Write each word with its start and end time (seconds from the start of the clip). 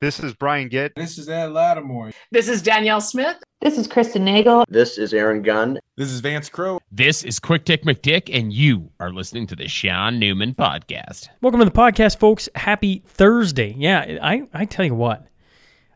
This 0.00 0.18
is 0.18 0.32
Brian 0.32 0.70
Gitt. 0.70 0.94
This 0.96 1.18
is 1.18 1.28
Ed 1.28 1.52
Lattimore. 1.52 2.12
This 2.30 2.48
is 2.48 2.62
Danielle 2.62 3.02
Smith. 3.02 3.36
This 3.60 3.76
is 3.76 3.86
Kristen 3.86 4.24
Nagle. 4.24 4.64
This 4.66 4.96
is 4.96 5.12
Aaron 5.12 5.42
Gunn. 5.42 5.78
This 5.98 6.10
is 6.10 6.20
Vance 6.20 6.48
Crowe. 6.48 6.80
This 6.90 7.22
is 7.22 7.38
Quick 7.38 7.66
Tick 7.66 7.84
McDick, 7.84 8.34
and 8.34 8.50
you 8.50 8.92
are 8.98 9.12
listening 9.12 9.46
to 9.48 9.56
the 9.56 9.68
Sean 9.68 10.18
Newman 10.18 10.54
Podcast. 10.54 11.28
Welcome 11.42 11.60
to 11.60 11.66
the 11.66 11.70
podcast, 11.70 12.18
folks. 12.18 12.48
Happy 12.54 13.02
Thursday. 13.08 13.74
Yeah, 13.76 14.16
I, 14.22 14.48
I 14.54 14.64
tell 14.64 14.86
you 14.86 14.94
what, 14.94 15.26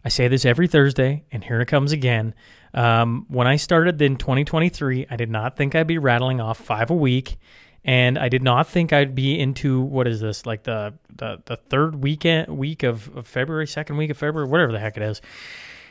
I 0.04 0.10
say 0.10 0.28
this 0.28 0.44
every 0.44 0.68
Thursday, 0.68 1.24
and 1.32 1.42
here 1.42 1.62
it 1.62 1.68
comes 1.68 1.90
again. 1.90 2.34
Um, 2.74 3.24
when 3.30 3.46
I 3.46 3.56
started 3.56 4.02
in 4.02 4.16
2023, 4.18 5.06
I 5.08 5.16
did 5.16 5.30
not 5.30 5.56
think 5.56 5.74
I'd 5.74 5.86
be 5.86 5.96
rattling 5.96 6.42
off 6.42 6.58
five 6.58 6.90
a 6.90 6.94
week 6.94 7.38
and 7.84 8.18
I 8.18 8.28
did 8.28 8.42
not 8.42 8.66
think 8.66 8.92
I'd 8.92 9.14
be 9.14 9.38
into 9.38 9.80
what 9.80 10.08
is 10.08 10.20
this 10.20 10.46
like 10.46 10.62
the 10.62 10.94
the, 11.14 11.42
the 11.44 11.56
third 11.56 11.96
weekend 12.02 12.48
week 12.48 12.82
of, 12.82 13.14
of 13.16 13.26
February, 13.26 13.66
second 13.66 13.96
week 13.96 14.10
of 14.10 14.16
February, 14.16 14.48
whatever 14.48 14.72
the 14.72 14.80
heck 14.80 14.96
it 14.96 15.02
is. 15.02 15.20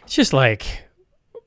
It's 0.04 0.16
just 0.16 0.34
like, 0.34 0.84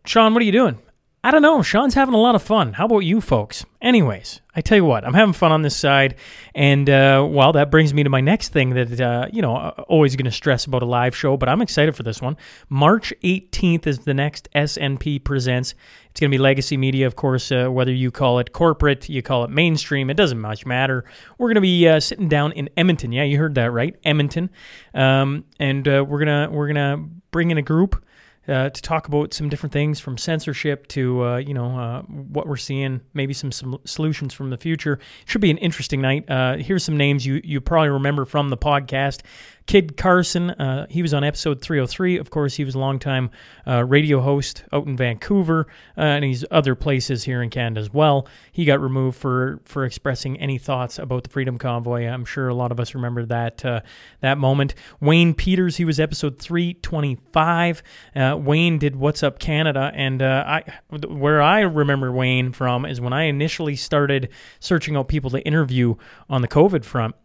Sean, 0.07 0.33
what 0.33 0.41
are 0.43 0.47
you 0.47 0.53
doing? 0.53 0.79
I 1.27 1.33
don't 1.33 1.43
know. 1.43 1.61
Sean's 1.61 1.95
having 1.95 2.15
a 2.15 2.21
lot 2.21 2.37
of 2.37 2.43
fun. 2.45 2.75
How 2.75 2.85
about 2.85 3.01
you 3.01 3.21
folks? 3.21 3.67
Anyways, 3.83 4.43
I 4.55 4.61
tell 4.61 4.77
you 4.77 4.85
what, 4.85 5.05
I'm 5.05 5.13
having 5.13 5.33
fun 5.33 5.51
on 5.51 5.63
this 5.63 5.75
side. 5.75 6.15
And, 6.55 6.89
uh, 6.89 7.27
well, 7.29 7.51
that 7.55 7.69
brings 7.69 7.93
me 7.93 8.05
to 8.05 8.09
my 8.09 8.21
next 8.21 8.51
thing 8.51 8.71
that, 8.75 9.01
uh, 9.01 9.27
you 9.33 9.43
know, 9.43 9.57
always 9.89 10.15
going 10.15 10.27
to 10.27 10.31
stress 10.31 10.67
about 10.67 10.83
a 10.83 10.87
live 10.87 11.17
show, 11.17 11.37
but 11.37 11.49
I'm 11.49 11.61
excited 11.63 11.97
for 11.97 12.05
this 12.05 12.23
one. 12.23 12.37
March 12.69 13.13
18th 13.25 13.89
is 13.89 13.99
the 13.99 14.15
next 14.15 14.49
SNP 14.55 15.25
Presents. 15.25 15.75
It's 16.13 16.21
going 16.21 16.31
to 16.31 16.35
be 16.37 16.41
Legacy 16.41 16.77
Media, 16.77 17.09
of 17.09 17.17
course, 17.17 17.51
uh, 17.51 17.67
whether 17.71 17.93
you 17.93 18.13
call 18.13 18.39
it 18.39 18.53
corporate, 18.53 19.09
you 19.09 19.21
call 19.21 19.43
it 19.43 19.51
mainstream, 19.51 20.11
it 20.11 20.17
doesn't 20.17 20.41
much 20.41 20.65
matter. 20.65 21.05
We're 21.39 21.49
going 21.49 21.57
to 21.57 21.61
be 21.61 21.89
uh, 21.89 21.99
sitting 21.99 22.29
down 22.29 22.53
in 22.53 22.71
Edmonton. 22.77 23.11
Yeah, 23.11 23.25
you 23.25 23.37
heard 23.39 23.57
that 23.57 23.73
right, 23.73 23.97
Edmonton. 24.05 24.49
Um, 24.95 25.45
and 25.59 25.89
uh, 25.89 26.05
we're 26.09 26.25
going 26.25 26.49
to 26.49 26.55
we're 26.55 26.73
going 26.73 26.77
to 26.77 27.11
bring 27.33 27.51
in 27.51 27.59
a 27.59 27.63
group 27.63 28.01
uh, 28.49 28.71
to 28.71 28.83
talk 28.83 29.09
about 29.09 29.35
some 29.35 29.49
different 29.49 29.73
things 29.73 30.01
from 30.01 30.17
censorship 30.17 30.87
to 30.89 31.25
uh, 31.25 31.37
you 31.39 31.55
know 31.55 31.79
uh, 31.79 32.03
what 32.03 32.47
we're 32.47 32.57
seeing, 32.57 33.01
maybe 33.15 33.33
some, 33.33 33.53
some 33.53 33.79
solutions 33.85 34.33
from 34.35 34.51
the 34.51 34.57
future. 34.57 34.99
Should 35.25 35.41
be 35.41 35.51
an 35.51 35.59
interesting 35.59 36.01
night. 36.01 36.29
Uh, 36.31 36.57
here's 36.57 36.85
some 36.85 36.97
names 36.97 37.27
you 37.27 37.41
you 37.45 37.61
probably 37.61 37.91
remember 37.91 38.25
from 38.25 38.51
the 38.51 38.57
podcast. 38.57 39.23
Kid 39.67 39.97
Carson, 39.97 40.51
uh, 40.51 40.87
he 40.89 41.03
was 41.03 41.13
on 41.13 41.25
episode 41.25 41.61
303. 41.61 42.19
Of 42.19 42.31
course, 42.31 42.55
he 42.55 42.65
was 42.65 42.77
a 42.77 42.79
longtime 42.79 43.31
uh, 43.67 43.85
radio 43.85 44.21
host 44.21 44.65
out 44.73 44.87
in 44.87 44.97
Vancouver, 44.97 45.67
uh, 45.99 46.03
and 46.03 46.25
he's 46.25 46.45
other 46.53 46.77
places 46.77 47.25
here 47.25 47.43
in 47.43 47.51
Canada 47.51 47.81
as 47.81 47.93
well. 47.93 48.29
He 48.53 48.65
got 48.65 48.81
removed 48.81 49.19
for 49.19 49.61
for 49.65 49.85
expressing 49.85 50.39
any 50.39 50.57
thoughts 50.57 51.01
about 51.01 51.25
the 51.25 51.31
Freedom 51.31 51.59
Convoy. 51.59 52.07
I'm 52.07 52.25
sure 52.25 52.49
a 52.49 52.55
lot 52.55 52.71
of 52.71 52.79
us 52.79 52.95
remember 52.95 53.25
that 53.27 53.65
uh, 53.65 53.81
that 54.21 54.39
moment. 54.39 54.75
Wayne 55.01 55.35
Peters, 55.35 55.77
he 55.77 55.85
was 55.85 55.99
episode 55.99 56.39
325. 56.39 57.83
Uh, 58.15 58.39
Wayne 58.41 58.79
did 58.79 58.95
What's 58.95 59.25
Up 59.25 59.41
Canada, 59.41 59.91
and 59.95 60.23
uh, 60.23 60.45
I 60.47 60.63
where 61.09 61.43
I 61.43 61.61
remember 61.61 62.13
Wayne 62.13 62.53
from 62.53 62.87
is 62.87 63.01
when 63.01 63.13
I 63.13 63.25
initially 63.25 63.75
started 63.75 64.29
searching 64.61 64.95
out 64.97 65.09
people 65.09 65.31
to 65.31 65.41
interview 65.41 65.97
on 66.31 66.43
the 66.43 66.49
COVID 66.49 66.85
front 66.85 67.17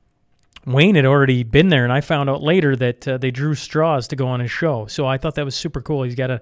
Wayne 0.65 0.95
had 0.95 1.05
already 1.05 1.43
been 1.43 1.69
there, 1.69 1.83
and 1.83 1.91
I 1.91 2.01
found 2.01 2.29
out 2.29 2.43
later 2.43 2.75
that 2.75 3.07
uh, 3.07 3.17
they 3.17 3.31
drew 3.31 3.55
straws 3.55 4.07
to 4.09 4.15
go 4.15 4.27
on 4.27 4.39
his 4.39 4.51
show. 4.51 4.85
So 4.85 5.07
I 5.07 5.17
thought 5.17 5.35
that 5.35 5.45
was 5.45 5.55
super 5.55 5.81
cool. 5.81 6.03
He's 6.03 6.15
got 6.15 6.29
a 6.29 6.41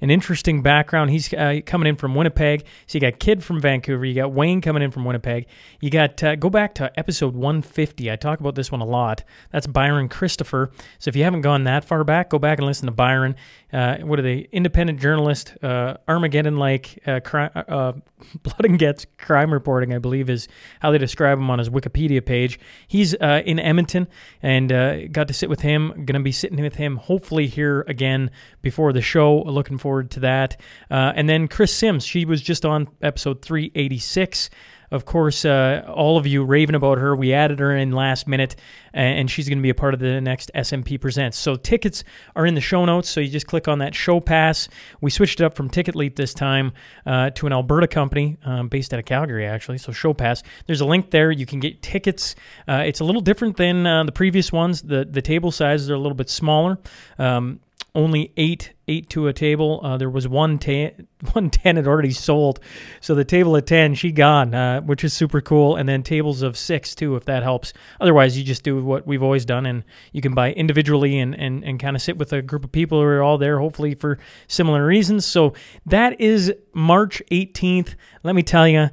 an 0.00 0.10
interesting 0.10 0.62
background. 0.62 1.10
He's 1.10 1.32
uh, 1.34 1.60
coming 1.66 1.86
in 1.86 1.96
from 1.96 2.14
Winnipeg. 2.14 2.64
So 2.86 2.96
you 2.96 3.00
got 3.00 3.18
Kid 3.18 3.44
from 3.44 3.60
Vancouver. 3.60 4.04
You 4.04 4.14
got 4.14 4.32
Wayne 4.32 4.60
coming 4.60 4.82
in 4.82 4.90
from 4.90 5.04
Winnipeg. 5.04 5.46
You 5.80 5.90
got 5.90 6.22
uh, 6.22 6.36
go 6.36 6.50
back 6.50 6.74
to 6.76 6.98
episode 6.98 7.34
150. 7.34 8.10
I 8.10 8.16
talk 8.16 8.40
about 8.40 8.54
this 8.54 8.72
one 8.72 8.80
a 8.80 8.86
lot. 8.86 9.24
That's 9.52 9.66
Byron 9.66 10.08
Christopher. 10.08 10.70
So 10.98 11.08
if 11.08 11.16
you 11.16 11.24
haven't 11.24 11.42
gone 11.42 11.64
that 11.64 11.84
far 11.84 12.04
back, 12.04 12.30
go 12.30 12.38
back 12.38 12.58
and 12.58 12.66
listen 12.66 12.86
to 12.86 12.92
Byron. 12.92 13.36
Uh, 13.72 13.98
what 13.98 14.18
are 14.18 14.22
they? 14.22 14.48
Independent 14.52 15.00
journalist, 15.00 15.54
uh, 15.62 15.96
Armageddon 16.08 16.56
like 16.56 16.98
uh, 17.06 17.20
cri- 17.20 17.50
uh, 17.54 17.92
blood 18.42 18.64
and 18.64 18.78
guts 18.78 19.06
crime 19.18 19.52
reporting. 19.52 19.94
I 19.94 19.98
believe 19.98 20.28
is 20.28 20.48
how 20.80 20.90
they 20.90 20.98
describe 20.98 21.38
him 21.38 21.50
on 21.50 21.58
his 21.58 21.68
Wikipedia 21.68 22.24
page. 22.24 22.58
He's 22.86 23.14
in 23.14 23.58
Edmonton 23.58 24.08
and 24.42 25.12
got 25.12 25.28
to 25.28 25.34
sit 25.34 25.48
with 25.48 25.60
him. 25.60 25.88
Going 25.90 26.14
to 26.14 26.20
be 26.20 26.32
sitting 26.32 26.60
with 26.60 26.74
him 26.74 26.96
hopefully 26.96 27.46
here 27.46 27.84
again 27.88 28.30
before 28.62 28.92
the 28.92 29.02
show. 29.02 29.42
Looking 29.42 29.78
forward 29.78 30.10
to 30.12 30.20
that. 30.20 30.60
Uh, 30.90 31.12
and 31.14 31.28
then 31.28 31.48
Chris 31.48 31.74
Sims, 31.74 32.04
she 32.04 32.24
was 32.24 32.40
just 32.40 32.64
on 32.64 32.88
episode 33.02 33.42
386. 33.42 34.50
Of 34.90 35.04
course, 35.04 35.44
uh, 35.44 35.84
all 35.88 36.18
of 36.18 36.26
you 36.26 36.44
raving 36.44 36.74
about 36.74 36.98
her. 36.98 37.14
We 37.14 37.32
added 37.32 37.60
her 37.60 37.76
in 37.76 37.92
last 37.92 38.26
minute, 38.26 38.56
and 38.92 39.30
she's 39.30 39.48
going 39.48 39.58
to 39.58 39.62
be 39.62 39.70
a 39.70 39.74
part 39.74 39.94
of 39.94 40.00
the 40.00 40.20
next 40.20 40.50
SNP 40.54 41.00
Presents. 41.00 41.38
So 41.38 41.54
tickets 41.54 42.02
are 42.34 42.44
in 42.44 42.54
the 42.54 42.60
show 42.60 42.84
notes. 42.84 43.08
So 43.08 43.20
you 43.20 43.28
just 43.28 43.46
click 43.46 43.68
on 43.68 43.78
that 43.78 43.92
Showpass. 43.92 44.68
We 45.00 45.10
switched 45.10 45.40
it 45.40 45.44
up 45.44 45.54
from 45.54 45.70
TicketLeap 45.70 46.16
this 46.16 46.34
time 46.34 46.72
uh, 47.06 47.30
to 47.30 47.46
an 47.46 47.52
Alberta 47.52 47.86
company 47.86 48.36
um, 48.44 48.68
based 48.68 48.92
out 48.92 48.98
of 48.98 49.06
Calgary, 49.06 49.46
actually. 49.46 49.78
So 49.78 49.92
Showpass. 49.92 50.42
There's 50.66 50.80
a 50.80 50.86
link 50.86 51.10
there. 51.10 51.30
You 51.30 51.46
can 51.46 51.60
get 51.60 51.82
tickets. 51.82 52.34
Uh, 52.66 52.82
it's 52.84 53.00
a 53.00 53.04
little 53.04 53.22
different 53.22 53.56
than 53.56 53.86
uh, 53.86 54.04
the 54.04 54.12
previous 54.12 54.52
ones. 54.52 54.82
The 54.82 55.04
the 55.04 55.22
table 55.22 55.50
sizes 55.52 55.90
are 55.90 55.94
a 55.94 55.98
little 55.98 56.16
bit 56.16 56.28
smaller. 56.28 56.78
Um, 57.18 57.60
only 57.94 58.32
eight 58.36 58.72
eight 58.88 59.08
to 59.10 59.28
a 59.28 59.32
table. 59.32 59.80
Uh, 59.82 59.96
there 59.96 60.10
was 60.10 60.26
one 60.26 60.58
ten, 60.58 61.06
one 61.32 61.50
ten 61.50 61.76
had 61.76 61.86
already 61.86 62.12
sold, 62.12 62.60
so 63.00 63.14
the 63.14 63.24
table 63.24 63.56
at 63.56 63.66
ten 63.66 63.94
she 63.94 64.12
gone, 64.12 64.54
uh, 64.54 64.80
which 64.80 65.04
is 65.04 65.12
super 65.12 65.40
cool. 65.40 65.76
And 65.76 65.88
then 65.88 66.02
tables 66.02 66.42
of 66.42 66.56
six 66.56 66.94
too, 66.94 67.16
if 67.16 67.24
that 67.24 67.42
helps. 67.42 67.72
Otherwise, 68.00 68.38
you 68.38 68.44
just 68.44 68.62
do 68.62 68.84
what 68.84 69.06
we've 69.06 69.22
always 69.22 69.44
done, 69.44 69.66
and 69.66 69.84
you 70.12 70.20
can 70.20 70.34
buy 70.34 70.52
individually 70.52 71.18
and 71.18 71.34
and 71.34 71.64
and 71.64 71.80
kind 71.80 71.96
of 71.96 72.02
sit 72.02 72.16
with 72.16 72.32
a 72.32 72.42
group 72.42 72.64
of 72.64 72.72
people 72.72 73.00
who 73.00 73.06
are 73.06 73.22
all 73.22 73.38
there, 73.38 73.58
hopefully 73.58 73.94
for 73.94 74.18
similar 74.46 74.84
reasons. 74.84 75.24
So 75.26 75.54
that 75.86 76.20
is 76.20 76.52
March 76.72 77.22
eighteenth. 77.30 77.94
Let 78.22 78.34
me 78.34 78.42
tell 78.42 78.68
you. 78.68 78.90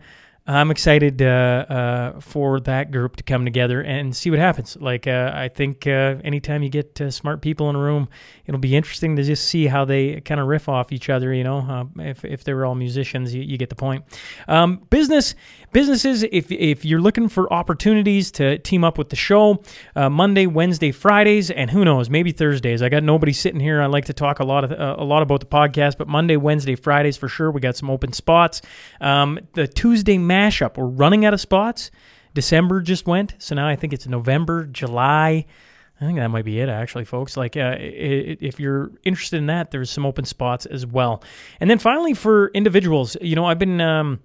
I'm 0.47 0.71
excited 0.71 1.21
uh, 1.21 1.25
uh, 1.25 2.19
for 2.21 2.61
that 2.61 2.89
group 2.89 3.17
to 3.17 3.23
come 3.23 3.43
together 3.43 3.81
and 3.81 4.15
see 4.15 4.29
what 4.29 4.39
happens. 4.39 4.77
Like, 4.79 5.05
uh, 5.05 5.31
I 5.35 5.49
think 5.49 5.85
uh, 5.85 6.15
anytime 6.23 6.63
you 6.63 6.69
get 6.69 7.01
uh, 7.01 7.11
smart 7.11 7.41
people 7.41 7.69
in 7.69 7.75
a 7.75 7.79
room, 7.79 8.07
it'll 8.45 8.61
be 8.61 8.73
interesting 8.73 9.17
to 9.17 9.23
just 9.23 9.43
see 9.43 9.67
how 9.67 9.83
they 9.83 10.21
kind 10.21 10.39
of 10.39 10.47
riff 10.47 10.69
off 10.69 10.93
each 10.93 11.09
other. 11.09 11.33
You 11.33 11.43
know, 11.43 11.57
uh, 11.57 12.01
if, 12.01 12.23
if 12.23 12.45
they 12.45 12.53
were 12.53 12.65
all 12.65 12.75
musicians, 12.75 13.35
you, 13.35 13.41
you 13.41 13.57
get 13.57 13.69
the 13.69 13.75
point. 13.75 14.05
Um, 14.47 14.77
business 14.89 15.35
businesses, 15.73 16.23
if 16.23 16.49
if 16.49 16.85
you're 16.85 17.01
looking 17.01 17.27
for 17.27 17.51
opportunities 17.51 18.31
to 18.31 18.57
team 18.59 18.85
up 18.85 18.97
with 18.97 19.09
the 19.09 19.17
show, 19.17 19.61
Monday, 19.95 20.45
Wednesday, 20.45 20.93
Fridays, 20.93 21.51
and 21.51 21.71
who 21.71 21.83
knows, 21.83 22.09
maybe 22.09 22.31
Thursdays. 22.31 22.81
I 22.81 22.87
got 22.87 23.03
nobody 23.03 23.33
sitting 23.33 23.59
here. 23.59 23.81
I 23.81 23.87
like 23.87 24.05
to 24.05 24.13
talk 24.13 24.39
a 24.39 24.45
lot 24.45 24.63
of 24.63 24.71
a 24.71 25.03
lot 25.03 25.23
about 25.23 25.41
the 25.41 25.45
podcast, 25.45 25.97
but 25.97 26.07
Monday, 26.07 26.37
Wednesday, 26.37 26.75
Fridays 26.75 27.17
for 27.17 27.27
sure. 27.27 27.51
We 27.51 27.59
got 27.59 27.75
some 27.75 27.89
open 27.89 28.13
spots. 28.13 28.61
Um, 29.01 29.39
the 29.53 29.67
Tuesday 29.67 30.17
mashup. 30.37 30.77
We're 30.77 30.85
running 30.85 31.25
out 31.25 31.33
of 31.33 31.41
spots. 31.41 31.91
December 32.33 32.81
just 32.81 33.07
went, 33.07 33.33
so 33.39 33.55
now 33.55 33.67
I 33.67 33.75
think 33.75 33.93
it's 33.93 34.05
November, 34.05 34.65
July. 34.65 35.45
I 35.99 36.05
think 36.05 36.19
that 36.19 36.27
might 36.27 36.45
be 36.45 36.59
it, 36.59 36.69
actually, 36.69 37.05
folks. 37.05 37.35
Like, 37.35 37.57
uh, 37.57 37.75
if 37.79 38.59
you're 38.59 38.91
interested 39.03 39.37
in 39.37 39.47
that, 39.47 39.71
there's 39.71 39.89
some 39.89 40.05
open 40.05 40.25
spots 40.25 40.67
as 40.67 40.85
well. 40.85 41.23
And 41.59 41.67
then 41.69 41.79
finally, 41.79 42.13
for 42.13 42.49
individuals, 42.53 43.17
you 43.19 43.35
know, 43.35 43.45
I've 43.45 43.57
been 43.57 43.81
um, 43.81 44.19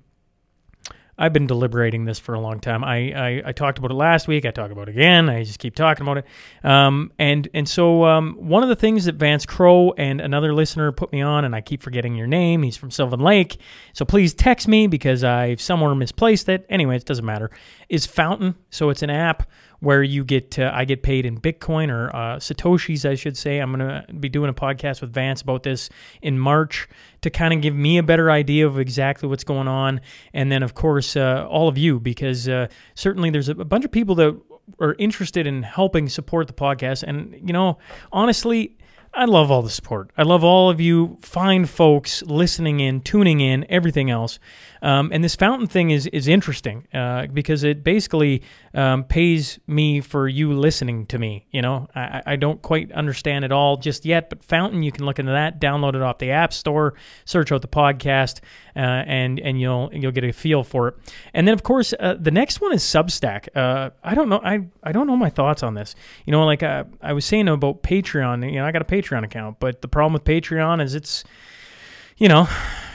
I've 1.23 1.33
been 1.33 1.47
deliberating 1.47 2.05
this 2.05 2.19
for 2.19 2.35
a 2.35 2.41
long 2.41 2.59
time. 2.59 2.83
I, 2.83 3.13
I, 3.13 3.43
I, 3.47 3.53
talked 3.53 3.79
about 3.79 3.93
it 3.93 3.95
last 3.95 4.27
week. 4.27 4.45
I 4.45 4.51
talk 4.51 4.73
about 4.73 4.89
it 4.89 4.97
again. 4.97 5.29
I 5.29 5.45
just 5.45 5.61
keep 5.61 5.77
talking 5.77 6.03
about 6.03 6.19
it. 6.19 6.27
Um, 6.65 7.13
and 7.17 7.49
and 7.55 7.69
so 7.69 8.05
um, 8.07 8.35
one 8.41 8.65
of 8.65 8.69
the 8.69 8.75
things 8.75 9.05
that 9.05 9.15
Vance 9.15 9.47
Crowe 9.47 9.95
and 9.97 10.21
another 10.21 10.53
listener 10.53 10.91
put 10.91 11.13
me 11.13 11.21
on, 11.21 11.45
and 11.45 11.55
I 11.55 11.61
keep 11.61 11.81
forgetting 11.81 12.17
your 12.17 12.27
name. 12.27 12.65
He's 12.65 12.77
from 12.77 12.91
Sylvan 12.91 13.21
Lake. 13.21 13.59
So 13.93 14.05
please 14.05 14.35
text 14.35 14.67
me 14.67 14.89
because 14.89 15.23
I've 15.23 15.61
somewhere 15.61 15.95
misplaced 15.95 16.49
it. 16.49 16.67
Anyway, 16.69 16.97
it 16.97 17.05
doesn't 17.05 17.25
matter. 17.25 17.53
Is 17.89 18.05
Fountain. 18.05 18.57
So 18.71 18.91
it's 18.91 19.05
an 19.05 19.11
app 19.11 19.49
where 19.83 20.01
you 20.01 20.25
get 20.25 20.61
uh, 20.61 20.71
I 20.73 20.85
get 20.85 21.03
paid 21.03 21.27
in 21.27 21.41
Bitcoin 21.41 21.91
or 21.91 22.15
uh, 22.15 22.37
satoshis, 22.37 23.09
I 23.09 23.17
should 23.17 23.37
say. 23.37 23.59
I'm 23.59 23.73
gonna 23.73 24.07
be 24.21 24.29
doing 24.29 24.49
a 24.49 24.55
podcast 24.55 25.01
with 25.01 25.13
Vance 25.13 25.43
about 25.43 25.65
this 25.65 25.91
in 26.23 26.39
March 26.39 26.89
to 27.23 27.31
kind 27.31 27.53
of 27.53 27.61
give 27.61 27.75
me 27.75 27.99
a 27.99 28.03
better 28.03 28.31
idea 28.31 28.65
of 28.65 28.79
exactly 28.79 29.29
what's 29.29 29.43
going 29.43 29.67
on, 29.67 30.01
and 30.33 30.53
then 30.53 30.63
of 30.63 30.75
course 30.75 31.17
uh, 31.17 31.49
all 31.51 31.67
of 31.67 31.77
you 31.77 31.99
because 31.99 32.49
uh, 32.49 32.69
certainly 32.95 33.29
there's 33.29 33.49
a 33.49 33.57
bunch 33.57 33.85
of 33.85 33.91
people 33.91 34.15
that 34.15 34.41
are 34.79 34.95
interested 35.01 35.49
in 35.49 35.65
helping 35.65 36.09
support 36.09 36.47
the 36.47 36.53
podcast, 36.53 37.03
and 37.03 37.35
you 37.45 37.53
know 37.53 37.79
honestly. 38.13 38.77
I 39.15 39.27
love 39.27 39.51
all 39.51 39.61
the 39.61 39.69
support. 39.69 40.11
I 40.17 40.23
love 40.23 40.43
all 40.43 40.71
of 40.71 40.81
you 40.81 41.19
fine 41.21 41.67
folks 41.67 42.23
listening 42.23 42.81
in, 42.81 43.03
tuning 43.03 43.41
in, 43.41 43.67
everything 43.69 44.09
else. 44.09 44.39
Um, 44.83 45.11
and 45.13 45.23
this 45.25 45.37
fountain 45.37 45.67
thing 45.67 45.91
is 45.91 46.07
is 46.09 46.29
interesting 46.29 46.87
uh, 46.93 47.29
because 47.29 47.65
it 47.65 47.83
basically 47.85 48.43
um, 48.75 49.05
pays 49.05 49.59
me 49.67 50.01
for 50.01 50.29
you 50.29 50.53
listening 50.53 51.07
to 51.07 51.19
me. 51.19 51.47
You 51.51 51.63
know, 51.63 51.89
I, 51.95 52.23
I 52.27 52.37
don't 52.37 52.61
quite 52.61 52.93
understand 52.93 53.45
it 53.45 53.53
all 53.53 53.77
just 53.77 54.05
yet, 54.05 54.29
but 54.29 54.45
fountain 54.45 54.83
you 54.83 54.93
can 54.93 55.07
look 55.07 55.19
into 55.19 55.33
that, 55.33 55.61
download 55.61 55.95
it 55.95 56.03
off 56.03 56.19
the 56.19 56.33
app 56.33 56.53
store, 56.53 56.95
search 57.25 57.53
out 57.53 57.63
the 57.63 57.69
podcast, 57.69 58.41
uh, 58.77 58.81
and 59.07 59.41
and 59.41 59.61
you'll 59.61 59.91
you'll 59.93 60.13
get 60.13 60.25
a 60.25 60.33
feel 60.33 60.65
for 60.65 60.89
it. 60.89 60.95
And 61.33 61.47
then 61.47 61.55
of 61.55 61.63
course 61.63 61.95
uh, 61.99 62.17
the 62.19 62.31
next 62.31 62.61
one 62.61 62.73
is 62.73 62.83
Substack. 62.83 63.49
Uh, 63.55 63.91
I 64.03 64.15
don't 64.15 64.29
know 64.29 64.41
I 64.45 64.67
I 64.83 64.93
don't 64.93 65.07
know 65.07 65.17
my 65.17 65.31
thoughts 65.31 65.63
on 65.63 65.75
this. 65.75 65.95
You 66.27 66.33
know, 66.33 66.45
like 66.45 66.63
uh, 66.63 66.85
I 67.01 67.13
was 67.13 67.25
saying 67.25 67.49
about 67.49 67.83
Patreon. 67.83 68.51
You 68.51 68.59
know, 68.59 68.67
I 68.67 68.73
got 68.73 68.83
a 68.83 68.85
Patreon 68.85 69.25
account. 69.25 69.61
But 69.61 69.83
the 69.83 69.89
problem 69.89 70.13
with 70.13 70.25
Patreon 70.25 70.83
is 70.83 70.95
it's, 70.95 71.25
you 72.17 72.29
know, 72.29 72.49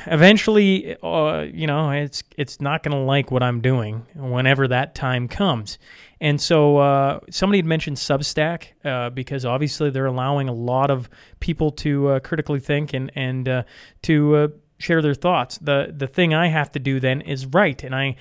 eventually, 0.08 0.96
uh, 1.02 1.42
you 1.42 1.68
know, 1.68 1.92
it's 1.92 2.24
it's 2.38 2.60
not 2.62 2.84
going 2.84 2.96
to 2.96 3.04
like 3.04 3.32
what 3.32 3.44
I'm 3.44 3.62
doing 3.62 4.06
whenever 4.16 4.68
that 4.68 4.96
time 4.96 5.28
comes. 5.28 5.78
And 6.20 6.42
so 6.42 6.78
uh, 6.78 7.20
somebody 7.30 7.60
had 7.60 7.66
mentioned 7.66 7.98
Substack 7.98 8.70
uh, 8.84 9.12
because 9.12 9.46
obviously 9.46 9.90
they're 9.90 10.08
allowing 10.08 10.50
a 10.50 10.54
lot 10.54 10.90
of 10.90 11.10
people 11.40 11.72
to 11.72 12.08
uh, 12.10 12.20
critically 12.20 12.60
think 12.60 12.94
and 12.94 13.12
and 13.16 13.48
uh, 13.48 13.64
to 14.04 14.36
uh, 14.36 14.48
share 14.80 15.02
their 15.02 15.14
thoughts. 15.14 15.58
the 15.60 15.94
The 15.96 16.08
thing 16.08 16.34
I 16.34 16.48
have 16.48 16.72
to 16.74 16.80
do 16.80 17.00
then 17.00 17.22
is 17.22 17.46
write, 17.46 17.84
and 17.84 17.96
I, 17.96 18.16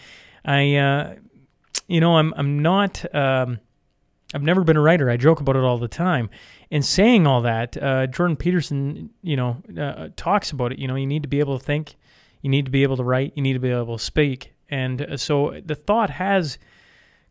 I, 0.45 1.17
you 1.87 2.01
know, 2.01 2.17
I'm 2.17 2.35
I'm 2.37 2.61
not. 2.61 3.05
Um, 3.15 3.61
I've 4.35 4.43
never 4.43 4.65
been 4.65 4.77
a 4.77 4.81
writer. 4.81 5.09
I 5.09 5.17
joke 5.17 5.41
about 5.41 5.57
it 5.57 5.63
all 5.63 5.79
the 5.79 5.89
time. 5.89 6.31
And 6.71 6.85
saying 6.85 7.27
all 7.27 7.43
that, 7.43 7.81
uh, 7.81 8.07
Jordan 8.09 8.37
Peterson, 8.37 9.11
you 9.23 9.37
know, 9.37 9.63
uh, 9.79 10.09
talks 10.17 10.51
about 10.51 10.73
it. 10.73 10.79
You 10.79 10.89
know, 10.89 10.97
you 10.97 11.07
need 11.07 11.23
to 11.23 11.29
be 11.29 11.39
able 11.39 11.59
to 11.59 11.65
think, 11.65 11.97
you 12.43 12.51
need 12.51 12.65
to 12.65 12.71
be 12.71 12.83
able 12.83 12.97
to 12.97 13.05
write, 13.05 13.33
you 13.37 13.43
need 13.43 13.53
to 13.53 13.61
be 13.61 13.71
able 13.71 13.99
to 13.99 14.05
speak. 14.05 14.53
And 14.69 15.03
uh, 15.03 15.17
so 15.17 15.61
the 15.65 15.77
thought 15.77 16.11
has 16.11 16.59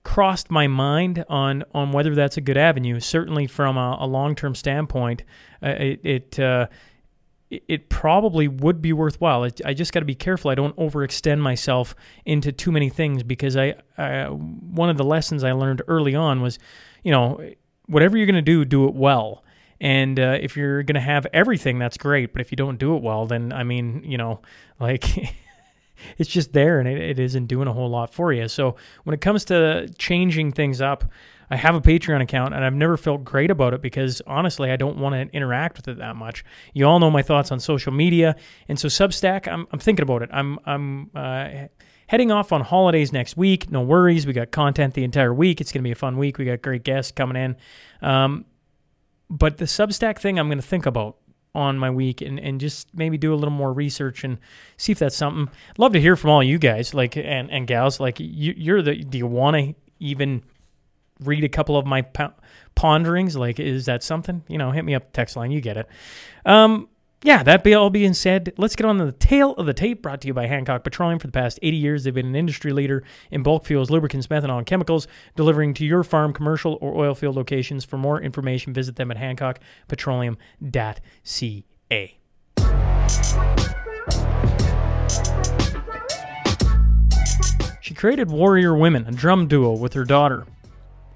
crossed 0.03 0.51
my 0.51 0.67
mind 0.67 1.25
on 1.27 1.63
on 1.73 1.91
whether 1.91 2.15
that's 2.15 2.37
a 2.37 2.41
good 2.41 2.57
avenue. 2.57 2.99
Certainly, 2.99 3.47
from 3.47 3.77
a, 3.77 3.97
a 3.99 4.07
long 4.07 4.35
term 4.35 4.55
standpoint, 4.55 5.23
uh, 5.61 5.69
it. 5.69 5.99
it 6.03 6.39
uh, 6.39 6.67
it 7.49 7.89
probably 7.89 8.47
would 8.47 8.81
be 8.81 8.91
worthwhile. 8.91 9.47
I 9.63 9.73
just 9.73 9.93
got 9.93 9.99
to 9.99 10.05
be 10.05 10.15
careful 10.15 10.49
I 10.49 10.55
don't 10.55 10.75
overextend 10.77 11.39
myself 11.39 11.95
into 12.25 12.51
too 12.51 12.71
many 12.71 12.89
things 12.89 13.21
because 13.21 13.55
I, 13.55 13.75
I 13.97 14.25
one 14.25 14.89
of 14.89 14.97
the 14.97 15.03
lessons 15.03 15.43
I 15.43 15.51
learned 15.51 15.83
early 15.87 16.15
on 16.15 16.41
was, 16.41 16.57
you 17.03 17.11
know, 17.11 17.39
whatever 17.87 18.17
you're 18.17 18.25
going 18.25 18.35
to 18.35 18.41
do, 18.41 18.65
do 18.65 18.87
it 18.87 18.93
well. 18.93 19.43
And 19.81 20.19
uh, 20.19 20.37
if 20.39 20.55
you're 20.55 20.83
going 20.83 20.95
to 20.95 21.01
have 21.01 21.27
everything, 21.33 21.79
that's 21.79 21.97
great. 21.97 22.31
But 22.33 22.41
if 22.41 22.51
you 22.51 22.55
don't 22.55 22.77
do 22.77 22.95
it 22.95 23.03
well, 23.03 23.25
then 23.25 23.51
I 23.51 23.63
mean, 23.63 24.03
you 24.05 24.17
know, 24.17 24.41
like 24.79 25.35
it's 26.17 26.29
just 26.29 26.53
there 26.53 26.79
and 26.79 26.87
it, 26.87 26.97
it 26.97 27.19
isn't 27.19 27.47
doing 27.47 27.67
a 27.67 27.73
whole 27.73 27.89
lot 27.89 28.13
for 28.13 28.33
you. 28.33 28.47
So 28.47 28.75
when 29.03 29.13
it 29.13 29.21
comes 29.21 29.45
to 29.45 29.89
changing 29.97 30.51
things 30.53 30.81
up, 30.81 31.05
I 31.49 31.57
have 31.57 31.75
a 31.75 31.81
Patreon 31.81 32.21
account 32.21 32.53
and 32.55 32.65
I've 32.65 32.73
never 32.73 32.97
felt 32.97 33.23
great 33.23 33.51
about 33.51 33.73
it 33.73 33.81
because 33.81 34.21
honestly, 34.25 34.71
I 34.71 34.77
don't 34.77 34.97
want 34.97 35.13
to 35.13 35.35
interact 35.35 35.77
with 35.77 35.87
it 35.87 35.97
that 35.99 36.15
much. 36.15 36.43
You 36.73 36.85
all 36.85 36.99
know 36.99 37.11
my 37.11 37.21
thoughts 37.21 37.51
on 37.51 37.59
social 37.59 37.91
media, 37.91 38.35
and 38.67 38.79
so 38.79 38.87
Substack, 38.87 39.47
I'm, 39.47 39.67
I'm 39.71 39.79
thinking 39.79 40.03
about 40.03 40.23
it. 40.23 40.29
I'm 40.33 40.57
I'm 40.65 41.11
uh, 41.13 41.67
heading 42.07 42.31
off 42.31 42.51
on 42.51 42.61
holidays 42.61 43.11
next 43.11 43.37
week. 43.37 43.71
No 43.71 43.81
worries, 43.81 44.25
we 44.25 44.33
got 44.33 44.51
content 44.51 44.93
the 44.93 45.03
entire 45.03 45.33
week. 45.33 45.61
It's 45.61 45.71
gonna 45.71 45.83
be 45.83 45.91
a 45.91 45.95
fun 45.95 46.17
week. 46.17 46.37
We 46.37 46.45
got 46.45 46.61
great 46.61 46.83
guests 46.83 47.11
coming 47.11 47.37
in. 47.37 47.55
Um, 48.01 48.45
but 49.29 49.57
the 49.57 49.65
Substack 49.65 50.19
thing, 50.19 50.39
I'm 50.39 50.49
gonna 50.49 50.61
think 50.61 50.85
about 50.85 51.17
on 51.53 51.77
my 51.77 51.89
week 51.89 52.21
and, 52.21 52.37
and 52.39 52.59
just 52.59 52.93
maybe 52.93 53.17
do 53.17 53.33
a 53.33 53.35
little 53.35 53.49
more 53.49 53.71
research 53.71 54.23
and 54.23 54.37
see 54.77 54.91
if 54.91 54.99
that's 54.99 55.15
something. 55.15 55.49
Love 55.77 55.93
to 55.93 56.01
hear 56.01 56.15
from 56.15 56.31
all 56.31 56.43
you 56.43 56.59
guys, 56.59 56.93
like 56.93 57.15
and, 57.15 57.49
and 57.49 57.65
gals. 57.65 57.99
Like 57.99 58.19
you, 58.19 58.53
you're 58.57 58.81
the. 58.81 58.95
Do 58.95 59.17
you 59.17 59.27
want 59.27 59.55
to 59.55 59.75
even 59.99 60.43
read 61.21 61.43
a 61.43 61.49
couple 61.49 61.77
of 61.77 61.85
my 61.85 62.05
ponderings. 62.75 63.35
Like, 63.35 63.59
is 63.59 63.85
that 63.85 64.03
something? 64.03 64.43
You 64.47 64.57
know, 64.57 64.71
hit 64.71 64.85
me 64.85 64.95
up 64.95 65.11
text 65.13 65.35
line. 65.35 65.51
You 65.51 65.61
get 65.61 65.77
it. 65.77 65.87
Um, 66.45 66.89
yeah, 67.25 67.41
that 67.41 67.63
be 67.63 67.73
all 67.73 67.89
being 67.89 68.13
said, 68.13 68.53
let's 68.55 68.75
get 68.75 68.85
on 68.85 68.99
to 68.99 69.05
the 69.05 69.11
tail 69.11 69.53
of 69.53 69.65
the 69.65 69.73
tape 69.73 70.03
brought 70.03 70.21
to 70.21 70.27
you 70.27 70.33
by 70.33 70.45
Hancock 70.45 70.83
Petroleum. 70.83 71.17
For 71.17 71.25
the 71.25 71.33
past 71.33 71.57
80 71.63 71.75
years, 71.75 72.03
they've 72.03 72.13
been 72.13 72.27
an 72.27 72.35
industry 72.35 72.71
leader 72.71 73.03
in 73.31 73.41
bulk 73.41 73.65
fuels, 73.65 73.89
lubricants, 73.89 74.27
methanol, 74.27 74.59
and 74.59 74.67
chemicals, 74.67 75.07
delivering 75.35 75.73
to 75.73 75.83
your 75.83 76.03
farm, 76.03 76.33
commercial, 76.33 76.77
or 76.81 76.95
oil 76.95 77.15
field 77.15 77.35
locations. 77.35 77.83
For 77.83 77.97
more 77.97 78.21
information, 78.21 78.73
visit 78.73 78.95
them 78.95 79.09
at 79.09 79.17
hancockpetroleum.ca. 79.17 82.17
She 87.81 87.93
created 87.95 88.29
Warrior 88.29 88.75
Women, 88.75 89.07
a 89.07 89.11
drum 89.11 89.47
duo 89.47 89.71
with 89.71 89.93
her 89.93 90.05
daughter. 90.05 90.45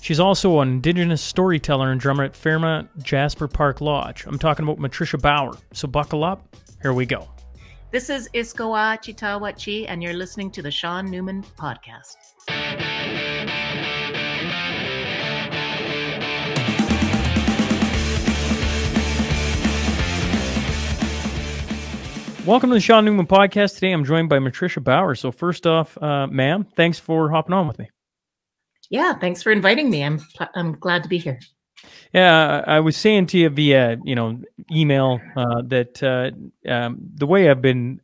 She's 0.01 0.19
also 0.19 0.59
an 0.59 0.69
Indigenous 0.69 1.21
storyteller 1.21 1.91
and 1.91 1.99
drummer 1.99 2.23
at 2.23 2.35
Fairmont 2.35 2.89
Jasper 3.03 3.47
Park 3.47 3.81
Lodge. 3.81 4.25
I'm 4.25 4.39
talking 4.39 4.63
about 4.63 4.79
Matricia 4.79 5.17
Bauer. 5.17 5.57
So 5.73 5.87
buckle 5.87 6.23
up. 6.23 6.55
Here 6.81 6.93
we 6.93 7.05
go. 7.05 7.27
This 7.91 8.09
is 8.09 8.29
Iskowa 8.33 8.97
Chitawachi, 8.99 9.85
and 9.89 10.01
you're 10.01 10.13
listening 10.13 10.51
to 10.51 10.61
the 10.61 10.71
Sean 10.71 11.11
Newman 11.11 11.43
Podcast. 11.57 12.15
Welcome 22.45 22.69
to 22.69 22.75
the 22.75 22.79
Sean 22.79 23.05
Newman 23.05 23.27
Podcast. 23.27 23.75
Today 23.75 23.91
I'm 23.91 24.05
joined 24.05 24.29
by 24.29 24.39
Matricia 24.39 24.81
Bauer. 24.81 25.13
So, 25.13 25.31
first 25.31 25.67
off, 25.67 26.01
uh, 26.01 26.25
ma'am, 26.27 26.65
thanks 26.75 26.97
for 26.97 27.29
hopping 27.29 27.53
on 27.53 27.67
with 27.67 27.77
me. 27.77 27.89
Yeah, 28.89 29.13
thanks 29.13 29.43
for 29.43 29.51
inviting 29.51 29.89
me. 29.89 30.03
I'm 30.03 30.19
I'm 30.55 30.73
glad 30.73 31.03
to 31.03 31.09
be 31.09 31.17
here. 31.17 31.39
Yeah, 32.13 32.63
I 32.65 32.79
was 32.79 32.97
saying 32.97 33.27
to 33.27 33.37
you 33.37 33.49
via 33.49 33.97
you 34.03 34.15
know 34.15 34.41
email 34.71 35.21
uh, 35.35 35.61
that 35.67 36.01
uh, 36.01 36.31
um, 36.69 36.97
the 37.15 37.27
way 37.27 37.49
I've 37.49 37.61
been, 37.61 38.01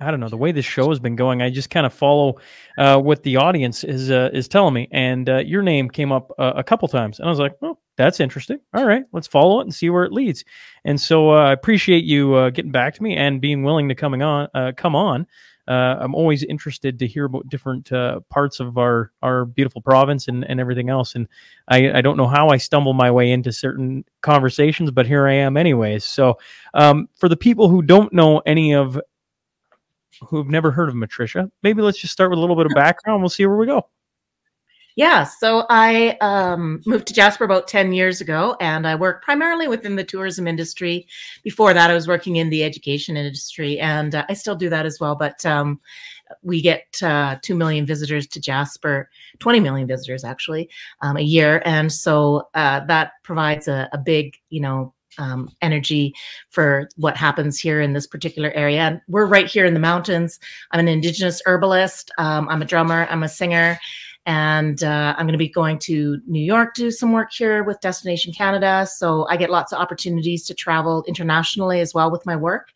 I 0.00 0.10
don't 0.10 0.20
know, 0.20 0.28
the 0.28 0.36
way 0.36 0.52
this 0.52 0.64
show 0.64 0.88
has 0.90 1.00
been 1.00 1.16
going, 1.16 1.42
I 1.42 1.50
just 1.50 1.70
kind 1.70 1.84
of 1.84 1.92
follow 1.92 2.36
uh, 2.78 3.00
what 3.00 3.24
the 3.24 3.36
audience 3.36 3.82
is 3.82 4.10
uh, 4.10 4.30
is 4.32 4.46
telling 4.46 4.74
me, 4.74 4.88
and 4.92 5.28
uh, 5.28 5.38
your 5.38 5.62
name 5.62 5.90
came 5.90 6.12
up 6.12 6.30
uh, 6.38 6.52
a 6.54 6.62
couple 6.62 6.86
times, 6.86 7.18
and 7.18 7.26
I 7.26 7.30
was 7.30 7.40
like, 7.40 7.56
oh, 7.62 7.78
that's 7.96 8.20
interesting. 8.20 8.60
All 8.72 8.86
right, 8.86 9.04
let's 9.12 9.26
follow 9.26 9.58
it 9.60 9.64
and 9.64 9.74
see 9.74 9.90
where 9.90 10.04
it 10.04 10.12
leads. 10.12 10.44
And 10.84 11.00
so 11.00 11.30
I 11.30 11.52
appreciate 11.52 12.04
you 12.04 12.50
getting 12.52 12.72
back 12.72 12.94
to 12.94 13.02
me 13.02 13.16
and 13.16 13.40
being 13.40 13.64
willing 13.64 13.88
to 13.88 13.96
coming 13.96 14.22
on, 14.22 14.48
come 14.76 14.94
on 14.94 15.26
uh, 15.66 15.96
I'm 16.00 16.14
always 16.14 16.42
interested 16.44 16.98
to 16.98 17.06
hear 17.06 17.24
about 17.24 17.48
different 17.48 17.90
uh, 17.90 18.20
parts 18.28 18.60
of 18.60 18.76
our 18.76 19.12
our 19.22 19.44
beautiful 19.44 19.80
province 19.80 20.28
and, 20.28 20.44
and 20.44 20.60
everything 20.60 20.90
else. 20.90 21.14
And 21.14 21.26
I, 21.68 21.98
I 21.98 22.00
don't 22.00 22.16
know 22.16 22.26
how 22.26 22.48
I 22.48 22.58
stumble 22.58 22.92
my 22.92 23.10
way 23.10 23.30
into 23.30 23.52
certain 23.52 24.04
conversations, 24.20 24.90
but 24.90 25.06
here 25.06 25.26
I 25.26 25.34
am 25.34 25.56
anyways. 25.56 26.04
So 26.04 26.38
um, 26.74 27.08
for 27.16 27.28
the 27.28 27.36
people 27.36 27.68
who 27.68 27.82
don't 27.82 28.12
know 28.12 28.40
any 28.40 28.74
of 28.74 29.00
who've 30.28 30.48
never 30.48 30.70
heard 30.70 30.88
of 30.88 30.94
Matricia, 30.94 31.50
maybe 31.62 31.82
let's 31.82 31.98
just 31.98 32.12
start 32.12 32.30
with 32.30 32.38
a 32.38 32.40
little 32.40 32.56
bit 32.56 32.66
of 32.66 32.72
background. 32.74 33.22
We'll 33.22 33.30
see 33.30 33.46
where 33.46 33.56
we 33.56 33.66
go. 33.66 33.88
Yeah, 34.96 35.24
so 35.24 35.66
I 35.70 36.16
um, 36.20 36.80
moved 36.86 37.08
to 37.08 37.14
Jasper 37.14 37.44
about 37.44 37.66
10 37.66 37.92
years 37.92 38.20
ago, 38.20 38.56
and 38.60 38.86
I 38.86 38.94
work 38.94 39.24
primarily 39.24 39.66
within 39.66 39.96
the 39.96 40.04
tourism 40.04 40.46
industry. 40.46 41.08
Before 41.42 41.74
that, 41.74 41.90
I 41.90 41.94
was 41.94 42.06
working 42.06 42.36
in 42.36 42.48
the 42.48 42.62
education 42.62 43.16
industry, 43.16 43.80
and 43.80 44.14
uh, 44.14 44.24
I 44.28 44.34
still 44.34 44.54
do 44.54 44.68
that 44.70 44.86
as 44.86 45.00
well. 45.00 45.16
But 45.16 45.44
um, 45.44 45.80
we 46.42 46.62
get 46.62 46.86
uh, 47.02 47.38
2 47.42 47.56
million 47.56 47.86
visitors 47.86 48.28
to 48.28 48.40
Jasper, 48.40 49.10
20 49.40 49.58
million 49.58 49.88
visitors 49.88 50.22
actually, 50.22 50.70
um, 51.02 51.16
a 51.16 51.22
year. 51.22 51.60
And 51.64 51.92
so 51.92 52.48
uh, 52.54 52.80
that 52.86 53.12
provides 53.24 53.66
a, 53.66 53.88
a 53.92 53.98
big, 53.98 54.36
you 54.50 54.60
know, 54.60 54.94
um, 55.18 55.48
energy 55.62 56.12
for 56.50 56.88
what 56.96 57.16
happens 57.16 57.60
here 57.60 57.80
in 57.80 57.92
this 57.92 58.06
particular 58.06 58.50
area. 58.52 58.80
And 58.80 59.00
we're 59.08 59.26
right 59.26 59.46
here 59.46 59.64
in 59.64 59.74
the 59.74 59.80
mountains. 59.80 60.40
I'm 60.72 60.80
an 60.80 60.88
Indigenous 60.88 61.40
herbalist, 61.46 62.10
um, 62.18 62.48
I'm 62.48 62.62
a 62.62 62.64
drummer, 62.64 63.06
I'm 63.10 63.22
a 63.22 63.28
singer 63.28 63.78
and 64.26 64.82
uh, 64.82 65.14
I'm 65.16 65.26
going 65.26 65.32
to 65.32 65.38
be 65.38 65.48
going 65.48 65.78
to 65.80 66.20
New 66.26 66.42
York 66.42 66.74
to 66.74 66.82
do 66.82 66.90
some 66.90 67.12
work 67.12 67.32
here 67.32 67.62
with 67.62 67.80
Destination 67.80 68.32
Canada. 68.32 68.86
So 68.90 69.26
I 69.28 69.36
get 69.36 69.50
lots 69.50 69.72
of 69.72 69.78
opportunities 69.78 70.44
to 70.46 70.54
travel 70.54 71.04
internationally 71.06 71.80
as 71.80 71.92
well 71.92 72.10
with 72.10 72.24
my 72.24 72.34
work. 72.34 72.68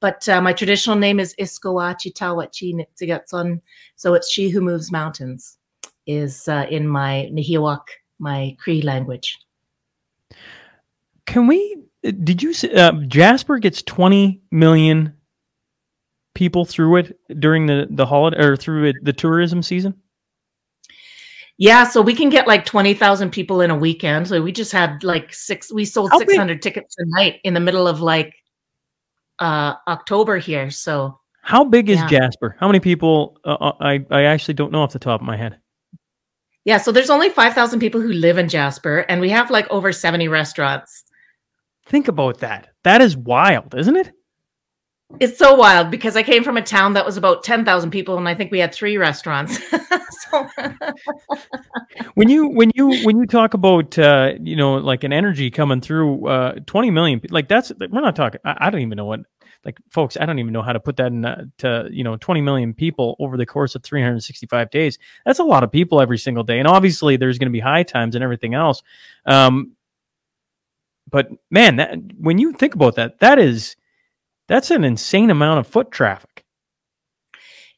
But 0.00 0.28
uh, 0.28 0.40
my 0.40 0.52
traditional 0.52 0.96
name 0.96 1.18
is 1.18 1.34
Iskowachi 1.40 2.12
Tawachi 2.12 2.74
Nitsigatson. 2.74 3.60
So 3.96 4.14
it's 4.14 4.30
She 4.30 4.50
Who 4.50 4.60
Moves 4.60 4.92
Mountains, 4.92 5.58
is 6.06 6.48
uh, 6.48 6.66
in 6.70 6.86
my 6.86 7.28
Nahiwak, 7.32 7.82
my 8.18 8.56
Cree 8.60 8.82
language. 8.82 9.38
Can 11.26 11.46
we? 11.46 11.76
Did 12.02 12.42
you? 12.42 12.52
Uh, 12.68 12.92
Jasper 13.08 13.58
gets 13.58 13.82
20 13.82 14.42
million 14.50 15.14
people 16.34 16.64
through 16.64 16.96
it 16.96 17.18
during 17.40 17.66
the 17.66 17.86
the 17.90 18.06
holiday 18.06 18.44
or 18.44 18.56
through 18.56 18.84
it, 18.84 18.96
the 19.02 19.12
tourism 19.12 19.62
season. 19.62 19.94
Yeah, 21.56 21.84
so 21.84 22.02
we 22.02 22.14
can 22.14 22.30
get 22.30 22.48
like 22.48 22.64
20,000 22.64 23.30
people 23.30 23.60
in 23.60 23.70
a 23.70 23.76
weekend. 23.76 24.26
So 24.28 24.42
we 24.42 24.50
just 24.50 24.72
had 24.72 25.04
like 25.04 25.32
six, 25.32 25.72
we 25.72 25.84
sold 25.84 26.10
How 26.10 26.18
600 26.18 26.54
big? 26.54 26.62
tickets 26.62 26.96
a 26.98 27.04
night 27.06 27.40
in 27.44 27.54
the 27.54 27.60
middle 27.60 27.86
of 27.86 28.00
like 28.00 28.34
uh 29.38 29.74
October 29.88 30.38
here. 30.38 30.70
So 30.70 31.18
how 31.44 31.62
big 31.62 31.90
is 31.90 31.98
yeah. 31.98 32.08
Jasper? 32.08 32.56
How 32.58 32.66
many 32.66 32.80
people? 32.80 33.36
Uh, 33.44 33.52
uh, 33.60 33.72
I, 33.78 34.04
I 34.10 34.22
actually 34.22 34.54
don't 34.54 34.72
know 34.72 34.80
off 34.80 34.94
the 34.94 34.98
top 34.98 35.20
of 35.20 35.26
my 35.26 35.36
head. 35.36 35.58
Yeah, 36.64 36.78
so 36.78 36.90
there's 36.90 37.10
only 37.10 37.28
5,000 37.28 37.78
people 37.80 38.00
who 38.00 38.14
live 38.14 38.38
in 38.38 38.48
Jasper, 38.48 39.00
and 39.10 39.20
we 39.20 39.28
have 39.28 39.50
like 39.50 39.70
over 39.70 39.92
70 39.92 40.28
restaurants. 40.28 41.04
Think 41.84 42.08
about 42.08 42.38
that. 42.38 42.68
That 42.84 43.02
is 43.02 43.14
wild, 43.14 43.74
isn't 43.74 43.94
it? 43.94 44.10
It's 45.20 45.38
so 45.38 45.54
wild 45.54 45.90
because 45.90 46.16
I 46.16 46.22
came 46.22 46.42
from 46.42 46.56
a 46.56 46.62
town 46.62 46.94
that 46.94 47.06
was 47.06 47.16
about 47.16 47.44
10,000 47.44 47.90
people 47.90 48.18
and 48.18 48.28
I 48.28 48.34
think 48.34 48.50
we 48.50 48.58
had 48.58 48.74
three 48.74 48.96
restaurants. 48.96 49.58
so 50.30 50.48
when 52.14 52.28
you 52.28 52.48
when 52.48 52.70
you 52.74 53.04
when 53.04 53.18
you 53.18 53.26
talk 53.26 53.54
about 53.54 53.98
uh, 53.98 54.32
you 54.40 54.56
know 54.56 54.74
like 54.74 55.04
an 55.04 55.12
energy 55.12 55.50
coming 55.50 55.80
through 55.80 56.26
uh, 56.26 56.54
20 56.66 56.90
million 56.90 57.20
like 57.30 57.48
that's 57.48 57.72
we're 57.78 58.00
not 58.00 58.16
talking 58.16 58.40
I, 58.44 58.56
I 58.66 58.70
don't 58.70 58.80
even 58.80 58.96
know 58.96 59.04
what 59.04 59.20
like 59.64 59.78
folks 59.90 60.16
i 60.20 60.26
don't 60.26 60.38
even 60.38 60.52
know 60.52 60.62
how 60.62 60.72
to 60.72 60.80
put 60.80 60.96
that 60.96 61.06
in 61.06 61.24
uh, 61.24 61.44
to 61.58 61.88
you 61.90 62.04
know 62.04 62.16
20 62.16 62.40
million 62.40 62.74
people 62.74 63.16
over 63.18 63.36
the 63.36 63.46
course 63.46 63.74
of 63.74 63.82
365 63.82 64.70
days 64.70 64.98
that's 65.24 65.38
a 65.38 65.44
lot 65.44 65.62
of 65.64 65.72
people 65.72 66.00
every 66.00 66.18
single 66.18 66.44
day 66.44 66.58
and 66.58 66.68
obviously 66.68 67.16
there's 67.16 67.38
going 67.38 67.48
to 67.48 67.52
be 67.52 67.60
high 67.60 67.82
times 67.82 68.14
and 68.14 68.24
everything 68.24 68.54
else 68.54 68.82
um 69.26 69.72
but 71.10 71.28
man 71.50 71.76
that 71.76 71.96
when 72.18 72.38
you 72.38 72.52
think 72.52 72.74
about 72.74 72.96
that 72.96 73.18
that 73.20 73.38
is 73.38 73.76
that's 74.48 74.70
an 74.70 74.84
insane 74.84 75.30
amount 75.30 75.60
of 75.60 75.66
foot 75.66 75.90
traffic 75.90 76.44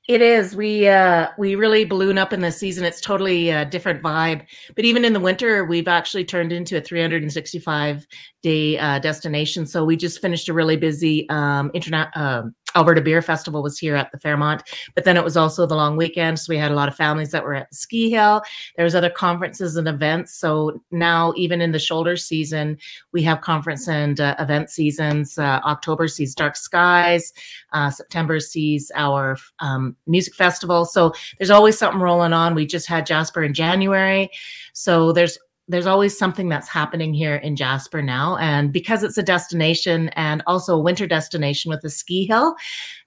It 0.09 0.23
is. 0.23 0.55
We 0.55 0.87
uh 0.87 1.29
we 1.37 1.57
really 1.57 1.85
balloon 1.85 2.17
up 2.17 2.33
in 2.33 2.41
the 2.41 2.53
season. 2.53 2.85
It's 2.85 3.01
totally 3.01 3.51
a 3.51 3.65
different 3.65 4.03
vibe. 4.03 4.47
But 4.77 4.85
even 4.85 5.05
in 5.05 5.13
the 5.13 5.21
winter, 5.21 5.65
we've 5.65 5.89
actually 5.89 6.25
turned 6.25 6.53
into 6.53 6.77
a 6.77 6.81
365 6.81 8.07
day 8.43 8.79
uh, 8.79 9.01
destination. 9.01 9.67
So 9.67 9.85
we 9.85 9.97
just 9.97 10.21
finished 10.21 10.49
a 10.49 10.53
really 10.53 10.77
busy 10.77 11.29
um 11.29 11.73
internet 11.75 12.09
um 12.15 12.55
Alberta 12.77 13.01
Beer 13.01 13.23
Festival 13.23 13.63
was 13.63 13.79
here 13.79 13.97
at 13.97 14.13
the 14.13 14.19
Fairmont, 14.19 14.63
but 14.95 15.05
then 15.05 15.17
it 15.17 15.25
was 15.25 15.37
also 15.37 15.67
the 15.67 15.75
long 15.75 15.97
weekend. 15.97 16.39
So 16.39 16.51
we 16.51 16.59
had 16.59 16.71
a 16.71 16.75
lot 16.75 16.89
of 16.89 16.95
families 16.95 17.31
that 17.31 17.43
were 17.43 17.55
at 17.55 17.71
the 17.71 17.77
ski 17.77 18.11
hill. 18.11 18.43
There 18.77 18.85
was 18.85 18.95
other 18.95 19.11
conferences 19.11 19.77
and 19.77 19.89
events. 19.89 20.35
So 20.35 20.83
now 20.91 21.33
even 21.37 21.61
in 21.61 21.73
the 21.73 21.79
shoulder 21.79 22.17
season, 22.17 22.79
we 23.13 23.23
have 23.23 23.41
conference 23.41 23.89
and 23.89 24.21
uh, 24.21 24.37
event 24.39 24.71
seasons. 24.71 25.39
Uh, 25.39 25.61
October 25.65 26.07
sees 26.07 26.35
Dark 26.35 26.57
Skies. 26.57 27.33
Uh, 27.73 27.91
September 27.91 28.39
sees 28.39 28.93
our 28.95 29.37
um, 29.61 29.97
music 30.07 30.35
festival. 30.35 30.85
So 30.85 31.13
there's 31.39 31.51
always 31.51 31.79
something 31.79 32.01
rolling 32.01 32.33
on. 32.33 32.55
We 32.55 32.67
just 32.67 32.87
had 32.87 33.07
Jasper 33.07 33.43
in 33.43 33.55
January. 33.55 34.31
So 34.75 35.13
there's 35.13 35.39
there's 35.69 35.87
always 35.87 36.17
something 36.17 36.49
that's 36.49 36.69
happening 36.69 37.13
here 37.13 37.37
in 37.37 37.57
Jasper 37.57 38.01
now. 38.01 38.37
And 38.37 38.73
because 38.73 39.03
it's 39.03 39.19
a 39.19 39.23
destination 39.23 40.11
and 40.11 40.43
also 40.47 40.77
a 40.77 40.81
winter 40.81 41.07
destination 41.07 41.71
with 41.71 41.83
a 41.85 41.91
ski 41.91 42.27
hill, 42.27 42.55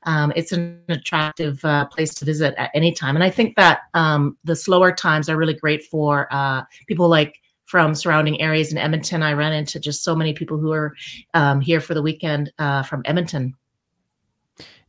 um, 0.04 0.34
it's 0.36 0.52
an 0.52 0.82
attractive 0.90 1.64
uh, 1.64 1.86
place 1.86 2.14
to 2.16 2.26
visit 2.26 2.54
at 2.58 2.72
any 2.74 2.92
time. 2.92 3.16
And 3.16 3.24
I 3.24 3.30
think 3.30 3.56
that 3.56 3.82
um, 3.94 4.38
the 4.44 4.56
slower 4.56 4.92
times 4.92 5.30
are 5.30 5.38
really 5.38 5.54
great 5.54 5.84
for 5.84 6.28
uh, 6.32 6.64
people 6.88 7.08
like 7.08 7.40
from 7.66 7.94
surrounding 7.94 8.42
areas 8.42 8.72
in 8.72 8.78
Edmonton. 8.78 9.22
I 9.22 9.34
ran 9.34 9.54
into 9.54 9.80
just 9.80 10.04
so 10.04 10.16
many 10.16 10.34
people 10.34 10.58
who 10.58 10.72
are 10.72 10.96
um, 11.36 11.62
here 11.62 11.80
for 11.80 11.94
the 11.94 12.02
weekend 12.02 12.52
uh, 12.58 12.84
from 12.84 13.04
Edmonton. 13.06 13.54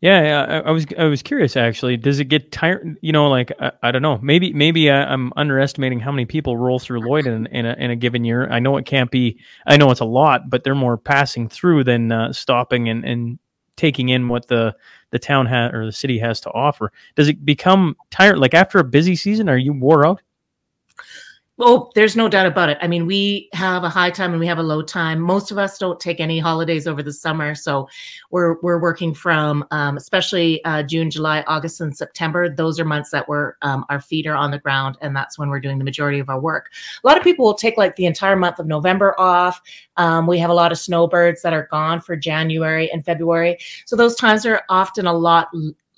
Yeah. 0.00 0.46
I, 0.48 0.68
I 0.68 0.70
was 0.70 0.86
I 0.98 1.04
was 1.04 1.22
curious 1.22 1.56
actually. 1.56 1.96
Does 1.96 2.20
it 2.20 2.24
get 2.26 2.50
tired? 2.52 2.96
You 3.02 3.12
know, 3.12 3.28
like 3.28 3.52
I, 3.60 3.72
I 3.82 3.90
don't 3.90 4.02
know. 4.02 4.18
Maybe 4.22 4.52
maybe 4.52 4.90
I, 4.90 5.04
I'm 5.04 5.32
underestimating 5.36 6.00
how 6.00 6.10
many 6.10 6.24
people 6.24 6.56
roll 6.56 6.78
through 6.78 7.00
Lloyd 7.00 7.26
in, 7.26 7.46
in 7.46 7.66
a 7.66 7.74
in 7.74 7.90
a 7.90 7.96
given 7.96 8.24
year. 8.24 8.48
I 8.50 8.60
know 8.60 8.76
it 8.76 8.86
can't 8.86 9.10
be. 9.10 9.38
I 9.66 9.76
know 9.76 9.90
it's 9.90 10.00
a 10.00 10.06
lot, 10.06 10.48
but 10.48 10.64
they're 10.64 10.74
more 10.74 10.96
passing 10.96 11.48
through 11.48 11.84
than 11.84 12.12
uh, 12.12 12.32
stopping 12.32 12.88
and 12.88 13.04
and 13.04 13.38
taking 13.76 14.10
in 14.10 14.28
what 14.28 14.46
the 14.48 14.74
the 15.10 15.18
town 15.18 15.46
has 15.46 15.72
or 15.72 15.86
the 15.86 15.92
city 15.92 16.18
has 16.18 16.40
to 16.42 16.50
offer. 16.52 16.92
Does 17.14 17.28
it 17.28 17.44
become 17.44 17.96
tired? 18.10 18.38
Like 18.38 18.54
after 18.54 18.78
a 18.78 18.84
busy 18.84 19.16
season, 19.16 19.48
are 19.48 19.58
you 19.58 19.72
wore 19.72 20.06
out? 20.06 20.22
Oh, 21.62 21.90
there's 21.94 22.16
no 22.16 22.26
doubt 22.26 22.46
about 22.46 22.70
it. 22.70 22.78
I 22.80 22.86
mean, 22.86 23.04
we 23.04 23.50
have 23.52 23.84
a 23.84 23.90
high 23.90 24.08
time 24.10 24.30
and 24.30 24.40
we 24.40 24.46
have 24.46 24.56
a 24.56 24.62
low 24.62 24.80
time. 24.80 25.20
Most 25.20 25.50
of 25.50 25.58
us 25.58 25.76
don't 25.76 26.00
take 26.00 26.18
any 26.18 26.38
holidays 26.38 26.86
over 26.86 27.02
the 27.02 27.12
summer, 27.12 27.54
so 27.54 27.86
we're 28.30 28.58
we're 28.62 28.80
working 28.80 29.12
from 29.12 29.66
um, 29.70 29.98
especially 29.98 30.64
uh, 30.64 30.82
June, 30.82 31.10
July, 31.10 31.44
August, 31.46 31.82
and 31.82 31.94
September. 31.94 32.48
Those 32.48 32.80
are 32.80 32.86
months 32.86 33.10
that 33.10 33.28
we're 33.28 33.56
um, 33.60 33.84
our 33.90 34.00
feet 34.00 34.26
are 34.26 34.34
on 34.34 34.50
the 34.50 34.58
ground, 34.58 34.96
and 35.02 35.14
that's 35.14 35.38
when 35.38 35.50
we're 35.50 35.60
doing 35.60 35.76
the 35.76 35.84
majority 35.84 36.18
of 36.18 36.30
our 36.30 36.40
work. 36.40 36.70
A 37.04 37.06
lot 37.06 37.18
of 37.18 37.22
people 37.22 37.44
will 37.44 37.54
take 37.54 37.76
like 37.76 37.94
the 37.96 38.06
entire 38.06 38.36
month 38.36 38.58
of 38.58 38.66
November 38.66 39.14
off. 39.20 39.60
Um, 39.98 40.26
we 40.26 40.38
have 40.38 40.48
a 40.48 40.54
lot 40.54 40.72
of 40.72 40.78
snowbirds 40.78 41.42
that 41.42 41.52
are 41.52 41.68
gone 41.70 42.00
for 42.00 42.16
January 42.16 42.90
and 42.90 43.04
February, 43.04 43.58
so 43.84 43.96
those 43.96 44.16
times 44.16 44.46
are 44.46 44.62
often 44.70 45.06
a 45.06 45.12
lot 45.12 45.48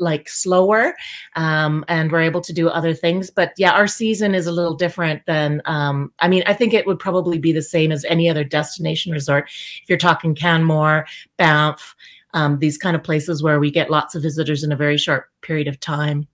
like 0.03 0.29
slower 0.29 0.95
um, 1.37 1.85
and 1.89 2.11
we're 2.11 2.21
able 2.21 2.41
to 2.41 2.53
do 2.53 2.69
other 2.69 2.93
things 2.93 3.31
but 3.31 3.53
yeah 3.57 3.73
our 3.73 3.87
season 3.87 4.35
is 4.35 4.47
a 4.47 4.53
little 4.53 4.75
different 4.75 5.25
than 5.27 5.63
um, 5.65 6.13
i 6.19 6.29
mean 6.29 6.43
i 6.47 6.53
think 6.53 6.75
it 6.75 6.87
would 6.87 6.99
probably 6.99 7.39
be 7.39 7.53
the 7.53 7.63
same 7.63 7.93
as 7.93 8.05
any 8.07 8.29
other 8.29 8.45
destination 8.45 9.13
resort 9.13 9.49
if 9.83 9.89
you're 9.89 9.99
talking 9.99 10.35
canmore 10.35 11.07
banff 11.37 11.95
um, 12.35 12.59
these 12.59 12.79
kind 12.79 12.97
of 12.97 13.03
places 13.03 13.43
where 13.43 13.61
we 13.61 13.71
get 13.71 13.91
lots 13.91 14.15
of 14.15 14.23
visitors 14.23 14.65
in 14.65 14.73
a 14.73 14.77
very 14.77 14.97
short 14.97 15.31
period 15.43 15.69
of 15.69 15.79
time 15.79 16.27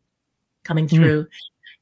coming 0.64 0.88
through 0.88 1.24
mm. 1.24 1.28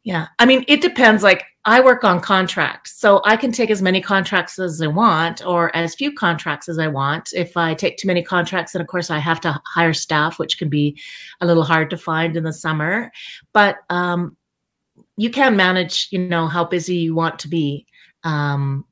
Yeah. 0.07 0.29
I 0.39 0.47
mean, 0.47 0.65
it 0.69 0.83
depends. 0.83 1.25
Like, 1.25 1.47
I 1.65 1.81
work 1.81 2.05
on 2.05 2.21
contracts, 2.21 2.95
so 2.97 3.21
I 3.25 3.37
can 3.37 3.51
take 3.51 3.71
as 3.71 3.83
many 3.83 4.01
contracts 4.01 4.57
as 4.57 4.81
I 4.81 4.87
want 4.87 5.45
or 5.45 5.75
as 5.75 5.97
few 5.97 6.13
contracts 6.13 6.69
as 6.69 6.79
I 6.79 6.87
want. 6.87 7.33
If 7.35 7.57
I 7.57 7.75
take 7.75 7.97
too 7.97 8.07
many 8.07 8.23
contracts, 8.23 8.73
then 8.73 8.81
of 8.81 8.87
course 8.87 9.11
I 9.11 9.19
have 9.19 9.41
to 9.41 9.61
hire 9.67 9.93
staff, 9.93 10.39
which 10.39 10.59
can 10.59 10.69
be 10.69 10.97
a 11.41 11.47
little 11.47 11.65
hard 11.65 11.91
to 11.91 11.97
find 11.97 12.37
in 12.37 12.45
the 12.45 12.53
summer. 12.53 13.11
But 13.53 13.79
um, 13.91 14.37
you 15.17 15.29
can 15.29 15.57
manage, 15.57 16.07
you 16.13 16.21
know, 16.21 16.47
how 16.47 16.65
busy 16.65 16.95
you 16.95 17.17
want 17.17 17.41
to 17.41 17.49
be. 17.49 17.85
Um, 18.23 18.85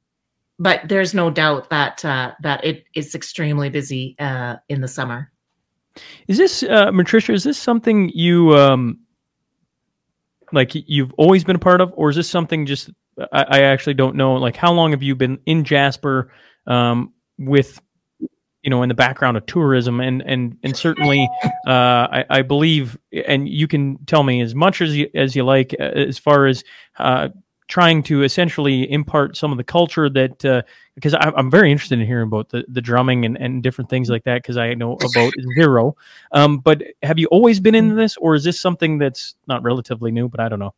but 0.59 0.81
there's 0.89 1.15
no 1.15 1.31
doubt 1.31 1.71
that 1.71 2.05
uh, 2.05 2.33
that 2.43 2.65
it 2.65 2.87
is 2.97 3.15
extremely 3.15 3.71
busy 3.71 4.17
uh, 4.19 4.57
in 4.69 4.81
the 4.81 4.89
summer. 4.89 5.31
Is 6.27 6.39
this, 6.39 6.65
uh, 6.65 6.91
Matricia? 6.91 7.33
Is 7.33 7.45
this 7.45 7.57
something 7.57 8.11
you 8.13 8.57
um, 8.57 8.99
like 10.55 10.73
you've 10.75 11.13
always 11.15 11.45
been 11.45 11.57
a 11.57 11.61
part 11.61 11.81
of, 11.81 11.93
or 11.97 12.11
is 12.11 12.17
this 12.17 12.29
something 12.29 12.67
just 12.67 12.91
I, 13.33 13.45
I 13.49 13.63
actually 13.63 13.95
don't 13.95 14.17
know? 14.17 14.35
Like, 14.35 14.57
how 14.57 14.73
long 14.73 14.93
have 14.93 15.03
you 15.03 15.15
been 15.15 15.39
in 15.47 15.65
Jasper 15.65 16.33
um, 16.67 17.13
with 17.39 17.81
you 18.65 18.71
know 18.71 18.83
in 18.83 18.89
the 18.89 18.95
background 18.95 19.37
of 19.37 19.45
tourism 19.47 20.01
and 20.01 20.23
and 20.23 20.57
and 20.63 20.77
certainly 20.77 21.29
uh, 21.67 21.71
I, 21.71 22.25
I, 22.31 22.43
believe 22.43 22.99
and 23.13 23.47
you 23.47 23.69
can 23.69 23.99
tell 24.07 24.23
me 24.23 24.41
as 24.41 24.55
much 24.55 24.81
as 24.81 24.97
you 24.97 25.11
as 25.15 25.37
you 25.37 25.45
like 25.45 25.77
uh, 25.79 25.83
as 25.83 26.19
far 26.19 26.47
as 26.47 26.65
uh, 26.99 27.29
trying 27.75 28.05
to 28.05 28.23
essentially 28.23 28.89
impart 28.93 29.37
some 29.37 29.51
of 29.51 29.59
the 29.59 29.65
culture 29.65 30.09
that 30.09 30.45
uh, 30.45 30.63
because 30.95 31.13
I, 31.13 31.33
am 31.37 31.51
very 31.51 31.73
interested 31.73 31.99
in 31.99 32.07
hearing 32.07 32.29
about 32.29 32.49
the, 32.49 32.65
the 32.69 32.81
drumming 32.81 33.25
and, 33.25 33.37
and 33.37 33.65
different 33.65 33.91
things 33.91 34.09
like 34.09 34.23
that 34.23 34.43
because 34.43 34.57
I 34.57 34.75
know 34.75 34.93
about 34.93 35.33
zero. 35.57 35.97
Um, 36.31 36.59
but 36.59 36.85
have 37.03 37.19
you 37.19 37.27
always 37.33 37.59
been 37.59 37.75
in 37.75 37.97
this, 37.97 38.17
or 38.19 38.37
is 38.37 38.45
this 38.45 38.61
something 38.61 38.99
that's 38.99 39.35
not 39.49 39.65
relatively 39.65 40.13
new? 40.13 40.29
But 40.29 40.39
I 40.39 40.49
don't 40.49 40.61
know. 40.61 40.73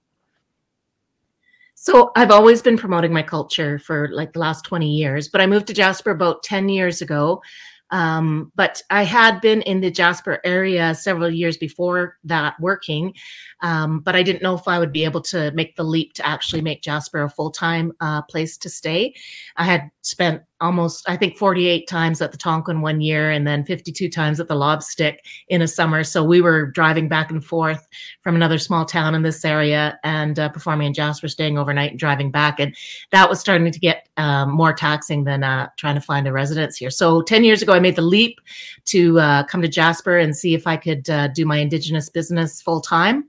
So 1.74 2.12
I've 2.16 2.30
always 2.30 2.62
been 2.62 2.78
promoting 2.78 3.12
my 3.12 3.22
culture 3.22 3.78
for 3.78 4.08
like 4.08 4.32
the 4.32 4.38
last 4.38 4.64
20 4.64 4.88
years, 4.90 5.28
but 5.28 5.42
I 5.42 5.46
moved 5.46 5.66
to 5.66 5.74
Jasper 5.74 6.12
about 6.12 6.44
10 6.44 6.70
years 6.70 7.02
ago 7.02 7.42
um, 7.90 8.52
but 8.56 8.82
I 8.90 9.04
had 9.04 9.40
been 9.40 9.62
in 9.62 9.80
the 9.80 9.90
Jasper 9.90 10.40
area 10.44 10.94
several 10.94 11.30
years 11.30 11.56
before 11.56 12.18
that 12.24 12.58
working, 12.60 13.14
um, 13.62 14.00
but 14.00 14.14
I 14.14 14.22
didn't 14.22 14.42
know 14.42 14.54
if 14.54 14.68
I 14.68 14.78
would 14.78 14.92
be 14.92 15.04
able 15.04 15.22
to 15.22 15.50
make 15.52 15.76
the 15.76 15.84
leap 15.84 16.12
to 16.14 16.26
actually 16.26 16.62
make 16.62 16.82
Jasper 16.82 17.22
a 17.22 17.30
full 17.30 17.50
time 17.50 17.92
uh, 18.00 18.22
place 18.22 18.56
to 18.58 18.68
stay. 18.68 19.14
I 19.56 19.64
had 19.64 19.90
spent 20.02 20.42
almost 20.60 21.06
I 21.08 21.16
think 21.16 21.36
48 21.36 21.86
times 21.86 22.22
at 22.22 22.32
the 22.32 22.38
Tonquin 22.38 22.80
one 22.80 23.00
year 23.00 23.30
and 23.30 23.46
then 23.46 23.64
52 23.64 24.08
times 24.08 24.40
at 24.40 24.48
the 24.48 24.54
Lobstick 24.54 25.24
in 25.48 25.62
a 25.62 25.68
summer. 25.68 26.02
So 26.04 26.24
we 26.24 26.40
were 26.40 26.66
driving 26.66 27.08
back 27.08 27.30
and 27.30 27.44
forth 27.44 27.86
from 28.22 28.36
another 28.36 28.58
small 28.58 28.84
town 28.84 29.14
in 29.14 29.22
this 29.22 29.44
area 29.44 29.98
and 30.04 30.38
uh, 30.38 30.48
performing 30.48 30.88
in 30.88 30.94
Jasper, 30.94 31.28
staying 31.28 31.58
overnight 31.58 31.90
and 31.90 31.98
driving 31.98 32.30
back. 32.30 32.60
And 32.60 32.74
that 33.10 33.28
was 33.28 33.40
starting 33.40 33.70
to 33.70 33.78
get 33.78 34.08
um, 34.16 34.50
more 34.50 34.72
taxing 34.72 35.24
than 35.24 35.44
uh, 35.44 35.68
trying 35.76 35.94
to 35.94 36.00
find 36.00 36.26
a 36.26 36.32
residence 36.32 36.76
here. 36.76 36.90
So 36.90 37.22
10 37.22 37.44
years 37.44 37.62
ago, 37.62 37.72
I 37.72 37.80
made 37.80 37.96
the 37.96 38.02
leap 38.02 38.40
to 38.86 39.18
uh, 39.20 39.44
come 39.44 39.62
to 39.62 39.68
Jasper 39.68 40.18
and 40.18 40.36
see 40.36 40.54
if 40.54 40.66
I 40.66 40.76
could 40.76 41.08
uh, 41.10 41.28
do 41.28 41.44
my 41.44 41.58
Indigenous 41.58 42.08
business 42.08 42.62
full 42.62 42.80
time. 42.80 43.28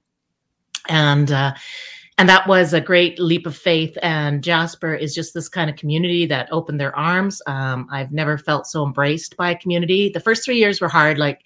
And 0.90 1.32
uh, 1.32 1.54
and 2.18 2.28
that 2.28 2.48
was 2.48 2.74
a 2.74 2.82
great 2.82 3.20
leap 3.20 3.46
of 3.46 3.56
faith. 3.56 3.96
And 4.02 4.44
Jasper 4.44 4.96
is 4.96 5.14
just 5.14 5.34
this 5.34 5.48
kind 5.48 5.70
of 5.70 5.76
community 5.76 6.26
that 6.26 6.52
opened 6.52 6.80
their 6.80 6.96
arms. 6.96 7.42
Um, 7.46 7.88
I've 7.92 8.12
never 8.12 8.40
felt 8.40 8.66
so 8.66 8.84
embraced 8.84 9.38
by 9.38 9.52
a 9.52 9.58
community. 9.58 10.10
The 10.10 10.20
first 10.20 10.44
three 10.44 10.58
years 10.58 10.82
were 10.82 10.88
hard. 10.88 11.20
Like, 11.20 11.44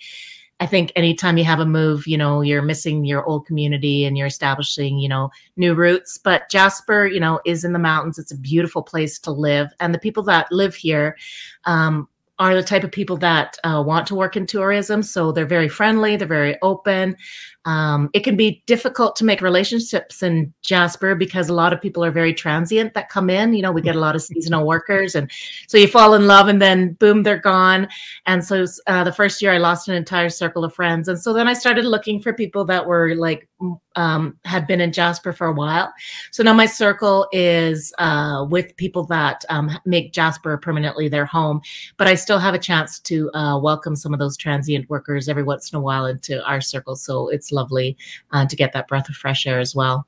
I 0.62 0.68
think 0.68 0.94
anytime 0.96 1.38
you 1.38 1.44
have 1.44 1.60
a 1.60 1.66
move, 1.66 2.08
you 2.08 2.18
know, 2.18 2.42
you're 2.42 2.62
missing 2.62 3.04
your 3.04 3.26
old 3.26 3.48
community 3.48 4.06
and 4.06 4.16
you're 4.16 4.28
establishing, 4.28 5.00
you 5.00 5.10
know, 5.10 5.30
new 5.58 5.74
roots. 5.74 6.18
But 6.18 6.50
Jasper, 6.50 7.06
you 7.08 7.20
know, 7.20 7.42
is 7.46 7.66
in 7.66 7.74
the 7.74 7.80
mountains. 7.80 8.20
It's 8.20 8.32
a 8.32 8.38
beautiful 8.38 8.84
place 8.84 9.20
to 9.20 9.32
live. 9.32 9.70
And 9.80 9.94
the 9.94 10.00
people 10.00 10.24
that 10.24 10.52
live 10.52 10.76
here 10.76 11.18
um, 11.66 12.08
are 12.38 12.56
the 12.56 12.64
type 12.64 12.84
of 12.84 12.92
people 12.92 13.18
that 13.18 13.58
uh, 13.64 13.84
want 13.86 14.08
to 14.08 14.16
work 14.16 14.36
in 14.36 14.46
tourism. 14.46 15.04
So 15.04 15.32
they're 15.32 15.46
very 15.46 15.68
friendly, 15.68 16.16
they're 16.16 16.28
very 16.28 16.58
open. 16.62 17.18
Um, 17.66 18.10
it 18.14 18.24
can 18.24 18.36
be 18.36 18.64
difficult 18.66 19.16
to 19.18 19.26
make 19.26 19.42
relationships 19.42 20.24
in 20.24 20.52
Jasper 20.64 21.14
because 21.14 21.50
a 21.50 21.54
lot 21.54 21.74
of 21.74 21.82
people 21.82 22.04
are 22.04 22.12
very 22.12 22.34
transient 22.34 22.94
that 22.96 23.10
come 23.10 23.30
in. 23.30 23.54
You 23.54 23.62
know, 23.62 23.72
we 23.72 23.82
get 23.82 23.96
a 23.96 24.00
lot 24.00 24.16
of 24.16 24.24
seasonal 24.24 24.66
workers, 24.66 25.16
and 25.16 25.30
so 25.68 25.78
you 25.78 25.88
fall 25.88 26.16
in 26.16 26.26
love, 26.28 26.48
and 26.48 26.62
then 26.62 26.94
boom, 26.94 27.24
they're 27.24 27.38
gone. 27.38 27.88
And 28.26 28.44
so 28.44 28.66
uh, 28.88 29.04
the 29.04 29.14
first 29.14 29.42
year, 29.42 29.54
I 29.54 29.58
lost 29.60 29.88
an 29.88 29.96
entire 29.96 30.30
circle 30.30 30.64
of 30.64 30.74
friends, 30.74 31.08
and 31.08 31.20
so 31.20 31.34
then 31.34 31.48
I 31.48 31.54
started 31.54 31.86
looking 31.86 32.20
for 32.20 32.34
people 32.34 32.66
that 32.66 32.86
were 32.86 33.16
like 33.16 33.48
um, 33.96 34.38
had 34.46 34.68
been 34.68 34.82
in 34.82 34.92
Jasper 34.92 35.34
for 35.34 35.48
a 35.48 35.54
while. 35.54 35.94
So 36.32 36.44
now 36.44 36.54
my 36.54 36.66
circle 36.66 37.28
is 37.32 37.94
uh, 38.00 38.46
with 38.50 38.76
people 38.78 39.04
that 39.06 39.44
um, 39.50 39.70
make 39.86 40.14
Jasper 40.14 40.58
permanently 40.58 41.10
their 41.10 41.26
home, 41.26 41.62
but 41.98 42.08
I 42.08 42.16
still 42.16 42.40
have 42.40 42.54
a 42.54 42.60
chance 42.60 43.00
to 43.02 43.30
uh, 43.34 43.60
welcome 43.60 43.96
some 43.96 44.14
of 44.14 44.20
those 44.20 44.38
transient 44.38 44.90
workers 44.90 45.28
every 45.28 45.44
once 45.44 45.72
in 45.72 45.78
a 45.78 45.82
while 45.82 46.06
into 46.06 46.44
our 46.46 46.62
circle. 46.62 46.96
So 46.96 47.28
it's 47.30 47.51
lovely 47.52 47.98
uh, 48.32 48.46
to 48.46 48.56
get 48.56 48.74
that 48.74 48.88
breath 48.88 49.10
of 49.10 49.16
fresh 49.16 49.46
air 49.46 49.60
as 49.60 49.76
well. 49.76 50.08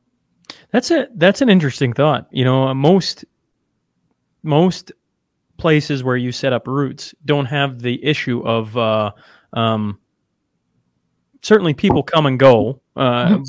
That's 0.71 0.91
a 0.91 1.07
that's 1.15 1.41
an 1.41 1.49
interesting 1.49 1.93
thought. 1.93 2.27
You 2.31 2.43
know, 2.43 2.73
most 2.73 3.25
most 4.43 4.91
places 5.57 6.03
where 6.03 6.17
you 6.17 6.31
set 6.31 6.53
up 6.53 6.67
roots 6.67 7.13
don't 7.25 7.45
have 7.45 7.79
the 7.79 8.03
issue 8.03 8.41
of 8.45 8.75
uh, 8.77 9.11
um, 9.53 9.99
certainly 11.41 11.73
people 11.73 12.03
come 12.03 12.25
and 12.25 12.39
go. 12.39 12.81
Uh, 12.95 13.39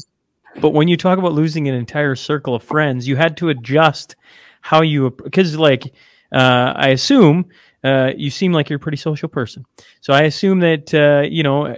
but 0.60 0.70
when 0.70 0.88
you 0.88 0.96
talk 0.96 1.18
about 1.18 1.32
losing 1.32 1.68
an 1.68 1.74
entire 1.74 2.14
circle 2.14 2.54
of 2.54 2.62
friends, 2.62 3.08
you 3.08 3.16
had 3.16 3.36
to 3.38 3.48
adjust 3.48 4.16
how 4.60 4.82
you 4.82 5.10
because 5.10 5.56
like 5.58 5.92
uh, 6.32 6.72
I 6.76 6.88
assume 6.88 7.46
uh, 7.82 8.12
you 8.16 8.30
seem 8.30 8.52
like 8.52 8.70
you're 8.70 8.78
a 8.78 8.80
pretty 8.80 8.96
social 8.96 9.28
person. 9.28 9.64
So 10.00 10.12
I 10.12 10.22
assume 10.22 10.60
that 10.60 10.94
uh, 10.94 11.26
you 11.28 11.42
know 11.42 11.76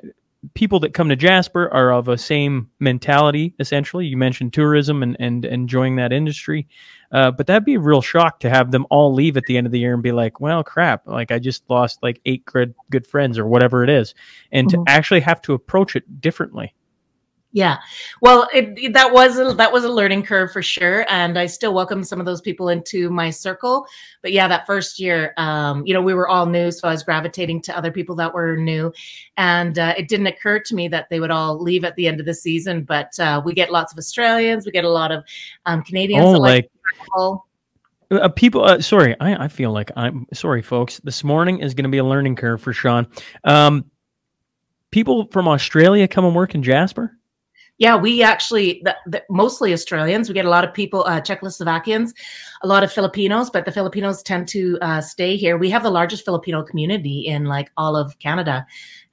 people 0.54 0.80
that 0.80 0.94
come 0.94 1.08
to 1.08 1.16
Jasper 1.16 1.68
are 1.72 1.92
of 1.92 2.08
a 2.08 2.18
same 2.18 2.70
mentality. 2.78 3.54
Essentially, 3.58 4.06
you 4.06 4.16
mentioned 4.16 4.52
tourism 4.52 5.02
and 5.02 5.16
and 5.18 5.44
enjoying 5.44 5.96
that 5.96 6.12
industry, 6.12 6.68
uh, 7.12 7.30
but 7.30 7.46
that'd 7.46 7.64
be 7.64 7.74
a 7.74 7.80
real 7.80 8.02
shock 8.02 8.40
to 8.40 8.50
have 8.50 8.70
them 8.70 8.86
all 8.90 9.12
leave 9.12 9.36
at 9.36 9.44
the 9.46 9.56
end 9.56 9.66
of 9.66 9.72
the 9.72 9.80
year 9.80 9.94
and 9.94 10.02
be 10.02 10.12
like, 10.12 10.40
"Well, 10.40 10.62
crap! 10.62 11.06
Like 11.06 11.32
I 11.32 11.38
just 11.38 11.62
lost 11.68 12.02
like 12.02 12.20
eight 12.26 12.44
good 12.44 12.74
good 12.90 13.06
friends 13.06 13.38
or 13.38 13.46
whatever 13.46 13.82
it 13.82 13.90
is," 13.90 14.14
and 14.52 14.68
mm-hmm. 14.68 14.84
to 14.84 14.90
actually 14.90 15.20
have 15.20 15.40
to 15.42 15.54
approach 15.54 15.96
it 15.96 16.20
differently. 16.20 16.74
Yeah, 17.56 17.78
well, 18.20 18.46
it, 18.52 18.92
that 18.92 19.14
was 19.14 19.38
a, 19.38 19.54
that 19.54 19.72
was 19.72 19.84
a 19.84 19.88
learning 19.88 20.24
curve 20.24 20.52
for 20.52 20.60
sure, 20.60 21.06
and 21.08 21.38
I 21.38 21.46
still 21.46 21.72
welcome 21.72 22.04
some 22.04 22.20
of 22.20 22.26
those 22.26 22.42
people 22.42 22.68
into 22.68 23.08
my 23.08 23.30
circle. 23.30 23.86
But 24.20 24.32
yeah, 24.32 24.46
that 24.46 24.66
first 24.66 24.98
year, 24.98 25.32
um, 25.38 25.82
you 25.86 25.94
know, 25.94 26.02
we 26.02 26.12
were 26.12 26.28
all 26.28 26.44
new, 26.44 26.70
so 26.70 26.86
I 26.86 26.90
was 26.90 27.02
gravitating 27.02 27.62
to 27.62 27.74
other 27.74 27.90
people 27.90 28.14
that 28.16 28.34
were 28.34 28.58
new, 28.58 28.92
and 29.38 29.78
uh, 29.78 29.94
it 29.96 30.08
didn't 30.08 30.26
occur 30.26 30.58
to 30.58 30.74
me 30.74 30.86
that 30.88 31.08
they 31.08 31.18
would 31.18 31.30
all 31.30 31.58
leave 31.58 31.82
at 31.84 31.96
the 31.96 32.06
end 32.06 32.20
of 32.20 32.26
the 32.26 32.34
season. 32.34 32.84
But 32.84 33.18
uh, 33.18 33.40
we 33.42 33.54
get 33.54 33.72
lots 33.72 33.90
of 33.90 33.96
Australians, 33.96 34.66
we 34.66 34.72
get 34.72 34.84
a 34.84 34.90
lot 34.90 35.10
of 35.10 35.24
um, 35.64 35.82
Canadians. 35.82 36.26
Oh, 36.26 36.32
like. 36.32 36.70
Uh, 38.10 38.28
people, 38.28 38.64
uh, 38.66 38.82
sorry, 38.82 39.16
I, 39.18 39.44
I 39.44 39.48
feel 39.48 39.72
like 39.72 39.90
I'm 39.96 40.26
sorry, 40.34 40.60
folks. 40.60 41.00
This 41.04 41.24
morning 41.24 41.60
is 41.60 41.72
going 41.72 41.84
to 41.84 41.90
be 41.90 41.98
a 41.98 42.04
learning 42.04 42.36
curve 42.36 42.60
for 42.60 42.74
Sean. 42.74 43.06
Um, 43.44 43.90
people 44.90 45.28
from 45.32 45.48
Australia 45.48 46.06
come 46.06 46.26
and 46.26 46.34
work 46.34 46.54
in 46.54 46.62
Jasper. 46.62 47.15
Yeah, 47.78 47.96
we 47.96 48.22
actually 48.22 48.80
the, 48.84 48.96
the, 49.06 49.22
mostly 49.28 49.72
Australians. 49.72 50.28
We 50.28 50.34
get 50.34 50.46
a 50.46 50.50
lot 50.50 50.64
of 50.64 50.72
people, 50.72 51.04
uh, 51.06 51.20
Czechoslovakians, 51.20 52.14
a 52.62 52.66
lot 52.66 52.82
of 52.82 52.90
Filipinos, 52.90 53.50
but 53.50 53.64
the 53.64 53.72
Filipinos 53.72 54.22
tend 54.22 54.48
to 54.48 54.78
uh, 54.80 55.00
stay 55.00 55.36
here. 55.36 55.58
We 55.58 55.68
have 55.70 55.82
the 55.82 55.90
largest 55.90 56.24
Filipino 56.24 56.62
community 56.62 57.26
in 57.26 57.44
like 57.44 57.70
all 57.76 57.94
of 57.94 58.18
Canada. 58.18 58.66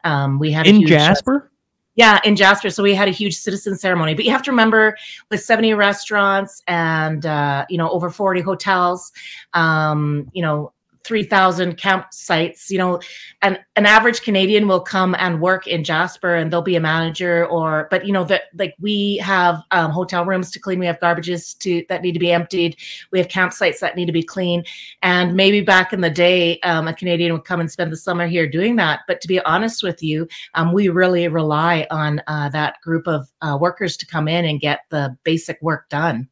Um, 0.06 0.40
we 0.40 0.52
have 0.52 0.66
in 0.66 0.78
huge, 0.78 0.90
Jasper. 0.90 1.52
Yeah, 1.96 2.20
in 2.24 2.36
Jasper. 2.36 2.70
So 2.70 2.82
we 2.82 2.96
had 2.96 3.08
a 3.08 3.12
huge 3.12 3.36
citizen 3.36 3.78
ceremony. 3.78 4.16
But 4.16 4.26
you 4.26 4.32
have 4.32 4.44
to 4.44 4.52
remember, 4.52 4.98
with 5.30 5.42
seventy 5.42 5.74
restaurants 5.74 6.64
and 6.68 7.26
uh, 7.26 7.66
you 7.70 7.78
know 7.78 7.90
over 7.90 8.10
forty 8.10 8.42
hotels, 8.42 9.12
um, 9.54 10.30
you 10.34 10.42
know 10.42 10.72
3,000 11.04 11.78
campsites. 11.78 12.70
You 12.70 12.78
know, 12.78 13.02
and 13.42 13.60
an 13.76 13.86
average 13.86 14.22
Canadian 14.22 14.68
will 14.68 14.80
come 14.80 15.16
and 15.20 15.42
work 15.42 15.68
in 15.68 15.84
Jasper 15.84 16.36
and 16.36 16.52
they'll 16.52 16.62
be 16.62 16.76
a 16.76 16.80
manager 16.80 17.46
or, 17.48 17.88
but 17.92 18.06
you 18.06 18.14
know, 18.14 18.24
that 18.26 18.44
like 18.58 18.76
we 18.80 19.18
have 19.18 19.62
um, 19.72 19.92
hotel 19.92 20.26
rooms 20.26 20.52
to 20.52 20.60
clean. 20.60 20.80
We 20.80 20.86
have 20.86 21.00
garbages 21.00 21.58
to 21.60 21.86
that 21.90 22.02
need 22.02 22.14
to 22.14 22.20
be 22.20 22.32
emptied. 22.32 22.78
We 23.12 23.20
have 23.20 23.28
campsites 23.28 23.80
that 23.80 23.96
need 23.96 24.06
to 24.06 24.12
be 24.12 24.24
clean. 24.24 24.64
And 25.02 25.36
maybe 25.36 25.62
back 25.62 25.94
in 25.94 26.02
the 26.02 26.10
day, 26.10 26.60
um, 26.62 26.88
a 26.88 26.94
Canadian 26.94 27.34
would 27.34 27.46
come 27.46 27.60
and 27.60 27.72
spend 27.72 27.92
the 27.92 27.98
summer 27.98 28.28
here 28.28 28.48
doing 28.48 28.76
that. 28.78 29.02
But 29.08 29.22
to 29.22 29.28
be 29.28 29.40
honest 29.42 29.84
with 29.84 30.02
you, 30.02 30.28
um, 30.54 30.74
we 30.74 30.90
really 30.90 31.28
rely 31.28 31.88
on 31.92 32.22
uh, 32.28 32.50
that 32.50 32.82
group 32.82 33.08
of 33.08 33.28
uh, 33.42 33.58
workers 33.60 33.98
to 33.98 34.06
come 34.06 34.28
in 34.28 34.46
and 34.46 34.60
get 34.60 34.82
the 34.90 35.18
basic 35.24 35.62
work 35.62 35.90
done. 35.90 36.30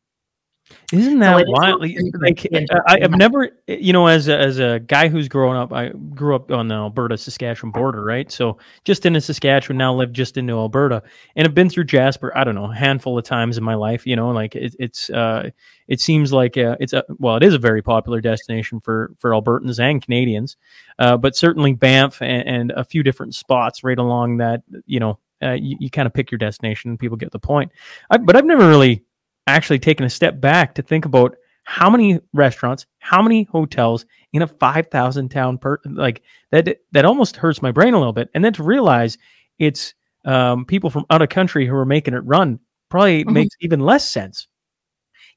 Isn't 0.91 1.19
that 1.19 1.39
so 1.39 1.51
wild? 1.51 1.81
Like, 1.81 2.47
I, 2.87 2.99
have 3.01 3.11
never, 3.11 3.49
you 3.67 3.93
know, 3.93 4.07
as 4.07 4.27
a, 4.27 4.37
as 4.37 4.59
a 4.59 4.79
guy 4.79 5.07
who's 5.07 5.27
grown 5.27 5.55
up, 5.55 5.71
I 5.71 5.89
grew 5.89 6.35
up 6.35 6.51
on 6.51 6.67
the 6.67 6.75
Alberta 6.75 7.17
Saskatchewan 7.17 7.71
border, 7.71 8.03
right? 8.03 8.31
So 8.31 8.57
just 8.83 9.05
into 9.05 9.21
Saskatchewan, 9.21 9.77
now 9.77 9.93
live 9.93 10.11
just 10.11 10.37
into 10.37 10.53
Alberta, 10.53 11.03
and 11.35 11.47
I've 11.47 11.53
been 11.53 11.69
through 11.69 11.85
Jasper. 11.85 12.35
I 12.35 12.43
don't 12.43 12.55
know, 12.55 12.71
a 12.71 12.75
handful 12.75 13.17
of 13.17 13.23
times 13.23 13.57
in 13.57 13.63
my 13.63 13.75
life. 13.75 14.05
You 14.05 14.15
know, 14.15 14.29
like 14.29 14.55
it, 14.55 14.75
it's, 14.79 15.09
uh, 15.09 15.49
it 15.87 15.99
seems 15.99 16.31
like 16.31 16.57
uh, 16.57 16.77
it's 16.79 16.93
a 16.93 17.03
well, 17.19 17.35
it 17.35 17.43
is 17.43 17.53
a 17.53 17.59
very 17.59 17.81
popular 17.81 18.21
destination 18.21 18.79
for 18.79 19.11
for 19.19 19.31
Albertans 19.31 19.79
and 19.79 20.01
Canadians, 20.01 20.57
uh, 20.99 21.17
but 21.17 21.35
certainly 21.35 21.73
Banff 21.73 22.21
and, 22.21 22.47
and, 22.47 22.71
a 22.71 22.83
few 22.83 23.03
different 23.03 23.35
spots 23.35 23.83
right 23.83 23.97
along 23.97 24.37
that. 24.37 24.63
You 24.85 24.99
know, 24.99 25.19
uh, 25.43 25.51
you, 25.51 25.75
you 25.79 25.89
kind 25.89 26.05
of 26.05 26.13
pick 26.13 26.31
your 26.31 26.37
destination, 26.37 26.97
people 26.97 27.17
get 27.17 27.31
the 27.31 27.39
point. 27.39 27.71
I, 28.09 28.17
but 28.17 28.35
I've 28.35 28.45
never 28.45 28.67
really 28.67 29.03
actually 29.47 29.79
taken 29.79 30.05
a 30.05 30.09
step 30.09 30.39
back 30.39 30.75
to 30.75 30.81
think 30.81 31.05
about 31.05 31.35
how 31.63 31.89
many 31.89 32.19
restaurants, 32.33 32.85
how 32.99 33.21
many 33.21 33.43
hotels 33.43 34.05
in 34.33 34.41
a 34.41 34.47
5,000 34.47 35.29
town 35.29 35.57
per 35.57 35.79
like 35.85 36.21
that 36.51 36.77
that 36.91 37.05
almost 37.05 37.37
hurts 37.37 37.61
my 37.61 37.71
brain 37.71 37.93
a 37.93 37.97
little 37.97 38.13
bit. 38.13 38.29
And 38.33 38.43
then 38.43 38.53
to 38.53 38.63
realize 38.63 39.17
it's 39.59 39.93
um, 40.25 40.65
people 40.65 40.89
from 40.89 41.05
out 41.09 41.21
of 41.21 41.29
country 41.29 41.67
who 41.67 41.75
are 41.75 41.85
making 41.85 42.13
it 42.13 42.25
run 42.25 42.59
probably 42.89 43.23
mm-hmm. 43.23 43.33
makes 43.33 43.55
even 43.61 43.79
less 43.79 44.09
sense. 44.09 44.47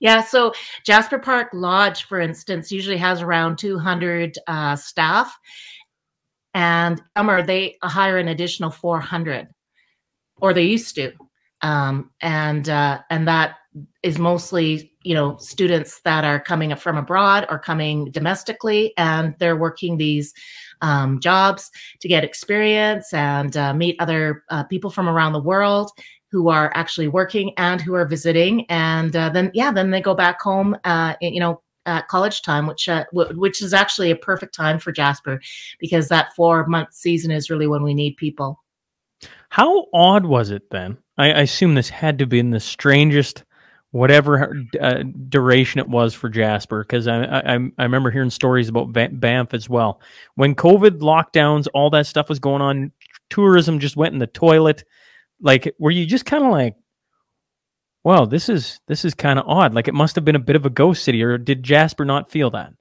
Yeah, 0.01 0.23
so 0.23 0.53
Jasper 0.85 1.19
Park 1.19 1.49
Lodge, 1.53 2.05
for 2.05 2.21
instance, 2.21 2.71
usually 2.71 2.97
has 2.97 3.23
around 3.23 3.59
200 3.59 4.37
uh, 4.47 4.77
staff, 4.77 5.39
and 6.53 7.01
summer 7.17 7.43
they 7.43 7.77
hire 7.83 8.19
an 8.19 8.29
additional 8.29 8.71
400, 8.71 9.49
or 10.41 10.53
they 10.53 10.65
used 10.65 10.95
to, 10.97 11.13
um, 11.65 12.11
and 12.21 12.69
uh, 12.69 13.01
and 13.11 13.27
that 13.27 13.57
is 14.05 14.19
mostly 14.19 14.93
you 15.03 15.15
know 15.15 15.37
students 15.39 16.01
that 16.03 16.23
are 16.23 16.39
coming 16.39 16.77
from 16.77 16.97
abroad 16.97 17.47
or 17.49 17.59
coming 17.59 18.11
domestically 18.13 18.93
and 18.99 19.35
they're 19.39 19.57
working 19.57 19.97
these 19.97 20.33
um, 20.83 21.19
jobs 21.19 21.71
to 22.01 22.07
get 22.07 22.23
experience 22.23 23.13
and 23.13 23.57
uh, 23.57 23.73
meet 23.73 23.97
other 23.99 24.45
uh, 24.51 24.63
people 24.65 24.91
from 24.91 25.09
around 25.09 25.33
the 25.33 25.41
world 25.41 25.91
who 26.31 26.49
are 26.49 26.71
actually 26.75 27.09
working 27.09 27.53
and 27.57 27.81
who 27.81 27.95
are 27.95 28.07
visiting. 28.07 28.67
And 28.69 29.17
uh, 29.17 29.31
then 29.31 29.51
yeah 29.55 29.73
then 29.73 29.91
they 29.91 30.03
go 30.03 30.15
back 30.15 30.41
home 30.41 30.77
uh, 30.85 31.15
you 31.21 31.41
know 31.41 31.63
at 31.87 32.09
college 32.09 32.43
time 32.43 32.67
which 32.67 32.89
uh, 32.89 33.05
w- 33.15 33.39
which 33.39 33.63
is 33.63 33.73
actually 33.73 34.11
a 34.11 34.17
perfect 34.17 34.55
time 34.55 34.79
for 34.79 34.91
jasper 34.91 35.39
because 35.79 36.09
that 36.09 36.35
four 36.35 36.67
month 36.67 36.95
season 36.95 37.31
is 37.31 37.51
really 37.51 37.67
when 37.67 37.83
we 37.83 37.93
need 37.93 38.17
people 38.17 38.64
how 39.55 39.87
odd 39.93 40.25
was 40.25 40.51
it 40.51 40.69
then 40.71 40.99
I, 41.17 41.33
I 41.33 41.41
assume 41.43 41.75
this 41.75 41.89
had 41.89 42.19
to 42.19 42.27
be 42.27 42.39
in 42.39 42.51
the 42.51 42.61
strangest 42.61 43.45
whatever 43.95 44.61
uh, 44.81 45.05
duration 45.29 45.79
it 45.79 45.89
was 45.89 46.15
for 46.15 46.29
Jasper, 46.29 46.83
because 46.83 47.07
I, 47.07 47.23
I, 47.23 47.55
I 47.79 47.83
remember 47.85 48.11
hearing 48.11 48.31
stories 48.31 48.69
about 48.69 48.93
Banff 48.93 49.55
as 49.55 49.69
well. 49.69 50.01
When 50.35 50.57
COVID 50.57 50.99
lockdowns, 50.99 51.69
all 51.73 51.91
that 51.91 52.07
stuff 52.07 52.29
was 52.29 52.41
going 52.41 52.61
on, 52.61 52.91
tourism 53.31 53.79
just 53.79 53.97
went 53.97 54.13
in 54.13 54.19
the 54.19 54.27
toilet. 54.27 54.83
Like, 55.41 55.73
were 55.79 55.93
you 55.93 56.07
just 56.07 56.27
kind 56.27 56.45
of 56.45 56.51
like, 56.51 56.75
"Well, 58.03 58.27
this 58.27 58.49
is 58.49 58.81
this 58.89 59.05
is 59.05 59.15
kind 59.15 59.39
of 59.39 59.47
odd." 59.47 59.75
Like, 59.75 59.87
it 59.87 59.95
must 59.95 60.17
have 60.17 60.25
been 60.25 60.35
a 60.35 60.41
bit 60.41 60.57
of 60.57 60.67
a 60.67 60.71
ghost 60.71 61.05
city, 61.05 61.23
or 61.23 61.39
did 61.39 61.63
Jasper 61.63 62.05
not 62.05 62.33
feel 62.33 62.51
that? 62.51 62.73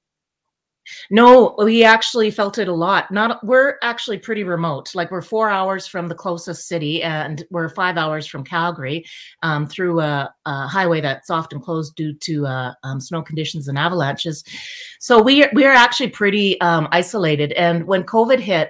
No, 1.10 1.56
we 1.58 1.84
actually 1.84 2.32
felt 2.32 2.58
it 2.58 2.68
a 2.68 2.74
lot. 2.74 3.12
Not 3.12 3.46
we're 3.46 3.78
actually 3.82 4.18
pretty 4.18 4.44
remote. 4.44 4.94
Like 4.96 5.12
we're 5.12 5.22
four 5.22 5.50
hours 5.50 5.88
from 5.88 6.08
the 6.08 6.16
closest 6.16 6.68
city, 6.68 7.04
and 7.04 7.44
we're 7.50 7.70
five 7.70 7.98
hours 7.98 8.28
from 8.28 8.44
Calgary, 8.44 9.06
um, 9.42 9.68
through 9.68 10.00
a, 10.02 10.34
a, 10.46 10.68
highway 10.68 11.02
that's 11.02 11.30
often 11.30 11.60
closed 11.60 11.96
due 11.96 12.14
to 12.14 12.46
uh, 12.46 12.74
um, 12.84 13.00
snow 13.00 13.22
conditions 13.22 13.68
and 13.68 13.78
avalanches. 13.78 14.44
So 15.00 15.22
we 15.22 15.46
we 15.54 15.66
are 15.66 15.74
actually 15.74 16.10
pretty 16.10 16.60
um, 16.62 16.88
isolated. 16.92 17.52
And 17.54 17.86
when 17.86 18.04
COVID 18.04 18.40
hit, 18.40 18.70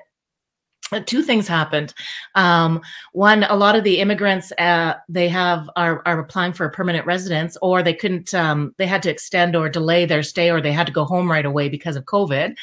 two 1.06 1.22
things 1.22 1.48
happened. 1.48 1.94
Um, 2.36 2.82
one, 3.12 3.44
a 3.44 3.56
lot 3.56 3.76
of 3.76 3.84
the 3.84 4.00
immigrants 4.00 4.52
uh, 4.58 4.96
they 5.10 5.28
have 5.30 5.70
are, 5.76 6.02
are 6.06 6.20
applying 6.20 6.54
for 6.54 6.66
a 6.66 6.72
permanent 6.72 7.06
residence, 7.06 7.58
or 7.62 7.84
they 7.84 7.94
couldn't. 7.94 8.34
Um, 8.34 8.74
they 8.78 8.86
had 8.86 9.04
to 9.04 9.12
extend 9.12 9.56
or 9.56 9.70
delay 9.70 10.06
their 10.06 10.24
stay, 10.24 10.50
or 10.50 10.62
they 10.62 10.72
had 10.72 10.88
to 10.88 10.94
go 10.94 11.06
home 11.06 11.30
right 11.30 11.46
away 11.46 11.70
because 11.70 11.96
of 11.96 12.06
COVID. 12.06 12.56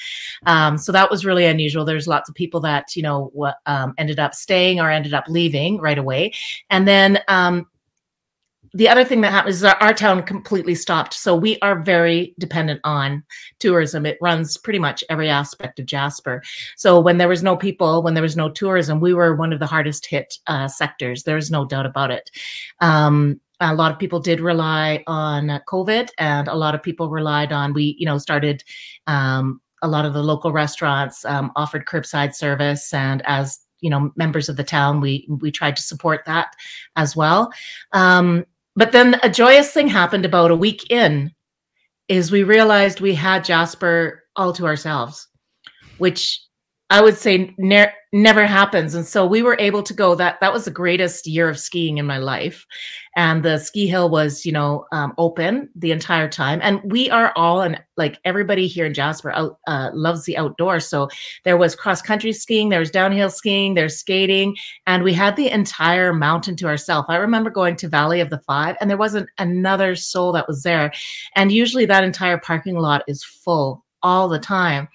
Um, 0.46 0.78
so 0.78 0.92
that 0.92 1.10
was 1.10 1.24
really 1.24 1.46
unusual. 1.46 1.84
There's 1.84 2.08
lots 2.08 2.28
of 2.28 2.34
people 2.34 2.60
that 2.60 2.96
you 2.96 3.02
know 3.02 3.32
um, 3.66 3.94
ended 3.98 4.18
up 4.18 4.34
staying 4.34 4.80
or 4.80 4.90
ended 4.90 5.14
up 5.14 5.24
leaving 5.28 5.78
right 5.80 5.98
away, 5.98 6.32
and 6.68 6.86
then 6.86 7.20
um, 7.28 7.66
the 8.72 8.88
other 8.88 9.04
thing 9.04 9.20
that 9.22 9.32
happens 9.32 9.56
is 9.56 9.64
our, 9.64 9.76
our, 9.76 9.92
town 9.92 10.22
completely 10.22 10.74
stopped. 10.74 11.14
So 11.14 11.34
we 11.34 11.58
are 11.60 11.82
very 11.82 12.34
dependent 12.38 12.80
on 12.84 13.24
tourism. 13.58 14.06
It 14.06 14.18
runs 14.20 14.56
pretty 14.56 14.78
much 14.78 15.02
every 15.08 15.28
aspect 15.28 15.80
of 15.80 15.86
Jasper. 15.86 16.42
So 16.76 17.00
when 17.00 17.18
there 17.18 17.28
was 17.28 17.42
no 17.42 17.56
people, 17.56 18.02
when 18.02 18.14
there 18.14 18.22
was 18.22 18.36
no 18.36 18.48
tourism, 18.48 19.00
we 19.00 19.12
were 19.12 19.34
one 19.34 19.52
of 19.52 19.58
the 19.58 19.66
hardest 19.66 20.06
hit 20.06 20.34
uh, 20.46 20.68
sectors. 20.68 21.24
There's 21.24 21.50
no 21.50 21.64
doubt 21.64 21.86
about 21.86 22.10
it. 22.10 22.30
Um, 22.80 23.40
a 23.60 23.74
lot 23.74 23.92
of 23.92 23.98
people 23.98 24.20
did 24.20 24.40
rely 24.40 25.04
on 25.06 25.60
COVID, 25.68 26.08
and 26.18 26.48
a 26.48 26.54
lot 26.54 26.74
of 26.74 26.82
people 26.82 27.10
relied 27.10 27.52
on. 27.52 27.72
We, 27.72 27.96
you 27.98 28.06
know, 28.06 28.18
started. 28.18 28.64
Um, 29.06 29.60
a 29.82 29.88
lot 29.88 30.04
of 30.04 30.12
the 30.12 30.22
local 30.22 30.52
restaurants 30.52 31.24
um, 31.24 31.52
offered 31.56 31.86
curbside 31.86 32.34
service, 32.34 32.92
and 32.92 33.22
as 33.26 33.60
you 33.80 33.90
know, 33.90 34.12
members 34.16 34.48
of 34.48 34.56
the 34.56 34.64
town, 34.64 35.00
we 35.00 35.26
we 35.28 35.50
tried 35.50 35.76
to 35.76 35.82
support 35.82 36.22
that 36.26 36.54
as 36.96 37.16
well. 37.16 37.50
Um, 37.92 38.44
but 38.76 38.92
then 38.92 39.18
a 39.22 39.30
joyous 39.30 39.72
thing 39.72 39.88
happened 39.88 40.24
about 40.24 40.50
a 40.50 40.56
week 40.56 40.90
in 40.90 41.32
is 42.08 42.32
we 42.32 42.42
realized 42.42 43.00
we 43.00 43.14
had 43.14 43.44
Jasper 43.44 44.24
all 44.36 44.52
to 44.54 44.66
ourselves, 44.66 45.28
which 45.98 46.40
I 46.90 47.00
would 47.00 47.16
say 47.16 47.54
ne- 47.56 47.92
never 48.12 48.46
happens. 48.46 48.94
And 48.94 49.06
so 49.06 49.24
we 49.24 49.42
were 49.42 49.56
able 49.60 49.82
to 49.84 49.94
go. 49.94 50.14
That 50.14 50.40
that 50.40 50.52
was 50.52 50.64
the 50.64 50.70
greatest 50.70 51.26
year 51.26 51.48
of 51.48 51.58
skiing 51.58 51.98
in 51.98 52.06
my 52.06 52.18
life, 52.18 52.66
and 53.20 53.42
the 53.42 53.58
ski 53.58 53.86
hill 53.86 54.08
was 54.08 54.46
you 54.46 54.52
know 54.52 54.86
um, 54.92 55.12
open 55.18 55.68
the 55.76 55.92
entire 55.92 56.26
time. 56.26 56.58
And 56.62 56.80
we 56.90 57.10
are 57.10 57.34
all 57.36 57.60
and 57.60 57.78
like 57.98 58.18
everybody 58.24 58.66
here 58.66 58.86
in 58.86 58.94
Jasper 58.94 59.30
out, 59.32 59.58
uh, 59.66 59.90
loves 59.92 60.24
the 60.24 60.38
outdoors. 60.38 60.88
So 60.88 61.10
there 61.44 61.58
was 61.58 61.76
cross 61.76 62.00
country 62.00 62.32
skiing, 62.32 62.70
there 62.70 62.80
was 62.80 62.90
downhill 62.90 63.28
skiing, 63.28 63.74
there's 63.74 63.98
skating, 63.98 64.56
and 64.86 65.02
we 65.04 65.12
had 65.12 65.36
the 65.36 65.50
entire 65.50 66.14
mountain 66.14 66.56
to 66.56 66.66
ourselves. 66.66 67.08
I 67.10 67.16
remember 67.16 67.50
going 67.50 67.76
to 67.76 67.88
Valley 67.88 68.20
of 68.20 68.30
the 68.30 68.38
Five, 68.38 68.76
and 68.80 68.88
there 68.88 68.96
wasn't 68.96 69.28
another 69.36 69.94
soul 69.94 70.32
that 70.32 70.48
was 70.48 70.62
there. 70.62 70.90
And 71.36 71.52
usually 71.52 71.84
that 71.86 72.04
entire 72.04 72.38
parking 72.38 72.76
lot 72.78 73.04
is 73.06 73.22
full 73.22 73.84
all 74.02 74.28
the 74.28 74.38
time. 74.38 74.88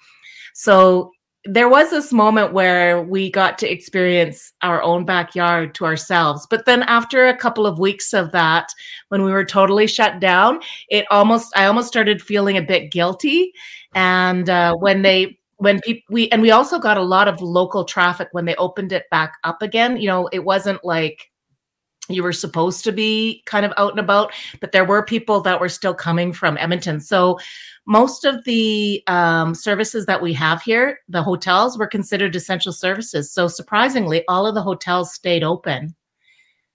So 0.52 1.12
there 1.48 1.68
was 1.68 1.90
this 1.90 2.12
moment 2.12 2.52
where 2.52 3.02
we 3.02 3.30
got 3.30 3.58
to 3.58 3.70
experience 3.70 4.52
our 4.62 4.82
own 4.82 5.04
backyard 5.04 5.74
to 5.76 5.84
ourselves. 5.84 6.46
But 6.48 6.66
then 6.66 6.82
after 6.84 7.26
a 7.26 7.36
couple 7.36 7.66
of 7.66 7.78
weeks 7.78 8.12
of 8.12 8.32
that, 8.32 8.68
when 9.08 9.22
we 9.22 9.32
were 9.32 9.44
totally 9.44 9.86
shut 9.86 10.20
down, 10.20 10.60
it 10.88 11.06
almost 11.10 11.56
I 11.56 11.66
almost 11.66 11.88
started 11.88 12.20
feeling 12.20 12.56
a 12.56 12.62
bit 12.62 12.90
guilty. 12.90 13.52
And 13.94 14.50
uh, 14.50 14.74
when 14.74 15.02
they 15.02 15.38
when 15.58 15.80
people 15.80 16.02
we 16.10 16.28
and 16.30 16.42
we 16.42 16.50
also 16.50 16.78
got 16.78 16.98
a 16.98 17.02
lot 17.02 17.28
of 17.28 17.40
local 17.40 17.84
traffic 17.84 18.28
when 18.32 18.44
they 18.44 18.54
opened 18.56 18.92
it 18.92 19.04
back 19.10 19.34
up 19.44 19.62
again. 19.62 19.96
You 19.96 20.08
know, 20.08 20.28
it 20.32 20.44
wasn't 20.44 20.84
like 20.84 21.30
you 22.08 22.22
were 22.22 22.32
supposed 22.32 22.84
to 22.84 22.92
be 22.92 23.42
kind 23.46 23.66
of 23.66 23.72
out 23.76 23.90
and 23.90 24.00
about, 24.00 24.32
but 24.60 24.72
there 24.72 24.84
were 24.84 25.04
people 25.04 25.40
that 25.40 25.60
were 25.60 25.68
still 25.68 25.94
coming 25.94 26.32
from 26.32 26.56
Edmonton. 26.58 27.00
So 27.00 27.38
most 27.86 28.24
of 28.24 28.44
the 28.44 29.02
um, 29.06 29.54
services 29.54 30.06
that 30.06 30.20
we 30.20 30.32
have 30.32 30.62
here, 30.62 31.00
the 31.08 31.22
hotels, 31.22 31.78
were 31.78 31.86
considered 31.86 32.34
essential 32.34 32.72
services. 32.72 33.30
So 33.30 33.48
surprisingly, 33.48 34.24
all 34.28 34.46
of 34.46 34.54
the 34.54 34.62
hotels 34.62 35.14
stayed 35.14 35.44
open. 35.44 35.94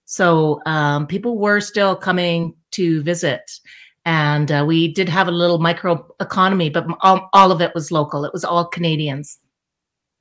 So 0.06 0.62
um, 0.66 1.08
people 1.08 1.38
were 1.38 1.60
still 1.62 1.96
coming 1.96 2.56
to 2.72 3.02
visit. 3.02 3.60
And 4.06 4.52
uh, 4.52 4.66
we 4.68 4.92
did 4.92 5.08
have 5.10 5.28
a 5.28 5.32
little 5.32 5.60
micro 5.60 6.06
economy, 6.20 6.70
but 6.70 6.86
all, 7.02 7.30
all 7.34 7.52
of 7.52 7.62
it 7.62 7.76
was 7.76 7.92
local. 7.92 8.26
It 8.26 8.34
was 8.34 8.44
all 8.44 8.66
Canadians. 8.66 9.38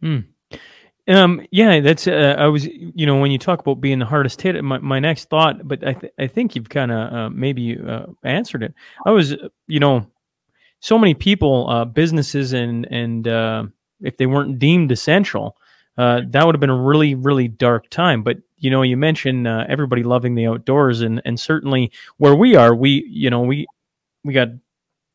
Hmm. 0.01 0.19
Um, 1.09 1.47
yeah, 1.51 1.81
that's. 1.81 2.07
Uh, 2.07 2.37
I 2.39 2.47
was, 2.47 2.67
you 2.67 3.07
know, 3.07 3.19
when 3.19 3.31
you 3.31 3.39
talk 3.39 3.61
about 3.61 3.81
being 3.81 3.99
the 3.99 4.07
hardest 4.07 4.41
hit, 4.41 4.63
my, 4.63 4.79
my 4.79 5.01
next 5.01 5.29
thought, 5.29 5.67
but 5.67 5.87
I, 5.87 5.93
th- 5.95 6.13
I 6.19 6.27
think 6.27 6.55
you've 6.55 6.69
kind 6.69 6.93
of 6.93 7.13
uh, 7.13 7.31
maybe 7.31 7.79
uh, 7.79 8.07
answered 8.23 8.63
it. 8.63 8.75
I 9.07 9.11
was, 9.11 9.35
you 9.67 9.81
know, 9.81 10.07
so 10.81 10.99
many 10.99 11.15
people, 11.15 11.69
uh, 11.69 11.85
businesses, 11.85 12.53
and 12.53 12.87
and 12.91 13.27
uh, 13.27 13.65
if 14.01 14.17
they 14.17 14.27
weren't 14.27 14.59
deemed 14.59 14.93
essential, 14.93 15.57
uh, 15.99 16.23
that 16.29 16.47
would 16.47 16.55
have 16.55 16.61
been 16.61 16.71
a 16.71 16.81
really 16.81 17.15
really 17.15 17.49
dark 17.49 17.89
time. 17.91 18.23
But 18.23 18.39
you 18.59 18.71
know, 18.71 18.83
you 18.83 18.97
mentioned 18.97 19.47
everybody 19.47 20.03
loving 20.03 20.35
the 20.35 20.47
outdoors, 20.47 21.01
and 21.01 21.21
and 21.25 21.41
certainly 21.41 21.91
where 22.19 22.35
we 22.35 22.57
are, 22.57 22.75
we 22.75 23.05
you 23.09 23.31
know 23.31 23.41
we 23.41 23.67
we 24.23 24.33
got 24.33 24.49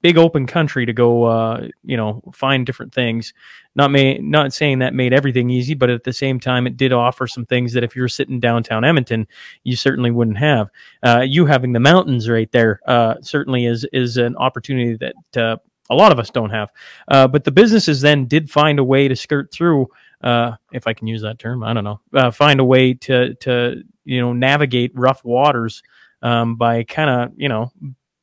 big 0.05 0.19
open 0.19 0.45
country 0.45 0.85
to 0.85 0.93
go 0.93 1.23
uh, 1.23 1.67
you 1.83 1.97
know 1.97 2.21
find 2.31 2.63
different 2.63 2.93
things. 2.93 3.33
Not 3.75 3.89
may 3.89 4.19
not 4.19 4.53
saying 4.53 4.77
that 4.79 4.93
made 4.93 5.13
everything 5.13 5.49
easy 5.49 5.73
but 5.73 5.89
at 5.89 6.03
the 6.03 6.13
same 6.13 6.39
time 6.39 6.67
it 6.67 6.77
did 6.77 6.93
offer 6.93 7.25
some 7.25 7.43
things 7.43 7.73
that 7.73 7.83
if 7.83 7.95
you're 7.95 8.07
sitting 8.07 8.39
downtown 8.39 8.83
edmonton 8.83 9.27
you 9.63 9.75
certainly 9.75 10.11
wouldn't 10.11 10.37
have. 10.37 10.69
Uh, 11.01 11.21
you 11.21 11.47
having 11.47 11.73
the 11.73 11.79
mountains 11.79 12.29
right 12.29 12.51
there 12.51 12.81
uh, 12.85 13.15
certainly 13.21 13.65
is 13.65 13.83
is 13.93 14.17
an 14.17 14.35
opportunity 14.35 14.95
that 14.95 15.43
uh, 15.43 15.57
a 15.89 15.95
lot 15.95 16.11
of 16.11 16.19
us 16.19 16.29
don't 16.29 16.51
have. 16.51 16.69
Uh, 17.07 17.27
but 17.27 17.43
the 17.43 17.51
businesses 17.51 17.99
then 18.01 18.27
did 18.27 18.47
find 18.47 18.77
a 18.77 18.83
way 18.83 19.07
to 19.07 19.15
skirt 19.15 19.51
through 19.51 19.87
uh, 20.21 20.51
if 20.71 20.85
i 20.85 20.93
can 20.93 21.07
use 21.07 21.23
that 21.23 21.39
term 21.39 21.63
i 21.63 21.73
don't 21.73 21.83
know 21.83 22.31
find 22.31 22.59
a 22.59 22.63
way 22.63 22.93
to 22.93 23.33
to 23.35 23.83
you 24.03 24.21
know 24.21 24.33
navigate 24.33 24.91
rough 24.93 25.25
waters 25.25 25.81
um, 26.21 26.55
by 26.55 26.83
kind 26.83 27.09
of 27.09 27.31
you 27.35 27.49
know 27.49 27.71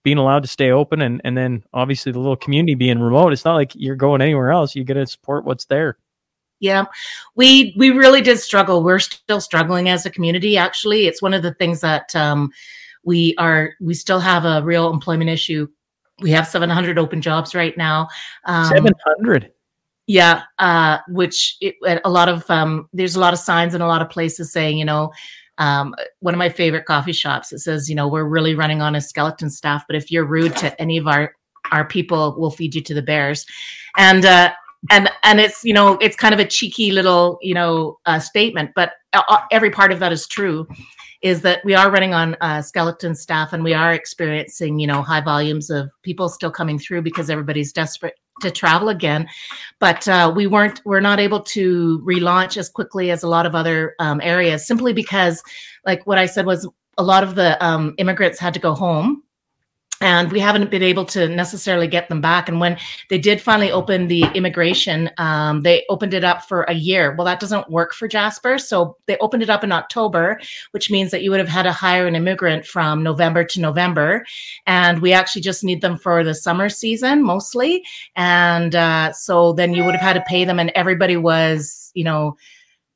being 0.02 0.18
allowed 0.18 0.42
to 0.42 0.48
stay 0.48 0.70
open 0.70 1.02
and, 1.02 1.20
and 1.24 1.36
then 1.36 1.62
obviously 1.72 2.12
the 2.12 2.18
little 2.18 2.36
community 2.36 2.74
being 2.74 2.98
remote 2.98 3.32
it's 3.32 3.44
not 3.44 3.54
like 3.54 3.72
you're 3.74 3.96
going 3.96 4.20
anywhere 4.20 4.50
else. 4.50 4.74
You 4.74 4.84
get 4.84 4.94
to 4.94 5.06
support 5.06 5.44
what's 5.44 5.64
there. 5.66 5.98
Yeah. 6.60 6.84
We 7.34 7.74
we 7.76 7.90
really 7.90 8.20
did 8.20 8.38
struggle. 8.38 8.82
We're 8.82 9.00
still 9.00 9.40
struggling 9.40 9.88
as 9.88 10.06
a 10.06 10.10
community 10.10 10.56
actually. 10.56 11.06
It's 11.06 11.20
one 11.20 11.34
of 11.34 11.42
the 11.42 11.54
things 11.54 11.80
that 11.80 12.14
um, 12.14 12.50
we 13.04 13.34
are 13.36 13.74
we 13.80 13.94
still 13.94 14.20
have 14.20 14.44
a 14.44 14.62
real 14.62 14.92
employment 14.92 15.30
issue. 15.30 15.68
We 16.20 16.30
have 16.30 16.46
700 16.46 16.98
open 16.98 17.20
jobs 17.20 17.54
right 17.54 17.76
now. 17.76 18.08
Um, 18.44 18.66
700 18.66 19.52
yeah 20.06 20.42
uh, 20.58 20.98
which 21.08 21.56
it, 21.60 21.76
a 22.04 22.10
lot 22.10 22.28
of 22.28 22.48
um, 22.50 22.88
there's 22.92 23.16
a 23.16 23.20
lot 23.20 23.32
of 23.32 23.38
signs 23.38 23.74
in 23.74 23.80
a 23.80 23.86
lot 23.86 24.02
of 24.02 24.10
places 24.10 24.52
saying 24.52 24.78
you 24.78 24.84
know 24.84 25.10
um, 25.58 25.94
one 26.20 26.34
of 26.34 26.38
my 26.38 26.48
favorite 26.48 26.86
coffee 26.86 27.12
shops. 27.12 27.52
It 27.52 27.58
says, 27.58 27.88
you 27.88 27.94
know, 27.94 28.08
we're 28.08 28.24
really 28.24 28.54
running 28.54 28.82
on 28.82 28.94
a 28.94 29.00
skeleton 29.00 29.50
staff, 29.50 29.84
but 29.86 29.96
if 29.96 30.10
you're 30.10 30.24
rude 30.24 30.56
to 30.56 30.80
any 30.80 30.96
of 30.98 31.06
our 31.06 31.34
our 31.70 31.86
people, 31.86 32.34
we'll 32.36 32.50
feed 32.50 32.74
you 32.74 32.82
to 32.82 32.94
the 32.94 33.02
bears. 33.02 33.46
And 33.96 34.24
uh, 34.24 34.52
and 34.90 35.08
and 35.22 35.40
it's 35.40 35.64
you 35.64 35.72
know 35.72 35.94
it's 36.00 36.16
kind 36.16 36.34
of 36.34 36.40
a 36.40 36.44
cheeky 36.44 36.90
little 36.90 37.38
you 37.42 37.54
know 37.54 37.98
uh, 38.06 38.18
statement, 38.18 38.70
but 38.74 38.92
every 39.50 39.70
part 39.70 39.92
of 39.92 40.00
that 40.00 40.12
is 40.12 40.26
true. 40.26 40.66
Is 41.22 41.42
that 41.42 41.64
we 41.64 41.72
are 41.72 41.88
running 41.88 42.14
on 42.14 42.36
uh, 42.40 42.60
skeleton 42.62 43.14
staff 43.14 43.52
and 43.52 43.62
we 43.62 43.74
are 43.74 43.92
experiencing 43.92 44.80
you 44.80 44.86
know 44.86 45.02
high 45.02 45.20
volumes 45.20 45.70
of 45.70 45.90
people 46.02 46.28
still 46.28 46.50
coming 46.50 46.78
through 46.78 47.02
because 47.02 47.30
everybody's 47.30 47.72
desperate 47.72 48.14
to 48.40 48.51
travel 48.51 48.88
again 48.88 49.29
but 49.79 50.07
uh, 50.09 50.33
we 50.35 50.47
weren't 50.47 50.81
we're 50.85 51.01
not 51.01 51.21
able 51.21 51.40
to 51.40 52.01
relaunch 52.01 52.57
as 52.57 52.68
quickly 52.68 53.11
as 53.11 53.23
a 53.23 53.29
lot 53.29 53.47
of 53.47 53.55
other 53.55 53.95
um, 53.99 54.21
areas 54.23 54.66
simply 54.66 54.92
because 54.92 55.42
like 55.87 56.07
what 56.07 56.18
i 56.18 56.27
said 56.27 56.47
was 56.47 56.68
a 56.99 57.03
lot 57.03 57.23
of 57.23 57.35
the 57.35 57.62
um, 57.64 57.95
immigrants 57.99 58.38
had 58.38 58.55
to 58.55 58.61
go 58.61 58.75
home 58.75 59.23
and 60.02 60.30
we 60.32 60.40
haven't 60.40 60.70
been 60.70 60.82
able 60.82 61.04
to 61.06 61.28
necessarily 61.28 61.86
get 61.86 62.08
them 62.08 62.20
back. 62.20 62.48
And 62.48 62.60
when 62.60 62.76
they 63.08 63.18
did 63.18 63.40
finally 63.40 63.70
open 63.70 64.08
the 64.08 64.24
immigration, 64.34 65.10
um, 65.18 65.62
they 65.62 65.84
opened 65.88 66.12
it 66.12 66.24
up 66.24 66.42
for 66.42 66.64
a 66.64 66.74
year. 66.74 67.14
Well, 67.14 67.24
that 67.24 67.40
doesn't 67.40 67.70
work 67.70 67.94
for 67.94 68.08
Jasper. 68.08 68.58
So 68.58 68.96
they 69.06 69.16
opened 69.18 69.42
it 69.42 69.50
up 69.50 69.64
in 69.64 69.72
October, 69.72 70.40
which 70.72 70.90
means 70.90 71.10
that 71.12 71.22
you 71.22 71.30
would 71.30 71.40
have 71.40 71.48
had 71.48 71.62
to 71.62 71.72
hire 71.72 72.06
an 72.06 72.16
immigrant 72.16 72.66
from 72.66 73.02
November 73.02 73.44
to 73.44 73.60
November. 73.60 74.24
And 74.66 75.00
we 75.00 75.12
actually 75.12 75.42
just 75.42 75.64
need 75.64 75.80
them 75.80 75.96
for 75.96 76.24
the 76.24 76.34
summer 76.34 76.68
season 76.68 77.22
mostly. 77.22 77.84
And 78.16 78.74
uh, 78.74 79.12
so 79.12 79.52
then 79.52 79.72
you 79.72 79.84
would 79.84 79.94
have 79.94 80.02
had 80.02 80.14
to 80.14 80.24
pay 80.26 80.44
them, 80.44 80.58
and 80.58 80.72
everybody 80.74 81.16
was, 81.16 81.90
you 81.94 82.04
know, 82.04 82.36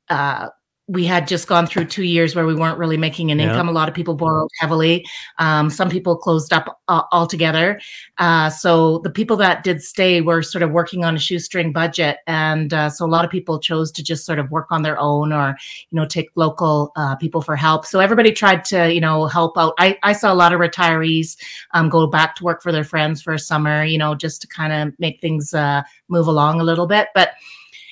uh, 0.09 0.49
we 0.87 1.05
had 1.05 1.27
just 1.27 1.47
gone 1.47 1.67
through 1.67 1.85
two 1.85 2.03
years 2.03 2.33
where 2.33 2.45
we 2.45 2.55
weren't 2.55 2.77
really 2.77 2.95
making 2.95 3.29
an 3.29 3.39
yeah. 3.39 3.49
income. 3.49 3.67
A 3.67 3.73
lot 3.73 3.89
of 3.89 3.95
people 3.95 4.15
borrowed 4.15 4.49
heavily. 4.57 5.05
Um, 5.37 5.69
some 5.69 5.89
people 5.89 6.15
closed 6.15 6.53
up 6.53 6.79
uh, 6.87 7.03
altogether. 7.11 7.79
Uh, 8.17 8.49
so 8.49 8.99
the 8.99 9.09
people 9.09 9.35
that 9.37 9.63
did 9.63 9.83
stay 9.83 10.21
were 10.21 10.41
sort 10.41 10.61
of 10.61 10.71
working 10.71 11.03
on 11.03 11.15
a 11.15 11.19
shoestring 11.19 11.73
budget, 11.73 12.19
and 12.25 12.73
uh, 12.73 12.89
so 12.89 13.05
a 13.05 13.07
lot 13.07 13.25
of 13.25 13.31
people 13.31 13.59
chose 13.59 13.91
to 13.91 14.03
just 14.03 14.25
sort 14.25 14.39
of 14.39 14.49
work 14.49 14.67
on 14.71 14.81
their 14.81 14.97
own 14.97 15.33
or 15.33 15.57
you 15.89 15.95
know 15.95 16.05
take 16.05 16.29
local 16.35 16.93
uh, 16.95 17.15
people 17.17 17.41
for 17.41 17.57
help. 17.57 17.85
So 17.85 17.99
everybody 17.99 18.31
tried 18.31 18.63
to 18.65 18.93
you 18.93 19.01
know 19.01 19.25
help 19.25 19.57
out. 19.57 19.73
I, 19.77 19.97
I 20.03 20.13
saw 20.13 20.31
a 20.31 20.35
lot 20.35 20.53
of 20.53 20.61
retirees 20.61 21.35
um, 21.71 21.89
go 21.89 22.07
back 22.07 22.35
to 22.37 22.45
work 22.45 22.63
for 22.63 22.71
their 22.71 22.85
friends 22.85 23.21
for 23.21 23.33
a 23.33 23.39
summer, 23.39 23.83
you 23.83 23.97
know, 23.97 24.15
just 24.15 24.41
to 24.41 24.47
kind 24.47 24.71
of 24.71 24.97
make 24.99 25.19
things 25.19 25.53
uh, 25.53 25.83
move 26.07 26.27
along 26.27 26.61
a 26.61 26.63
little 26.63 26.87
bit, 26.87 27.09
but 27.13 27.31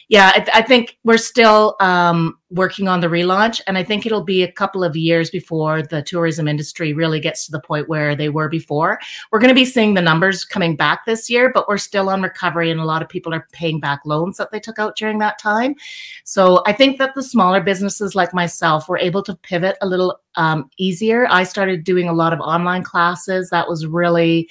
yeah, 0.08 0.32
I, 0.36 0.60
I, 0.60 0.62
think 0.62 0.98
we're 1.04 1.18
still 1.18 1.76
um, 1.80 2.38
working 2.52 2.88
on 2.88 3.00
the 3.00 3.08
relaunch, 3.08 3.60
and 3.66 3.78
I 3.78 3.84
think 3.84 4.06
it'll 4.06 4.24
be 4.24 4.44
a 4.44 4.52
couple 4.52 4.84
of 4.84 4.96
years 4.96 5.32
before 5.32 5.82
the 5.82 6.04
tourism 6.04 6.48
industry 6.48 6.94
really 6.94 7.20
gets 7.20 7.46
to 7.46 7.52
the 7.52 7.60
point 7.60 7.90
where 7.90 8.16
they 8.16 8.30
were 8.30 8.48
before. 8.48 9.00
We're 9.32 9.40
going 9.40 9.50
to 9.50 9.56
be 9.56 9.66
seeing 9.66 9.96
the 9.96 10.02
numbers 10.02 10.46
coming 10.46 10.76
back 10.76 11.06
this 11.06 11.30
year, 11.30 11.52
but 11.52 11.68
we're 11.68 11.78
still 11.78 12.10
on 12.10 12.22
recovery, 12.22 12.70
and 12.70 12.80
a 12.80 12.86
lot 12.86 13.02
of 13.02 13.10
people 13.10 13.34
are 13.34 13.48
paying 13.52 13.80
back 13.80 14.02
loans 14.06 14.38
that 14.38 14.52
they 14.52 14.60
took 14.60 14.78
out 14.78 14.96
during 14.96 15.18
that 15.20 15.40
time. 15.40 15.76
So 16.24 16.62
I 16.68 16.74
think 16.74 17.00
that 17.00 17.16
the 17.16 17.24
smaller 17.24 17.62
businesses 17.62 18.14
like 18.14 18.34
myself 18.34 18.88
were 18.88 19.00
able 19.00 19.24
to 19.24 19.36
pivot 19.36 19.78
a 19.82 19.88
little 19.88 20.20
um, 20.36 20.70
easier. 20.78 21.28
I 21.30 21.44
started 21.44 21.84
doing 21.84 22.08
a 22.08 22.14
lot 22.14 22.34
of 22.34 22.40
online 22.40 22.84
classes. 22.84 23.50
That 23.50 23.68
was 23.68 23.88
really 23.88 24.50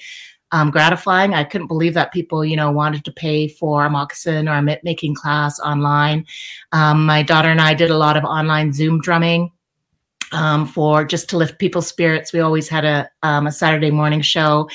um, 0.55 0.71
gratifying. 0.71 1.33
I 1.33 1.43
couldn't 1.43 1.67
believe 1.67 1.93
that 1.95 2.13
people, 2.13 2.45
you 2.45 2.55
know, 2.55 2.71
wanted 2.71 3.03
to 3.03 3.11
pay 3.11 3.49
for 3.49 3.85
a 3.85 3.89
moccasin 3.89 4.47
or 4.47 4.53
a 4.53 4.61
mitt 4.61 4.81
making 4.85 5.13
class 5.13 5.59
online. 5.59 6.25
Um, 6.71 7.05
my 7.05 7.23
daughter 7.23 7.49
and 7.49 7.59
I 7.59 7.73
did 7.73 7.91
a 7.91 7.97
lot 7.97 8.15
of 8.15 8.23
online 8.23 8.71
Zoom 8.71 9.01
drumming 9.01 9.51
um, 10.35 10.67
for 10.67 11.05
just 11.05 11.29
to 11.29 11.37
lift 11.37 11.57
people's 11.57 11.87
spirits. 11.87 12.33
We 12.33 12.41
always 12.41 12.67
had 12.67 12.85
a, 12.85 13.09
um, 13.23 13.47
a 13.47 13.51
Saturday 13.51 13.89
morning 13.89 14.21
show, 14.21 14.69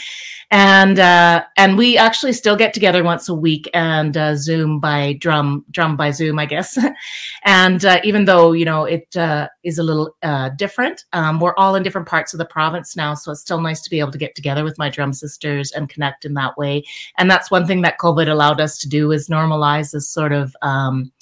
and 0.51 0.99
uh, 0.99 1.45
and 1.57 1.77
we 1.77 1.99
actually 1.99 2.33
still 2.33 2.57
get 2.57 2.73
together 2.73 3.05
once 3.05 3.29
a 3.29 3.35
week 3.35 3.69
and 3.75 4.17
uh, 4.17 4.35
Zoom 4.35 4.81
by 4.81 5.13
drum 5.21 5.65
drum 5.71 5.97
by 5.97 6.11
Zoom, 6.11 6.39
I 6.39 6.47
guess. 6.47 6.79
and 7.45 7.85
uh, 7.85 8.01
even 8.03 8.25
though 8.25 8.53
you 8.53 8.65
know 8.65 8.85
it 8.85 9.15
uh, 9.17 9.49
is 9.63 9.79
a 9.79 9.83
little 9.83 10.17
uh, 10.23 10.49
different, 10.51 11.05
um, 11.13 11.39
we're 11.39 11.55
all 11.57 11.77
in 11.77 11.83
different 11.83 12.09
parts 12.09 12.33
of 12.33 12.39
the 12.39 12.47
province 12.47 12.97
now, 12.97 13.15
so 13.15 13.31
it's 13.31 13.43
still 13.43 13.61
nice 13.61 13.83
to 13.83 13.91
be 13.91 14.01
able 14.01 14.13
to 14.13 14.19
get 14.19 14.35
together 14.35 14.65
with 14.65 14.79
my 14.79 14.89
drum 14.89 15.13
sisters 15.13 15.71
and 15.73 15.91
connect 15.91 16.25
in 16.25 16.35
that 16.35 16.57
way. 16.57 16.83
And 17.19 17.31
that's 17.31 17.51
one 17.51 17.67
thing 17.67 17.83
that 17.83 17.99
COVID 17.99 18.29
allowed 18.29 18.61
us 18.61 18.79
to 18.79 18.89
do 18.89 19.13
is 19.13 19.29
normalize 19.29 19.93
this 19.93 20.09
sort 20.09 20.33
of 20.33 20.57
um, 20.63 21.13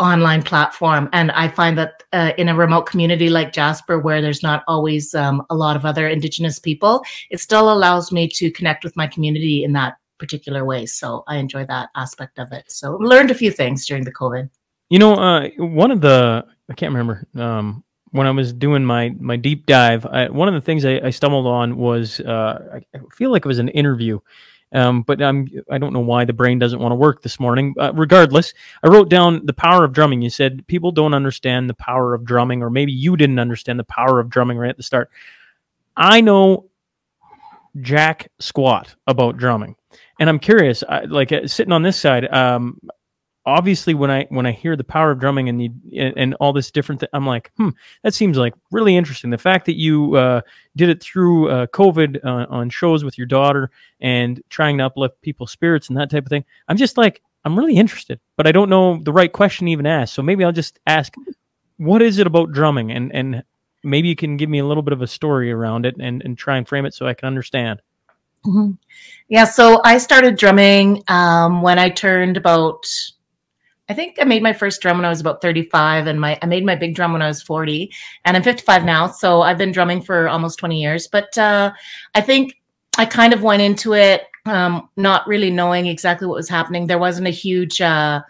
online 0.00 0.42
platform. 0.42 1.08
And 1.12 1.30
I 1.32 1.48
find 1.48 1.76
that 1.78 2.02
uh, 2.12 2.32
in 2.38 2.48
a 2.48 2.54
remote 2.54 2.82
community 2.82 3.28
like 3.28 3.52
Jasper, 3.52 3.98
where 3.98 4.20
there's 4.20 4.42
not 4.42 4.64
always 4.66 5.14
um, 5.14 5.44
a 5.50 5.54
lot 5.54 5.76
of 5.76 5.84
other 5.84 6.08
Indigenous 6.08 6.58
people, 6.58 7.04
it 7.30 7.40
still 7.40 7.72
allows 7.72 8.10
me 8.10 8.26
to 8.28 8.50
connect 8.50 8.82
with 8.82 8.96
my 8.96 9.06
community 9.06 9.62
in 9.62 9.72
that 9.74 9.96
particular 10.18 10.64
way. 10.64 10.86
So 10.86 11.24
I 11.28 11.36
enjoy 11.36 11.66
that 11.66 11.90
aspect 11.96 12.38
of 12.38 12.52
it. 12.52 12.64
So 12.70 12.96
learned 12.96 13.30
a 13.30 13.34
few 13.34 13.50
things 13.50 13.86
during 13.86 14.04
the 14.04 14.12
COVID. 14.12 14.48
You 14.88 14.98
know, 14.98 15.14
uh, 15.14 15.48
one 15.58 15.90
of 15.90 16.00
the 16.00 16.44
I 16.68 16.74
can't 16.74 16.92
remember 16.92 17.26
um, 17.36 17.84
when 18.10 18.26
I 18.26 18.30
was 18.30 18.52
doing 18.52 18.84
my 18.84 19.10
my 19.18 19.36
deep 19.36 19.66
dive. 19.66 20.04
I, 20.06 20.28
one 20.28 20.48
of 20.48 20.54
the 20.54 20.60
things 20.60 20.84
I, 20.84 21.00
I 21.04 21.10
stumbled 21.10 21.46
on 21.46 21.76
was 21.76 22.20
uh, 22.20 22.80
I 22.94 22.98
feel 23.14 23.30
like 23.30 23.44
it 23.44 23.48
was 23.48 23.58
an 23.58 23.68
interview 23.68 24.18
um, 24.72 25.02
but 25.02 25.20
I'm 25.20 25.48
I 25.70 25.78
don't 25.78 25.92
know 25.92 26.00
why 26.00 26.24
the 26.24 26.32
brain 26.32 26.58
doesn't 26.58 26.78
want 26.78 26.92
to 26.92 26.96
work 26.96 27.22
this 27.22 27.40
morning. 27.40 27.74
Uh, 27.78 27.92
regardless, 27.94 28.54
I 28.82 28.88
wrote 28.88 29.08
down 29.08 29.44
the 29.46 29.52
power 29.52 29.84
of 29.84 29.92
drumming. 29.92 30.22
You 30.22 30.30
said 30.30 30.66
people 30.66 30.92
don't 30.92 31.14
understand 31.14 31.68
the 31.68 31.74
power 31.74 32.14
of 32.14 32.24
drumming, 32.24 32.62
or 32.62 32.70
maybe 32.70 32.92
you 32.92 33.16
didn't 33.16 33.38
understand 33.38 33.78
the 33.78 33.84
power 33.84 34.20
of 34.20 34.30
drumming 34.30 34.58
right 34.58 34.70
at 34.70 34.76
the 34.76 34.82
start. 34.82 35.10
I 35.96 36.20
know 36.20 36.70
jack 37.80 38.30
squat 38.38 38.94
about 39.06 39.36
drumming, 39.36 39.74
and 40.20 40.28
I'm 40.28 40.38
curious. 40.38 40.84
I, 40.88 41.00
like 41.00 41.32
uh, 41.32 41.46
sitting 41.46 41.72
on 41.72 41.82
this 41.82 42.00
side, 42.00 42.32
um, 42.32 42.80
obviously 43.46 43.94
when 43.94 44.10
I 44.10 44.26
when 44.28 44.46
I 44.46 44.52
hear 44.52 44.76
the 44.76 44.84
power 44.84 45.10
of 45.10 45.18
drumming 45.18 45.48
and 45.48 45.60
the 45.60 45.70
and, 45.98 46.14
and 46.16 46.34
all 46.34 46.52
this 46.52 46.70
different, 46.70 47.00
th- 47.00 47.10
I'm 47.12 47.26
like, 47.26 47.50
hmm, 47.56 47.70
that 48.02 48.14
seems 48.14 48.36
like 48.36 48.54
really 48.70 48.96
interesting. 48.96 49.30
The 49.30 49.38
fact 49.38 49.66
that 49.66 49.78
you 49.78 50.14
uh, 50.16 50.40
did 50.76 50.88
it 50.88 51.02
through 51.02 51.50
uh, 51.50 51.66
COVID 51.68 52.24
uh, 52.24 52.46
on 52.50 52.70
shows 52.70 53.04
with 53.04 53.18
your 53.18 53.26
daughter 53.26 53.70
and 54.00 54.42
trying 54.50 54.78
to 54.78 54.86
uplift 54.86 55.20
people's 55.22 55.52
spirits 55.52 55.88
and 55.88 55.96
that 55.96 56.10
type 56.10 56.24
of 56.24 56.30
thing, 56.30 56.44
I'm 56.68 56.76
just 56.76 56.96
like, 56.96 57.22
I'm 57.44 57.58
really 57.58 57.76
interested, 57.76 58.20
but 58.36 58.46
I 58.46 58.52
don't 58.52 58.70
know 58.70 59.00
the 59.02 59.12
right 59.12 59.32
question 59.32 59.66
to 59.66 59.72
even 59.72 59.86
ask. 59.86 60.14
So 60.14 60.22
maybe 60.22 60.44
I'll 60.44 60.52
just 60.52 60.78
ask, 60.86 61.14
what 61.78 62.02
is 62.02 62.18
it 62.18 62.26
about 62.26 62.52
drumming, 62.52 62.90
and 62.90 63.14
and 63.14 63.42
maybe 63.82 64.08
you 64.08 64.16
can 64.16 64.36
give 64.36 64.50
me 64.50 64.58
a 64.58 64.66
little 64.66 64.82
bit 64.82 64.92
of 64.92 65.02
a 65.02 65.06
story 65.06 65.50
around 65.50 65.86
it 65.86 65.96
and 65.98 66.22
and 66.22 66.36
try 66.36 66.56
and 66.56 66.68
frame 66.68 66.84
it 66.84 66.94
so 66.94 67.06
I 67.06 67.14
can 67.14 67.26
understand. 67.26 67.80
Mm-hmm. 68.44 68.72
Yeah, 69.28 69.44
so 69.44 69.80
I 69.84 69.98
started 69.98 70.36
drumming 70.36 71.02
um, 71.08 71.60
when 71.60 71.78
I 71.78 71.90
turned 71.90 72.38
about 72.38 72.86
I 73.90 73.92
think 73.92 74.18
I 74.20 74.24
made 74.24 74.44
my 74.44 74.52
first 74.52 74.80
drum 74.80 74.98
when 74.98 75.04
I 75.04 75.08
was 75.08 75.20
about 75.20 75.42
35 75.42 76.06
and 76.06 76.20
my 76.20 76.38
I 76.40 76.46
made 76.46 76.64
my 76.64 76.76
big 76.76 76.94
drum 76.94 77.12
when 77.12 77.22
I 77.22 77.26
was 77.26 77.42
40 77.42 77.92
and 78.24 78.36
I'm 78.36 78.42
55 78.44 78.84
now 78.84 79.08
so 79.08 79.42
I've 79.42 79.58
been 79.58 79.72
drumming 79.72 80.00
for 80.00 80.28
almost 80.28 80.60
20 80.60 80.80
years 80.80 81.08
but 81.08 81.36
uh, 81.36 81.72
I 82.14 82.20
think 82.20 82.54
I 82.98 83.04
kind 83.04 83.32
of 83.34 83.42
went 83.42 83.62
into 83.62 83.94
it 83.94 84.28
um, 84.46 84.88
not 84.96 85.26
really 85.26 85.50
knowing 85.50 85.86
exactly 85.86 86.28
what 86.28 86.36
was 86.36 86.48
happening 86.48 86.86
there 86.86 87.00
wasn't 87.00 87.26
a 87.26 87.30
huge 87.30 87.80
uh, 87.80 88.20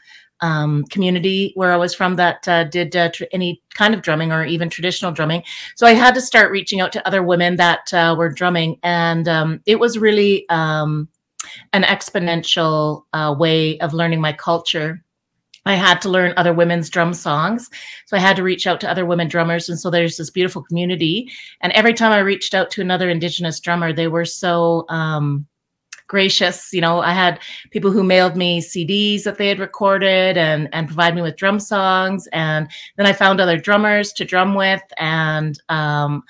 um, 0.41 0.85
community 0.85 1.53
where 1.57 1.73
I 1.73 1.77
was 1.77 1.95
from 1.95 2.17
that 2.17 2.49
uh, 2.49 2.65
did 2.65 2.97
uh, 2.97 3.11
tr- 3.11 3.25
any 3.31 3.63
kind 3.75 3.93
of 3.93 4.01
drumming 4.01 4.33
or 4.33 4.47
even 4.47 4.71
traditional 4.71 5.13
drumming. 5.13 5.43
So 5.77 5.87
I 5.87 5.93
had 5.93 6.15
to 6.15 6.23
start 6.23 6.51
reaching 6.51 6.81
out 6.81 6.93
to 6.93 7.07
other 7.07 7.23
women 7.23 7.57
that 7.57 7.93
uh, 7.93 8.15
were 8.17 8.31
drumming, 8.31 8.79
and 8.83 9.29
um, 9.29 9.61
it 9.67 9.79
was 9.79 9.99
really 9.99 10.49
um, 10.49 11.11
an 11.75 11.83
exponential 11.83 13.03
uh, 13.13 13.35
way 13.39 13.79
of 13.81 13.93
learning 13.93 14.23
my 14.23 14.33
culture 14.33 15.05
I 15.67 15.75
had 15.75 16.01
to 16.03 16.09
learn 16.09 16.33
other 16.37 16.55
women's 16.55 16.89
drum 16.89 17.13
songs. 17.13 17.69
So 18.07 18.17
I 18.17 18.21
had 18.21 18.37
to 18.37 18.43
reach 18.43 18.67
out 18.67 18.81
to 18.81 18.91
other 18.91 19.05
women 19.05 19.29
drummers. 19.29 19.69
And 19.69 19.79
so 19.79 19.91
there's 19.91 20.17
this 20.17 20.31
beautiful 20.31 20.63
community. 20.63 21.31
And 21.61 21.73
every 21.73 21.95
time 21.95 22.13
I 22.13 22.19
reached 22.21 22.55
out 22.55 22.71
to 22.73 22.81
another 22.81 23.11
Indigenous 23.11 23.61
drummer, 23.61 23.93
they 23.93 24.09
were 24.09 24.25
so 24.25 24.87
um, 24.89 25.47
gracious. 26.07 26.73
You 26.73 26.81
know, 26.81 27.01
I 27.01 27.13
had 27.13 27.41
people 27.71 27.91
who 27.91 28.03
mailed 28.03 28.37
me 28.37 28.61
CDs 28.61 29.23
that 29.25 29.37
they 29.37 29.49
had 29.49 29.59
recorded 29.59 30.37
and, 30.37 30.69
and 30.73 30.89
provide 30.89 31.15
me 31.15 31.23
with 31.23 31.37
drum 31.37 31.61
songs. 31.61 32.27
And 32.33 32.69
then 32.97 33.07
I 33.07 33.13
found 33.13 33.41
other 33.41 33.59
drummers 33.59 34.13
to 34.15 34.25
drum 34.25 34.55
with. 34.55 34.83
And, 34.99 35.61
um, 35.69 36.25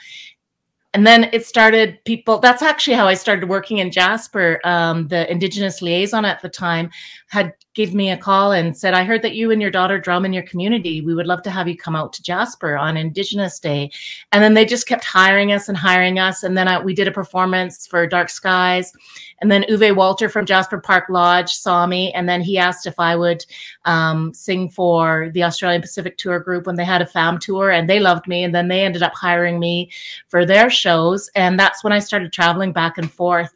and 0.92 1.06
then 1.06 1.30
it 1.32 1.46
started 1.46 1.98
people 2.04 2.38
that's 2.38 2.62
actually 2.62 2.96
how 2.96 3.06
i 3.06 3.14
started 3.14 3.48
working 3.48 3.78
in 3.78 3.92
jasper 3.92 4.60
um, 4.64 5.06
the 5.08 5.30
indigenous 5.30 5.80
liaison 5.80 6.24
at 6.24 6.42
the 6.42 6.48
time 6.48 6.90
had 7.28 7.54
gave 7.74 7.94
me 7.94 8.10
a 8.10 8.16
call 8.16 8.52
and 8.52 8.76
said, 8.76 8.94
I 8.94 9.04
heard 9.04 9.22
that 9.22 9.34
you 9.34 9.52
and 9.52 9.62
your 9.62 9.70
daughter 9.70 9.98
drum 9.98 10.24
in 10.24 10.32
your 10.32 10.42
community. 10.42 11.00
We 11.00 11.14
would 11.14 11.26
love 11.26 11.42
to 11.42 11.50
have 11.50 11.68
you 11.68 11.76
come 11.76 11.94
out 11.94 12.12
to 12.14 12.22
Jasper 12.22 12.76
on 12.76 12.96
Indigenous 12.96 13.60
Day. 13.60 13.90
And 14.32 14.42
then 14.42 14.54
they 14.54 14.64
just 14.64 14.88
kept 14.88 15.04
hiring 15.04 15.52
us 15.52 15.68
and 15.68 15.78
hiring 15.78 16.18
us. 16.18 16.42
And 16.42 16.58
then 16.58 16.66
I, 16.66 16.82
we 16.82 16.94
did 16.94 17.06
a 17.06 17.12
performance 17.12 17.86
for 17.86 18.06
Dark 18.08 18.28
Skies. 18.28 18.92
And 19.40 19.50
then 19.50 19.64
Uwe 19.70 19.94
Walter 19.94 20.28
from 20.28 20.46
Jasper 20.46 20.80
Park 20.80 21.04
Lodge 21.08 21.52
saw 21.52 21.86
me. 21.86 22.12
And 22.12 22.28
then 22.28 22.40
he 22.40 22.58
asked 22.58 22.86
if 22.86 22.98
I 22.98 23.14
would 23.14 23.44
um, 23.84 24.34
sing 24.34 24.68
for 24.68 25.30
the 25.32 25.44
Australian 25.44 25.80
Pacific 25.80 26.16
Tour 26.18 26.40
group 26.40 26.66
when 26.66 26.76
they 26.76 26.84
had 26.84 27.02
a 27.02 27.06
FAM 27.06 27.38
tour. 27.38 27.70
And 27.70 27.88
they 27.88 28.00
loved 28.00 28.26
me. 28.26 28.42
And 28.42 28.54
then 28.54 28.66
they 28.66 28.84
ended 28.84 29.04
up 29.04 29.14
hiring 29.14 29.60
me 29.60 29.92
for 30.26 30.44
their 30.44 30.70
shows. 30.70 31.30
And 31.36 31.58
that's 31.58 31.84
when 31.84 31.92
I 31.92 32.00
started 32.00 32.32
traveling 32.32 32.72
back 32.72 32.98
and 32.98 33.10
forth 33.10 33.54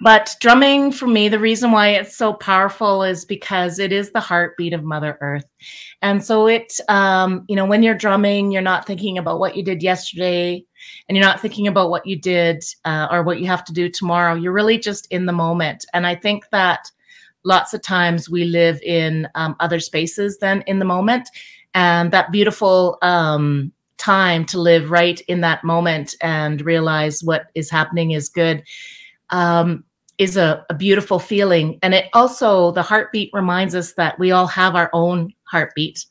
but 0.00 0.36
drumming 0.40 0.92
for 0.92 1.06
me, 1.06 1.28
the 1.28 1.38
reason 1.38 1.72
why 1.72 1.88
it's 1.90 2.16
so 2.16 2.32
powerful 2.32 3.02
is 3.02 3.24
because 3.24 3.78
it 3.78 3.92
is 3.92 4.12
the 4.12 4.20
heartbeat 4.20 4.72
of 4.72 4.84
Mother 4.84 5.18
Earth. 5.20 5.46
And 6.02 6.24
so 6.24 6.46
it, 6.46 6.72
um, 6.88 7.44
you 7.48 7.56
know, 7.56 7.66
when 7.66 7.82
you're 7.82 7.94
drumming, 7.94 8.52
you're 8.52 8.62
not 8.62 8.86
thinking 8.86 9.18
about 9.18 9.40
what 9.40 9.56
you 9.56 9.64
did 9.64 9.82
yesterday 9.82 10.64
and 11.08 11.16
you're 11.16 11.26
not 11.26 11.40
thinking 11.40 11.66
about 11.66 11.90
what 11.90 12.06
you 12.06 12.18
did 12.18 12.62
uh, 12.84 13.08
or 13.10 13.22
what 13.22 13.40
you 13.40 13.46
have 13.46 13.64
to 13.64 13.72
do 13.72 13.88
tomorrow. 13.88 14.34
You're 14.34 14.52
really 14.52 14.78
just 14.78 15.06
in 15.10 15.26
the 15.26 15.32
moment. 15.32 15.84
And 15.92 16.06
I 16.06 16.14
think 16.14 16.44
that 16.50 16.90
lots 17.44 17.74
of 17.74 17.82
times 17.82 18.30
we 18.30 18.44
live 18.44 18.80
in 18.82 19.28
um, 19.34 19.56
other 19.58 19.80
spaces 19.80 20.38
than 20.38 20.62
in 20.66 20.78
the 20.78 20.84
moment. 20.84 21.28
And 21.74 22.12
that 22.12 22.30
beautiful, 22.30 22.98
um, 23.02 23.72
time 23.96 24.44
to 24.44 24.60
live 24.60 24.92
right 24.92 25.20
in 25.22 25.40
that 25.40 25.64
moment 25.64 26.14
and 26.22 26.60
realize 26.64 27.24
what 27.24 27.46
is 27.56 27.68
happening 27.68 28.12
is 28.12 28.28
good 28.28 28.62
um, 29.30 29.84
is 30.18 30.36
a, 30.36 30.64
a 30.68 30.74
beautiful 30.74 31.18
feeling. 31.18 31.78
And 31.82 31.94
it 31.94 32.06
also, 32.12 32.72
the 32.72 32.82
heartbeat 32.82 33.30
reminds 33.32 33.74
us 33.74 33.94
that 33.94 34.18
we 34.18 34.32
all 34.32 34.48
have 34.48 34.74
our 34.74 34.90
own 34.92 35.32
heartbeat 35.44 36.04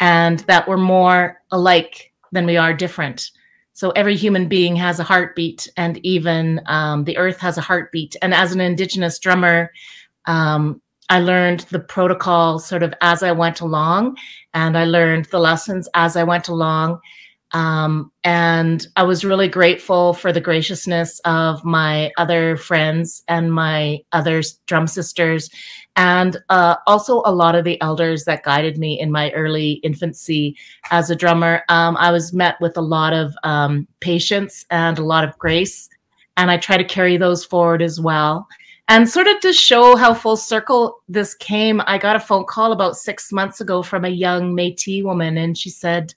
and 0.00 0.40
that 0.40 0.66
we're 0.66 0.76
more 0.76 1.40
alike 1.50 2.12
than 2.30 2.46
we 2.46 2.56
are 2.56 2.72
different. 2.72 3.30
So 3.74 3.90
every 3.90 4.16
human 4.16 4.48
being 4.48 4.76
has 4.76 5.00
a 5.00 5.04
heartbeat, 5.04 5.68
and 5.76 5.98
even 6.04 6.60
um, 6.66 7.04
the 7.04 7.16
earth 7.16 7.38
has 7.40 7.56
a 7.56 7.62
heartbeat. 7.62 8.14
And 8.20 8.34
as 8.34 8.52
an 8.52 8.60
Indigenous 8.60 9.18
drummer, 9.18 9.72
um, 10.26 10.82
I 11.08 11.20
learned 11.20 11.60
the 11.70 11.80
protocol 11.80 12.58
sort 12.58 12.82
of 12.82 12.94
as 13.00 13.22
I 13.22 13.32
went 13.32 13.60
along, 13.60 14.16
and 14.54 14.76
I 14.76 14.84
learned 14.84 15.26
the 15.26 15.38
lessons 15.38 15.88
as 15.94 16.16
I 16.16 16.22
went 16.22 16.48
along. 16.48 17.00
Um, 17.52 18.10
and 18.24 18.86
I 18.96 19.02
was 19.02 19.24
really 19.24 19.48
grateful 19.48 20.14
for 20.14 20.32
the 20.32 20.40
graciousness 20.40 21.20
of 21.24 21.62
my 21.64 22.10
other 22.16 22.56
friends 22.56 23.22
and 23.28 23.52
my 23.52 23.98
other 24.12 24.42
drum 24.66 24.86
sisters, 24.86 25.50
and 25.94 26.38
uh, 26.48 26.76
also 26.86 27.22
a 27.26 27.34
lot 27.34 27.54
of 27.54 27.64
the 27.64 27.80
elders 27.82 28.24
that 28.24 28.44
guided 28.44 28.78
me 28.78 28.98
in 28.98 29.12
my 29.12 29.30
early 29.32 29.72
infancy 29.84 30.56
as 30.90 31.10
a 31.10 31.16
drummer. 31.16 31.62
Um, 31.68 31.96
I 31.98 32.10
was 32.10 32.32
met 32.32 32.56
with 32.60 32.76
a 32.78 32.82
lot 32.82 33.12
of 33.12 33.34
um, 33.44 33.86
patience 34.00 34.64
and 34.70 34.98
a 34.98 35.04
lot 35.04 35.24
of 35.24 35.38
grace, 35.38 35.90
and 36.38 36.50
I 36.50 36.56
try 36.56 36.78
to 36.78 36.84
carry 36.84 37.18
those 37.18 37.44
forward 37.44 37.82
as 37.82 38.00
well. 38.00 38.48
And 38.88 39.08
sort 39.08 39.28
of 39.28 39.40
to 39.40 39.52
show 39.52 39.96
how 39.96 40.12
full 40.12 40.36
circle 40.36 41.02
this 41.08 41.34
came, 41.34 41.80
I 41.86 41.98
got 41.98 42.16
a 42.16 42.20
phone 42.20 42.44
call 42.44 42.72
about 42.72 42.96
six 42.96 43.30
months 43.30 43.60
ago 43.60 43.82
from 43.82 44.04
a 44.04 44.08
young 44.08 44.54
Metis 44.54 45.04
woman, 45.04 45.38
and 45.38 45.56
she 45.56 45.70
said, 45.70 46.14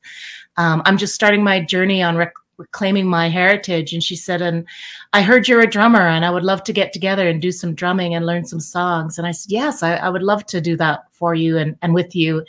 um, 0.57 0.81
"I'm 0.85 0.97
just 0.97 1.15
starting 1.15 1.43
my 1.43 1.59
journey 1.59 2.01
on 2.03 2.15
rec- 2.15 2.33
reclaiming 2.57 3.07
my 3.07 3.29
heritage." 3.29 3.93
And 3.93 4.03
she 4.03 4.15
said, 4.15 4.41
"And 4.41 4.65
I 5.13 5.21
heard 5.21 5.47
you're 5.47 5.61
a 5.61 5.69
drummer, 5.69 6.07
and 6.07 6.25
I 6.25 6.31
would 6.31 6.43
love 6.43 6.63
to 6.65 6.73
get 6.73 6.93
together 6.93 7.27
and 7.27 7.41
do 7.41 7.51
some 7.51 7.75
drumming 7.75 8.15
and 8.15 8.25
learn 8.25 8.45
some 8.45 8.59
songs." 8.59 9.17
And 9.17 9.27
I 9.27 9.31
said, 9.31 9.51
"Yes, 9.51 9.83
I, 9.83 9.95
I 9.95 10.09
would 10.09 10.23
love 10.23 10.45
to 10.47 10.61
do 10.61 10.75
that 10.77 11.03
for 11.11 11.35
you 11.35 11.57
and 11.57 11.77
and 11.81 11.93
with 11.93 12.15
you." 12.15 12.43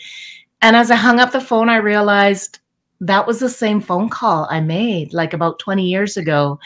And 0.63 0.77
as 0.77 0.91
I 0.91 0.97
hung 0.97 1.21
up 1.21 1.33
the 1.33 1.41
phone, 1.41 1.69
I 1.69 1.77
realized 1.77 2.61
that 3.01 3.27
was 3.27 3.41
the 3.41 3.49
same 3.49 3.81
phone 3.81 4.09
call 4.09 4.47
I 4.51 4.61
made 4.61 5.13
like 5.13 5.35
about 5.35 5.59
20 5.59 5.87
years 5.87 6.17
ago 6.17 6.59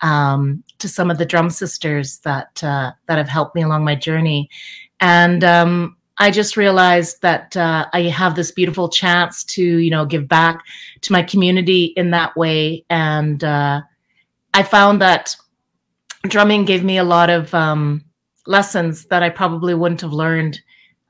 um, 0.00 0.64
to 0.78 0.88
some 0.88 1.10
of 1.10 1.18
the 1.18 1.24
drum 1.24 1.50
sisters 1.50 2.18
that 2.18 2.62
uh, 2.62 2.92
that 3.06 3.18
have 3.18 3.28
helped 3.28 3.54
me 3.54 3.62
along 3.62 3.84
my 3.84 3.94
journey, 3.94 4.50
and 5.00 5.44
um, 5.44 5.95
I 6.18 6.30
just 6.30 6.56
realized 6.56 7.20
that 7.22 7.56
uh, 7.56 7.86
I 7.92 8.02
have 8.02 8.34
this 8.36 8.50
beautiful 8.50 8.88
chance 8.88 9.44
to 9.44 9.62
you 9.62 9.90
know 9.90 10.06
give 10.06 10.28
back 10.28 10.64
to 11.02 11.12
my 11.12 11.22
community 11.22 11.86
in 11.96 12.10
that 12.10 12.36
way, 12.36 12.84
and 12.88 13.42
uh, 13.42 13.82
I 14.54 14.62
found 14.62 15.00
that 15.02 15.36
drumming 16.22 16.64
gave 16.64 16.82
me 16.82 16.98
a 16.98 17.04
lot 17.04 17.30
of 17.30 17.52
um, 17.54 18.04
lessons 18.46 19.06
that 19.06 19.22
I 19.22 19.30
probably 19.30 19.74
wouldn't 19.74 20.00
have 20.00 20.12
learned 20.12 20.60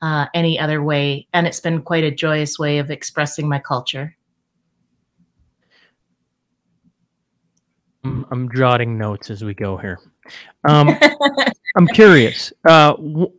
uh, 0.02 0.26
any 0.34 0.58
other 0.58 0.82
way, 0.82 1.26
and 1.32 1.46
it's 1.46 1.60
been 1.60 1.82
quite 1.82 2.04
a 2.04 2.10
joyous 2.10 2.58
way 2.58 2.78
of 2.78 2.90
expressing 2.90 3.48
my 3.48 3.58
culture. 3.58 4.16
I'm, 8.30 8.48
jotting 8.54 8.96
notes 8.96 9.30
as 9.30 9.42
we 9.42 9.52
go 9.52 9.76
here. 9.76 9.98
Um, 10.68 10.96
I'm 11.76 11.86
curious. 11.88 12.52
Uh, 12.64 12.92
w- 12.92 13.32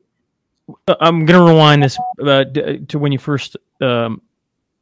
I'm 1.00 1.26
going 1.26 1.40
to 1.40 1.52
rewind 1.54 1.84
this 1.84 1.98
uh, 2.22 2.44
to 2.88 3.00
when 3.00 3.12
you 3.12 3.20
first 3.20 3.56
um, 3.82 4.22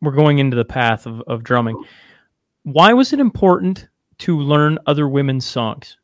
were 0.02 0.12
going 0.12 0.40
into 0.40 0.56
the 0.56 0.66
path 0.66 1.06
of, 1.06 1.22
of 1.28 1.44
drumming. 1.44 1.84
Why 2.64 2.94
was 2.94 3.14
it 3.14 3.20
important 3.20 3.88
to 4.20 4.40
learn 4.40 4.80
other 4.88 5.08
women's 5.08 5.46
songs? 5.46 5.98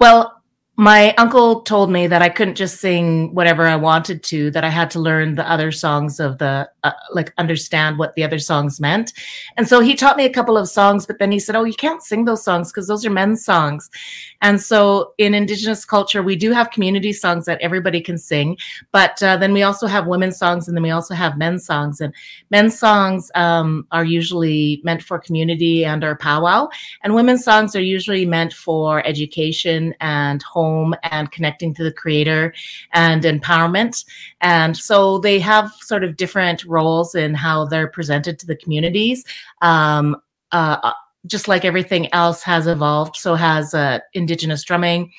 Well, 0.00 0.38
my 0.80 1.12
uncle 1.16 1.62
told 1.62 1.90
me 1.90 2.06
that 2.06 2.22
I 2.22 2.28
couldn't 2.28 2.54
just 2.54 2.80
sing 2.80 3.34
whatever 3.34 3.66
I 3.66 3.74
wanted 3.74 4.22
to, 4.22 4.52
that 4.52 4.62
I 4.62 4.68
had 4.68 4.92
to 4.92 5.00
learn 5.00 5.34
the 5.34 5.50
other 5.50 5.72
songs 5.72 6.20
of 6.20 6.38
the, 6.38 6.70
uh, 6.84 6.92
like, 7.10 7.34
understand 7.36 7.98
what 7.98 8.14
the 8.14 8.22
other 8.22 8.38
songs 8.38 8.78
meant. 8.78 9.12
And 9.56 9.66
so 9.66 9.80
he 9.80 9.96
taught 9.96 10.16
me 10.16 10.24
a 10.24 10.32
couple 10.32 10.56
of 10.56 10.68
songs, 10.68 11.04
but 11.04 11.18
then 11.18 11.32
he 11.32 11.40
said, 11.40 11.56
Oh, 11.56 11.64
you 11.64 11.74
can't 11.74 12.00
sing 12.00 12.26
those 12.26 12.44
songs 12.44 12.70
because 12.70 12.86
those 12.86 13.04
are 13.04 13.10
men's 13.10 13.44
songs. 13.44 13.90
And 14.40 14.60
so 14.60 15.14
in 15.18 15.34
Indigenous 15.34 15.84
culture, 15.84 16.22
we 16.22 16.36
do 16.36 16.52
have 16.52 16.70
community 16.70 17.12
songs 17.12 17.44
that 17.46 17.60
everybody 17.60 18.00
can 18.00 18.18
sing, 18.18 18.56
but 18.92 19.22
uh, 19.22 19.36
then 19.36 19.52
we 19.52 19.62
also 19.62 19.86
have 19.86 20.06
women's 20.06 20.38
songs 20.38 20.68
and 20.68 20.76
then 20.76 20.82
we 20.82 20.90
also 20.90 21.14
have 21.14 21.36
men's 21.36 21.66
songs. 21.66 22.00
And 22.00 22.14
men's 22.50 22.78
songs 22.78 23.30
um, 23.34 23.86
are 23.90 24.04
usually 24.04 24.80
meant 24.84 25.02
for 25.02 25.18
community 25.18 25.84
and 25.84 26.04
our 26.04 26.16
powwow, 26.16 26.68
and 27.02 27.14
women's 27.14 27.44
songs 27.44 27.74
are 27.74 27.80
usually 27.80 28.24
meant 28.26 28.52
for 28.52 29.04
education 29.06 29.94
and 30.00 30.42
home 30.42 30.94
and 31.04 31.30
connecting 31.32 31.74
to 31.74 31.82
the 31.82 31.92
creator 31.92 32.54
and 32.92 33.22
empowerment. 33.24 34.04
And 34.40 34.76
so 34.76 35.18
they 35.18 35.40
have 35.40 35.72
sort 35.80 36.04
of 36.04 36.16
different 36.16 36.64
roles 36.64 37.14
in 37.14 37.34
how 37.34 37.64
they're 37.64 37.88
presented 37.88 38.38
to 38.38 38.46
the 38.46 38.56
communities. 38.56 39.24
Um, 39.62 40.16
uh, 40.52 40.92
just 41.26 41.48
like 41.48 41.64
everything 41.64 42.12
else 42.12 42.42
has 42.42 42.66
evolved, 42.66 43.16
so 43.16 43.34
has 43.34 43.74
uh, 43.74 43.98
Indigenous 44.14 44.64
drumming. 44.64 45.12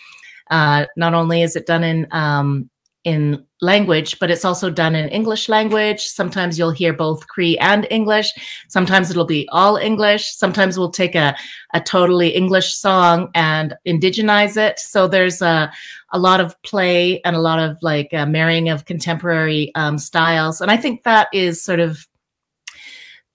Uh, 0.50 0.86
not 0.98 1.14
only 1.14 1.42
is 1.42 1.56
it 1.56 1.68
done 1.68 1.84
in 1.84 2.08
um, 2.12 2.70
in 3.06 3.46
language, 3.62 4.20
but 4.20 4.30
it's 4.30 4.46
also 4.46 4.70
done 4.70 4.96
in 4.96 5.10
English 5.10 5.50
language. 5.50 6.02
Sometimes 6.02 6.58
you'll 6.58 6.72
hear 6.72 6.94
both 6.94 7.28
Cree 7.28 7.58
and 7.58 7.88
English. 7.90 8.32
Sometimes 8.68 9.10
it'll 9.10 9.26
be 9.26 9.48
all 9.52 9.78
English. 9.78 10.36
Sometimes 10.36 10.78
we'll 10.78 10.92
take 10.92 11.16
a, 11.16 11.36
a 11.74 11.82
totally 11.82 12.30
English 12.30 12.76
song 12.76 13.30
and 13.36 13.76
indigenize 13.88 14.58
it. 14.58 14.80
So 14.80 15.08
there's 15.08 15.42
a, 15.42 15.72
a 16.12 16.20
lot 16.20 16.40
of 16.40 16.62
play 16.64 17.22
and 17.24 17.36
a 17.36 17.42
lot 17.42 17.60
of 17.60 17.78
like 17.82 18.14
uh, 18.14 18.26
marrying 18.26 18.70
of 18.70 18.86
contemporary 18.86 19.72
um, 19.76 19.98
styles. 19.98 20.62
And 20.62 20.70
I 20.70 20.78
think 20.78 21.04
that 21.04 21.28
is 21.34 21.64
sort 21.64 21.80
of 21.80 22.06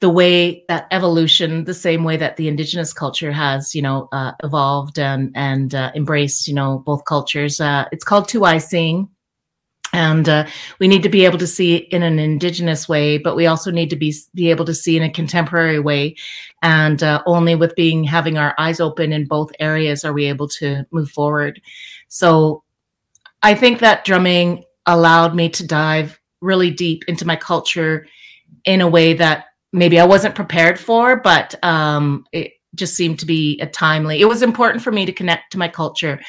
the 0.01 0.11
way 0.11 0.65
that 0.69 0.87
evolution, 0.91 1.65
the 1.65 1.75
same 1.75 2.05
way 2.05 2.17
that 2.17 2.37
the 2.37 2.49
indigenous 2.49 2.93
culture 2.93 3.33
has, 3.33 3.75
you 3.75 3.83
know, 3.83 4.09
uh, 4.13 4.33
evolved 4.43 4.99
and 4.99 5.33
and 5.35 5.75
uh, 5.75 5.93
embraced, 5.95 6.49
you 6.49 6.55
know, 6.55 6.83
both 6.85 7.05
cultures. 7.05 7.61
Uh, 7.61 7.87
it's 7.93 8.05
called 8.05 8.29
two 8.29 8.45
eye 8.45 8.59
seeing, 8.59 9.09
and 9.93 10.29
uh, 10.29 10.47
we 10.79 10.89
need 10.89 11.03
to 11.05 11.09
be 11.09 11.25
able 11.25 11.39
to 11.39 11.47
see 11.47 11.77
in 11.77 12.03
an 12.03 12.19
indigenous 12.19 12.89
way 12.89 13.17
but 13.17 13.37
we 13.37 13.47
also 13.47 13.71
need 13.71 13.91
to 13.91 13.97
be 13.97 14.15
be 14.35 14.51
able 14.51 14.65
to 14.65 14.75
see 14.75 14.97
in 14.97 15.03
a 15.03 15.11
contemporary 15.11 15.79
way. 15.79 16.17
And 16.63 17.03
uh, 17.03 17.23
only 17.27 17.55
with 17.55 17.75
being 17.77 18.05
having 18.05 18.37
our 18.37 18.55
eyes 18.59 18.81
open 18.81 19.13
in 19.13 19.27
both 19.27 19.53
areas 19.61 20.05
are 20.05 20.13
we 20.13 20.27
able 20.27 20.49
to 20.49 20.85
move 20.91 21.11
forward. 21.11 21.61
So 22.09 22.63
i 23.43 23.55
think 23.55 23.79
that 23.79 24.05
drumming 24.05 24.65
allowed 24.87 25.35
me 25.35 25.49
to 25.51 25.67
dive 25.67 26.21
really 26.41 26.71
deep 26.71 27.05
into 27.09 27.27
my 27.27 27.37
culture 27.37 28.07
in 28.65 28.81
a 28.81 28.89
way 28.89 29.15
that 29.15 29.47
maybe 29.75 30.01
i 30.01 30.05
wasn't 30.05 30.35
prepared 30.35 30.79
for 30.79 31.21
but 31.21 31.55
um, 31.63 32.25
it 32.33 32.53
just 32.75 32.97
seemed 32.97 33.19
to 33.19 33.27
be 33.27 33.59
a 33.61 33.67
timely 33.67 34.21
it 34.21 34.27
was 34.27 34.43
important 34.43 34.83
for 34.83 34.91
me 34.91 35.05
to 35.05 35.13
connect 35.13 35.53
to 35.53 35.59
my 35.59 35.69
culture 35.69 36.21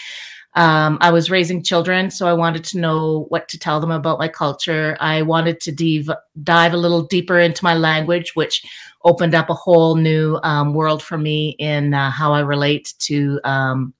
um, 0.55 0.97
I 1.01 1.11
was 1.11 1.29
raising 1.29 1.63
children, 1.63 2.09
so 2.09 2.27
I 2.27 2.33
wanted 2.33 2.63
to 2.65 2.79
know 2.79 3.25
what 3.27 3.49
to 3.49 3.59
tell 3.59 3.81
them 3.81 3.91
about 3.91 4.19
my 4.19 4.29
culture. 4.29 4.95
I 5.01 5.21
wanted 5.21 5.59
to 5.61 5.71
dive, 5.73 6.09
dive 6.43 6.73
a 6.73 6.77
little 6.77 7.03
deeper 7.03 7.37
into 7.37 7.63
my 7.63 7.75
language, 7.75 8.35
which 8.35 8.63
opened 9.03 9.35
up 9.35 9.49
a 9.49 9.53
whole 9.53 9.95
new 9.95 10.39
um, 10.43 10.73
world 10.73 11.03
for 11.03 11.17
me 11.17 11.57
in 11.59 11.93
uh, 11.93 12.09
how 12.09 12.31
I 12.31 12.39
relate 12.39 12.93
to 12.99 13.41
um, 13.43 13.93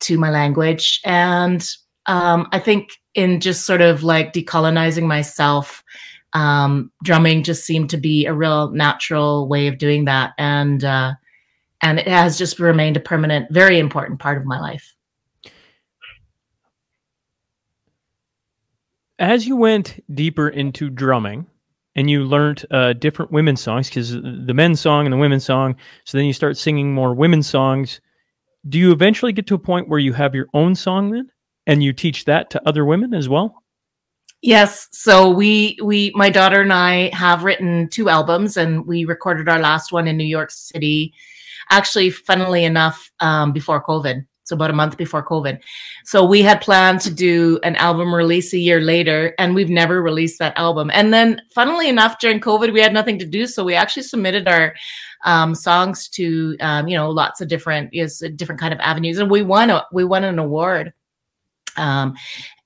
to 0.00 0.18
my 0.18 0.30
language. 0.30 1.00
And 1.04 1.66
um, 2.06 2.48
I 2.52 2.58
think 2.58 2.92
in 3.14 3.40
just 3.40 3.66
sort 3.66 3.82
of 3.82 4.02
like 4.02 4.32
decolonizing 4.32 5.06
myself, 5.06 5.84
um, 6.32 6.90
drumming 7.02 7.42
just 7.42 7.64
seemed 7.64 7.90
to 7.90 7.96
be 7.96 8.26
a 8.26 8.34
real 8.34 8.70
natural 8.70 9.48
way 9.48 9.66
of 9.66 9.78
doing 9.78 10.04
that, 10.06 10.32
and 10.38 10.84
uh, 10.84 11.14
and 11.82 11.98
it 11.98 12.08
has 12.08 12.38
just 12.38 12.58
remained 12.58 12.96
a 12.96 13.00
permanent, 13.00 13.50
very 13.52 13.78
important 13.78 14.20
part 14.20 14.38
of 14.38 14.44
my 14.44 14.60
life. 14.60 14.92
as 19.18 19.46
you 19.46 19.56
went 19.56 19.98
deeper 20.14 20.46
into 20.46 20.90
drumming 20.90 21.46
and 21.94 22.10
you 22.10 22.22
learned 22.22 22.66
uh, 22.70 22.92
different 22.92 23.32
women's 23.32 23.62
songs 23.62 23.88
because 23.88 24.10
the 24.10 24.52
men's 24.52 24.78
song 24.78 25.06
and 25.06 25.12
the 25.14 25.16
women's 25.16 25.42
song 25.42 25.74
so 26.04 26.18
then 26.18 26.26
you 26.26 26.34
start 26.34 26.54
singing 26.54 26.92
more 26.92 27.14
women's 27.14 27.46
songs 27.46 28.02
do 28.68 28.78
you 28.78 28.92
eventually 28.92 29.32
get 29.32 29.46
to 29.48 29.54
a 29.54 29.58
point 29.58 29.88
where 29.88 29.98
you 29.98 30.12
have 30.12 30.34
your 30.34 30.48
own 30.54 30.74
song 30.74 31.10
then? 31.10 31.30
And 31.68 31.82
you 31.82 31.92
teach 31.92 32.24
that 32.26 32.50
to 32.50 32.68
other 32.68 32.84
women 32.84 33.12
as 33.14 33.28
well 33.28 33.62
yes 34.42 34.88
so 34.92 35.30
we 35.30 35.76
we 35.82 36.12
my 36.14 36.30
daughter 36.30 36.62
and 36.62 36.72
i 36.72 37.08
have 37.14 37.44
written 37.44 37.88
two 37.88 38.08
albums 38.08 38.56
and 38.56 38.86
we 38.86 39.04
recorded 39.04 39.48
our 39.48 39.58
last 39.58 39.92
one 39.92 40.06
in 40.06 40.16
new 40.16 40.24
york 40.24 40.50
city 40.50 41.12
actually 41.70 42.10
funnily 42.10 42.64
enough 42.64 43.10
um, 43.20 43.52
before 43.52 43.82
covid 43.82 44.24
so 44.46 44.54
about 44.54 44.70
a 44.70 44.74
month 44.74 44.96
before 44.96 45.26
COVID. 45.26 45.60
So 46.04 46.24
we 46.24 46.40
had 46.40 46.60
planned 46.60 47.00
to 47.00 47.12
do 47.12 47.58
an 47.64 47.74
album 47.76 48.14
release 48.14 48.52
a 48.52 48.58
year 48.58 48.80
later, 48.80 49.34
and 49.38 49.56
we've 49.56 49.68
never 49.68 50.02
released 50.02 50.38
that 50.38 50.56
album. 50.56 50.88
And 50.94 51.12
then, 51.12 51.42
funnily 51.52 51.88
enough, 51.88 52.20
during 52.20 52.38
COVID, 52.38 52.72
we 52.72 52.80
had 52.80 52.92
nothing 52.92 53.18
to 53.18 53.26
do, 53.26 53.48
so 53.48 53.64
we 53.64 53.74
actually 53.74 54.04
submitted 54.04 54.46
our 54.46 54.72
um, 55.24 55.52
songs 55.52 56.08
to 56.10 56.56
um, 56.60 56.86
you 56.86 56.96
know 56.96 57.10
lots 57.10 57.40
of 57.40 57.48
different 57.48 57.90
is 57.92 58.24
different 58.36 58.60
kind 58.60 58.72
of 58.72 58.78
avenues, 58.78 59.18
and 59.18 59.28
we 59.28 59.42
won 59.42 59.70
a 59.70 59.84
we 59.92 60.04
won 60.04 60.22
an 60.22 60.38
award. 60.38 60.92
Um, 61.76 62.14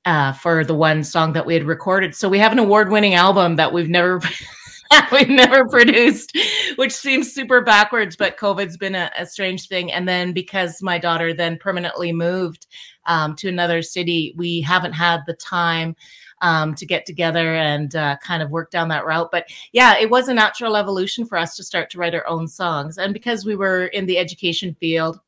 uh, 0.04 0.32
for 0.32 0.64
the 0.64 0.74
one 0.74 1.04
song 1.04 1.32
that 1.34 1.46
we 1.46 1.54
had 1.54 1.64
recorded. 1.64 2.14
So 2.14 2.28
we 2.28 2.38
have 2.38 2.52
an 2.52 2.58
award 2.58 2.90
winning 2.90 3.14
album 3.14 3.56
that 3.56 3.72
we've 3.72 3.88
never 3.88 4.20
we've 5.12 5.28
never 5.28 5.66
produced, 5.68 6.36
which 6.76 6.92
seems 6.92 7.32
super 7.32 7.60
backwards, 7.60 8.16
but 8.16 8.36
COVID's 8.36 8.76
been 8.76 8.94
a, 8.94 9.10
a 9.16 9.26
strange 9.26 9.68
thing. 9.68 9.92
And 9.92 10.08
then 10.08 10.32
because 10.32 10.82
my 10.82 10.98
daughter 10.98 11.32
then 11.32 11.58
permanently 11.58 12.12
moved 12.12 12.66
um, 13.06 13.36
to 13.36 13.48
another 13.48 13.82
city, 13.82 14.34
we 14.36 14.60
haven't 14.60 14.92
had 14.92 15.20
the 15.26 15.34
time 15.34 15.94
um, 16.42 16.74
to 16.74 16.86
get 16.86 17.06
together 17.06 17.54
and 17.54 17.94
uh, 17.94 18.16
kind 18.22 18.42
of 18.42 18.50
work 18.50 18.70
down 18.70 18.88
that 18.88 19.04
route. 19.04 19.30
But 19.30 19.46
yeah, 19.72 19.98
it 19.98 20.10
was 20.10 20.28
a 20.28 20.34
natural 20.34 20.76
evolution 20.76 21.26
for 21.26 21.38
us 21.38 21.56
to 21.56 21.64
start 21.64 21.90
to 21.90 21.98
write 21.98 22.14
our 22.14 22.26
own 22.26 22.48
songs. 22.48 22.98
And 22.98 23.12
because 23.12 23.44
we 23.44 23.56
were 23.56 23.86
in 23.86 24.06
the 24.06 24.18
education 24.18 24.74
field, 24.80 25.20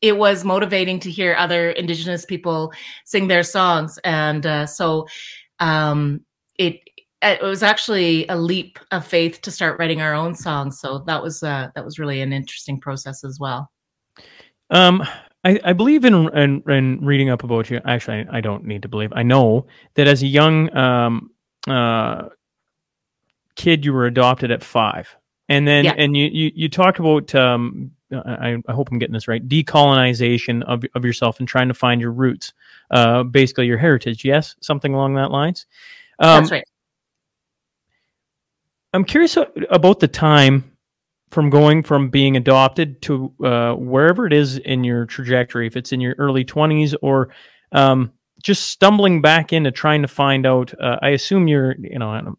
it 0.00 0.16
was 0.16 0.44
motivating 0.44 1.00
to 1.00 1.10
hear 1.10 1.34
other 1.36 1.70
Indigenous 1.70 2.24
people 2.24 2.72
sing 3.04 3.28
their 3.28 3.42
songs. 3.42 3.98
And 4.04 4.46
uh, 4.46 4.66
so 4.66 5.06
um, 5.58 6.20
it 6.56 6.80
it 7.20 7.42
was 7.42 7.64
actually 7.64 8.26
a 8.28 8.36
leap 8.36 8.78
of 8.92 9.04
faith 9.04 9.40
to 9.42 9.50
start 9.50 9.78
writing 9.78 10.00
our 10.00 10.14
own 10.14 10.34
songs. 10.34 10.78
So 10.78 11.00
that 11.06 11.22
was 11.22 11.42
uh, 11.42 11.70
that 11.74 11.84
was 11.84 11.98
really 11.98 12.20
an 12.20 12.32
interesting 12.32 12.78
process 12.78 13.24
as 13.24 13.38
well. 13.40 13.70
Um, 14.70 15.02
I, 15.44 15.58
I 15.64 15.72
believe 15.72 16.04
in, 16.04 16.14
in 16.36 16.62
in 16.68 17.04
reading 17.04 17.30
up 17.30 17.42
about 17.42 17.70
you. 17.70 17.80
Actually, 17.84 18.26
I, 18.30 18.38
I 18.38 18.40
don't 18.40 18.64
need 18.64 18.82
to 18.82 18.88
believe. 18.88 19.12
I 19.14 19.22
know 19.22 19.66
that 19.94 20.06
as 20.06 20.22
a 20.22 20.26
young 20.26 20.74
um, 20.76 21.30
uh, 21.66 22.28
kid, 23.56 23.84
you 23.84 23.92
were 23.92 24.06
adopted 24.06 24.52
at 24.52 24.62
five, 24.62 25.16
and 25.48 25.66
then 25.66 25.86
Yeah. 25.86 25.94
and 25.96 26.16
you 26.16 26.26
you, 26.32 26.52
you 26.54 26.68
talked 26.68 27.00
about. 27.00 27.34
Um, 27.34 27.92
I, 28.12 28.56
I 28.66 28.72
hope 28.72 28.88
I'm 28.90 28.98
getting 28.98 29.12
this 29.12 29.28
right. 29.28 29.46
Decolonization 29.46 30.62
of 30.64 30.84
of 30.94 31.04
yourself 31.04 31.38
and 31.38 31.48
trying 31.48 31.68
to 31.68 31.74
find 31.74 32.00
your 32.00 32.12
roots, 32.12 32.52
uh, 32.90 33.22
basically 33.22 33.66
your 33.66 33.78
heritage. 33.78 34.24
Yes, 34.24 34.56
something 34.60 34.94
along 34.94 35.14
that 35.14 35.30
lines. 35.30 35.66
Um, 36.18 36.42
That's 36.42 36.50
right. 36.52 36.64
I'm 38.94 39.04
curious 39.04 39.36
about 39.70 40.00
the 40.00 40.08
time 40.08 40.72
from 41.30 41.50
going 41.50 41.82
from 41.82 42.08
being 42.08 42.36
adopted 42.36 43.02
to 43.02 43.32
uh, 43.44 43.74
wherever 43.74 44.26
it 44.26 44.32
is 44.32 44.58
in 44.58 44.82
your 44.82 45.04
trajectory, 45.04 45.66
if 45.66 45.76
it's 45.76 45.92
in 45.92 46.00
your 46.00 46.14
early 46.18 46.44
20s 46.44 46.94
or 47.02 47.28
um, 47.72 48.12
just 48.42 48.68
stumbling 48.68 49.20
back 49.20 49.52
into 49.52 49.70
trying 49.70 50.02
to 50.02 50.08
find 50.08 50.46
out. 50.46 50.72
Uh, 50.80 50.96
I 51.02 51.10
assume 51.10 51.48
you're, 51.48 51.76
you 51.78 51.98
know, 51.98 52.34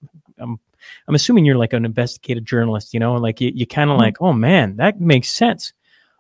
I'm, 1.08 1.16
assuming 1.16 1.46
you're 1.46 1.58
like 1.58 1.74
an 1.74 1.86
investigative 1.86 2.44
journalist, 2.44 2.94
you 2.94 3.00
know, 3.00 3.16
like 3.16 3.42
you, 3.42 3.52
you 3.54 3.66
kind 3.66 3.90
of 3.90 3.96
Mhm. 3.98 4.00
like, 4.00 4.22
oh 4.22 4.34
man, 4.34 4.78
that 4.78 5.00
makes 5.00 5.30
sense. 5.30 5.74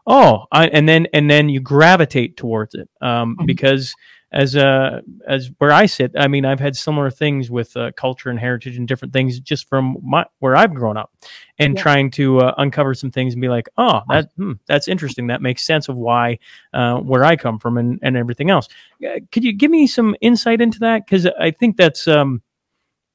Oh, 0.07 0.45
I, 0.51 0.67
and 0.67 0.89
then 0.89 1.07
and 1.13 1.29
then 1.29 1.49
you 1.49 1.59
gravitate 1.59 2.35
towards 2.37 2.73
it 2.73 2.89
um, 3.01 3.37
Mhm. 3.37 3.45
because 3.45 3.93
as 4.31 4.55
uh 4.55 5.01
as 5.27 5.51
where 5.57 5.71
I 5.71 5.87
sit, 5.87 6.11
I 6.17 6.27
mean, 6.27 6.45
I've 6.45 6.59
had 6.59 6.75
similar 6.75 7.09
things 7.09 7.49
with 7.49 7.75
uh, 7.75 7.91
culture 7.95 8.29
and 8.29 8.39
heritage 8.39 8.77
and 8.77 8.87
different 8.87 9.11
things 9.11 9.39
just 9.39 9.67
from 9.67 9.97
my 10.03 10.23
where 10.39 10.55
I've 10.55 10.73
grown 10.73 10.97
up, 10.97 11.11
and 11.57 11.75
Yeah. 11.75 11.81
trying 11.81 12.11
to 12.11 12.39
uh, 12.39 12.53
uncover 12.57 12.93
some 12.93 13.09
things 13.11 13.33
and 13.33 13.41
be 13.41 13.49
like, 13.49 13.69
oh, 13.77 14.01
that 14.09 14.29
hmm, 14.35 14.53
that's 14.67 14.87
interesting. 14.87 15.27
That 15.27 15.41
makes 15.41 15.65
sense 15.65 15.89
of 15.89 15.95
why 15.95 16.39
uh, 16.73 16.97
where 16.97 17.23
I 17.23 17.35
come 17.35 17.59
from 17.59 17.77
and 17.77 17.99
and 18.01 18.15
everything 18.17 18.49
else. 18.51 18.67
Uh, 19.03 19.19
could 19.31 19.43
you 19.43 19.53
give 19.53 19.71
me 19.71 19.87
some 19.87 20.15
insight 20.21 20.61
into 20.61 20.79
that? 20.79 21.05
Because 21.05 21.25
I 21.39 21.51
think 21.51 21.75
that's 21.77 22.07
um 22.07 22.41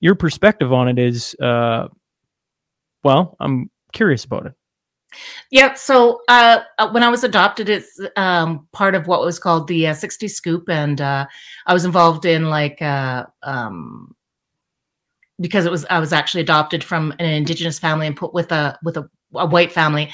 your 0.00 0.14
perspective 0.14 0.72
on 0.72 0.88
it 0.88 0.98
is 0.98 1.34
uh 1.40 1.88
well, 3.04 3.36
I'm 3.38 3.70
curious 3.92 4.24
about 4.24 4.46
it. 4.46 4.54
Yeah. 5.50 5.74
So 5.74 6.22
uh, 6.28 6.60
uh, 6.78 6.90
when 6.90 7.04
I 7.04 7.08
was 7.08 7.22
adopted, 7.22 7.68
it's 7.68 8.00
um, 8.16 8.66
part 8.72 8.96
of 8.96 9.06
what 9.06 9.20
was 9.20 9.38
called 9.38 9.68
the 9.68 9.88
uh, 9.88 9.94
60 9.94 10.26
Scoop, 10.26 10.68
and 10.68 11.00
uh, 11.00 11.26
I 11.66 11.72
was 11.72 11.84
involved 11.84 12.24
in 12.24 12.50
like 12.50 12.82
uh, 12.82 13.26
um, 13.44 14.16
because 15.38 15.66
it 15.66 15.70
was 15.70 15.86
I 15.88 16.00
was 16.00 16.12
actually 16.12 16.40
adopted 16.40 16.82
from 16.82 17.12
an 17.20 17.26
indigenous 17.26 17.78
family 17.78 18.08
and 18.08 18.16
put 18.16 18.34
with 18.34 18.50
a 18.50 18.76
with 18.82 18.96
a, 18.96 19.08
a 19.36 19.46
white 19.46 19.72
family, 19.72 20.10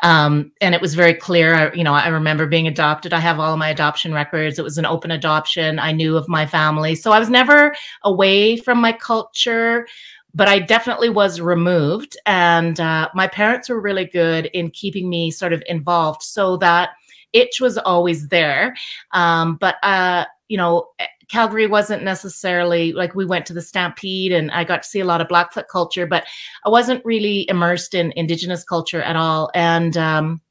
um, 0.00 0.52
and 0.60 0.74
it 0.74 0.80
was 0.80 0.94
very 0.94 1.14
clear. 1.14 1.54
I, 1.54 1.72
you 1.72 1.84
know, 1.84 1.94
I 1.94 2.08
remember 2.08 2.46
being 2.46 2.66
adopted. 2.66 3.12
I 3.12 3.20
have 3.20 3.40
all 3.40 3.56
my 3.56 3.68
adoption 3.68 4.12
records. 4.12 4.58
It 4.58 4.64
was 4.64 4.78
an 4.78 4.86
open 4.86 5.10
adoption. 5.10 5.78
I 5.78 5.92
knew 5.92 6.16
of 6.16 6.28
my 6.28 6.46
family, 6.46 6.94
so 6.94 7.12
I 7.12 7.18
was 7.18 7.30
never 7.30 7.74
away 8.02 8.56
from 8.56 8.80
my 8.80 8.92
culture 8.92 9.86
but 10.34 10.48
I 10.48 10.58
definitely 10.58 11.10
was 11.10 11.40
removed. 11.40 12.16
And 12.26 12.80
uh, 12.80 13.10
my 13.14 13.26
parents 13.26 13.68
were 13.68 13.80
really 13.80 14.06
good 14.06 14.46
in 14.46 14.70
keeping 14.70 15.10
me 15.10 15.30
sort 15.30 15.52
of 15.52 15.62
involved 15.66 16.22
so 16.22 16.56
that 16.58 16.90
itch 17.32 17.60
was 17.60 17.78
always 17.78 18.28
there. 18.28 18.74
Um, 19.12 19.56
but, 19.56 19.76
uh, 19.82 20.26
you 20.48 20.56
know, 20.56 20.88
Calgary 21.32 21.66
wasn't 21.66 22.02
necessarily 22.02 22.92
like 22.92 23.14
we 23.14 23.24
went 23.24 23.46
to 23.46 23.54
the 23.54 23.62
Stampede 23.62 24.32
and 24.32 24.50
I 24.50 24.64
got 24.64 24.82
to 24.82 24.88
see 24.88 25.00
a 25.00 25.06
lot 25.06 25.22
of 25.22 25.28
Blackfoot 25.28 25.66
culture, 25.66 26.06
but 26.06 26.26
I 26.66 26.68
wasn't 26.68 27.02
really 27.06 27.48
immersed 27.48 27.94
in 27.94 28.12
Indigenous 28.16 28.62
culture 28.62 29.00
at 29.00 29.16
all. 29.16 29.50
And, 29.54 29.96
um, 29.96 30.42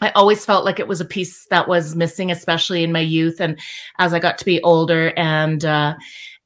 I 0.00 0.10
always 0.12 0.44
felt 0.44 0.64
like 0.64 0.80
it 0.80 0.88
was 0.88 1.00
a 1.00 1.04
piece 1.04 1.46
that 1.50 1.68
was 1.68 1.94
missing, 1.94 2.30
especially 2.30 2.82
in 2.82 2.90
my 2.90 3.00
youth 3.00 3.38
and 3.38 3.60
as 3.98 4.14
I 4.14 4.18
got 4.18 4.38
to 4.38 4.44
be 4.46 4.62
older. 4.62 5.12
And, 5.16 5.62
uh, 5.64 5.94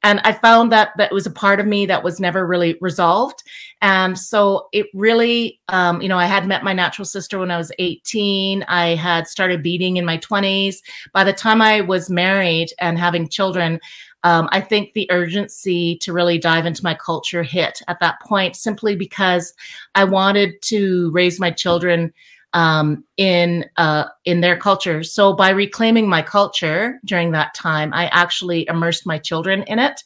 and 0.03 0.19
i 0.23 0.31
found 0.31 0.71
that 0.71 0.91
that 0.97 1.11
was 1.11 1.25
a 1.25 1.31
part 1.31 1.59
of 1.59 1.65
me 1.65 1.85
that 1.85 2.03
was 2.03 2.19
never 2.19 2.45
really 2.45 2.77
resolved. 2.81 3.43
And 3.81 4.17
so 4.19 4.67
it 4.73 4.87
really 4.93 5.59
um, 5.69 6.01
you 6.01 6.09
know 6.09 6.17
i 6.17 6.25
had 6.25 6.47
met 6.47 6.63
my 6.63 6.73
natural 6.73 7.05
sister 7.05 7.39
when 7.39 7.51
i 7.51 7.57
was 7.57 7.71
18 7.79 8.63
i 8.63 8.95
had 8.95 9.27
started 9.27 9.63
beating 9.63 9.97
in 9.97 10.05
my 10.05 10.17
20s 10.17 10.77
by 11.13 11.23
the 11.23 11.33
time 11.33 11.61
i 11.61 11.81
was 11.81 12.09
married 12.09 12.69
and 12.79 12.99
having 12.99 13.29
children 13.29 13.79
um, 14.23 14.49
i 14.51 14.59
think 14.59 14.93
the 14.93 15.09
urgency 15.11 15.97
to 15.97 16.11
really 16.11 16.37
dive 16.37 16.65
into 16.65 16.83
my 16.83 16.93
culture 16.93 17.43
hit 17.43 17.81
at 17.87 17.99
that 18.01 18.19
point 18.21 18.55
simply 18.55 18.95
because 18.95 19.53
i 19.95 20.03
wanted 20.03 20.61
to 20.61 21.09
raise 21.11 21.39
my 21.39 21.51
children 21.51 22.11
um, 22.53 23.03
in 23.17 23.65
uh, 23.77 24.05
in 24.25 24.41
their 24.41 24.57
culture. 24.57 25.03
So 25.03 25.33
by 25.33 25.49
reclaiming 25.49 26.07
my 26.07 26.21
culture 26.21 26.99
during 27.05 27.31
that 27.31 27.53
time, 27.53 27.93
I 27.93 28.07
actually 28.07 28.67
immersed 28.67 29.05
my 29.05 29.17
children 29.17 29.63
in 29.63 29.79
it. 29.79 30.03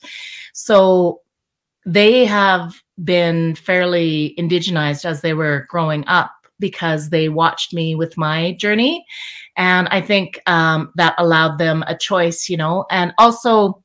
So 0.54 1.22
they 1.86 2.26
have 2.26 2.76
been 3.04 3.56
fairly 3.56 4.36
indigenized 4.38 5.06
as 5.06 5.22
they 5.22 5.34
were 5.34 5.66
growing 5.70 6.06
up 6.08 6.32
because 6.60 7.10
they 7.10 7.28
watched 7.30 7.74
me 7.74 7.96
with 7.96 8.18
my 8.18 8.54
journey, 8.54 9.06
and 9.58 9.88
I 9.90 10.02
think 10.02 10.40
um, 10.46 10.92
that 10.96 11.16
allowed 11.18 11.58
them 11.58 11.84
a 11.88 11.98
choice, 11.98 12.50
you 12.50 12.58
know, 12.58 12.86
and 12.90 13.14
also. 13.18 13.82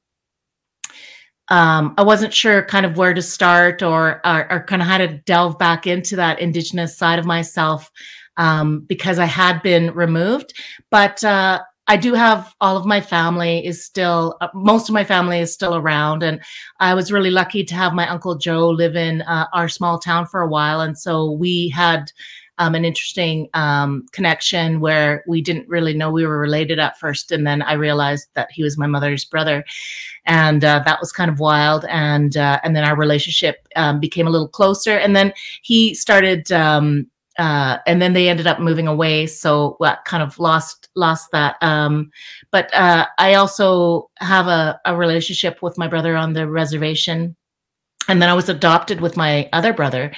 Um, 1.50 1.94
I 1.96 2.02
wasn't 2.02 2.34
sure 2.34 2.62
kind 2.66 2.84
of 2.84 2.98
where 2.98 3.14
to 3.14 3.22
start 3.22 3.82
or, 3.82 4.20
or, 4.22 4.52
or 4.52 4.64
kind 4.64 4.82
of 4.82 4.88
how 4.88 4.98
to 4.98 5.16
delve 5.24 5.58
back 5.58 5.86
into 5.86 6.14
that 6.16 6.40
indigenous 6.40 6.94
side 6.94 7.18
of 7.18 7.24
myself 7.24 7.90
um, 8.38 8.80
because 8.80 9.18
I 9.18 9.26
had 9.26 9.60
been 9.62 9.92
removed. 9.92 10.54
But 10.90 11.22
uh, 11.22 11.60
I 11.88 11.96
do 11.96 12.14
have 12.14 12.54
all 12.60 12.76
of 12.76 12.86
my 12.86 13.00
family 13.00 13.64
is 13.64 13.84
still, 13.84 14.36
uh, 14.40 14.48
most 14.54 14.88
of 14.88 14.92
my 14.92 15.04
family 15.04 15.40
is 15.40 15.52
still 15.52 15.74
around. 15.74 16.22
And 16.22 16.40
I 16.80 16.94
was 16.94 17.12
really 17.12 17.30
lucky 17.30 17.64
to 17.64 17.74
have 17.74 17.94
my 17.94 18.08
Uncle 18.08 18.36
Joe 18.36 18.68
live 18.68 18.94
in 18.94 19.22
uh, 19.22 19.46
our 19.52 19.68
small 19.68 19.98
town 19.98 20.26
for 20.26 20.40
a 20.40 20.48
while. 20.48 20.80
And 20.80 20.98
so 20.98 21.32
we 21.32 21.70
had 21.70 22.12
um, 22.58 22.74
an 22.74 22.84
interesting 22.84 23.48
um, 23.54 24.04
connection 24.12 24.80
where 24.80 25.24
we 25.26 25.40
didn't 25.40 25.68
really 25.68 25.94
know 25.94 26.10
we 26.10 26.26
were 26.26 26.38
related 26.38 26.78
at 26.78 26.98
first. 26.98 27.32
And 27.32 27.46
then 27.46 27.62
I 27.62 27.74
realized 27.74 28.26
that 28.34 28.50
he 28.52 28.62
was 28.62 28.76
my 28.76 28.86
mother's 28.86 29.24
brother. 29.24 29.64
And 30.26 30.64
uh, 30.64 30.82
that 30.84 31.00
was 31.00 31.10
kind 31.10 31.30
of 31.30 31.40
wild. 31.40 31.86
And, 31.88 32.36
uh, 32.36 32.60
and 32.64 32.76
then 32.76 32.84
our 32.84 32.96
relationship 32.96 33.66
um, 33.76 33.98
became 33.98 34.26
a 34.26 34.30
little 34.30 34.48
closer. 34.48 34.98
And 34.98 35.16
then 35.16 35.32
he 35.62 35.94
started, 35.94 36.52
um, 36.52 37.06
uh, 37.38 37.78
and 37.86 38.02
then 38.02 38.12
they 38.12 38.28
ended 38.28 38.46
up 38.46 38.60
moving 38.60 38.88
away. 38.88 39.26
So 39.26 39.76
well, 39.80 39.96
kind 40.04 40.22
of 40.22 40.38
lost 40.38 40.88
lost 40.94 41.30
that. 41.32 41.56
Um, 41.62 42.10
but 42.50 42.72
uh, 42.74 43.06
I 43.18 43.34
also 43.34 44.10
have 44.18 44.48
a, 44.48 44.80
a 44.84 44.96
relationship 44.96 45.62
with 45.62 45.78
my 45.78 45.88
brother 45.88 46.16
on 46.16 46.32
the 46.32 46.48
reservation, 46.48 47.36
and 48.08 48.20
then 48.20 48.28
I 48.28 48.34
was 48.34 48.48
adopted 48.48 49.00
with 49.00 49.16
my 49.16 49.48
other 49.52 49.72
brother. 49.72 50.12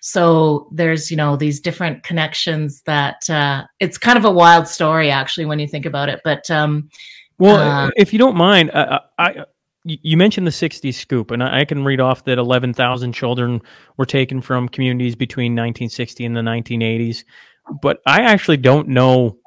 So 0.00 0.68
there's 0.72 1.10
you 1.10 1.16
know 1.16 1.36
these 1.36 1.60
different 1.60 2.02
connections 2.02 2.82
that 2.82 3.28
uh, 3.30 3.64
it's 3.80 3.96
kind 3.96 4.18
of 4.18 4.24
a 4.24 4.30
wild 4.30 4.68
story 4.68 5.10
actually 5.10 5.46
when 5.46 5.58
you 5.58 5.68
think 5.68 5.86
about 5.86 6.08
it. 6.08 6.20
But 6.24 6.50
um, 6.50 6.90
Well, 7.38 7.56
Uh, 7.56 7.90
if 7.96 8.12
you 8.12 8.18
don't 8.18 8.36
mind, 8.36 8.70
uh, 8.72 9.00
I 9.18 9.44
you 9.84 10.16
mentioned 10.16 10.46
the 10.46 10.50
60s 10.50 10.94
scoop, 10.94 11.30
and 11.30 11.42
I 11.42 11.60
I 11.60 11.64
can 11.64 11.84
read 11.84 12.00
off 12.00 12.24
that 12.24 12.38
11,000 12.38 13.12
children 13.12 13.60
were 13.96 14.06
taken 14.06 14.40
from 14.40 14.68
communities 14.68 15.14
between 15.14 15.52
1960 15.52 16.24
and 16.24 16.36
the 16.36 16.40
1980s. 16.40 17.24
But 17.82 18.00
I 18.06 18.22
actually 18.22 18.58
don't 18.58 18.88
know. 18.88 19.38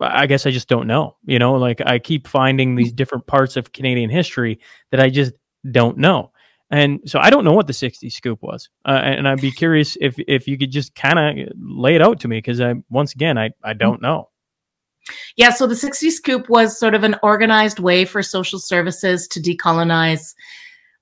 I 0.00 0.26
guess 0.26 0.46
I 0.46 0.50
just 0.50 0.68
don't 0.68 0.86
know. 0.86 1.16
You 1.24 1.38
know, 1.38 1.54
like 1.54 1.80
I 1.84 1.98
keep 1.98 2.26
finding 2.26 2.74
these 2.74 2.92
different 2.92 3.26
parts 3.26 3.56
of 3.56 3.72
Canadian 3.72 4.10
history 4.10 4.60
that 4.90 5.00
I 5.00 5.10
just 5.10 5.32
don't 5.70 5.98
know. 5.98 6.32
And 6.70 7.00
so 7.06 7.18
I 7.20 7.30
don't 7.30 7.44
know 7.44 7.52
what 7.52 7.66
the 7.66 7.72
60s 7.72 8.12
scoop 8.12 8.42
was. 8.42 8.68
Uh, 8.84 9.00
and 9.02 9.28
I'd 9.28 9.40
be 9.40 9.52
curious 9.52 9.96
if 10.00 10.16
if 10.26 10.48
you 10.48 10.58
could 10.58 10.70
just 10.70 10.94
kind 10.94 11.18
of 11.18 11.48
lay 11.56 11.94
it 11.94 12.02
out 12.02 12.20
to 12.20 12.28
me 12.28 12.38
because 12.38 12.60
I 12.60 12.74
once 12.90 13.14
again 13.14 13.38
I 13.38 13.50
I 13.62 13.74
don't 13.74 14.02
know. 14.02 14.30
Yeah, 15.36 15.50
so 15.50 15.66
the 15.66 15.76
60 15.76 16.10
Scoop 16.10 16.48
was 16.48 16.78
sort 16.78 16.94
of 16.94 17.04
an 17.04 17.16
organized 17.22 17.78
way 17.78 18.04
for 18.04 18.22
social 18.22 18.58
services 18.58 19.28
to 19.28 19.40
decolonize 19.40 20.34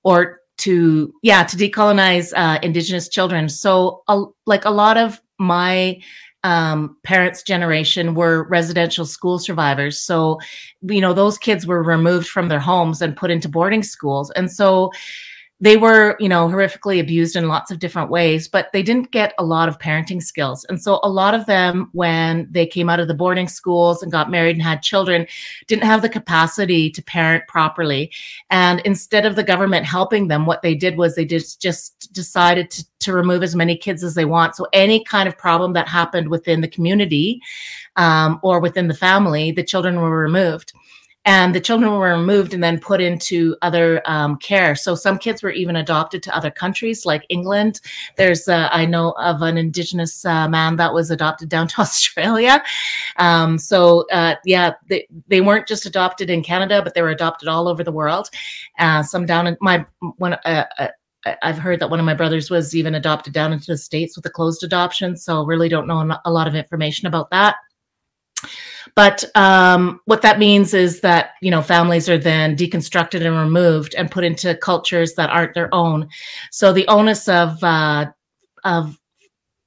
or 0.02 0.40
to, 0.58 1.12
yeah, 1.22 1.44
to 1.44 1.56
decolonize 1.56 2.32
uh, 2.36 2.58
Indigenous 2.62 3.08
children. 3.08 3.48
So, 3.48 4.02
uh, 4.08 4.24
like 4.46 4.64
a 4.64 4.70
lot 4.70 4.96
of 4.96 5.20
my 5.38 6.00
um, 6.44 6.96
parents' 7.04 7.42
generation 7.42 8.14
were 8.14 8.48
residential 8.48 9.06
school 9.06 9.38
survivors. 9.38 10.00
So, 10.00 10.40
you 10.82 11.00
know, 11.00 11.12
those 11.12 11.38
kids 11.38 11.66
were 11.66 11.82
removed 11.82 12.28
from 12.28 12.48
their 12.48 12.60
homes 12.60 13.00
and 13.00 13.16
put 13.16 13.30
into 13.30 13.48
boarding 13.48 13.82
schools. 13.82 14.30
And 14.32 14.50
so, 14.50 14.90
they 15.62 15.76
were, 15.76 16.16
you 16.18 16.28
know, 16.28 16.48
horrifically 16.48 17.00
abused 17.00 17.36
in 17.36 17.46
lots 17.46 17.70
of 17.70 17.78
different 17.78 18.10
ways, 18.10 18.48
but 18.48 18.72
they 18.72 18.82
didn't 18.82 19.12
get 19.12 19.32
a 19.38 19.44
lot 19.44 19.68
of 19.68 19.78
parenting 19.78 20.20
skills. 20.20 20.64
And 20.64 20.82
so 20.82 20.98
a 21.04 21.08
lot 21.08 21.34
of 21.34 21.46
them, 21.46 21.88
when 21.92 22.48
they 22.50 22.66
came 22.66 22.90
out 22.90 22.98
of 22.98 23.06
the 23.06 23.14
boarding 23.14 23.46
schools 23.46 24.02
and 24.02 24.10
got 24.10 24.28
married 24.28 24.56
and 24.56 24.62
had 24.62 24.82
children, 24.82 25.24
didn't 25.68 25.84
have 25.84 26.02
the 26.02 26.08
capacity 26.08 26.90
to 26.90 27.00
parent 27.04 27.46
properly. 27.46 28.10
And 28.50 28.80
instead 28.80 29.24
of 29.24 29.36
the 29.36 29.44
government 29.44 29.86
helping 29.86 30.26
them, 30.26 30.46
what 30.46 30.62
they 30.62 30.74
did 30.74 30.96
was 30.96 31.14
they 31.14 31.24
just, 31.24 31.62
just 31.62 32.12
decided 32.12 32.68
to, 32.70 32.84
to 32.98 33.12
remove 33.12 33.44
as 33.44 33.54
many 33.54 33.76
kids 33.76 34.02
as 34.02 34.16
they 34.16 34.24
want. 34.24 34.56
So 34.56 34.66
any 34.72 35.04
kind 35.04 35.28
of 35.28 35.38
problem 35.38 35.74
that 35.74 35.86
happened 35.86 36.28
within 36.28 36.60
the 36.60 36.66
community 36.66 37.40
um, 37.94 38.40
or 38.42 38.58
within 38.58 38.88
the 38.88 38.94
family, 38.94 39.52
the 39.52 39.62
children 39.62 40.00
were 40.00 40.10
removed 40.10 40.72
and 41.24 41.54
the 41.54 41.60
children 41.60 41.92
were 41.92 42.16
removed 42.16 42.52
and 42.52 42.62
then 42.62 42.80
put 42.80 43.00
into 43.00 43.56
other 43.62 44.02
um, 44.06 44.36
care. 44.36 44.74
So 44.74 44.94
some 44.94 45.18
kids 45.18 45.42
were 45.42 45.50
even 45.50 45.76
adopted 45.76 46.22
to 46.24 46.36
other 46.36 46.50
countries 46.50 47.06
like 47.06 47.24
England. 47.28 47.80
There's, 48.16 48.48
uh, 48.48 48.68
I 48.72 48.86
know 48.86 49.12
of 49.12 49.42
an 49.42 49.56
Indigenous 49.56 50.24
uh, 50.24 50.48
man 50.48 50.76
that 50.76 50.92
was 50.92 51.10
adopted 51.10 51.48
down 51.48 51.68
to 51.68 51.80
Australia. 51.80 52.62
Um, 53.16 53.58
so 53.58 54.06
uh, 54.10 54.34
yeah, 54.44 54.72
they, 54.88 55.06
they 55.28 55.40
weren't 55.40 55.68
just 55.68 55.86
adopted 55.86 56.28
in 56.28 56.42
Canada, 56.42 56.82
but 56.82 56.94
they 56.94 57.02
were 57.02 57.10
adopted 57.10 57.48
all 57.48 57.68
over 57.68 57.84
the 57.84 57.92
world. 57.92 58.28
Uh, 58.78 59.02
some 59.02 59.26
down 59.26 59.46
in 59.46 59.56
my 59.60 59.84
one. 60.16 60.34
Uh, 60.44 60.64
I've 61.40 61.58
heard 61.58 61.78
that 61.78 61.88
one 61.88 62.00
of 62.00 62.04
my 62.04 62.14
brothers 62.14 62.50
was 62.50 62.74
even 62.74 62.96
adopted 62.96 63.32
down 63.32 63.52
into 63.52 63.66
the 63.66 63.78
states 63.78 64.16
with 64.16 64.26
a 64.26 64.30
closed 64.30 64.64
adoption. 64.64 65.16
So 65.16 65.44
really 65.44 65.68
don't 65.68 65.86
know 65.86 66.18
a 66.24 66.32
lot 66.32 66.48
of 66.48 66.56
information 66.56 67.06
about 67.06 67.30
that. 67.30 67.54
But 68.94 69.24
um, 69.34 70.00
what 70.04 70.22
that 70.22 70.38
means 70.38 70.74
is 70.74 71.00
that 71.00 71.30
you 71.40 71.50
know 71.50 71.62
families 71.62 72.08
are 72.08 72.18
then 72.18 72.56
deconstructed 72.56 73.24
and 73.24 73.36
removed 73.36 73.94
and 73.94 74.10
put 74.10 74.24
into 74.24 74.54
cultures 74.56 75.14
that 75.14 75.30
aren't 75.30 75.54
their 75.54 75.74
own. 75.74 76.08
So 76.50 76.72
the 76.72 76.86
onus 76.88 77.28
of 77.28 77.62
uh, 77.64 78.06
of 78.64 78.98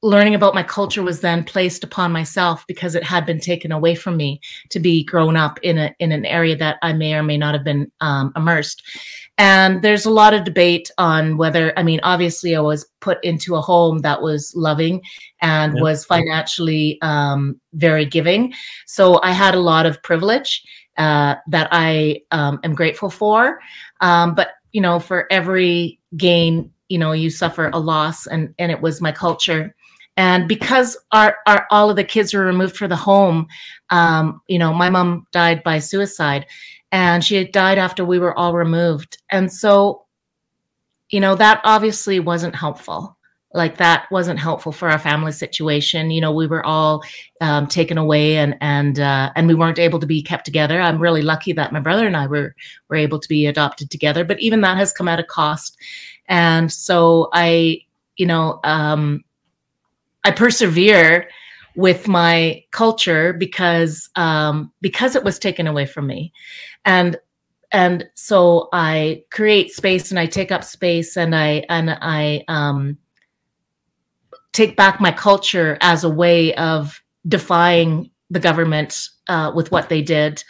learning 0.05 0.35
about 0.35 0.53
my 0.53 0.61
culture 0.61 1.01
was 1.01 1.21
then 1.21 1.43
placed 1.43 1.83
upon 1.83 2.11
myself 2.11 2.63
because 2.67 2.93
it 2.93 3.03
had 3.03 3.25
been 3.25 3.39
taken 3.39 3.71
away 3.71 3.95
from 3.95 4.15
me 4.15 4.39
to 4.69 4.79
be 4.79 5.03
grown 5.03 5.35
up 5.35 5.59
in 5.63 5.79
a 5.79 5.95
in 5.99 6.11
an 6.11 6.25
area 6.25 6.55
that 6.55 6.77
I 6.83 6.93
may 6.93 7.15
or 7.15 7.23
may 7.23 7.37
not 7.37 7.55
have 7.55 7.63
been 7.63 7.91
um, 8.01 8.31
immersed. 8.35 8.83
And 9.37 9.81
there's 9.81 10.05
a 10.05 10.11
lot 10.11 10.33
of 10.33 10.45
debate 10.45 10.89
on 10.97 11.35
whether, 11.37 11.77
I 11.77 11.83
mean, 11.83 11.99
obviously, 12.03 12.55
I 12.55 12.61
was 12.61 12.85
put 13.01 13.21
into 13.23 13.55
a 13.55 13.61
home 13.61 13.99
that 13.99 14.21
was 14.21 14.53
loving 14.55 15.01
and 15.41 15.73
yep. 15.73 15.83
was 15.83 16.05
financially 16.05 16.97
um, 17.01 17.59
very 17.73 18.05
giving. 18.05 18.53
So 18.85 19.19
I 19.23 19.31
had 19.31 19.53
a 19.53 19.59
lot 19.59 19.85
of 19.85 20.01
privilege 20.03 20.63
uh, 20.97 21.35
that 21.47 21.67
I 21.71 22.21
um, 22.31 22.59
am 22.63 22.75
grateful 22.75 23.09
for. 23.09 23.59
Um, 23.99 24.35
but, 24.35 24.51
you 24.71 24.79
know, 24.79 24.99
for 24.99 25.27
every 25.29 25.99
gain, 26.15 26.71
you 26.87 26.97
know, 26.97 27.11
you 27.11 27.29
suffer 27.29 27.69
a 27.73 27.79
loss, 27.79 28.27
and, 28.27 28.53
and 28.57 28.71
it 28.71 28.81
was 28.81 29.01
my 29.01 29.11
culture 29.11 29.75
and 30.17 30.47
because 30.47 30.97
our, 31.11 31.37
our 31.45 31.67
all 31.71 31.89
of 31.89 31.95
the 31.95 32.03
kids 32.03 32.33
were 32.33 32.45
removed 32.45 32.77
from 32.77 32.89
the 32.89 32.95
home 32.95 33.47
um, 33.89 34.41
you 34.47 34.57
know 34.57 34.73
my 34.73 34.89
mom 34.89 35.25
died 35.31 35.63
by 35.63 35.79
suicide 35.79 36.45
and 36.95 37.25
she 37.25 37.35
had 37.35 37.51
died 37.51 37.77
after 37.77 38.05
we 38.05 38.19
were 38.19 38.33
all 38.39 38.53
removed. 38.53 39.17
And 39.29 39.51
so 39.51 40.05
you 41.09 41.19
know 41.19 41.35
that 41.35 41.59
obviously 41.65 42.21
wasn't 42.21 42.55
helpful. 42.55 43.17
Like 43.53 43.77
that 43.77 44.05
wasn't 44.11 44.39
helpful 44.39 44.71
for 44.71 44.89
our 44.89 44.97
family 44.97 45.33
situation. 45.33 46.09
You 46.09 46.21
know 46.21 46.31
we 46.31 46.47
were 46.47 46.65
all 46.65 47.03
um, 47.41 47.67
taken 47.67 47.97
away 47.97 48.37
and 48.37 48.55
and 48.61 48.97
uh, 49.01 49.29
and 49.35 49.45
we 49.45 49.55
weren't 49.55 49.77
able 49.77 49.99
to 49.99 50.05
be 50.05 50.21
kept 50.23 50.45
together. 50.45 50.79
I'm 50.79 51.01
really 51.01 51.21
lucky 51.21 51.51
that 51.51 51.73
my 51.73 51.81
brother 51.81 52.07
and 52.07 52.15
i 52.15 52.27
were 52.27 52.55
were 52.87 52.95
able 52.95 53.19
to 53.19 53.27
be 53.27 53.45
adopted 53.45 53.91
together 53.91 54.23
but 54.23 54.39
even 54.39 54.61
that 54.61 54.77
has 54.77 54.93
come 54.93 55.09
at 55.09 55.19
a 55.19 55.23
cost. 55.23 55.77
And 56.29 56.71
so 56.71 57.29
i 57.33 57.81
you 58.15 58.25
know 58.25 58.61
um, 58.63 59.25
I 60.23 60.31
persevere 60.31 61.29
with 61.75 62.07
my 62.07 62.63
culture 62.71 63.33
because 63.33 64.09
um, 64.15 64.71
because 64.81 65.15
it 65.15 65.23
was 65.23 65.37
taken 65.37 65.67
away 65.67 65.85
from 65.85 66.07
me, 66.07 66.31
and 66.85 67.17
and 67.71 68.07
so 68.13 68.69
I 68.71 69.23
create 69.31 69.71
space 69.71 70.11
and 70.11 70.19
I 70.19 70.27
take 70.27 70.51
up 70.51 70.63
space 70.63 71.17
and 71.17 71.35
I 71.35 71.65
and 71.67 71.89
I 71.89 72.43
um, 72.47 72.97
take 74.53 74.77
back 74.77 75.01
my 75.01 75.11
culture 75.11 75.77
as 75.81 76.03
a 76.03 76.09
way 76.09 76.53
of 76.55 77.01
defying 77.27 78.11
the 78.29 78.39
government 78.39 79.09
uh, 79.27 79.51
with 79.53 79.71
what 79.71 79.89
they 79.89 80.01
did. 80.01 80.43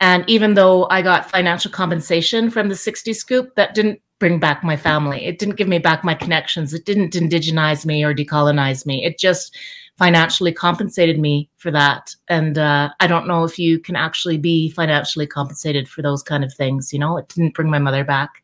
And 0.00 0.24
even 0.28 0.54
though 0.54 0.88
I 0.88 1.02
got 1.02 1.30
financial 1.30 1.70
compensation 1.70 2.50
from 2.50 2.68
the 2.68 2.74
60 2.76 3.12
scoop, 3.12 3.54
that 3.56 3.74
didn't 3.74 4.00
bring 4.18 4.38
back 4.38 4.64
my 4.64 4.76
family. 4.76 5.24
It 5.26 5.38
didn't 5.38 5.56
give 5.56 5.68
me 5.68 5.78
back 5.78 6.04
my 6.04 6.14
connections. 6.14 6.72
It 6.72 6.84
didn't 6.84 7.12
indigenize 7.12 7.84
me 7.84 8.02
or 8.02 8.14
decolonize 8.14 8.86
me. 8.86 9.04
It 9.04 9.18
just 9.18 9.56
financially 9.98 10.52
compensated 10.52 11.18
me 11.18 11.48
for 11.56 11.70
that. 11.70 12.14
And 12.28 12.58
uh, 12.58 12.90
I 13.00 13.06
don't 13.06 13.28
know 13.28 13.44
if 13.44 13.58
you 13.58 13.78
can 13.78 13.96
actually 13.96 14.38
be 14.38 14.70
financially 14.70 15.26
compensated 15.26 15.88
for 15.88 16.02
those 16.02 16.22
kind 16.22 16.44
of 16.44 16.52
things. 16.54 16.92
You 16.92 16.98
know, 16.98 17.18
it 17.18 17.28
didn't 17.28 17.54
bring 17.54 17.70
my 17.70 17.78
mother 17.78 18.04
back. 18.04 18.42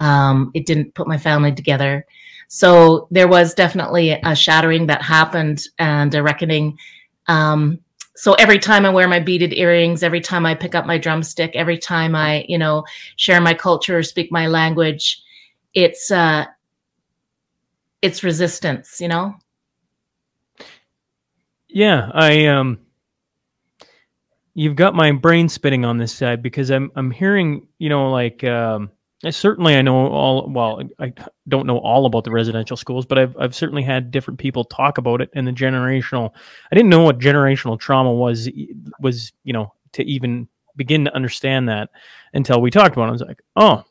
Um, 0.00 0.50
it 0.54 0.66
didn't 0.66 0.94
put 0.94 1.08
my 1.08 1.18
family 1.18 1.52
together. 1.52 2.06
So 2.48 3.08
there 3.10 3.28
was 3.28 3.54
definitely 3.54 4.10
a 4.10 4.34
shattering 4.34 4.86
that 4.86 5.02
happened 5.02 5.64
and 5.78 6.14
a 6.14 6.22
reckoning. 6.22 6.78
Um, 7.26 7.80
so 8.16 8.34
every 8.34 8.58
time 8.58 8.84
I 8.84 8.90
wear 8.90 9.06
my 9.06 9.20
beaded 9.20 9.52
earrings, 9.52 10.02
every 10.02 10.20
time 10.20 10.44
I 10.44 10.54
pick 10.54 10.74
up 10.74 10.86
my 10.86 10.98
drumstick, 10.98 11.54
every 11.54 11.78
time 11.78 12.14
I, 12.14 12.44
you 12.48 12.58
know, 12.58 12.84
share 13.16 13.40
my 13.40 13.54
culture 13.54 13.98
or 13.98 14.02
speak 14.02 14.32
my 14.32 14.46
language, 14.48 15.22
it's 15.74 16.10
uh 16.10 16.46
it's 18.02 18.24
resistance, 18.24 19.00
you 19.00 19.08
know? 19.08 19.34
Yeah, 21.78 22.10
I 22.12 22.46
um 22.46 22.80
you've 24.52 24.74
got 24.74 24.96
my 24.96 25.12
brain 25.12 25.48
spinning 25.48 25.84
on 25.84 25.96
this 25.96 26.12
side 26.12 26.42
because 26.42 26.70
I'm 26.70 26.90
I'm 26.96 27.12
hearing, 27.12 27.68
you 27.78 27.88
know, 27.88 28.10
like 28.10 28.42
um 28.42 28.90
certainly 29.30 29.76
I 29.76 29.82
know 29.82 30.08
all 30.08 30.50
well 30.50 30.82
I 30.98 31.12
don't 31.46 31.68
know 31.68 31.78
all 31.78 32.04
about 32.06 32.24
the 32.24 32.32
residential 32.32 32.76
schools 32.76 33.06
but 33.06 33.16
I've 33.16 33.36
I've 33.38 33.54
certainly 33.54 33.84
had 33.84 34.10
different 34.10 34.40
people 34.40 34.64
talk 34.64 34.98
about 34.98 35.20
it 35.20 35.30
and 35.36 35.46
the 35.46 35.52
generational 35.52 36.32
I 36.72 36.74
didn't 36.74 36.90
know 36.90 37.04
what 37.04 37.20
generational 37.20 37.78
trauma 37.78 38.12
was 38.12 38.50
was 38.98 39.32
you 39.44 39.52
know 39.52 39.72
to 39.92 40.02
even 40.02 40.48
begin 40.74 41.04
to 41.04 41.14
understand 41.14 41.68
that 41.68 41.90
until 42.34 42.60
we 42.60 42.72
talked 42.72 42.96
about 42.96 43.04
it. 43.04 43.10
I 43.10 43.12
was 43.12 43.22
like 43.22 43.42
oh 43.54 43.84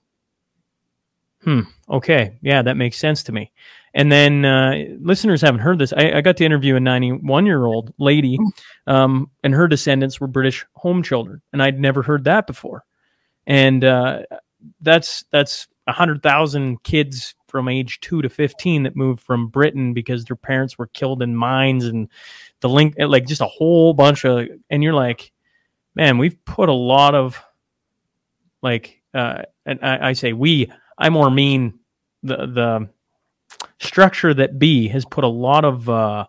hmm 1.41 1.61
okay 1.89 2.37
yeah 2.41 2.61
that 2.63 2.75
makes 2.75 2.97
sense 2.97 3.23
to 3.23 3.31
me 3.31 3.53
and 3.97 4.11
then 4.11 4.45
uh, 4.45 4.75
listeners 5.01 5.41
haven't 5.41 5.61
heard 5.61 5.79
this. 5.79 5.91
I, 5.91 6.11
I, 6.17 6.21
got 6.21 6.37
to 6.37 6.45
interview 6.45 6.75
a 6.75 6.79
91 6.79 7.47
year 7.47 7.65
old 7.65 7.91
lady 7.97 8.37
um, 8.85 9.31
and 9.43 9.55
her 9.55 9.67
descendants 9.67 10.21
were 10.21 10.27
British 10.27 10.63
home 10.73 11.01
children 11.01 11.41
and 11.51 11.63
I'd 11.63 11.79
never 11.79 12.03
heard 12.03 12.25
that 12.25 12.45
before. 12.45 12.85
And 13.47 13.83
uh, 13.83 14.21
that's 14.81 15.25
that's 15.31 15.67
a 15.87 15.93
hundred 15.93 16.21
thousand 16.21 16.83
kids 16.83 17.33
from 17.47 17.67
age 17.67 17.99
two 17.99 18.21
to 18.21 18.29
fifteen 18.29 18.83
that 18.83 18.95
moved 18.95 19.21
from 19.21 19.47
Britain 19.47 19.93
because 19.95 20.25
their 20.25 20.35
parents 20.35 20.77
were 20.77 20.87
killed 20.87 21.23
in 21.23 21.35
mines 21.35 21.85
and 21.85 22.07
the 22.59 22.69
link 22.69 22.93
like 22.99 23.25
just 23.25 23.41
a 23.41 23.45
whole 23.45 23.95
bunch 23.95 24.25
of 24.25 24.47
and 24.69 24.83
you're 24.83 24.93
like, 24.93 25.31
man, 25.95 26.19
we've 26.19 26.43
put 26.45 26.69
a 26.69 26.73
lot 26.73 27.15
of 27.15 27.41
like 28.61 29.01
uh 29.15 29.41
and 29.65 29.79
I, 29.81 30.09
I 30.09 30.13
say 30.13 30.33
we, 30.33 30.71
I 30.99 31.09
more 31.09 31.31
mean 31.31 31.79
the 32.21 32.35
the 32.45 32.89
structure 33.79 34.33
that 34.33 34.59
B 34.59 34.87
has 34.87 35.05
put 35.05 35.23
a 35.23 35.27
lot 35.27 35.65
of 35.65 35.89
uh 35.89 36.25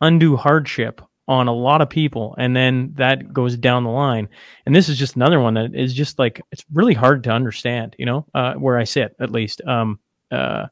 undue 0.00 0.36
hardship 0.36 1.00
on 1.28 1.48
a 1.48 1.52
lot 1.52 1.80
of 1.80 1.90
people 1.90 2.34
and 2.38 2.54
then 2.54 2.92
that 2.96 3.32
goes 3.32 3.56
down 3.56 3.82
the 3.82 3.90
line. 3.90 4.28
And 4.64 4.74
this 4.74 4.88
is 4.88 4.96
just 4.96 5.16
another 5.16 5.40
one 5.40 5.54
that 5.54 5.74
is 5.74 5.92
just 5.92 6.18
like 6.18 6.40
it's 6.52 6.64
really 6.72 6.94
hard 6.94 7.24
to 7.24 7.30
understand 7.30 7.96
you 7.98 8.06
know 8.06 8.26
uh, 8.34 8.54
where 8.54 8.78
i 8.78 8.84
sit 8.84 9.16
at 9.20 9.32
least. 9.32 9.62
Um 9.66 9.98
uh 10.30 10.66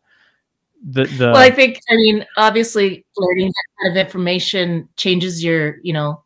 the 0.86 1.04
the 1.04 1.26
well 1.26 1.36
i 1.36 1.50
think 1.50 1.80
i 1.90 1.96
mean 1.96 2.26
obviously 2.36 3.06
learning 3.16 3.46
that 3.46 3.64
kind 3.80 3.96
of 3.96 4.06
information 4.06 4.86
changes 4.96 5.42
your 5.42 5.78
you 5.82 5.94
know 5.94 6.22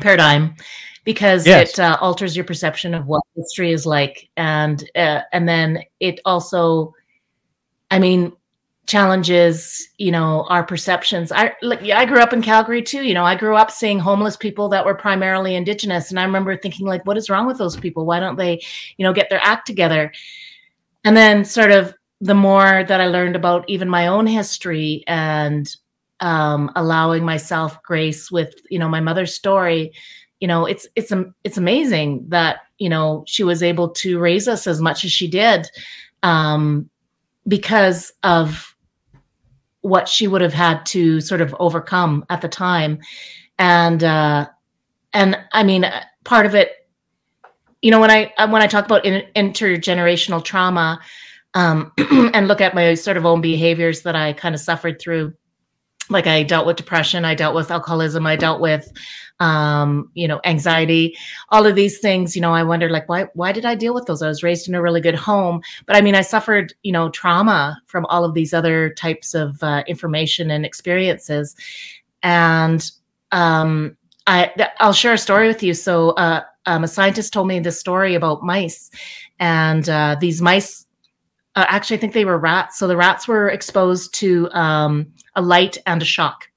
paradigm 0.00 0.54
because 1.04 1.46
yes. 1.46 1.74
it 1.74 1.80
uh, 1.80 1.98
alters 2.00 2.34
your 2.34 2.44
perception 2.44 2.94
of 2.94 3.06
what 3.06 3.22
history 3.36 3.72
is 3.72 3.86
like. 3.86 4.28
And 4.36 4.82
uh, 4.96 5.20
and 5.32 5.48
then 5.48 5.82
it 6.00 6.20
also 6.24 6.94
i 7.90 7.98
mean 7.98 8.32
challenges 8.86 9.88
you 9.98 10.10
know 10.10 10.44
our 10.48 10.62
perceptions. 10.62 11.32
I 11.32 11.52
like 11.62 11.82
i 11.82 12.04
grew 12.04 12.20
up 12.20 12.32
in 12.32 12.42
calgary 12.42 12.82
too 12.82 13.02
you 13.02 13.14
know 13.14 13.24
i 13.24 13.34
grew 13.34 13.56
up 13.56 13.70
seeing 13.70 13.98
homeless 13.98 14.36
people 14.36 14.68
that 14.68 14.84
were 14.84 14.94
primarily 14.94 15.54
indigenous 15.54 16.10
and 16.10 16.20
i 16.20 16.24
remember 16.24 16.56
thinking 16.56 16.86
like 16.86 17.04
what 17.06 17.16
is 17.16 17.30
wrong 17.30 17.46
with 17.46 17.58
those 17.58 17.76
people? 17.76 18.04
Why 18.04 18.20
don't 18.20 18.36
they 18.36 18.62
you 18.96 19.04
know 19.04 19.12
get 19.12 19.30
their 19.30 19.42
act 19.42 19.66
together? 19.66 20.12
And 21.04 21.16
then 21.16 21.44
sort 21.44 21.70
of 21.70 21.94
the 22.20 22.34
more 22.34 22.84
that 22.84 23.00
i 23.00 23.06
learned 23.06 23.36
about 23.36 23.68
even 23.68 23.88
my 23.88 24.06
own 24.06 24.26
history 24.26 25.04
and 25.06 25.74
um, 26.20 26.70
allowing 26.76 27.24
myself 27.24 27.82
grace 27.82 28.30
with 28.30 28.54
you 28.70 28.78
know 28.78 28.88
my 28.88 29.00
mother's 29.00 29.34
story 29.34 29.92
you 30.40 30.48
know 30.48 30.64
it's 30.66 30.86
it's 30.96 31.12
it's 31.42 31.58
amazing 31.58 32.24
that 32.28 32.60
you 32.78 32.88
know 32.88 33.24
she 33.26 33.44
was 33.44 33.62
able 33.62 33.88
to 33.88 34.18
raise 34.18 34.48
us 34.48 34.66
as 34.66 34.80
much 34.80 35.04
as 35.04 35.12
she 35.12 35.28
did 35.28 35.66
um, 36.22 36.88
because 37.46 38.12
of 38.22 38.73
what 39.84 40.08
she 40.08 40.26
would 40.26 40.40
have 40.40 40.54
had 40.54 40.84
to 40.86 41.20
sort 41.20 41.40
of 41.40 41.54
overcome 41.60 42.24
at 42.30 42.40
the 42.40 42.48
time. 42.48 42.98
And 43.58 44.02
uh 44.02 44.46
and 45.14 45.38
i 45.52 45.62
mean 45.62 45.86
part 46.24 46.44
of 46.44 46.54
it 46.54 46.88
you 47.80 47.90
know 47.90 48.00
when 48.00 48.10
i 48.10 48.30
when 48.50 48.60
i 48.60 48.66
talk 48.66 48.84
about 48.84 49.04
in, 49.06 49.24
intergenerational 49.34 50.44
trauma 50.44 51.00
um 51.54 51.90
and 52.34 52.48
look 52.48 52.60
at 52.60 52.74
my 52.74 52.92
sort 52.92 53.16
of 53.16 53.24
own 53.24 53.40
behaviors 53.40 54.02
that 54.02 54.16
i 54.16 54.32
kind 54.34 54.54
of 54.54 54.60
suffered 54.60 55.00
through 55.00 55.32
like 56.10 56.26
i 56.26 56.42
dealt 56.42 56.66
with 56.66 56.76
depression 56.76 57.24
i 57.24 57.34
dealt 57.34 57.54
with 57.54 57.70
alcoholism 57.70 58.26
i 58.26 58.36
dealt 58.36 58.60
with 58.60 58.92
um, 59.40 60.10
you 60.14 60.28
know, 60.28 60.40
anxiety, 60.44 61.16
all 61.50 61.66
of 61.66 61.74
these 61.74 61.98
things, 61.98 62.36
you 62.36 62.42
know, 62.42 62.52
I 62.52 62.62
wondered 62.62 62.92
like, 62.92 63.08
why, 63.08 63.26
why 63.34 63.52
did 63.52 63.64
I 63.64 63.74
deal 63.74 63.94
with 63.94 64.06
those? 64.06 64.22
I 64.22 64.28
was 64.28 64.42
raised 64.42 64.68
in 64.68 64.74
a 64.74 64.82
really 64.82 65.00
good 65.00 65.14
home, 65.14 65.60
but 65.86 65.96
I 65.96 66.00
mean, 66.00 66.14
I 66.14 66.22
suffered, 66.22 66.72
you 66.82 66.92
know, 66.92 67.10
trauma 67.10 67.80
from 67.86 68.06
all 68.06 68.24
of 68.24 68.34
these 68.34 68.54
other 68.54 68.90
types 68.90 69.34
of 69.34 69.62
uh, 69.62 69.82
information 69.86 70.50
and 70.50 70.64
experiences. 70.64 71.56
And 72.22 72.88
um, 73.32 73.96
I, 74.26 74.52
I'll 74.80 74.92
share 74.92 75.14
a 75.14 75.18
story 75.18 75.48
with 75.48 75.62
you. 75.62 75.74
So, 75.74 76.10
uh, 76.10 76.42
um, 76.66 76.84
a 76.84 76.88
scientist 76.88 77.32
told 77.32 77.46
me 77.46 77.60
this 77.60 77.78
story 77.78 78.14
about 78.14 78.42
mice, 78.42 78.90
and 79.38 79.86
uh, 79.86 80.16
these 80.18 80.40
mice, 80.40 80.86
uh, 81.56 81.66
actually, 81.68 81.98
I 81.98 82.00
think 82.00 82.14
they 82.14 82.24
were 82.24 82.38
rats. 82.38 82.78
So 82.78 82.86
the 82.86 82.96
rats 82.96 83.28
were 83.28 83.50
exposed 83.50 84.14
to 84.14 84.50
um, 84.52 85.12
a 85.36 85.42
light 85.42 85.76
and 85.84 86.00
a 86.00 86.06
shock 86.06 86.48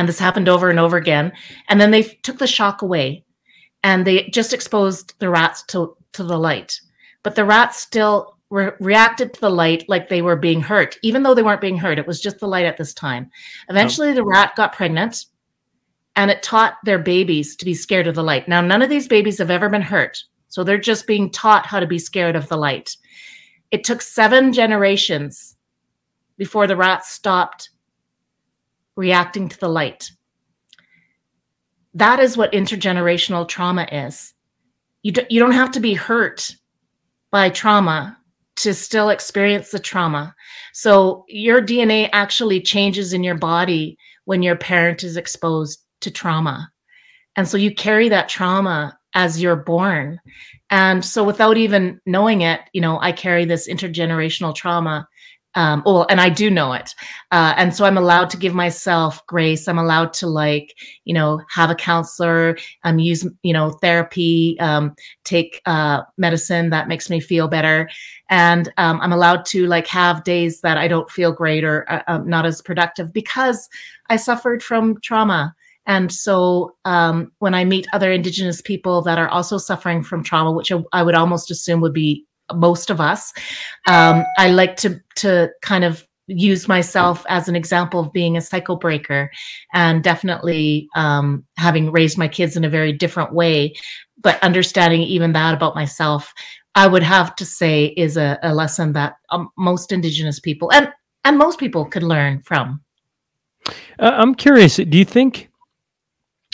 and 0.00 0.08
this 0.08 0.18
happened 0.18 0.48
over 0.48 0.70
and 0.70 0.78
over 0.78 0.96
again. 0.96 1.30
And 1.68 1.78
then 1.78 1.90
they 1.90 2.02
took 2.02 2.38
the 2.38 2.46
shock 2.46 2.80
away 2.80 3.22
and 3.84 4.06
they 4.06 4.30
just 4.30 4.54
exposed 4.54 5.12
the 5.18 5.28
rats 5.28 5.62
to, 5.64 5.94
to 6.14 6.24
the 6.24 6.38
light. 6.38 6.80
But 7.22 7.34
the 7.34 7.44
rats 7.44 7.76
still 7.76 8.38
re- 8.48 8.72
reacted 8.80 9.34
to 9.34 9.40
the 9.42 9.50
light 9.50 9.84
like 9.88 10.08
they 10.08 10.22
were 10.22 10.36
being 10.36 10.62
hurt, 10.62 10.96
even 11.02 11.22
though 11.22 11.34
they 11.34 11.42
weren't 11.42 11.60
being 11.60 11.76
hurt. 11.76 11.98
It 11.98 12.06
was 12.06 12.18
just 12.18 12.38
the 12.38 12.48
light 12.48 12.64
at 12.64 12.78
this 12.78 12.94
time. 12.94 13.30
Eventually, 13.68 14.08
oh. 14.08 14.14
the 14.14 14.24
rat 14.24 14.56
got 14.56 14.72
pregnant 14.72 15.26
and 16.16 16.30
it 16.30 16.42
taught 16.42 16.78
their 16.82 16.98
babies 16.98 17.54
to 17.56 17.66
be 17.66 17.74
scared 17.74 18.06
of 18.06 18.14
the 18.14 18.24
light. 18.24 18.48
Now, 18.48 18.62
none 18.62 18.80
of 18.80 18.88
these 18.88 19.06
babies 19.06 19.36
have 19.36 19.50
ever 19.50 19.68
been 19.68 19.82
hurt. 19.82 20.24
So 20.48 20.64
they're 20.64 20.78
just 20.78 21.06
being 21.06 21.30
taught 21.30 21.66
how 21.66 21.78
to 21.78 21.86
be 21.86 21.98
scared 21.98 22.36
of 22.36 22.48
the 22.48 22.56
light. 22.56 22.96
It 23.70 23.84
took 23.84 24.00
seven 24.00 24.54
generations 24.54 25.56
before 26.38 26.66
the 26.66 26.76
rats 26.76 27.10
stopped 27.10 27.68
reacting 28.96 29.48
to 29.48 29.58
the 29.58 29.68
light. 29.68 30.10
That 31.94 32.20
is 32.20 32.36
what 32.36 32.52
intergenerational 32.52 33.48
trauma 33.48 33.86
is. 33.90 34.34
You, 35.02 35.12
do, 35.12 35.22
you 35.28 35.40
don't 35.40 35.52
have 35.52 35.72
to 35.72 35.80
be 35.80 35.94
hurt 35.94 36.54
by 37.30 37.50
trauma 37.50 38.16
to 38.56 38.74
still 38.74 39.08
experience 39.08 39.70
the 39.70 39.78
trauma. 39.78 40.34
So 40.72 41.24
your 41.28 41.62
DNA 41.62 42.10
actually 42.12 42.60
changes 42.60 43.12
in 43.12 43.24
your 43.24 43.36
body 43.36 43.96
when 44.24 44.42
your 44.42 44.56
parent 44.56 45.02
is 45.02 45.16
exposed 45.16 45.80
to 46.00 46.10
trauma. 46.10 46.70
And 47.36 47.48
so 47.48 47.56
you 47.56 47.74
carry 47.74 48.08
that 48.10 48.28
trauma 48.28 48.98
as 49.14 49.40
you're 49.40 49.56
born. 49.56 50.20
And 50.70 51.04
so 51.04 51.24
without 51.24 51.56
even 51.56 52.00
knowing 52.06 52.42
it, 52.42 52.60
you 52.72 52.80
know, 52.80 53.00
I 53.00 53.12
carry 53.12 53.44
this 53.44 53.68
intergenerational 53.68 54.54
trauma 54.54 55.08
um 55.54 55.82
well 55.84 56.06
and 56.08 56.20
i 56.20 56.28
do 56.28 56.50
know 56.50 56.72
it. 56.72 56.94
Uh 57.30 57.54
and 57.56 57.74
so 57.74 57.84
i'm 57.84 57.98
allowed 57.98 58.30
to 58.30 58.36
give 58.36 58.54
myself 58.54 59.24
grace. 59.26 59.66
I'm 59.68 59.78
allowed 59.78 60.12
to 60.14 60.26
like 60.26 60.74
you 61.04 61.14
know 61.14 61.40
have 61.50 61.70
a 61.70 61.74
counselor. 61.74 62.56
Um 62.84 62.98
use 62.98 63.26
you 63.42 63.52
know 63.52 63.70
therapy 63.70 64.56
um 64.60 64.94
take 65.24 65.60
uh 65.66 66.02
medicine 66.16 66.70
that 66.70 66.88
makes 66.88 67.10
me 67.10 67.20
feel 67.20 67.48
better. 67.48 67.88
And 68.28 68.72
um, 68.76 69.00
i'm 69.00 69.12
allowed 69.12 69.44
to 69.46 69.66
like 69.66 69.86
have 69.88 70.24
days 70.24 70.60
that 70.60 70.78
i 70.78 70.86
don't 70.86 71.10
feel 71.10 71.32
great 71.32 71.64
or 71.64 71.90
uh, 71.90 72.02
um, 72.06 72.28
not 72.28 72.46
as 72.46 72.62
productive 72.62 73.12
because 73.12 73.68
i 74.08 74.16
suffered 74.16 74.62
from 74.62 75.00
trauma. 75.00 75.54
And 75.86 76.12
so 76.12 76.76
um, 76.84 77.32
when 77.38 77.54
I 77.54 77.64
meet 77.64 77.88
other 77.92 78.12
Indigenous 78.12 78.60
people 78.60 79.02
that 79.02 79.18
are 79.18 79.28
also 79.28 79.58
suffering 79.58 80.04
from 80.04 80.22
trauma, 80.22 80.52
which 80.52 80.70
I 80.92 81.02
would 81.02 81.14
almost 81.16 81.50
assume 81.50 81.80
would 81.80 81.92
be 81.92 82.24
most 82.54 82.90
of 82.90 83.00
us. 83.00 83.32
Um, 83.86 84.24
I 84.38 84.50
like 84.50 84.76
to 84.78 85.00
to 85.16 85.50
kind 85.62 85.84
of 85.84 86.06
use 86.30 86.68
myself 86.68 87.24
as 87.28 87.48
an 87.48 87.56
example 87.56 88.00
of 88.00 88.12
being 88.12 88.36
a 88.36 88.40
cycle 88.40 88.76
breaker 88.76 89.30
and 89.74 90.02
definitely 90.02 90.88
um, 90.94 91.44
having 91.56 91.90
raised 91.90 92.16
my 92.16 92.28
kids 92.28 92.56
in 92.56 92.64
a 92.64 92.70
very 92.70 92.92
different 92.92 93.34
way 93.34 93.74
but 94.22 94.42
understanding 94.42 95.00
even 95.02 95.32
that 95.32 95.54
about 95.54 95.74
myself 95.74 96.32
i 96.74 96.86
would 96.86 97.02
have 97.02 97.34
to 97.34 97.44
say 97.44 97.86
is 97.96 98.16
a, 98.16 98.38
a 98.42 98.54
lesson 98.54 98.92
that 98.92 99.14
um, 99.30 99.48
most 99.58 99.92
indigenous 99.92 100.38
people 100.38 100.70
and 100.72 100.88
and 101.24 101.36
most 101.36 101.58
people 101.58 101.84
could 101.84 102.02
learn 102.02 102.40
from 102.42 102.80
uh, 103.98 104.12
i'm 104.14 104.34
curious 104.34 104.76
do 104.76 104.98
you 104.98 105.04
think 105.04 105.48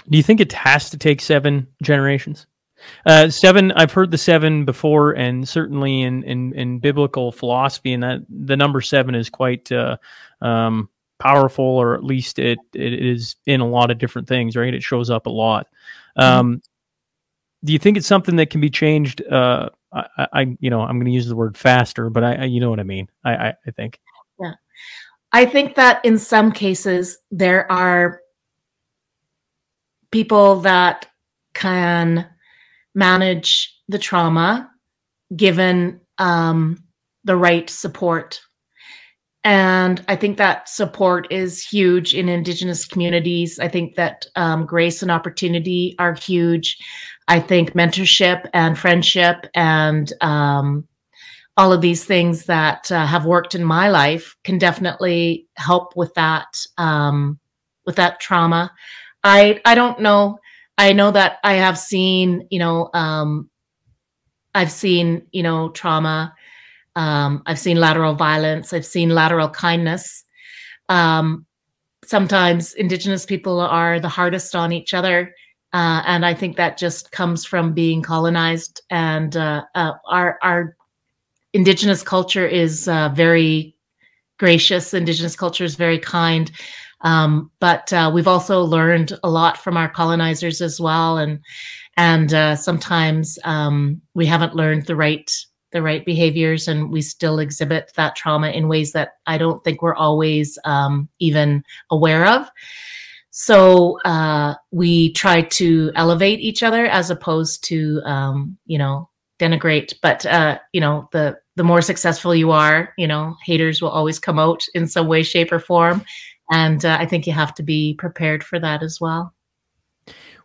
do 0.08 0.16
you 0.16 0.22
think 0.22 0.40
it 0.40 0.52
has 0.52 0.88
to 0.88 0.96
take 0.96 1.20
seven 1.20 1.66
generations 1.82 2.46
uh, 3.06 3.30
seven, 3.30 3.72
I've 3.72 3.92
heard 3.92 4.10
the 4.10 4.18
seven 4.18 4.64
before, 4.64 5.12
and 5.12 5.48
certainly 5.48 6.02
in, 6.02 6.22
in, 6.24 6.52
in 6.54 6.78
biblical 6.78 7.32
philosophy, 7.32 7.92
and 7.92 8.02
that 8.02 8.20
the 8.28 8.56
number 8.56 8.80
seven 8.80 9.14
is 9.14 9.30
quite 9.30 9.70
uh, 9.72 9.96
um, 10.40 10.88
powerful, 11.18 11.64
or 11.64 11.94
at 11.94 12.04
least 12.04 12.38
it 12.38 12.58
it 12.74 12.92
is 12.92 13.36
in 13.46 13.60
a 13.60 13.68
lot 13.68 13.90
of 13.90 13.98
different 13.98 14.28
things. 14.28 14.56
Right, 14.56 14.74
it 14.74 14.82
shows 14.82 15.10
up 15.10 15.26
a 15.26 15.30
lot. 15.30 15.68
Mm-hmm. 16.18 16.38
Um, 16.38 16.62
do 17.64 17.72
you 17.72 17.78
think 17.78 17.96
it's 17.96 18.06
something 18.06 18.36
that 18.36 18.50
can 18.50 18.60
be 18.60 18.70
changed? 18.70 19.26
Uh, 19.26 19.70
I, 19.92 20.28
I, 20.32 20.56
you 20.60 20.70
know, 20.70 20.82
I'm 20.82 20.98
going 20.98 21.06
to 21.06 21.12
use 21.12 21.26
the 21.26 21.36
word 21.36 21.56
faster, 21.56 22.10
but 22.10 22.22
I, 22.22 22.34
I, 22.34 22.44
you 22.44 22.60
know 22.60 22.70
what 22.70 22.80
I 22.80 22.84
mean. 22.84 23.08
I, 23.24 23.34
I, 23.34 23.54
I 23.66 23.70
think. 23.70 23.98
Yeah, 24.38 24.52
I 25.32 25.46
think 25.46 25.74
that 25.74 26.04
in 26.04 26.18
some 26.18 26.52
cases 26.52 27.18
there 27.30 27.70
are 27.72 28.20
people 30.10 30.60
that 30.60 31.08
can 31.54 32.26
manage 32.96 33.72
the 33.88 33.98
trauma 33.98 34.68
given 35.36 36.00
um, 36.18 36.82
the 37.24 37.36
right 37.36 37.70
support. 37.70 38.40
And 39.44 40.04
I 40.08 40.16
think 40.16 40.38
that 40.38 40.68
support 40.68 41.28
is 41.30 41.64
huge 41.64 42.14
in 42.14 42.28
Indigenous 42.28 42.84
communities. 42.84 43.60
I 43.60 43.68
think 43.68 43.94
that 43.94 44.26
um, 44.34 44.66
grace 44.66 45.02
and 45.02 45.10
opportunity 45.10 45.94
are 46.00 46.14
huge. 46.14 46.76
I 47.28 47.38
think 47.38 47.74
mentorship 47.74 48.48
and 48.52 48.76
friendship 48.76 49.46
and 49.54 50.12
um, 50.20 50.88
all 51.56 51.72
of 51.72 51.80
these 51.80 52.04
things 52.04 52.46
that 52.46 52.90
uh, 52.90 53.06
have 53.06 53.24
worked 53.24 53.54
in 53.54 53.62
my 53.62 53.88
life 53.88 54.36
can 54.42 54.58
definitely 54.58 55.46
help 55.56 55.96
with 55.96 56.12
that 56.14 56.60
um, 56.76 57.38
with 57.84 57.96
that 57.96 58.20
trauma. 58.20 58.72
I 59.22 59.60
I 59.64 59.74
don't 59.74 60.00
know 60.00 60.38
I 60.78 60.92
know 60.92 61.10
that 61.10 61.38
I 61.42 61.54
have 61.54 61.78
seen, 61.78 62.46
you 62.50 62.58
know, 62.58 62.90
um, 62.92 63.50
I've 64.54 64.72
seen, 64.72 65.26
you 65.32 65.42
know, 65.42 65.70
trauma. 65.70 66.34
Um, 66.94 67.42
I've 67.46 67.58
seen 67.58 67.78
lateral 67.78 68.14
violence. 68.14 68.72
I've 68.72 68.86
seen 68.86 69.10
lateral 69.10 69.50
kindness. 69.50 70.24
Um, 70.88 71.46
sometimes 72.04 72.74
Indigenous 72.74 73.26
people 73.26 73.60
are 73.60 74.00
the 74.00 74.08
hardest 74.08 74.54
on 74.54 74.72
each 74.72 74.94
other. 74.94 75.34
Uh, 75.72 76.02
and 76.06 76.24
I 76.24 76.32
think 76.32 76.56
that 76.56 76.78
just 76.78 77.12
comes 77.12 77.44
from 77.44 77.74
being 77.74 78.00
colonized. 78.00 78.80
And 78.90 79.36
uh, 79.36 79.64
uh, 79.74 79.92
our, 80.08 80.38
our 80.42 80.76
Indigenous 81.52 82.02
culture 82.02 82.46
is 82.46 82.88
uh, 82.88 83.10
very 83.14 83.74
gracious. 84.38 84.94
Indigenous 84.94 85.36
culture 85.36 85.64
is 85.64 85.74
very 85.74 85.98
kind. 85.98 86.50
Um, 87.06 87.52
but 87.60 87.92
uh, 87.92 88.10
we've 88.12 88.26
also 88.26 88.62
learned 88.62 89.16
a 89.22 89.30
lot 89.30 89.56
from 89.56 89.76
our 89.76 89.88
colonizers 89.88 90.60
as 90.60 90.80
well, 90.80 91.18
and 91.18 91.38
and 91.96 92.34
uh, 92.34 92.56
sometimes 92.56 93.38
um, 93.44 94.02
we 94.14 94.26
haven't 94.26 94.56
learned 94.56 94.86
the 94.86 94.96
right 94.96 95.30
the 95.70 95.82
right 95.82 96.04
behaviors, 96.04 96.66
and 96.66 96.90
we 96.90 97.00
still 97.00 97.38
exhibit 97.38 97.92
that 97.94 98.16
trauma 98.16 98.48
in 98.48 98.66
ways 98.66 98.90
that 98.92 99.10
I 99.24 99.38
don't 99.38 99.62
think 99.62 99.82
we're 99.82 99.94
always 99.94 100.58
um, 100.64 101.08
even 101.20 101.62
aware 101.92 102.26
of. 102.26 102.48
So 103.30 104.00
uh, 104.04 104.54
we 104.72 105.12
try 105.12 105.42
to 105.42 105.92
elevate 105.94 106.40
each 106.40 106.64
other 106.64 106.86
as 106.86 107.08
opposed 107.08 107.62
to 107.68 108.02
um, 108.04 108.58
you 108.66 108.78
know 108.78 109.08
denigrate. 109.38 109.94
But 110.02 110.26
uh, 110.26 110.58
you 110.72 110.80
know 110.80 111.08
the 111.12 111.38
the 111.54 111.62
more 111.62 111.82
successful 111.82 112.34
you 112.34 112.50
are, 112.50 112.92
you 112.98 113.06
know 113.06 113.36
haters 113.44 113.80
will 113.80 113.90
always 113.90 114.18
come 114.18 114.40
out 114.40 114.64
in 114.74 114.88
some 114.88 115.06
way, 115.06 115.22
shape, 115.22 115.52
or 115.52 115.60
form 115.60 116.04
and 116.50 116.84
uh, 116.84 116.96
I 116.98 117.06
think 117.06 117.26
you 117.26 117.32
have 117.32 117.54
to 117.54 117.62
be 117.62 117.94
prepared 117.94 118.44
for 118.44 118.58
that 118.58 118.82
as 118.82 119.00
well. 119.00 119.34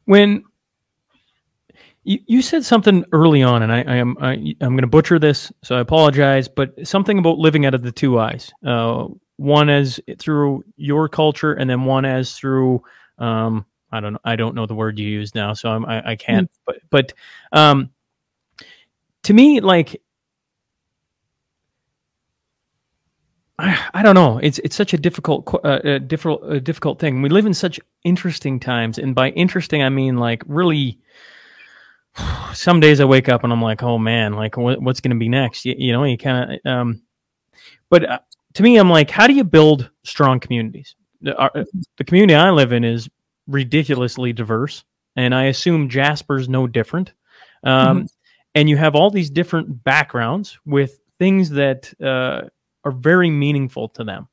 When 0.06 0.44
you, 2.04 2.20
you 2.26 2.42
said 2.42 2.66
something 2.66 3.06
early 3.12 3.44
on, 3.44 3.64
and 3.64 3.72
I, 3.72 3.82
I 3.82 3.96
am 3.96 4.18
I, 4.20 4.34
am 4.62 4.72
going 4.72 4.82
to 4.82 4.88
butcher 4.88 5.20
this, 5.20 5.52
so 5.64 5.76
I 5.76 5.82
apologize. 5.82 6.48
But 6.48 6.88
something 6.88 7.20
about 7.20 7.38
living 7.38 7.66
out 7.66 7.74
of 7.74 7.84
the 7.84 7.92
two 7.92 8.20
eyes. 8.20 8.52
Uh, 8.66 9.08
one 9.38 9.70
as 9.70 10.00
through 10.20 10.64
your 10.78 11.10
culture, 11.10 11.54
and 11.54 11.70
then 11.70 11.86
one 11.86 12.06
as 12.06 12.34
through 12.34 12.84
um, 13.18 13.66
I 13.92 14.00
don't 14.00 14.14
know. 14.14 14.20
I 14.24 14.36
don't 14.36 14.56
know 14.56 14.66
the 14.66 14.76
word 14.76 14.98
you 15.00 15.08
use 15.08 15.36
now, 15.36 15.54
so 15.54 15.70
I'm, 15.70 15.86
I, 15.86 16.12
I 16.12 16.16
can't. 16.16 16.50
Mm. 16.50 16.56
But 16.66 16.76
but 16.90 17.14
um, 17.52 17.90
to 19.24 19.34
me, 19.34 19.60
like 19.60 20.02
I, 23.62 23.90
I 23.94 24.04
don't 24.04 24.16
know. 24.16 24.40
It's 24.40 24.60
it's 24.60 24.76
such 24.76 24.94
a 24.94 24.98
difficult 24.98 25.54
uh, 25.54 25.68
uh, 25.68 25.98
difficult 26.00 26.44
uh, 26.44 26.60
difficult 26.60 27.00
thing. 27.00 27.22
We 27.22 27.30
live 27.30 27.46
in 27.46 27.54
such 27.54 27.80
interesting 28.04 28.60
times, 28.60 28.98
and 28.98 29.16
by 29.16 29.30
interesting 29.30 29.84
I 29.84 29.90
mean 29.90 30.18
like 30.18 30.44
really. 30.48 31.00
Some 32.54 32.82
days 32.82 33.00
I 33.00 33.06
wake 33.06 33.30
up 33.30 33.46
and 33.46 33.54
I'm 33.54 33.62
like, 33.62 33.84
oh 33.84 33.98
man, 33.98 34.34
like 34.34 34.58
what, 34.58 34.82
what's 34.82 35.00
going 35.00 35.16
to 35.16 35.20
be 35.20 35.30
next? 35.30 35.64
You, 35.64 35.76
you 35.78 35.94
know, 35.94 36.04
you 36.04 36.18
kind 36.18 36.60
of. 36.66 36.72
Um, 36.72 37.02
but 37.90 38.10
uh, 38.10 38.20
to 38.56 38.64
me, 38.64 38.76
I'm 38.76 38.90
like, 38.90 39.10
how 39.10 39.28
do 39.28 39.34
you 39.34 39.46
build 39.46 39.90
strong 40.04 40.42
communities? 40.42 40.96
The, 41.22 41.38
our, 41.38 41.52
the 41.98 42.04
community 42.04 42.36
I 42.36 42.50
live 42.50 42.74
in 42.74 42.84
is 42.84 43.10
ridiculously 43.48 44.34
diverse, 44.34 44.84
and 45.16 45.34
I 45.34 45.46
assume 45.46 45.88
Jasper's 45.88 46.50
no 46.50 46.68
different. 46.68 47.14
Um, 47.64 48.02
Mhm. 48.02 48.10
And 48.56 48.70
you 48.70 48.76
have 48.76 48.96
all 48.96 49.10
these 49.10 49.30
different 49.30 49.82
backgrounds 49.86 50.60
with 50.66 51.00
things 51.20 51.50
that 51.52 51.94
uh, 52.04 52.50
are 52.84 52.92
very 52.92 53.30
meaningful 53.30 53.90
to 53.90 54.04
them. 54.04 54.28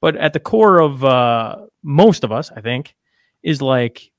But 0.00 0.16
at 0.16 0.32
the 0.32 0.40
core 0.40 0.80
of 0.80 1.04
uh, 1.04 1.66
most 1.82 2.24
of 2.24 2.32
us, 2.32 2.50
I 2.54 2.60
think, 2.60 2.94
is 3.42 3.60
like, 3.60 4.10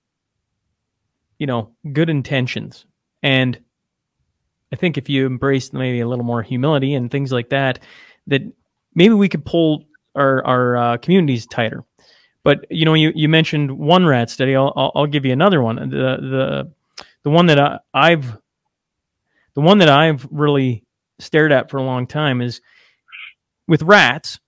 you 1.38 1.48
know, 1.48 1.72
good 1.94 2.10
intentions. 2.10 2.86
And 3.24 3.60
I 4.72 4.76
think 4.76 4.98
if 4.98 5.10
you 5.10 5.26
embrace 5.26 5.72
maybe 5.74 6.02
a 6.02 6.08
little 6.08 6.26
more 6.26 6.44
humility 6.44 6.94
and 6.94 7.10
things 7.10 7.32
like 7.32 7.50
that, 7.50 7.80
that 8.28 8.42
maybe 8.94 9.14
we 9.14 9.30
could 9.30 9.46
pull 9.46 9.86
our 10.16 10.46
our 10.46 10.78
uh, 10.78 10.98
communities 10.98 11.46
tighter. 11.48 11.84
But 12.44 12.66
you 12.70 12.86
know, 12.86 12.94
you, 12.94 13.12
you 13.16 13.30
mentioned 13.30 13.72
one 13.72 14.06
rat 14.06 14.30
study. 14.30 14.56
I'll, 14.56 14.74
I'll 14.76 14.92
I'll 14.96 15.08
give 15.08 15.26
you 15.26 15.34
another 15.34 15.62
one. 15.62 15.76
The 15.76 15.88
the 15.88 17.06
the 17.24 17.30
one 17.30 17.48
that 17.48 17.60
I, 17.60 17.80
I've 17.94 18.38
the 19.56 19.62
one 19.62 19.80
that 19.80 19.90
I've 19.90 20.28
really 20.32 20.84
stared 21.20 21.52
at 21.52 21.70
for 21.70 21.78
a 21.78 21.84
long 21.84 22.08
time 22.08 22.42
is 22.42 22.62
with 23.70 23.84
rats. 23.84 24.40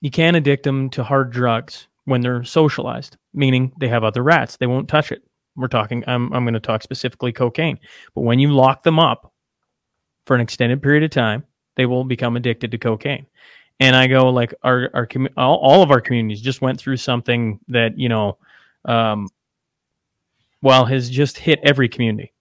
You 0.00 0.10
can't 0.10 0.36
addict 0.36 0.64
them 0.64 0.90
to 0.90 1.04
hard 1.04 1.30
drugs 1.30 1.86
when 2.06 2.22
they're 2.22 2.44
socialized, 2.44 3.16
meaning 3.34 3.72
they 3.78 3.88
have 3.88 4.04
other 4.04 4.22
rats. 4.22 4.56
They 4.56 4.66
won't 4.66 4.88
touch 4.88 5.12
it. 5.12 5.22
We're 5.54 5.68
talking. 5.68 6.02
I'm 6.06 6.32
I'm 6.32 6.44
going 6.44 6.54
to 6.54 6.60
talk 6.60 6.82
specifically 6.82 7.32
cocaine. 7.32 7.78
But 8.14 8.22
when 8.22 8.38
you 8.38 8.52
lock 8.52 8.82
them 8.82 8.98
up 8.98 9.32
for 10.26 10.34
an 10.34 10.40
extended 10.40 10.82
period 10.82 11.04
of 11.04 11.10
time, 11.10 11.44
they 11.76 11.86
will 11.86 12.04
become 12.04 12.36
addicted 12.36 12.70
to 12.72 12.78
cocaine. 12.78 13.26
And 13.78 13.94
I 13.94 14.06
go 14.06 14.30
like 14.30 14.54
our 14.62 14.90
our 14.94 15.08
all, 15.36 15.56
all 15.58 15.82
of 15.82 15.90
our 15.90 16.00
communities 16.00 16.40
just 16.40 16.62
went 16.62 16.78
through 16.78 16.96
something 16.96 17.60
that 17.68 17.98
you 17.98 18.08
know, 18.08 18.38
um, 18.84 19.28
well, 20.62 20.86
has 20.86 21.10
just 21.10 21.38
hit 21.38 21.60
every 21.62 21.88
community. 21.88 22.32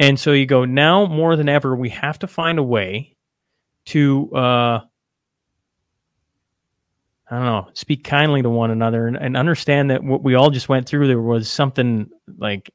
And 0.00 0.18
so 0.18 0.32
you 0.32 0.46
go 0.46 0.64
now 0.64 1.06
more 1.06 1.36
than 1.36 1.48
ever, 1.48 1.74
we 1.74 1.88
have 1.88 2.18
to 2.18 2.26
find 2.26 2.58
a 2.58 2.62
way 2.62 3.15
to 3.86 4.30
uh, 4.34 4.80
I 7.28 7.36
don't 7.36 7.44
know, 7.44 7.68
speak 7.72 8.04
kindly 8.04 8.42
to 8.42 8.50
one 8.50 8.70
another 8.70 9.08
and, 9.08 9.16
and 9.16 9.36
understand 9.36 9.90
that 9.90 10.02
what 10.02 10.22
we 10.22 10.34
all 10.34 10.50
just 10.50 10.68
went 10.68 10.86
through 10.86 11.08
there 11.08 11.20
was 11.20 11.50
something 11.50 12.08
like 12.38 12.70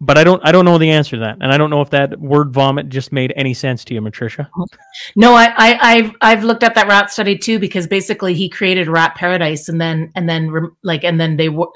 but 0.00 0.18
I 0.18 0.24
don't 0.24 0.44
I 0.44 0.50
don't 0.50 0.64
know 0.64 0.78
the 0.78 0.90
answer 0.90 1.16
to 1.16 1.20
that. 1.20 1.38
And 1.40 1.52
I 1.52 1.56
don't 1.56 1.70
know 1.70 1.80
if 1.80 1.90
that 1.90 2.18
word 2.18 2.52
vomit 2.52 2.88
just 2.88 3.12
made 3.12 3.32
any 3.36 3.54
sense 3.54 3.84
to 3.84 3.94
you, 3.94 4.00
Matricia. 4.00 4.48
No, 5.14 5.34
I, 5.34 5.54
I, 5.56 5.78
I've, 5.80 6.12
I've 6.20 6.44
looked 6.44 6.64
at 6.64 6.74
that 6.74 6.88
rat 6.88 7.10
study 7.10 7.38
too 7.38 7.60
because 7.60 7.86
basically 7.86 8.34
he 8.34 8.48
created 8.48 8.88
rat 8.88 9.14
paradise 9.14 9.68
and 9.68 9.80
then, 9.80 10.10
and 10.16 10.28
then, 10.28 10.72
like, 10.82 11.04
and 11.04 11.20
then 11.20 11.36
they 11.36 11.48
were, 11.48 11.68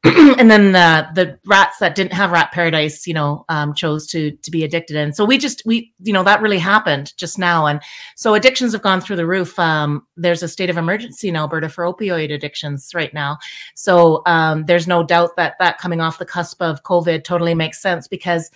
and 0.04 0.48
then 0.48 0.70
the 0.70 1.08
the 1.14 1.38
rats 1.44 1.78
that 1.78 1.96
didn't 1.96 2.12
have 2.12 2.30
rat 2.30 2.52
paradise, 2.52 3.04
you 3.04 3.12
know, 3.12 3.44
um, 3.48 3.74
chose 3.74 4.06
to 4.06 4.30
to 4.30 4.50
be 4.50 4.62
addicted. 4.62 4.96
And 4.96 5.14
so 5.16 5.24
we 5.24 5.38
just 5.38 5.62
we, 5.66 5.92
you 6.00 6.12
know, 6.12 6.22
that 6.22 6.40
really 6.40 6.58
happened 6.58 7.12
just 7.16 7.36
now. 7.36 7.66
And 7.66 7.80
so 8.14 8.34
addictions 8.34 8.72
have 8.72 8.82
gone 8.82 9.00
through 9.00 9.16
the 9.16 9.26
roof. 9.26 9.58
Um, 9.58 10.06
there's 10.16 10.44
a 10.44 10.48
state 10.48 10.70
of 10.70 10.76
emergency 10.76 11.28
in 11.28 11.34
Alberta 11.34 11.68
for 11.68 11.84
opioid 11.84 12.32
addictions 12.32 12.92
right 12.94 13.12
now. 13.12 13.38
So 13.74 14.22
um, 14.26 14.66
there's 14.66 14.86
no 14.86 15.02
doubt 15.02 15.34
that 15.36 15.56
that 15.58 15.78
coming 15.78 16.00
off 16.00 16.20
the 16.20 16.26
cusp 16.26 16.62
of 16.62 16.84
COVID 16.84 17.24
totally 17.24 17.54
makes 17.54 17.82
sense 17.82 18.06
because 18.06 18.52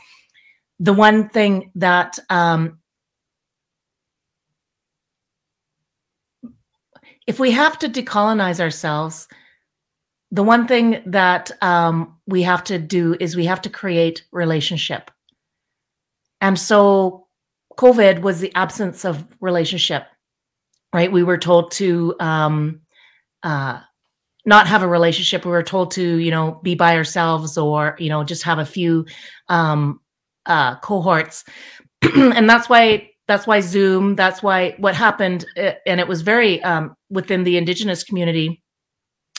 the 0.79 0.93
one 0.93 1.29
thing 1.29 1.73
that 1.75 2.21
um, 2.31 2.79
if 7.27 7.41
we 7.41 7.51
have 7.51 7.79
to 7.81 7.89
decolonize 7.89 8.61
ourselves, 8.61 9.27
the 10.33 10.43
one 10.43 10.67
thing 10.67 11.03
that 11.07 11.51
um, 11.63 12.17
we 12.27 12.43
have 12.43 12.65
to 12.65 12.79
do 12.79 13.15
is 13.21 13.37
we 13.37 13.45
have 13.45 13.61
to 13.63 13.71
create 13.71 14.25
relationship. 14.33 15.11
And 16.41 16.59
so 16.59 17.29
COVID 17.79 18.23
was 18.23 18.41
the 18.41 18.53
absence 18.55 19.05
of 19.05 19.27
relationship, 19.41 20.07
right? 20.95 21.13
We 21.13 21.23
were 21.23 21.37
told 21.37 21.71
to 21.73 22.15
um, 22.19 22.81
uh, 23.43 23.81
not 24.47 24.67
have 24.67 24.83
a 24.83 24.89
relationship. 24.89 25.45
We 25.45 25.51
were 25.51 25.63
told 25.63 25.91
to, 25.93 26.17
you 26.17 26.31
know, 26.31 26.61
be 26.63 26.75
by 26.75 26.97
ourselves 26.97 27.59
or, 27.59 27.95
you 27.99 28.09
know, 28.09 28.25
just 28.25 28.43
have 28.45 28.59
a 28.59 28.65
few 28.65 29.05
um, 29.49 30.01
uh, 30.47 30.77
cohorts. 30.77 31.45
and 32.03 32.49
that's 32.49 32.71
why 32.71 33.11
that's 33.29 33.47
why 33.47 33.61
Zoom, 33.61 34.17
that's 34.17 34.43
why 34.43 34.75
what 34.79 34.95
happened, 34.95 35.45
uh, 35.57 35.73
and 35.87 36.01
it 36.01 36.09
was 36.09 36.23
very 36.23 36.63
um, 36.63 36.97
within 37.11 37.45
the 37.45 37.57
Indigenous 37.57 38.03
community. 38.03 38.62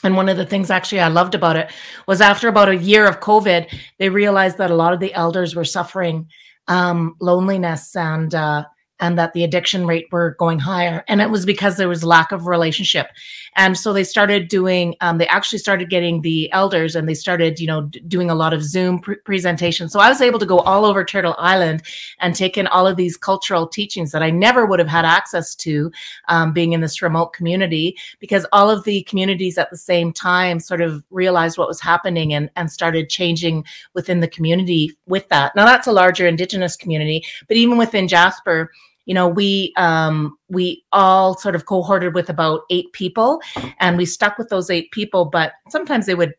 And 0.03 0.15
one 0.15 0.29
of 0.29 0.37
the 0.37 0.45
things 0.45 0.69
actually 0.69 0.99
I 0.99 1.07
loved 1.07 1.35
about 1.35 1.55
it 1.55 1.71
was 2.07 2.21
after 2.21 2.47
about 2.47 2.69
a 2.69 2.75
year 2.75 3.07
of 3.07 3.19
COVID, 3.19 3.73
they 3.99 4.09
realized 4.09 4.57
that 4.57 4.71
a 4.71 4.75
lot 4.75 4.93
of 4.93 4.99
the 4.99 5.13
elders 5.13 5.55
were 5.55 5.63
suffering 5.63 6.27
um, 6.67 7.15
loneliness 7.19 7.95
and 7.95 8.33
uh, 8.33 8.65
and 8.99 9.17
that 9.17 9.33
the 9.33 9.43
addiction 9.43 9.85
rate 9.85 10.07
were 10.11 10.35
going 10.39 10.59
higher. 10.59 11.03
And 11.07 11.21
it 11.21 11.29
was 11.29 11.45
because 11.45 11.75
there 11.75 11.89
was 11.89 12.03
lack 12.03 12.31
of 12.31 12.47
relationship. 12.47 13.07
And 13.55 13.77
so 13.77 13.93
they 13.93 14.03
started 14.03 14.47
doing, 14.47 14.95
um, 15.01 15.17
they 15.17 15.27
actually 15.27 15.59
started 15.59 15.89
getting 15.89 16.21
the 16.21 16.51
elders 16.51 16.95
and 16.95 17.07
they 17.07 17.13
started, 17.13 17.59
you 17.59 17.67
know, 17.67 17.83
d- 17.83 17.99
doing 18.07 18.29
a 18.29 18.35
lot 18.35 18.53
of 18.53 18.63
Zoom 18.63 18.99
pre- 18.99 19.15
presentations. 19.17 19.91
So 19.91 19.99
I 19.99 20.09
was 20.09 20.21
able 20.21 20.39
to 20.39 20.45
go 20.45 20.59
all 20.59 20.85
over 20.85 21.03
Turtle 21.03 21.35
Island 21.37 21.83
and 22.19 22.35
take 22.35 22.57
in 22.57 22.67
all 22.67 22.87
of 22.87 22.97
these 22.97 23.17
cultural 23.17 23.67
teachings 23.67 24.11
that 24.11 24.23
I 24.23 24.29
never 24.29 24.65
would 24.65 24.79
have 24.79 24.87
had 24.87 25.05
access 25.05 25.55
to 25.55 25.91
um, 26.27 26.53
being 26.53 26.73
in 26.73 26.81
this 26.81 27.01
remote 27.01 27.33
community 27.33 27.97
because 28.19 28.45
all 28.51 28.69
of 28.69 28.83
the 28.83 29.03
communities 29.03 29.57
at 29.57 29.69
the 29.69 29.77
same 29.77 30.11
time 30.11 30.59
sort 30.59 30.81
of 30.81 31.03
realized 31.09 31.57
what 31.57 31.67
was 31.67 31.81
happening 31.81 32.33
and, 32.33 32.49
and 32.55 32.71
started 32.71 33.09
changing 33.09 33.65
within 33.93 34.19
the 34.19 34.27
community 34.27 34.95
with 35.05 35.27
that. 35.29 35.55
Now 35.55 35.65
that's 35.65 35.87
a 35.87 35.91
larger 35.91 36.27
indigenous 36.27 36.75
community, 36.75 37.23
but 37.47 37.57
even 37.57 37.77
within 37.77 38.07
Jasper, 38.07 38.71
you 39.05 39.13
know, 39.13 39.27
we 39.27 39.73
um, 39.77 40.37
we 40.49 40.83
all 40.91 41.37
sort 41.37 41.55
of 41.55 41.65
cohorted 41.65 42.13
with 42.13 42.29
about 42.29 42.61
eight 42.69 42.91
people, 42.93 43.41
and 43.79 43.97
we 43.97 44.05
stuck 44.05 44.37
with 44.37 44.49
those 44.49 44.69
eight 44.69 44.91
people. 44.91 45.25
But 45.25 45.53
sometimes 45.69 46.05
they 46.05 46.15
would 46.15 46.33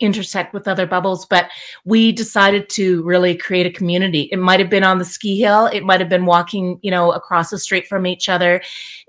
intersect 0.00 0.52
with 0.52 0.68
other 0.68 0.86
bubbles. 0.86 1.26
But 1.26 1.50
we 1.84 2.12
decided 2.12 2.68
to 2.70 3.02
really 3.04 3.36
create 3.36 3.66
a 3.66 3.70
community. 3.70 4.28
It 4.32 4.38
might 4.38 4.60
have 4.60 4.70
been 4.70 4.84
on 4.84 4.98
the 4.98 5.04
ski 5.04 5.38
hill. 5.38 5.66
It 5.66 5.84
might 5.84 6.00
have 6.00 6.08
been 6.08 6.26
walking, 6.26 6.78
you 6.82 6.90
know, 6.90 7.12
across 7.12 7.50
the 7.50 7.58
street 7.58 7.86
from 7.86 8.06
each 8.06 8.28
other. 8.28 8.62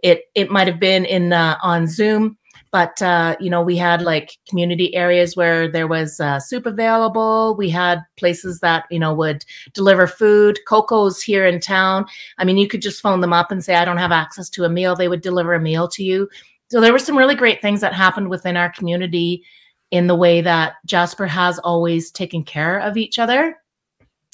It 0.03 0.24
it 0.36 0.49
might 0.49 0.68
have 0.68 0.80
been 0.80 1.05
in 1.05 1.34
uh, 1.34 1.58
on 1.62 1.88
Zoom 1.88 2.37
but 2.72 3.01
uh, 3.01 3.36
you 3.39 3.49
know 3.49 3.61
we 3.61 3.78
had 3.78 4.01
like 4.01 4.38
community 4.47 4.93
areas 4.95 5.36
where 5.36 5.68
there 5.68 5.88
was 5.88 6.20
uh, 6.20 6.39
soup 6.39 6.65
available. 6.65 7.55
We 7.57 7.70
had 7.70 8.03
places 8.18 8.59
that 8.59 8.86
you 8.91 8.99
know 8.99 9.13
would 9.13 9.45
deliver 9.74 10.07
food. 10.07 10.59
Coco's 10.68 11.22
here 11.22 11.45
in 11.45 11.59
town. 11.59 12.05
I 12.38 12.45
mean 12.45 12.57
you 12.57 12.68
could 12.68 12.82
just 12.82 13.01
phone 13.01 13.22
them 13.22 13.34
up 13.34 13.51
and 13.51 13.63
say 13.63 13.76
i 13.76 13.86
don't 13.86 13.97
have 13.97 14.11
access 14.11 14.49
to 14.51 14.65
a 14.65 14.70
meal. 14.70 14.95
They 14.95 15.07
would 15.07 15.22
deliver 15.22 15.53
a 15.53 15.59
meal 15.59 15.88
to 15.89 16.03
you. 16.03 16.30
So 16.70 16.82
there 16.82 16.91
were 16.91 16.99
some 16.99 17.18
really 17.18 17.36
great 17.36 17.61
things 17.61 17.82
that 17.82 17.93
happened 17.93 18.30
within 18.30 18.57
our 18.57 18.72
community 18.72 19.43
in 19.91 20.07
the 20.07 20.15
way 20.15 20.41
that 20.41 20.74
jasper 20.86 21.26
has 21.26 21.59
always 21.59 22.11
taken 22.11 22.43
care 22.43 22.80
of 22.80 22.97
each 22.97 23.20
other. 23.20 23.57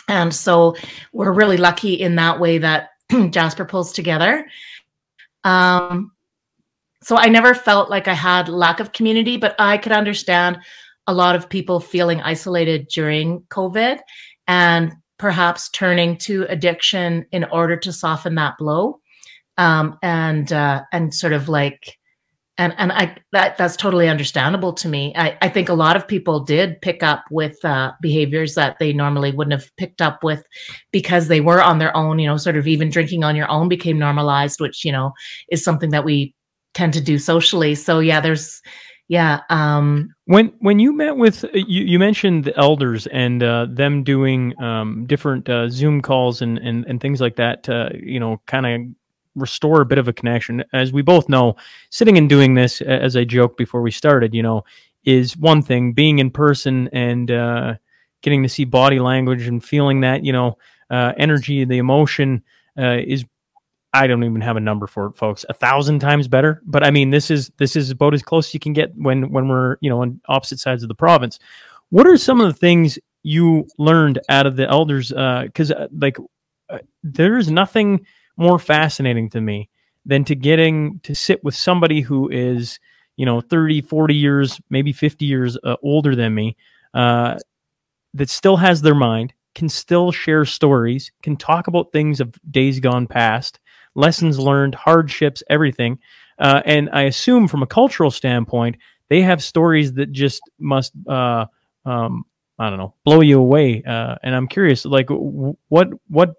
And 0.07 0.33
so 0.33 0.75
we're 1.11 1.31
really 1.31 1.57
lucky 1.57 1.93
in 1.93 2.15
that 2.15 2.39
way 2.39 2.57
that 2.57 2.89
jasper 3.29 3.65
pulls 3.65 3.91
together. 3.91 4.47
Um, 5.43 6.12
so 7.03 7.17
I 7.17 7.27
never 7.27 7.53
felt 7.53 7.89
like 7.89 8.07
I 8.07 8.13
had 8.13 8.49
lack 8.49 8.79
of 8.79 8.93
community, 8.93 9.37
but 9.37 9.55
I 9.59 9.77
could 9.77 9.91
understand 9.91 10.57
a 11.07 11.13
lot 11.13 11.35
of 11.35 11.49
people 11.49 11.79
feeling 11.79 12.21
isolated 12.21 12.87
during 12.87 13.41
COVID 13.49 13.99
and 14.47 14.93
perhaps 15.19 15.69
turning 15.69 16.17
to 16.17 16.45
addiction 16.49 17.25
in 17.31 17.43
order 17.45 17.77
to 17.77 17.93
soften 17.93 18.35
that 18.35 18.55
blow. 18.57 18.99
Um, 19.57 19.99
and 20.01 20.51
uh, 20.51 20.81
and 20.91 21.13
sort 21.13 21.33
of 21.33 21.47
like 21.47 21.97
and 22.57 22.73
and 22.77 22.91
I 22.91 23.17
that 23.31 23.57
that's 23.57 23.75
totally 23.75 24.07
understandable 24.07 24.73
to 24.73 24.87
me. 24.87 25.13
I, 25.15 25.37
I 25.41 25.49
think 25.49 25.69
a 25.69 25.73
lot 25.73 25.95
of 25.95 26.07
people 26.07 26.39
did 26.39 26.81
pick 26.81 27.01
up 27.01 27.23
with 27.31 27.63
uh, 27.65 27.91
behaviors 28.01 28.55
that 28.55 28.77
they 28.79 28.93
normally 28.93 29.31
wouldn't 29.31 29.59
have 29.59 29.69
picked 29.77 30.01
up 30.01 30.23
with 30.23 30.43
because 30.91 31.27
they 31.27 31.41
were 31.41 31.61
on 31.61 31.79
their 31.79 31.95
own. 31.95 32.19
You 32.19 32.27
know, 32.27 32.37
sort 32.37 32.57
of 32.57 32.67
even 32.67 32.89
drinking 32.89 33.23
on 33.23 33.35
your 33.35 33.49
own 33.49 33.69
became 33.69 33.97
normalized, 33.97 34.59
which 34.59 34.85
you 34.85 34.91
know 34.91 35.13
is 35.49 35.63
something 35.63 35.89
that 35.91 36.05
we 36.05 36.33
tend 36.73 36.93
to 36.93 37.01
do 37.01 37.17
socially. 37.17 37.75
So 37.75 37.99
yeah, 37.99 38.19
there's 38.19 38.61
yeah. 39.07 39.41
Um, 39.49 40.15
When 40.25 40.53
when 40.59 40.79
you 40.79 40.95
met 40.95 41.17
with 41.17 41.45
you, 41.53 41.83
you 41.83 41.99
mentioned 41.99 42.45
the 42.45 42.57
elders 42.57 43.05
and 43.07 43.43
uh, 43.43 43.67
them 43.69 44.03
doing 44.03 44.59
um, 44.61 45.05
different 45.05 45.49
uh, 45.49 45.69
Zoom 45.69 46.01
calls 46.01 46.41
and, 46.41 46.57
and 46.57 46.85
and 46.85 46.99
things 46.99 47.21
like 47.21 47.35
that. 47.35 47.67
Uh, 47.69 47.89
you 47.93 48.19
know, 48.19 48.41
kind 48.45 48.65
of 48.65 48.95
restore 49.35 49.81
a 49.81 49.85
bit 49.85 49.97
of 49.97 50.07
a 50.07 50.13
connection. 50.13 50.63
As 50.73 50.93
we 50.93 51.01
both 51.01 51.27
know, 51.27 51.55
sitting 51.89 52.17
and 52.17 52.29
doing 52.29 52.53
this, 52.55 52.81
as 52.81 53.15
I 53.15 53.25
joked 53.25 53.57
before 53.57 53.81
we 53.81 53.91
started, 53.91 54.33
you 54.33 54.41
know, 54.41 54.63
is 55.03 55.37
one 55.37 55.61
thing. 55.61 55.93
Being 55.93 56.19
in 56.19 56.31
person 56.31 56.87
and 56.93 57.29
uh, 57.29 57.75
getting 58.21 58.43
to 58.43 58.49
see 58.49 58.65
body 58.65 58.99
language 58.99 59.47
and 59.47 59.63
feeling 59.63 60.01
that, 60.01 60.23
you 60.23 60.31
know, 60.31 60.57
uh, 60.89 61.13
energy, 61.17 61.65
the 61.65 61.77
emotion 61.77 62.41
uh, 62.79 62.97
is. 63.05 63.25
I 63.93 64.07
don't 64.07 64.23
even 64.23 64.41
have 64.41 64.57
a 64.57 64.61
number 64.61 64.87
for 64.87 65.07
it, 65.07 65.15
folks. 65.15 65.45
A 65.49 65.53
thousand 65.53 65.99
times 65.99 66.27
better. 66.27 66.61
But 66.65 66.83
I 66.83 66.91
mean, 66.91 67.11
this 67.11 67.29
is 67.29 67.51
this 67.57 67.75
is 67.75 67.91
about 67.91 68.13
as 68.13 68.23
close 68.23 68.47
as 68.47 68.53
you 68.53 68.59
can 68.59 68.73
get 68.73 68.91
when 68.95 69.31
when 69.31 69.47
we're 69.47 69.77
you 69.81 69.89
know 69.89 70.01
on 70.01 70.19
opposite 70.27 70.59
sides 70.59 70.83
of 70.83 70.89
the 70.89 70.95
province. 70.95 71.39
What 71.89 72.07
are 72.07 72.17
some 72.17 72.41
of 72.41 72.47
the 72.47 72.59
things 72.59 72.97
you 73.21 73.67
learned 73.77 74.19
out 74.29 74.47
of 74.47 74.55
the 74.55 74.67
elders? 74.67 75.09
Because 75.09 75.71
uh, 75.71 75.87
like, 75.95 76.17
uh, 76.69 76.79
there's 77.03 77.51
nothing 77.51 78.05
more 78.35 78.57
fascinating 78.57 79.29
to 79.29 79.41
me 79.41 79.69
than 80.05 80.25
to 80.25 80.35
getting 80.35 80.99
to 81.01 81.13
sit 81.13 81.43
with 81.43 81.55
somebody 81.55 82.01
who 82.01 82.29
is 82.29 82.79
you 83.15 83.25
know 83.25 83.41
30 83.41 83.81
40 83.81 84.15
years 84.15 84.59
maybe 84.69 84.91
50 84.91 85.25
years 85.25 85.57
uh, 85.63 85.75
older 85.83 86.15
than 86.15 86.33
me 86.33 86.55
uh, 86.93 87.37
that 88.13 88.29
still 88.29 88.57
has 88.57 88.81
their 88.81 88.95
mind 88.95 89.33
can 89.55 89.69
still 89.69 90.11
share 90.11 90.45
stories 90.45 91.11
can 91.21 91.37
talk 91.37 91.67
about 91.67 91.91
things 91.91 92.19
of 92.19 92.33
days 92.49 92.79
gone 92.79 93.05
past 93.07 93.59
lessons 93.95 94.39
learned 94.39 94.75
hardships 94.75 95.43
everything. 95.49 95.99
Uh, 96.39 96.61
and 96.65 96.89
i 96.93 97.03
assume 97.03 97.47
from 97.47 97.61
a 97.61 97.67
cultural 97.67 98.09
standpoint 98.09 98.75
they 99.07 99.21
have 99.21 99.43
stories 99.43 99.93
that 99.93 100.11
just 100.11 100.41
must 100.57 100.91
uh, 101.07 101.45
um, 101.85 102.25
i 102.57 102.69
don't 102.69 102.79
know 102.79 102.95
blow 103.05 103.21
you 103.21 103.39
away. 103.39 103.83
Uh, 103.83 104.15
and 104.23 104.35
i'm 104.35 104.47
curious 104.47 104.83
like 104.83 105.07
w- 105.07 105.55
what 105.69 105.89
what 106.07 106.33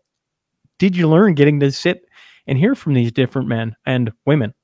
did 0.79 0.97
you 0.97 1.09
learn 1.09 1.35
getting 1.35 1.61
to 1.61 1.71
sit 1.71 2.05
and 2.47 2.59
hear 2.59 2.75
from 2.75 2.95
these 2.95 3.13
different 3.13 3.49
men 3.49 3.77
and 3.87 4.13
women? 4.27 4.55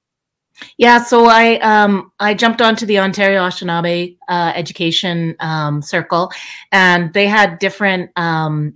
Yeah, 0.77 1.03
so 1.03 1.27
I 1.27 1.59
um, 1.61 2.13
I 2.19 2.35
jumped 2.35 2.61
onto 2.61 2.85
the 2.85 2.99
Ontario 2.99 3.41
Anishinaabe 3.41 4.19
uh, 4.29 4.53
Education 4.55 5.37
um, 5.41 5.81
Circle, 5.81 6.31
and 6.73 7.13
they 7.15 7.27
had 7.27 7.59
different 7.59 8.11
um, 8.17 8.75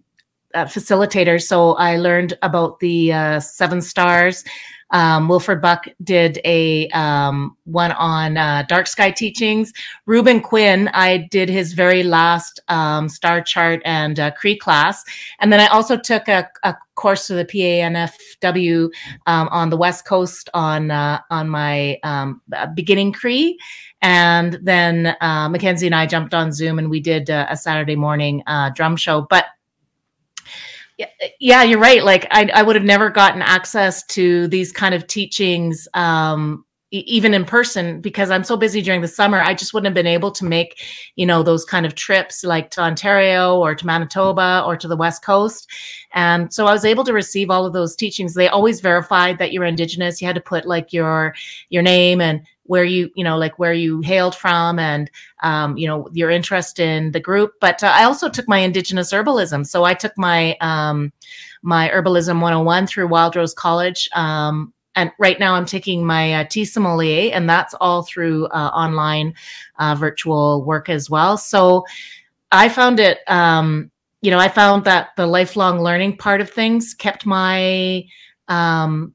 uh, 0.55 0.65
facilitators. 0.65 1.43
So 1.43 1.75
I 1.75 1.97
learned 1.97 2.39
about 2.43 2.81
the 2.81 3.13
uh, 3.13 3.41
Seven 3.41 3.83
Stars. 3.83 4.45
Um, 4.91 5.29
Wilfred 5.29 5.61
Buck 5.61 5.87
did 6.05 6.41
a 6.45 6.89
um, 6.91 7.57
one 7.65 7.91
on 7.93 8.37
uh, 8.37 8.65
dark 8.69 8.87
sky 8.87 9.11
teachings. 9.11 9.73
Reuben 10.07 10.41
Quinn, 10.41 10.89
I 10.95 11.29
did 11.33 11.49
his 11.49 11.73
very 11.73 12.05
last 12.05 12.61
um, 12.69 13.09
star 13.09 13.41
chart 13.41 13.83
and 13.85 14.21
uh, 14.21 14.31
Cree 14.31 14.57
class, 14.57 15.05
and 15.41 15.53
then 15.53 15.59
I 15.59 15.67
also 15.67 15.97
took 15.97 16.29
a, 16.29 16.49
a 16.63 16.77
course 16.95 17.27
to 17.27 17.35
the 17.35 17.45
PANFW 17.45 18.89
um, 19.27 19.49
on 19.49 19.71
the 19.71 19.77
West 19.77 20.07
Coast 20.07 20.49
on 20.55 20.93
uh, 20.93 21.21
on 21.29 21.49
my 21.49 21.99
um, 22.05 22.41
beginning 22.75 23.13
Cree, 23.13 23.59
and 24.01 24.59
then 24.63 25.17
uh, 25.21 25.49
Mackenzie 25.49 25.87
and 25.87 25.95
I 25.95 26.07
jumped 26.07 26.35
on 26.35 26.53
Zoom 26.53 26.79
and 26.79 26.91
we 26.91 27.01
did 27.01 27.31
uh, 27.31 27.47
a 27.49 27.57
Saturday 27.57 27.97
morning 27.97 28.43
uh, 28.47 28.71
drum 28.71 28.97
show, 28.97 29.27
but 29.31 29.47
yeah, 31.41 31.63
you're 31.63 31.81
right. 31.81 32.05
Like 32.05 32.27
I, 32.31 32.51
I 32.55 32.63
would 32.63 32.77
have 32.77 32.85
never 32.85 33.11
gotten 33.11 33.43
access 33.43 34.05
to 34.09 34.47
these 34.49 34.73
kind 34.73 34.95
of 34.95 35.07
teachings, 35.07 35.89
um, 35.95 36.65
even 36.91 37.35
in 37.35 37.45
person, 37.45 38.01
because 38.01 38.31
I'm 38.31 38.45
so 38.45 38.57
busy 38.57 38.81
during 38.81 39.01
the 39.01 39.09
summer. 39.09 39.41
I 39.41 39.55
just 39.55 39.75
wouldn't 39.75 39.87
have 39.87 39.95
been 39.95 40.07
able 40.07 40.31
to 40.31 40.45
make, 40.45 40.81
you 41.17 41.27
know, 41.27 41.43
those 41.43 41.65
kind 41.65 41.85
of 41.85 41.97
trips 41.97 42.45
like 42.45 42.71
to 42.73 42.83
Ontario 42.83 43.59
or 43.59 43.75
to 43.75 43.85
Manitoba 43.85 44.63
or 44.65 44.77
to 44.77 44.87
the 44.87 44.97
West 44.97 45.25
Coast. 45.25 45.69
And 46.13 46.53
so 46.55 46.67
I 46.67 46.73
was 46.73 46.85
able 46.85 47.03
to 47.05 47.13
receive 47.13 47.51
all 47.51 47.67
of 47.67 47.73
those 47.73 47.97
teachings. 47.97 48.35
They 48.35 48.47
always 48.47 48.81
verified 48.81 49.39
that 49.39 49.53
you're 49.53 49.65
Indigenous. 49.65 50.21
You 50.21 50.29
had 50.29 50.37
to 50.37 50.41
put 50.41 50.67
like 50.67 50.93
your 50.93 51.35
your 51.69 51.83
name 51.83 52.21
and 52.21 52.47
where 52.65 52.85
you 52.85 53.11
you 53.15 53.25
know 53.25 53.37
like 53.37 53.59
where 53.59 53.73
you 53.73 54.01
hailed 54.01 54.35
from 54.35 54.79
and 54.79 55.11
um, 55.43 55.77
you 55.77 55.87
know 55.87 56.09
your 56.13 56.31
interest 56.31 56.79
in 56.79 57.13
the 57.13 57.21
group. 57.21 57.53
But 57.61 57.83
uh, 57.83 57.93
i 57.95 58.05
also 58.05 58.29
took 58.29 58.49
my 58.49 58.59
indigenous 58.59 59.13
herbalism. 59.13 59.67
So 59.67 59.85
i 59.85 59.95
took 59.95 60.17
my 60.17 60.57
um, 60.61 61.13
my 61.63 61.89
herbalism 61.89 62.41
101 62.41 62.87
through 62.87 63.09
wild 63.09 63.37
rose 63.37 63.55
college 63.55 64.09
um, 64.15 64.73
and 64.97 65.11
right 65.19 65.41
now 65.41 65.55
i'm 65.55 65.67
taking 65.67 66.05
my 66.07 66.35
uh, 66.35 66.45
tea 66.45 66.65
sommelier 66.65 67.31
and 67.33 67.49
that's 67.49 67.75
all 67.81 68.03
through 68.03 68.47
uh, 68.47 68.71
online 68.75 69.35
uh, 69.79 69.95
virtual 69.95 70.65
work 70.65 70.89
as 70.89 71.09
well. 71.09 71.37
So 71.37 71.85
i 72.53 72.69
found 72.69 73.01
it 73.01 73.19
um, 73.27 73.91
you 74.23 74.31
know 74.31 74.39
i 74.39 74.49
found 74.49 74.85
that 74.85 75.11
the 75.17 75.27
lifelong 75.27 75.81
learning 75.81 76.17
part 76.17 76.41
of 76.41 76.51
things 76.51 76.95
kept 76.95 77.27
my 77.27 78.05
um, 78.49 79.15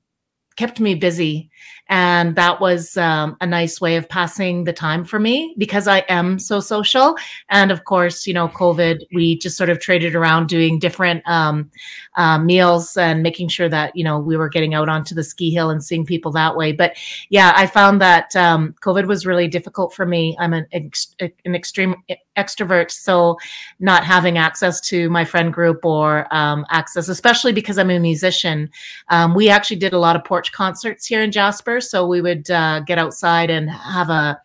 kept 0.55 0.79
me 0.79 0.93
busy 0.93 1.48
and 1.89 2.35
that 2.35 2.61
was 2.61 2.95
um, 2.97 3.35
a 3.41 3.47
nice 3.47 3.81
way 3.81 3.95
of 3.95 4.07
passing 4.07 4.63
the 4.63 4.73
time 4.73 5.03
for 5.03 5.19
me 5.19 5.55
because 5.57 5.87
I 5.87 5.99
am 6.07 6.37
so 6.37 6.59
social. 6.59 7.17
And 7.49 7.71
of 7.71 7.83
course, 7.85 8.27
you 8.27 8.33
know, 8.33 8.47
COVID, 8.47 9.01
we 9.11 9.39
just 9.39 9.57
sort 9.57 9.71
of 9.71 9.79
traded 9.79 10.15
around 10.15 10.47
doing 10.47 10.77
different 10.77 11.27
um, 11.27 11.71
uh, 12.15 12.37
meals 12.37 12.95
and 12.95 13.23
making 13.23 13.47
sure 13.47 13.69
that, 13.69 13.95
you 13.95 14.03
know, 14.03 14.19
we 14.19 14.37
were 14.37 14.49
getting 14.49 14.75
out 14.75 14.87
onto 14.87 15.15
the 15.15 15.23
ski 15.23 15.49
hill 15.49 15.71
and 15.71 15.83
seeing 15.83 16.05
people 16.05 16.31
that 16.31 16.55
way. 16.55 16.71
But 16.71 16.95
yeah, 17.29 17.53
I 17.55 17.65
found 17.65 17.99
that 18.01 18.35
um, 18.35 18.75
COVID 18.81 19.07
was 19.07 19.25
really 19.25 19.47
difficult 19.47 19.93
for 19.93 20.05
me. 20.05 20.37
I'm 20.39 20.53
an, 20.53 20.67
ex- 20.71 21.15
an 21.19 21.55
extreme 21.55 21.95
extrovert. 22.37 22.91
So 22.91 23.37
not 23.79 24.03
having 24.03 24.37
access 24.37 24.79
to 24.81 25.09
my 25.09 25.25
friend 25.25 25.51
group 25.51 25.83
or 25.83 26.33
um, 26.33 26.65
access, 26.69 27.09
especially 27.09 27.51
because 27.51 27.77
I'm 27.77 27.89
a 27.89 27.99
musician, 27.99 28.69
um, 29.09 29.33
we 29.33 29.49
actually 29.49 29.77
did 29.77 29.93
a 29.93 29.99
lot 29.99 30.15
of 30.15 30.23
porch 30.23 30.51
concerts 30.51 31.05
here 31.05 31.21
in 31.21 31.31
Jasper. 31.31 31.78
So 31.81 32.05
we 32.05 32.21
would 32.21 32.49
uh, 32.49 32.81
get 32.81 32.97
outside 32.97 33.49
and 33.49 33.69
have 33.69 34.09
a, 34.09 34.39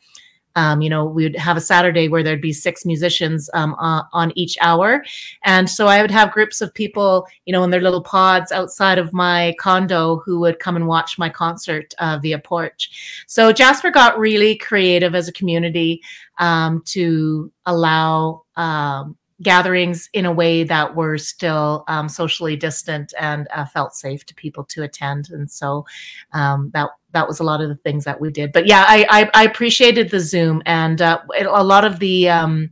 um, 0.56 0.80
you 0.80 0.88
know, 0.88 1.04
we 1.04 1.24
would 1.24 1.36
have 1.36 1.56
a 1.56 1.60
Saturday 1.60 2.08
where 2.08 2.22
there'd 2.22 2.40
be 2.40 2.52
six 2.52 2.84
musicians 2.84 3.50
um, 3.54 3.74
on, 3.74 4.04
on, 4.12 4.32
each 4.36 4.56
hour. 4.60 5.04
And 5.44 5.68
so 5.68 5.88
I 5.88 6.00
would 6.00 6.12
have 6.12 6.30
groups 6.30 6.60
of 6.60 6.72
people, 6.72 7.26
you 7.44 7.52
know, 7.52 7.64
in 7.64 7.70
their 7.70 7.80
little 7.80 8.02
pods 8.02 8.52
outside 8.52 8.98
of 8.98 9.12
my 9.12 9.54
condo 9.58 10.18
who 10.24 10.38
would 10.40 10.60
come 10.60 10.76
and 10.76 10.86
watch 10.86 11.18
my 11.18 11.28
concert 11.28 11.92
uh, 11.98 12.18
via 12.22 12.38
porch. 12.38 13.24
So 13.26 13.52
Jasper 13.52 13.90
got 13.90 14.18
really 14.18 14.56
creative 14.56 15.14
as 15.14 15.26
a 15.26 15.32
community 15.32 16.00
um, 16.38 16.82
to 16.86 17.50
allow 17.66 18.44
um, 18.56 19.16
gatherings 19.42 20.08
in 20.12 20.26
a 20.26 20.32
way 20.32 20.64
that 20.64 20.94
were 20.94 21.18
still 21.18 21.84
um, 21.88 22.08
socially 22.08 22.56
distant 22.56 23.12
and 23.18 23.48
uh, 23.52 23.64
felt 23.64 23.94
safe 23.94 24.24
to 24.26 24.34
people 24.34 24.64
to 24.64 24.82
attend. 24.82 25.30
And 25.30 25.50
so 25.50 25.84
um, 26.32 26.70
that 26.74 26.90
that 27.12 27.28
was 27.28 27.40
a 27.40 27.44
lot 27.44 27.60
of 27.60 27.68
the 27.68 27.76
things 27.76 28.04
that 28.04 28.20
we 28.20 28.30
did. 28.30 28.52
But 28.52 28.66
yeah, 28.66 28.84
I 28.86 29.06
I, 29.10 29.30
I 29.34 29.44
appreciated 29.44 30.10
the 30.10 30.20
Zoom 30.20 30.62
and 30.66 31.00
uh, 31.00 31.20
a 31.38 31.64
lot 31.64 31.84
of 31.84 31.98
the 31.98 32.28
um, 32.28 32.70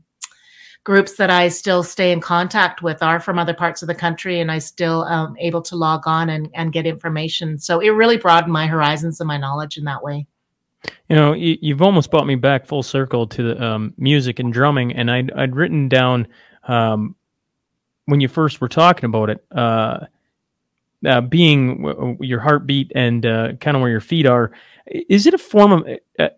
groups 0.84 1.14
that 1.16 1.30
I 1.30 1.48
still 1.48 1.82
stay 1.82 2.12
in 2.12 2.20
contact 2.20 2.82
with 2.82 3.02
are 3.02 3.20
from 3.20 3.38
other 3.38 3.54
parts 3.54 3.82
of 3.82 3.88
the 3.88 3.94
country, 3.94 4.40
and 4.40 4.50
I 4.50 4.58
still 4.58 5.04
um, 5.04 5.36
able 5.38 5.62
to 5.62 5.76
log 5.76 6.02
on 6.06 6.30
and 6.30 6.48
and 6.54 6.72
get 6.72 6.86
information. 6.86 7.58
So 7.58 7.80
it 7.80 7.90
really 7.90 8.16
broadened 8.16 8.52
my 8.52 8.66
horizons 8.66 9.20
and 9.20 9.28
my 9.28 9.36
knowledge 9.36 9.78
in 9.78 9.84
that 9.84 10.02
way. 10.02 10.26
You 11.08 11.14
know, 11.14 11.32
you, 11.32 11.74
have 11.74 11.82
almost 11.82 12.10
brought 12.10 12.26
me 12.26 12.34
back 12.34 12.66
full 12.66 12.82
circle 12.82 13.26
to 13.28 13.42
the 13.42 13.62
um, 13.62 13.94
music 13.96 14.40
and 14.40 14.52
drumming, 14.52 14.92
and 14.92 15.10
I'd 15.10 15.30
I'd 15.32 15.54
written 15.54 15.88
down 15.88 16.26
um, 16.68 17.14
when 18.06 18.20
you 18.20 18.28
first 18.28 18.60
were 18.60 18.68
talking 18.68 19.06
about 19.06 19.30
it. 19.30 19.44
Uh, 19.50 20.06
uh, 21.04 21.20
being 21.20 21.82
w- 21.82 22.16
your 22.20 22.40
heartbeat 22.40 22.92
and 22.94 23.26
uh, 23.26 23.52
kind 23.54 23.76
of 23.76 23.80
where 23.80 23.90
your 23.90 24.00
feet 24.00 24.26
are, 24.26 24.52
is 24.86 25.26
it 25.26 25.34
a 25.34 25.38
form 25.38 25.72
of? 25.72 25.88
Uh, 26.18 26.28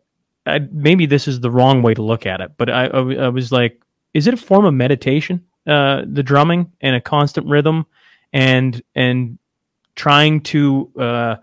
uh, 0.46 0.58
maybe 0.72 1.06
this 1.06 1.26
is 1.26 1.40
the 1.40 1.50
wrong 1.50 1.82
way 1.82 1.94
to 1.94 2.02
look 2.02 2.26
at 2.26 2.40
it, 2.40 2.52
but 2.56 2.68
I, 2.68 2.86
I, 2.86 3.14
I 3.14 3.28
was 3.28 3.50
like, 3.50 3.82
is 4.12 4.26
it 4.26 4.34
a 4.34 4.38
form 4.38 4.64
of 4.64 4.74
meditation? 4.74 5.44
Uh, 5.66 6.02
the 6.06 6.22
drumming 6.22 6.70
and 6.82 6.94
a 6.94 7.00
constant 7.00 7.46
rhythm, 7.46 7.86
and 8.32 8.82
and 8.94 9.38
trying 9.94 10.40
to 10.42 10.90
uh, 10.98 11.36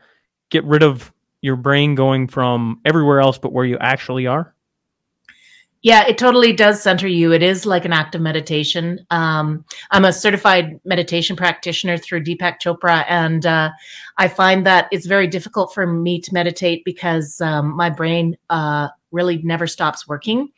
get 0.50 0.64
rid 0.66 0.84
of 0.84 1.12
your 1.42 1.56
brain 1.56 1.96
going 1.96 2.28
from 2.28 2.80
everywhere 2.86 3.20
else 3.20 3.40
but 3.40 3.52
where 3.52 3.66
you 3.66 3.78
actually 3.80 4.28
are. 4.28 4.54
Yeah, 5.84 6.06
it 6.08 6.20
totally 6.20 6.54
does 6.54 6.82
center 6.82 7.08
you. 7.08 7.34
It 7.34 7.42
is 7.42 7.66
like 7.66 7.86
an 7.86 7.94
act 7.94 8.14
of 8.14 8.22
meditation. 8.22 9.04
Um, 9.10 9.66
I'm 9.90 10.06
a 10.06 10.14
certified 10.14 10.80
meditation 10.86 11.36
practitioner 11.36 11.98
through 11.98 12.24
Deepak 12.24 12.60
Chopra, 12.62 13.04
and 13.10 13.46
uh, 13.48 13.72
I 14.18 14.28
find 14.28 14.64
that 14.68 14.88
it's 14.92 15.08
very 15.08 15.26
difficult 15.26 15.74
for 15.74 15.88
me 15.88 16.22
to 16.22 16.34
meditate 16.34 16.86
because 16.86 17.42
um, 17.42 17.76
my 17.76 17.90
brain 17.90 18.38
uh, 18.52 18.90
really 19.12 19.42
never 19.42 19.66
stops 19.66 20.08
working. 20.08 20.50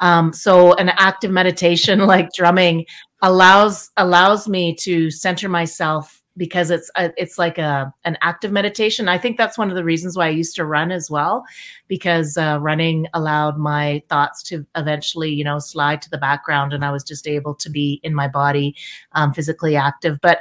Um, 0.00 0.32
so, 0.32 0.74
an 0.74 0.88
active 0.88 1.30
meditation 1.30 2.00
like 2.06 2.32
drumming 2.32 2.84
allows 3.22 3.90
allows 3.96 4.48
me 4.48 4.74
to 4.80 5.10
center 5.10 5.48
myself 5.48 6.20
because 6.38 6.70
it's 6.70 6.90
a, 6.96 7.12
it's 7.18 7.36
like 7.36 7.58
a 7.58 7.92
an 8.04 8.16
active 8.22 8.52
meditation. 8.52 9.08
I 9.08 9.18
think 9.18 9.36
that's 9.36 9.58
one 9.58 9.68
of 9.68 9.76
the 9.76 9.84
reasons 9.84 10.16
why 10.16 10.28
I 10.28 10.30
used 10.30 10.56
to 10.56 10.64
run 10.64 10.90
as 10.90 11.10
well, 11.10 11.44
because 11.88 12.38
uh, 12.38 12.58
running 12.62 13.06
allowed 13.12 13.58
my 13.58 14.02
thoughts 14.08 14.42
to 14.44 14.64
eventually, 14.76 15.30
you 15.30 15.44
know, 15.44 15.58
slide 15.58 16.00
to 16.02 16.10
the 16.10 16.16
background, 16.16 16.72
and 16.72 16.84
I 16.84 16.90
was 16.90 17.04
just 17.04 17.28
able 17.28 17.54
to 17.56 17.68
be 17.68 18.00
in 18.02 18.14
my 18.14 18.28
body, 18.28 18.74
um, 19.12 19.34
physically 19.34 19.76
active. 19.76 20.18
But 20.22 20.38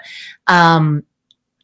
um, 0.48 1.04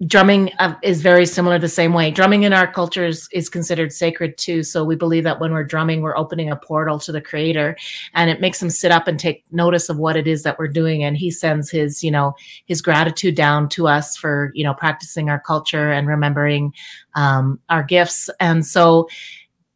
drumming 0.08 0.52
uh, 0.60 0.76
is 0.82 1.02
very 1.02 1.26
similar 1.26 1.60
the 1.60 1.70
same 1.70 1.94
way. 1.94 2.12
Drumming 2.12 2.44
in 2.44 2.54
our 2.54 2.72
culture 2.72 3.06
is, 3.06 3.30
is 3.32 3.50
considered 3.50 3.92
sacred 3.92 4.38
too. 4.38 4.64
So 4.64 4.84
we 4.84 4.96
believe 4.96 5.24
that 5.24 5.40
when 5.40 5.52
we're 5.52 5.64
drumming, 5.64 6.02
we're 6.02 6.18
opening 6.18 6.50
a 6.50 6.56
portal 6.56 7.00
to 7.00 7.12
the 7.12 7.22
creator 7.22 7.76
and 8.14 8.30
it 8.30 8.42
makes 8.42 8.62
him 8.62 8.70
sit 8.70 8.92
up 8.92 9.08
and 9.08 9.20
take 9.20 9.44
notice 9.52 9.90
of 9.90 9.98
what 9.98 10.16
it 10.16 10.28
is 10.28 10.44
that 10.44 10.58
we're 10.58 10.68
doing. 10.68 11.04
And 11.04 11.18
he 11.18 11.30
sends 11.32 11.70
his, 11.70 12.04
you 12.04 12.12
know, 12.12 12.34
his 12.66 12.82
gratitude 12.82 13.36
down 13.36 13.70
to 13.70 13.88
us 13.88 14.18
for, 14.18 14.52
you 14.54 14.64
know, 14.64 14.74
practicing 14.74 15.30
our 15.30 15.40
culture 15.40 15.92
and 15.92 16.08
remembering 16.08 16.74
um, 17.16 17.60
our 17.70 17.84
gifts. 17.84 18.30
And 18.40 18.66
so 18.66 19.08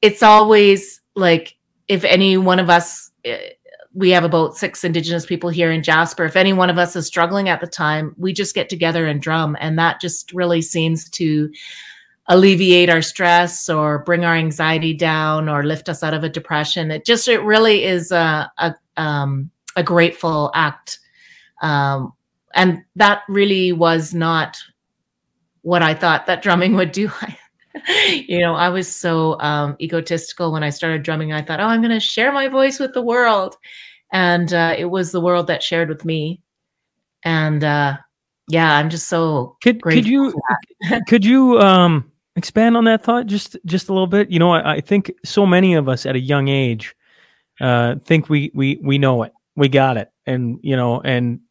it's 0.01 0.23
always 0.23 1.01
like 1.15 1.55
if 1.87 2.03
any 2.03 2.37
one 2.37 2.59
of 2.59 2.69
us, 2.69 3.11
eh, 3.25 3.49
we 3.93 4.09
have 4.11 4.23
about 4.23 4.57
six 4.57 4.83
indigenous 4.83 5.25
people 5.25 5.49
here 5.49 5.71
in 5.71 5.83
Jasper. 5.83 6.25
If 6.25 6.35
any 6.35 6.53
one 6.53 6.69
of 6.69 6.77
us 6.77 6.95
is 6.95 7.07
struggling 7.07 7.49
at 7.49 7.61
the 7.61 7.67
time, 7.67 8.13
we 8.17 8.33
just 8.33 8.55
get 8.55 8.69
together 8.69 9.07
and 9.07 9.21
drum. 9.21 9.57
And 9.59 9.77
that 9.79 9.99
just 9.99 10.33
really 10.33 10.61
seems 10.61 11.09
to 11.11 11.51
alleviate 12.27 12.89
our 12.89 13.01
stress 13.01 13.69
or 13.69 13.99
bring 13.99 14.25
our 14.25 14.35
anxiety 14.35 14.93
down 14.93 15.47
or 15.47 15.63
lift 15.63 15.89
us 15.89 16.03
out 16.03 16.13
of 16.13 16.23
a 16.23 16.29
depression. 16.29 16.91
It 16.91 17.05
just, 17.05 17.27
it 17.27 17.41
really 17.41 17.85
is 17.85 18.11
a, 18.11 18.51
a, 18.57 18.75
um, 18.97 19.49
a 19.75 19.83
grateful 19.83 20.51
act. 20.53 20.99
Um, 21.61 22.13
and 22.53 22.83
that 22.95 23.23
really 23.29 23.71
was 23.71 24.13
not 24.13 24.57
what 25.61 25.81
I 25.81 25.93
thought 25.93 26.27
that 26.27 26.41
drumming 26.41 26.75
would 26.75 26.91
do. 26.91 27.11
you 28.27 28.39
know, 28.39 28.55
I 28.55 28.69
was 28.69 28.93
so 28.93 29.39
um, 29.39 29.75
egotistical 29.81 30.51
when 30.51 30.63
I 30.63 30.69
started 30.69 31.03
drumming. 31.03 31.33
I 31.33 31.41
thought, 31.41 31.59
oh, 31.59 31.65
I'm 31.65 31.81
going 31.81 31.91
to 31.91 31.99
share 31.99 32.31
my 32.31 32.47
voice 32.47 32.79
with 32.79 32.93
the 32.93 33.01
world. 33.01 33.55
And 34.11 34.53
uh, 34.53 34.75
it 34.77 34.85
was 34.85 35.11
the 35.11 35.21
world 35.21 35.47
that 35.47 35.63
shared 35.63 35.89
with 35.89 36.05
me. 36.05 36.41
And 37.23 37.63
uh, 37.63 37.97
yeah 38.49 38.77
i'm 38.77 38.89
just 38.89 39.07
so 39.07 39.57
could 39.61 39.81
could 39.81 40.07
you 40.07 40.33
could 41.07 41.25
you 41.25 41.59
um 41.59 42.09
expand 42.37 42.77
on 42.77 42.85
that 42.85 43.03
thought 43.03 43.25
just 43.25 43.57
just 43.65 43.89
a 43.89 43.93
little 43.93 44.07
bit? 44.07 44.29
You 44.29 44.39
know 44.39 44.51
I, 44.51 44.75
I, 44.75 44.81
think 44.81 45.11
so 45.25 45.45
many 45.45 45.73
of 45.73 45.89
us 45.89 46.05
at 46.05 46.15
a 46.15 46.19
young 46.19 46.47
age 46.47 46.95
uh 47.59 47.95
think 48.05 48.29
we 48.29 48.51
we 48.53 48.79
we 48.81 48.97
know 48.97 49.23
it. 49.23 49.33
We 49.55 49.69
got 49.69 49.97
it. 49.97 50.11
And 50.25 50.59
you 50.61 50.75
know 50.75 51.01
and 51.01 51.41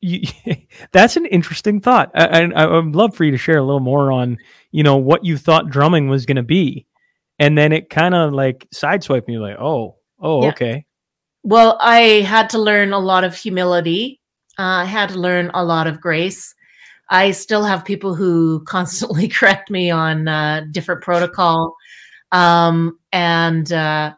you, 0.00 0.22
that's 0.92 1.16
an 1.16 1.26
interesting 1.26 1.80
thought. 1.80 2.10
I, 2.14 2.42
I, 2.42 2.50
I 2.50 2.66
would 2.66 2.96
love 2.96 3.14
for 3.14 3.24
you 3.24 3.30
to 3.30 3.38
share 3.38 3.58
a 3.58 3.62
little 3.62 3.80
more 3.80 4.10
on 4.10 4.38
you 4.70 4.82
know 4.82 4.96
what 4.96 5.24
you 5.24 5.36
thought 5.36 5.70
drumming 5.70 6.08
was 6.08 6.26
going 6.26 6.36
to 6.36 6.42
be 6.42 6.86
and 7.38 7.56
then 7.56 7.72
it 7.72 7.90
kind 7.90 8.14
of 8.14 8.32
like 8.32 8.66
sideswiped 8.74 9.28
me 9.28 9.38
like 9.38 9.56
oh 9.58 9.96
oh 10.20 10.42
yeah. 10.42 10.48
okay 10.48 10.84
well, 11.48 11.78
I 11.80 12.20
had 12.26 12.50
to 12.50 12.58
learn 12.58 12.92
a 12.92 12.98
lot 12.98 13.24
of 13.24 13.34
humility. 13.34 14.20
Uh, 14.58 14.82
I 14.82 14.84
had 14.84 15.08
to 15.10 15.18
learn 15.18 15.50
a 15.54 15.64
lot 15.64 15.86
of 15.86 16.00
grace. 16.00 16.54
I 17.08 17.30
still 17.30 17.64
have 17.64 17.84
people 17.84 18.14
who 18.14 18.62
constantly 18.66 19.28
correct 19.38 19.70
me 19.70 19.90
on 19.90 20.28
uh, 20.28 20.66
different 20.72 21.02
protocol. 21.02 21.74
Um, 22.32 22.98
and, 23.12 23.72
uh, 23.72 24.12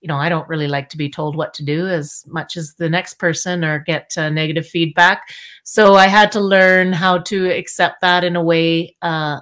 you 0.00 0.08
know, 0.08 0.18
I 0.18 0.28
don't 0.28 0.46
really 0.46 0.68
like 0.68 0.90
to 0.90 0.98
be 0.98 1.08
told 1.08 1.36
what 1.36 1.54
to 1.54 1.64
do 1.64 1.86
as 1.86 2.22
much 2.26 2.58
as 2.58 2.74
the 2.74 2.90
next 2.90 3.14
person 3.14 3.64
or 3.64 3.78
get 3.78 4.12
uh, 4.18 4.28
negative 4.28 4.66
feedback. 4.66 5.22
So 5.62 5.94
I 5.94 6.08
had 6.08 6.30
to 6.32 6.40
learn 6.40 6.92
how 6.92 7.18
to 7.18 7.50
accept 7.50 8.02
that 8.02 8.24
in 8.24 8.36
a 8.36 8.42
way, 8.42 8.94
uh, 9.00 9.40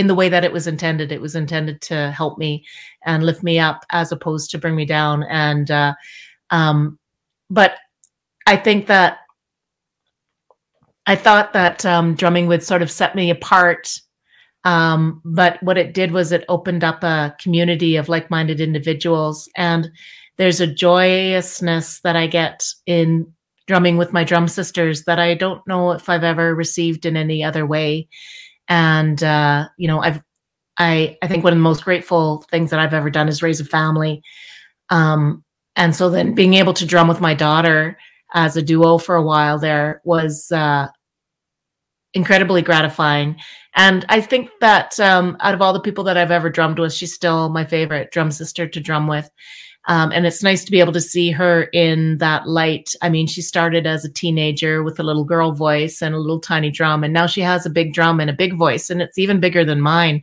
in 0.00 0.06
the 0.06 0.14
way 0.14 0.30
that 0.30 0.44
it 0.44 0.52
was 0.52 0.66
intended. 0.66 1.12
It 1.12 1.20
was 1.20 1.36
intended 1.36 1.82
to 1.82 2.10
help 2.10 2.38
me 2.38 2.64
and 3.04 3.22
lift 3.22 3.42
me 3.42 3.58
up 3.58 3.84
as 3.90 4.10
opposed 4.10 4.50
to 4.50 4.58
bring 4.58 4.74
me 4.74 4.86
down. 4.86 5.24
And, 5.24 5.70
uh, 5.70 5.94
um, 6.48 6.98
but 7.50 7.74
I 8.46 8.56
think 8.56 8.86
that 8.86 9.18
I 11.06 11.16
thought 11.16 11.52
that 11.52 11.84
um, 11.84 12.14
drumming 12.14 12.46
would 12.46 12.62
sort 12.62 12.80
of 12.80 12.90
set 12.90 13.14
me 13.14 13.28
apart. 13.30 14.00
Um, 14.64 15.20
but 15.22 15.62
what 15.62 15.76
it 15.76 15.92
did 15.92 16.12
was 16.12 16.32
it 16.32 16.46
opened 16.48 16.82
up 16.82 17.04
a 17.04 17.36
community 17.38 17.96
of 17.96 18.08
like 18.08 18.30
minded 18.30 18.58
individuals. 18.58 19.50
And 19.54 19.90
there's 20.38 20.62
a 20.62 20.66
joyousness 20.66 22.00
that 22.00 22.16
I 22.16 22.26
get 22.26 22.66
in 22.86 23.30
drumming 23.66 23.98
with 23.98 24.14
my 24.14 24.24
drum 24.24 24.48
sisters 24.48 25.04
that 25.04 25.18
I 25.18 25.34
don't 25.34 25.66
know 25.66 25.92
if 25.92 26.08
I've 26.08 26.24
ever 26.24 26.54
received 26.54 27.04
in 27.04 27.18
any 27.18 27.44
other 27.44 27.66
way. 27.66 28.08
And, 28.70 29.22
uh, 29.22 29.68
you 29.76 29.88
know, 29.88 30.00
I've, 30.00 30.22
I, 30.78 31.18
I 31.20 31.26
think 31.26 31.44
one 31.44 31.52
of 31.52 31.58
the 31.58 31.62
most 31.62 31.84
grateful 31.84 32.46
things 32.50 32.70
that 32.70 32.80
I've 32.80 32.94
ever 32.94 33.10
done 33.10 33.28
is 33.28 33.42
raise 33.42 33.60
a 33.60 33.66
family. 33.66 34.22
Um, 34.88 35.44
and 35.76 35.94
so 35.94 36.08
then 36.08 36.34
being 36.34 36.54
able 36.54 36.72
to 36.74 36.86
drum 36.86 37.08
with 37.08 37.20
my 37.20 37.34
daughter 37.34 37.98
as 38.32 38.56
a 38.56 38.62
duo 38.62 38.96
for 38.96 39.16
a 39.16 39.22
while 39.22 39.58
there 39.58 40.00
was 40.04 40.50
uh, 40.52 40.86
incredibly 42.14 42.62
gratifying. 42.62 43.36
And 43.74 44.04
I 44.08 44.20
think 44.20 44.50
that 44.60 44.98
um, 44.98 45.36
out 45.40 45.54
of 45.54 45.62
all 45.62 45.72
the 45.72 45.80
people 45.80 46.04
that 46.04 46.16
I've 46.16 46.30
ever 46.30 46.50
drummed 46.50 46.78
with, 46.78 46.92
she's 46.92 47.14
still 47.14 47.48
my 47.48 47.64
favorite 47.64 48.10
drum 48.10 48.30
sister 48.30 48.66
to 48.66 48.80
drum 48.80 49.06
with. 49.06 49.30
Um, 49.86 50.12
and 50.12 50.26
it's 50.26 50.42
nice 50.42 50.64
to 50.64 50.70
be 50.70 50.80
able 50.80 50.92
to 50.92 51.00
see 51.00 51.30
her 51.30 51.64
in 51.72 52.18
that 52.18 52.46
light. 52.46 52.94
I 53.02 53.08
mean, 53.08 53.26
she 53.26 53.40
started 53.40 53.86
as 53.86 54.04
a 54.04 54.12
teenager 54.12 54.82
with 54.82 55.00
a 55.00 55.02
little 55.02 55.24
girl 55.24 55.52
voice 55.52 56.02
and 56.02 56.14
a 56.14 56.18
little 56.18 56.38
tiny 56.38 56.70
drum, 56.70 57.02
and 57.02 57.14
now 57.14 57.26
she 57.26 57.40
has 57.40 57.64
a 57.64 57.70
big 57.70 57.94
drum 57.94 58.20
and 58.20 58.28
a 58.28 58.34
big 58.34 58.56
voice, 58.56 58.90
and 58.90 59.00
it's 59.00 59.18
even 59.18 59.40
bigger 59.40 59.64
than 59.64 59.80
mine. 59.80 60.22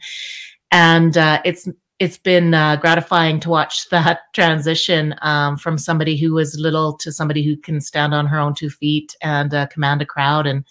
And 0.71 1.17
uh, 1.17 1.41
it's 1.43 1.67
it's 1.99 2.17
been 2.17 2.53
uh, 2.53 2.75
gratifying 2.75 3.39
to 3.39 3.49
watch 3.49 3.89
that 3.91 4.19
transition 4.33 5.15
um, 5.21 5.57
from 5.57 5.77
somebody 5.77 6.17
who 6.17 6.33
was 6.33 6.59
little 6.59 6.95
to 6.97 7.11
somebody 7.11 7.43
who 7.43 7.57
can 7.57 7.81
stand 7.81 8.13
on 8.13 8.27
her 8.27 8.39
own 8.39 8.53
two 8.53 8.69
feet 8.69 9.15
and 9.21 9.53
uh, 9.53 9.65
command 9.67 10.01
a 10.01 10.05
crowd. 10.05 10.45
And 10.45 10.65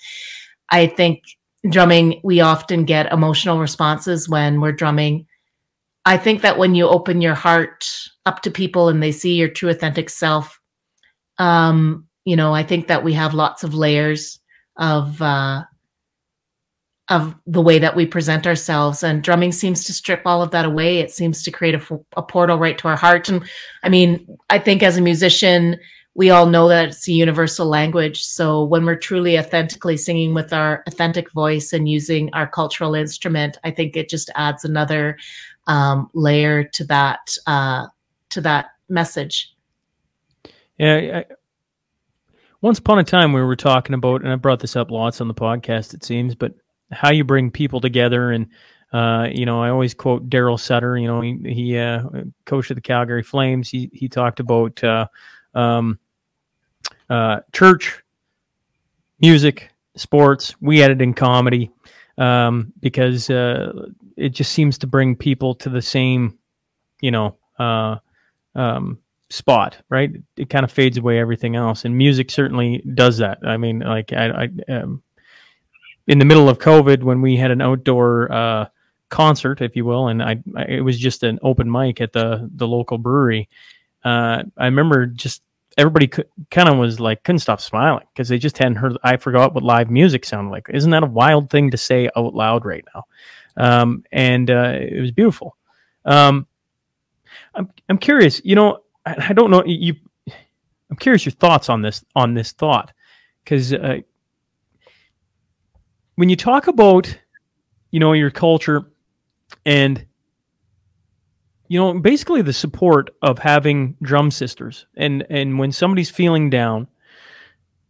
I 0.70 0.86
think 0.86 1.22
drumming, 1.70 2.20
we 2.22 2.40
often 2.40 2.84
get 2.84 3.12
emotional 3.12 3.58
responses 3.58 4.28
when 4.28 4.60
we're 4.60 4.72
drumming. 4.72 5.26
I 6.04 6.16
think 6.16 6.42
that 6.42 6.58
when 6.58 6.76
you 6.76 6.88
open 6.88 7.20
your 7.20 7.34
heart 7.34 7.84
up 8.26 8.42
to 8.42 8.50
people 8.50 8.88
and 8.88 9.02
they 9.02 9.12
see 9.12 9.34
your 9.34 9.48
true 9.48 9.70
authentic 9.70 10.10
self, 10.10 10.60
um, 11.38 12.06
you 12.24 12.36
know, 12.36 12.52
I 12.52 12.62
think 12.62 12.88
that 12.88 13.04
we 13.04 13.12
have 13.14 13.34
lots 13.34 13.64
of 13.64 13.74
layers 13.74 14.38
of 14.76 15.22
uh, 15.22 15.62
of 17.08 17.36
the 17.46 17.62
way 17.62 17.78
that 17.78 17.94
we 17.94 18.04
present 18.04 18.46
ourselves 18.46 19.04
and 19.04 19.22
drumming 19.22 19.52
seems 19.52 19.84
to 19.84 19.92
strip 19.92 20.22
all 20.26 20.42
of 20.42 20.50
that 20.50 20.64
away. 20.64 20.98
It 20.98 21.12
seems 21.12 21.42
to 21.44 21.52
create 21.52 21.76
a, 21.76 22.00
a, 22.16 22.22
portal 22.22 22.58
right 22.58 22.76
to 22.78 22.88
our 22.88 22.96
heart. 22.96 23.28
And 23.28 23.44
i 23.84 23.88
mean 23.88 24.26
i 24.50 24.58
think 24.58 24.82
as 24.82 24.96
a 24.96 25.00
musician 25.00 25.78
we 26.14 26.30
all 26.30 26.46
know 26.46 26.66
that 26.68 26.88
it's 26.88 27.06
a 27.06 27.12
universal 27.12 27.66
language. 27.66 28.24
So 28.24 28.64
when 28.64 28.86
we're 28.86 28.96
truly 28.96 29.38
authentically 29.38 29.98
singing 29.98 30.32
with 30.32 30.50
our 30.50 30.82
authentic 30.86 31.30
voice 31.32 31.74
and 31.74 31.86
using 31.88 32.30
our 32.32 32.48
cultural 32.48 32.94
instrument 32.94 33.56
i 33.62 33.70
think 33.70 33.96
it 33.96 34.08
just 34.08 34.30
adds 34.34 34.64
another 34.64 35.16
um, 35.68 36.10
layer 36.14 36.64
to 36.64 36.84
that 36.84 37.36
uh, 37.46 37.86
to 38.36 38.40
that 38.42 38.66
message 38.88 39.54
yeah 40.78 41.22
I, 41.28 41.34
once 42.60 42.78
upon 42.78 42.98
a 42.98 43.04
time 43.04 43.32
we 43.32 43.42
were 43.42 43.56
talking 43.56 43.94
about 43.94 44.22
and 44.22 44.32
i 44.32 44.36
brought 44.36 44.60
this 44.60 44.76
up 44.76 44.90
lots 44.90 45.20
on 45.20 45.28
the 45.28 45.34
podcast 45.34 45.94
it 45.94 46.04
seems 46.04 46.34
but 46.34 46.54
how 46.92 47.10
you 47.10 47.24
bring 47.24 47.50
people 47.50 47.80
together 47.80 48.30
and 48.30 48.46
uh, 48.92 49.28
you 49.32 49.44
know, 49.46 49.62
I 49.62 49.70
always 49.70 49.94
quote 49.94 50.30
Darryl 50.30 50.58
Sutter. 50.58 50.96
You 50.96 51.08
know, 51.08 51.20
he, 51.20 51.38
he 51.44 51.78
uh, 51.78 52.04
coach 52.44 52.70
of 52.70 52.76
the 52.76 52.80
Calgary 52.80 53.22
Flames. 53.22 53.68
He 53.68 53.90
he 53.92 54.08
talked 54.08 54.40
about 54.40 54.82
uh, 54.82 55.06
um, 55.54 55.98
uh, 57.10 57.40
church, 57.52 58.02
music, 59.20 59.70
sports. 59.96 60.54
We 60.60 60.82
added 60.82 61.02
in 61.02 61.14
comedy 61.14 61.70
um, 62.16 62.72
because 62.80 63.28
uh, 63.28 63.88
it 64.16 64.30
just 64.30 64.52
seems 64.52 64.78
to 64.78 64.86
bring 64.86 65.16
people 65.16 65.54
to 65.56 65.68
the 65.68 65.82
same, 65.82 66.38
you 67.00 67.10
know, 67.10 67.36
uh, 67.58 67.96
um, 68.56 68.98
spot. 69.30 69.76
Right? 69.88 70.12
It 70.36 70.50
kind 70.50 70.64
of 70.64 70.72
fades 70.72 70.98
away 70.98 71.18
everything 71.18 71.54
else, 71.54 71.84
and 71.84 71.96
music 71.96 72.30
certainly 72.30 72.82
does 72.94 73.18
that. 73.18 73.38
I 73.44 73.56
mean, 73.56 73.80
like 73.80 74.12
I, 74.12 74.48
I 74.68 74.72
um, 74.72 75.02
in 76.06 76.18
the 76.18 76.24
middle 76.24 76.48
of 76.48 76.58
COVID 76.58 77.02
when 77.02 77.20
we 77.20 77.36
had 77.36 77.50
an 77.50 77.60
outdoor 77.60 78.32
uh, 78.32 78.66
concert, 79.08 79.60
if 79.60 79.76
you 79.76 79.84
will, 79.84 80.08
and 80.08 80.22
I, 80.22 80.42
I, 80.56 80.62
it 80.64 80.80
was 80.80 80.98
just 80.98 81.22
an 81.22 81.38
open 81.42 81.70
mic 81.70 82.00
at 82.00 82.12
the 82.12 82.48
the 82.54 82.66
local 82.66 82.98
brewery. 82.98 83.48
Uh, 84.04 84.44
I 84.56 84.66
remember 84.66 85.06
just 85.06 85.42
everybody 85.76 86.08
kind 86.50 86.68
of 86.68 86.78
was 86.78 87.00
like 87.00 87.22
couldn't 87.22 87.40
stop 87.40 87.60
smiling 87.60 88.06
because 88.12 88.28
they 88.28 88.38
just 88.38 88.58
hadn't 88.58 88.76
heard. 88.76 88.96
I 89.02 89.16
forgot 89.16 89.54
what 89.54 89.64
live 89.64 89.90
music 89.90 90.24
sounded 90.24 90.50
like. 90.50 90.68
Isn't 90.70 90.90
that 90.90 91.02
a 91.02 91.06
wild 91.06 91.50
thing 91.50 91.70
to 91.70 91.76
say 91.76 92.08
out 92.16 92.34
loud 92.34 92.64
right 92.64 92.84
now? 92.94 93.04
Um, 93.56 94.04
and 94.12 94.50
uh, 94.50 94.74
it 94.78 95.00
was 95.00 95.10
beautiful. 95.10 95.56
Um, 96.04 96.46
I'm 97.54 97.70
I'm 97.88 97.98
curious. 97.98 98.40
You 98.44 98.54
know, 98.54 98.78
I, 99.04 99.28
I, 99.30 99.32
don't 99.32 99.50
know 99.50 99.62
you. 99.64 99.94
I'm 100.90 100.96
curious 100.96 101.24
your 101.24 101.32
thoughts 101.32 101.68
on 101.68 101.82
this 101.82 102.04
on 102.14 102.34
this 102.34 102.52
thought 102.52 102.92
because 103.44 103.72
uh, 103.72 103.98
when 106.16 106.28
you 106.28 106.36
talk 106.36 106.66
about 106.66 107.16
you 107.90 108.00
know 108.00 108.12
your 108.12 108.30
culture 108.30 108.90
and 109.64 110.06
you 111.68 111.78
know 111.78 111.98
basically 111.98 112.42
the 112.42 112.52
support 112.52 113.10
of 113.22 113.38
having 113.38 113.96
drum 114.02 114.30
sisters 114.30 114.86
and 114.96 115.24
and 115.30 115.58
when 115.58 115.72
somebody's 115.72 116.10
feeling 116.10 116.50
down 116.50 116.86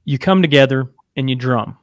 you 0.05 0.19
come 0.19 0.43
together 0.43 0.91
and 1.17 1.29
you 1.29 1.37
drum 1.37 1.77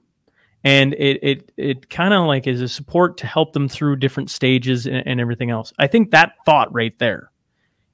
and 0.63 0.93
it 0.93 1.19
it 1.21 1.51
it 1.57 1.89
kind 1.89 2.13
of 2.13 2.25
like 2.25 2.47
is 2.47 2.61
a 2.61 2.67
support 2.67 3.17
to 3.17 3.27
help 3.27 3.53
them 3.53 3.67
through 3.67 3.97
different 3.97 4.29
stages 4.29 4.85
and, 4.85 5.03
and 5.05 5.19
everything 5.19 5.49
else. 5.49 5.73
I 5.77 5.87
think 5.87 6.11
that 6.11 6.33
thought 6.45 6.73
right 6.73 6.97
there 6.99 7.29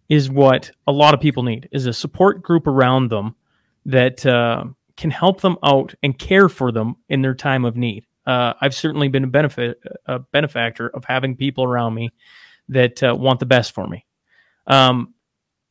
is 0.10 0.30
what 0.30 0.72
a 0.88 0.92
lot 0.92 1.14
of 1.14 1.22
people 1.22 1.44
need 1.44 1.70
is 1.72 1.86
a 1.86 1.94
support 1.94 2.42
group 2.42 2.68
around 2.68 3.10
them 3.10 3.36
that 3.86 4.26
uh, 4.26 4.66
can 4.98 5.12
help 5.12 5.42
them 5.42 5.56
out 5.64 5.94
and 6.04 6.18
care 6.18 6.50
for 6.50 6.72
them 6.72 6.96
in 7.08 7.22
their 7.22 7.36
time 7.36 7.64
of 7.64 7.78
need. 7.78 8.06
Uh, 8.26 8.54
I've 8.60 8.76
certainly 8.76 9.08
been 9.08 9.24
a 9.24 9.28
benefit 9.28 9.80
a 10.06 10.20
benefactor 10.20 10.90
of 10.90 11.06
having 11.06 11.36
people 11.36 11.64
around 11.64 11.94
me 11.94 12.12
that 12.70 13.02
uh, 13.02 13.16
want 13.16 13.40
the 13.40 13.46
best 13.46 13.74
for 13.74 13.88
me. 13.88 14.06
Um, 14.68 15.14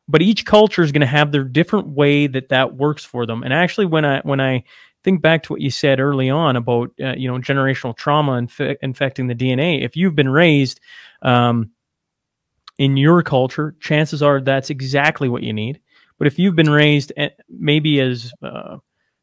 but 0.09 0.23
each 0.23 0.47
culture 0.47 0.83
is 0.83 0.91
going 0.91 1.03
to 1.03 1.07
have 1.07 1.31
their 1.31 1.45
different 1.45 1.89
way 1.89 2.27
that 2.27 2.49
that 2.49 2.75
works 2.75 3.05
for 3.05 3.27
them. 3.27 3.43
And 3.43 3.53
actually, 3.53 3.87
when 3.87 4.05
I 4.05 4.21
when 4.23 4.41
I 4.41 4.65
think 5.05 5.21
back 5.21 5.43
to 5.45 5.53
what 5.53 5.61
you 5.61 5.71
said 5.71 6.01
early 6.01 6.31
on 6.31 6.57
about 6.57 6.91
uh, 7.01 7.15
you 7.17 7.29
know 7.31 7.39
generational 7.39 7.97
trauma 7.97 8.33
inf- 8.39 8.79
infecting 8.83 9.27
the 9.27 9.35
DNA, 9.35 9.85
if 9.85 9.97
you've 9.97 10.17
been 10.17 10.31
raised 10.31 10.81
um, 11.23 11.71
in 12.79 12.97
your 12.97 13.23
culture, 13.23 13.75
chances 13.81 14.23
are 14.23 14.41
that's 14.41 14.71
exactly 14.71 15.29
what 15.29 15.43
you 15.43 15.53
need. 15.53 15.81
But 16.17 16.27
if 16.27 16.39
you've 16.39 16.57
been 16.57 16.71
raised 16.71 17.13
eh, 17.17 17.31
maybe 17.49 18.01
as 18.01 18.33
uh, 18.43 18.79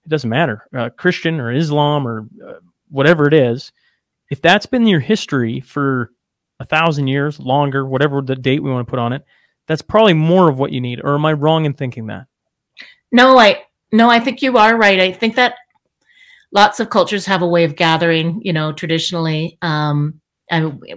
it 0.06 0.10
doesn't 0.10 0.30
matter 0.30 0.68
uh, 0.76 0.90
Christian 0.90 1.40
or 1.40 1.52
Islam 1.52 2.08
or 2.08 2.28
uh, 2.46 2.54
whatever 2.90 3.28
it 3.28 3.34
is, 3.34 3.72
if 4.30 4.42
that's 4.42 4.66
been 4.66 4.88
your 4.88 5.00
history 5.00 5.62
for 5.62 6.12
a 6.60 6.66
thousand 6.66 7.08
years, 7.08 7.40
longer, 7.40 7.86
whatever 7.86 8.22
the 8.22 8.36
date 8.36 8.62
we 8.64 8.72
want 8.72 8.88
to 8.88 8.90
put 8.90 9.00
on 9.00 9.14
it, 9.14 9.24
that's 9.68 9.82
probably 9.82 10.14
more 10.14 10.50
of 10.50 10.58
what 10.58 10.72
you 10.72 10.82
need. 10.82 11.02
Or 11.04 11.16
am 11.16 11.26
I 11.26 11.34
wrong 11.34 11.66
in 11.66 11.74
thinking 11.74 12.08
that? 12.08 12.28
No, 13.12 13.38
I 13.38 13.64
no, 13.92 14.10
I 14.10 14.20
think 14.20 14.42
you 14.42 14.58
are 14.58 14.78
right. 14.78 15.00
I 15.00 15.12
think 15.12 15.36
that 15.36 15.56
lots 16.52 16.80
of 16.80 16.90
cultures 16.90 17.26
have 17.26 17.42
a 17.42 17.48
way 17.48 17.64
of 17.64 17.76
gathering. 17.76 18.42
You 18.44 18.54
know, 18.54 18.72
traditionally, 18.74 19.58
um, 19.62 20.20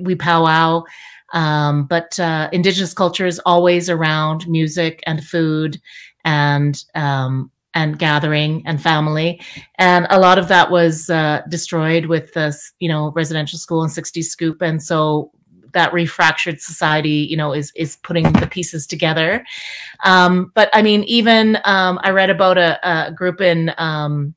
we 0.00 0.14
powwow. 0.14 0.84
Um, 1.32 1.84
but 1.84 2.18
uh, 2.18 2.48
indigenous 2.52 2.94
culture 2.94 3.26
is 3.26 3.40
always 3.44 3.90
around 3.90 4.48
music 4.48 5.02
and 5.06 5.22
food 5.22 5.80
and 6.24 6.82
um, 6.94 7.50
and 7.74 7.98
gathering 7.98 8.62
and 8.66 8.82
family, 8.82 9.40
and 9.76 10.06
a 10.10 10.18
lot 10.18 10.38
of 10.38 10.48
that 10.48 10.70
was 10.70 11.10
uh, 11.10 11.42
destroyed 11.48 12.06
with 12.06 12.32
this, 12.32 12.72
you 12.80 12.88
know, 12.88 13.12
residential 13.12 13.58
school 13.58 13.82
and 13.82 13.92
60 13.92 14.22
scoop, 14.22 14.62
and 14.62 14.82
so 14.82 15.30
that 15.72 15.92
refractured 15.92 16.60
society, 16.60 17.26
you 17.30 17.36
know, 17.36 17.52
is 17.52 17.72
is 17.76 17.96
putting 17.96 18.32
the 18.32 18.46
pieces 18.46 18.86
together. 18.86 19.44
Um, 20.04 20.50
but 20.54 20.70
I 20.72 20.82
mean, 20.82 21.04
even 21.04 21.58
um, 21.64 21.98
I 22.02 22.10
read 22.10 22.30
about 22.30 22.58
a, 22.58 22.78
a 22.82 23.12
group 23.12 23.40
in 23.40 23.72
um, 23.78 24.34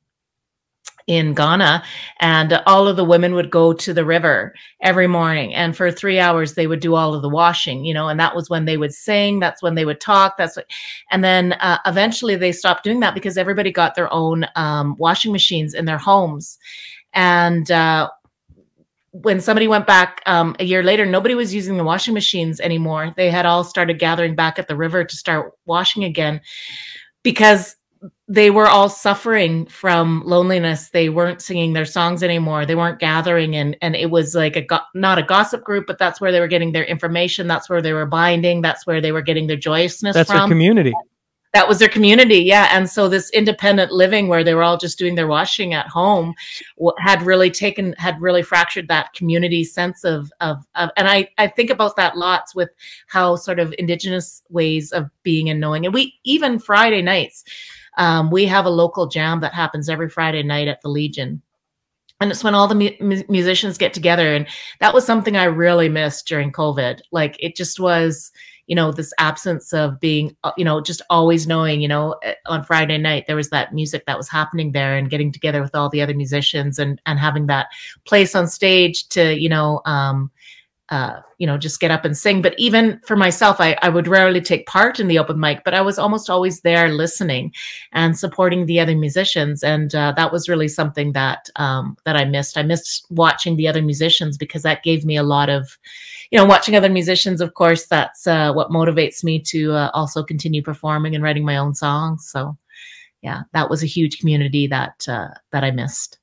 in 1.11 1.33
Ghana, 1.33 1.83
and 2.21 2.53
all 2.65 2.87
of 2.87 2.95
the 2.95 3.03
women 3.03 3.35
would 3.35 3.49
go 3.49 3.73
to 3.73 3.93
the 3.93 4.05
river 4.05 4.55
every 4.79 5.07
morning, 5.07 5.53
and 5.53 5.75
for 5.75 5.91
three 5.91 6.19
hours 6.19 6.53
they 6.53 6.67
would 6.67 6.79
do 6.79 6.95
all 6.95 7.13
of 7.13 7.21
the 7.21 7.27
washing, 7.27 7.83
you 7.83 7.93
know, 7.93 8.07
and 8.07 8.17
that 8.17 8.33
was 8.33 8.49
when 8.49 8.63
they 8.63 8.77
would 8.77 8.93
sing, 8.93 9.37
that's 9.39 9.61
when 9.61 9.75
they 9.75 9.83
would 9.83 9.99
talk, 9.99 10.37
that's 10.37 10.55
what, 10.55 10.67
and 11.11 11.21
then 11.21 11.51
uh, 11.53 11.79
eventually 11.85 12.37
they 12.37 12.53
stopped 12.53 12.85
doing 12.85 13.01
that 13.01 13.13
because 13.13 13.37
everybody 13.37 13.73
got 13.73 13.93
their 13.93 14.11
own 14.13 14.45
um, 14.55 14.95
washing 14.97 15.33
machines 15.33 15.73
in 15.73 15.83
their 15.83 15.97
homes, 15.97 16.57
and 17.13 17.69
uh, 17.71 18.09
when 19.11 19.41
somebody 19.41 19.67
went 19.67 19.85
back 19.85 20.21
um, 20.27 20.55
a 20.59 20.63
year 20.63 20.81
later, 20.81 21.05
nobody 21.05 21.35
was 21.35 21.53
using 21.53 21.75
the 21.75 21.83
washing 21.83 22.13
machines 22.13 22.61
anymore. 22.61 23.13
They 23.17 23.29
had 23.29 23.45
all 23.45 23.65
started 23.65 23.99
gathering 23.99 24.35
back 24.35 24.57
at 24.57 24.69
the 24.69 24.77
river 24.77 25.03
to 25.03 25.15
start 25.17 25.51
washing 25.65 26.05
again 26.05 26.39
because 27.21 27.75
they 28.27 28.49
were 28.49 28.67
all 28.67 28.89
suffering 28.89 29.65
from 29.67 30.23
loneliness. 30.25 30.89
They 30.89 31.09
weren't 31.09 31.41
singing 31.41 31.73
their 31.73 31.85
songs 31.85 32.23
anymore. 32.23 32.65
They 32.65 32.75
weren't 32.75 32.99
gathering, 32.99 33.55
and 33.55 33.77
and 33.81 33.95
it 33.95 34.09
was 34.09 34.35
like 34.35 34.55
a 34.55 34.61
go- 34.61 34.79
not 34.95 35.19
a 35.19 35.23
gossip 35.23 35.63
group, 35.63 35.85
but 35.87 35.97
that's 35.97 36.19
where 36.19 36.31
they 36.31 36.39
were 36.39 36.47
getting 36.47 36.71
their 36.71 36.85
information. 36.85 37.47
That's 37.47 37.69
where 37.69 37.81
they 37.81 37.93
were 37.93 38.05
binding. 38.05 38.61
That's 38.61 38.87
where 38.87 39.01
they 39.01 39.11
were 39.11 39.21
getting 39.21 39.47
their 39.47 39.57
joyousness. 39.57 40.15
That's 40.15 40.31
from. 40.31 40.39
their 40.39 40.47
community 40.47 40.93
that 41.53 41.67
was 41.67 41.79
their 41.79 41.89
community 41.89 42.37
yeah 42.37 42.69
and 42.71 42.89
so 42.89 43.07
this 43.07 43.29
independent 43.31 43.91
living 43.91 44.27
where 44.27 44.43
they 44.43 44.53
were 44.53 44.63
all 44.63 44.77
just 44.77 44.97
doing 44.97 45.15
their 45.15 45.27
washing 45.27 45.73
at 45.73 45.87
home 45.87 46.33
had 46.99 47.21
really 47.23 47.51
taken 47.51 47.93
had 47.97 48.19
really 48.21 48.41
fractured 48.41 48.87
that 48.87 49.13
community 49.13 49.63
sense 49.63 50.03
of 50.03 50.31
of, 50.39 50.65
of 50.75 50.89
and 50.97 51.07
i 51.07 51.27
i 51.37 51.47
think 51.47 51.69
about 51.69 51.95
that 51.95 52.17
lots 52.17 52.55
with 52.55 52.69
how 53.07 53.35
sort 53.35 53.59
of 53.59 53.73
indigenous 53.77 54.43
ways 54.49 54.91
of 54.91 55.09
being 55.23 55.49
and 55.49 55.59
knowing 55.59 55.85
and 55.85 55.93
we 55.93 56.17
even 56.23 56.59
friday 56.59 57.01
nights 57.01 57.43
um, 58.01 58.31
we 58.31 58.45
have 58.45 58.65
a 58.65 58.69
local 58.69 59.05
jam 59.05 59.39
that 59.41 59.53
happens 59.53 59.87
every 59.87 60.09
friday 60.09 60.41
night 60.41 60.67
at 60.67 60.81
the 60.81 60.89
legion. 60.89 61.41
And 62.19 62.29
it's 62.29 62.43
when 62.43 62.53
all 62.55 62.67
the 62.67 62.75
mu- 62.75 63.23
musicians 63.29 63.77
get 63.77 63.93
together. 63.93 64.33
And 64.33 64.47
that 64.79 64.93
was 64.93 65.05
something 65.05 65.37
i 65.37 65.43
really 65.43 65.87
missed 65.87 66.27
during 66.27 66.51
covid. 66.51 66.99
Like 67.11 67.37
it 67.39 67.55
just 67.55 67.79
was 67.79 68.31
you 68.67 68.75
know 68.75 68.91
this 68.91 69.13
absence 69.17 69.73
of 69.73 69.99
being 69.99 70.35
uh, 70.43 70.51
you 70.57 70.63
know 70.63 70.79
just 70.81 71.01
always 71.09 71.45
knowing 71.45 71.81
you 71.81 71.87
know 71.89 72.15
eh, 72.23 72.35
on 72.45 72.63
friday 72.63 72.97
night 72.97 73.25
there 73.27 73.35
was 73.35 73.49
that 73.49 73.73
music 73.73 74.05
that 74.05 74.17
was 74.17 74.29
happening 74.29 74.71
there 74.71 74.95
and 74.95 75.09
getting 75.09 75.29
together 75.29 75.61
with 75.61 75.75
all 75.75 75.89
the 75.89 76.01
other 76.01 76.13
musicians 76.13 76.79
and 76.79 77.01
and 77.05 77.19
having 77.19 77.47
that 77.47 77.67
place 78.05 78.33
on 78.33 78.47
stage 78.47 79.09
to 79.09 79.35
you 79.35 79.49
know 79.49 79.81
um 79.85 80.31
uh, 80.91 81.21
you 81.37 81.47
know, 81.47 81.57
just 81.57 81.79
get 81.79 81.89
up 81.89 82.03
and 82.03 82.17
sing. 82.17 82.41
But 82.41 82.53
even 82.57 82.99
for 83.05 83.15
myself, 83.15 83.61
I, 83.61 83.77
I 83.81 83.87
would 83.87 84.09
rarely 84.09 84.41
take 84.41 84.67
part 84.67 84.99
in 84.99 85.07
the 85.07 85.17
open 85.17 85.39
mic, 85.39 85.63
but 85.63 85.73
I 85.73 85.79
was 85.79 85.97
almost 85.97 86.29
always 86.29 86.61
there 86.61 86.89
listening 86.89 87.53
and 87.93 88.19
supporting 88.19 88.65
the 88.65 88.79
other 88.81 88.95
musicians. 88.95 89.63
And 89.63 89.95
uh, 89.95 90.13
that 90.17 90.33
was 90.33 90.49
really 90.49 90.67
something 90.67 91.13
that 91.13 91.49
um, 91.55 91.97
that 92.03 92.17
I 92.17 92.25
missed. 92.25 92.57
I 92.57 92.63
missed 92.63 93.07
watching 93.09 93.55
the 93.55 93.69
other 93.69 93.81
musicians 93.81 94.37
because 94.37 94.63
that 94.63 94.83
gave 94.83 95.05
me 95.05 95.15
a 95.15 95.23
lot 95.23 95.49
of, 95.49 95.77
you 96.29 96.37
know, 96.37 96.45
watching 96.45 96.75
other 96.75 96.89
musicians. 96.89 97.39
Of 97.39 97.53
course, 97.53 97.85
that's 97.85 98.27
uh, 98.27 98.51
what 98.51 98.69
motivates 98.69 99.23
me 99.23 99.39
to 99.43 99.71
uh, 99.71 99.91
also 99.93 100.23
continue 100.23 100.61
performing 100.61 101.15
and 101.15 101.23
writing 101.23 101.45
my 101.45 101.55
own 101.55 101.73
songs. 101.73 102.27
So, 102.29 102.57
yeah, 103.21 103.43
that 103.53 103.69
was 103.69 103.81
a 103.81 103.87
huge 103.87 104.19
community 104.19 104.67
that 104.67 105.07
uh, 105.07 105.29
that 105.53 105.63
I 105.63 105.71
missed. 105.71 106.19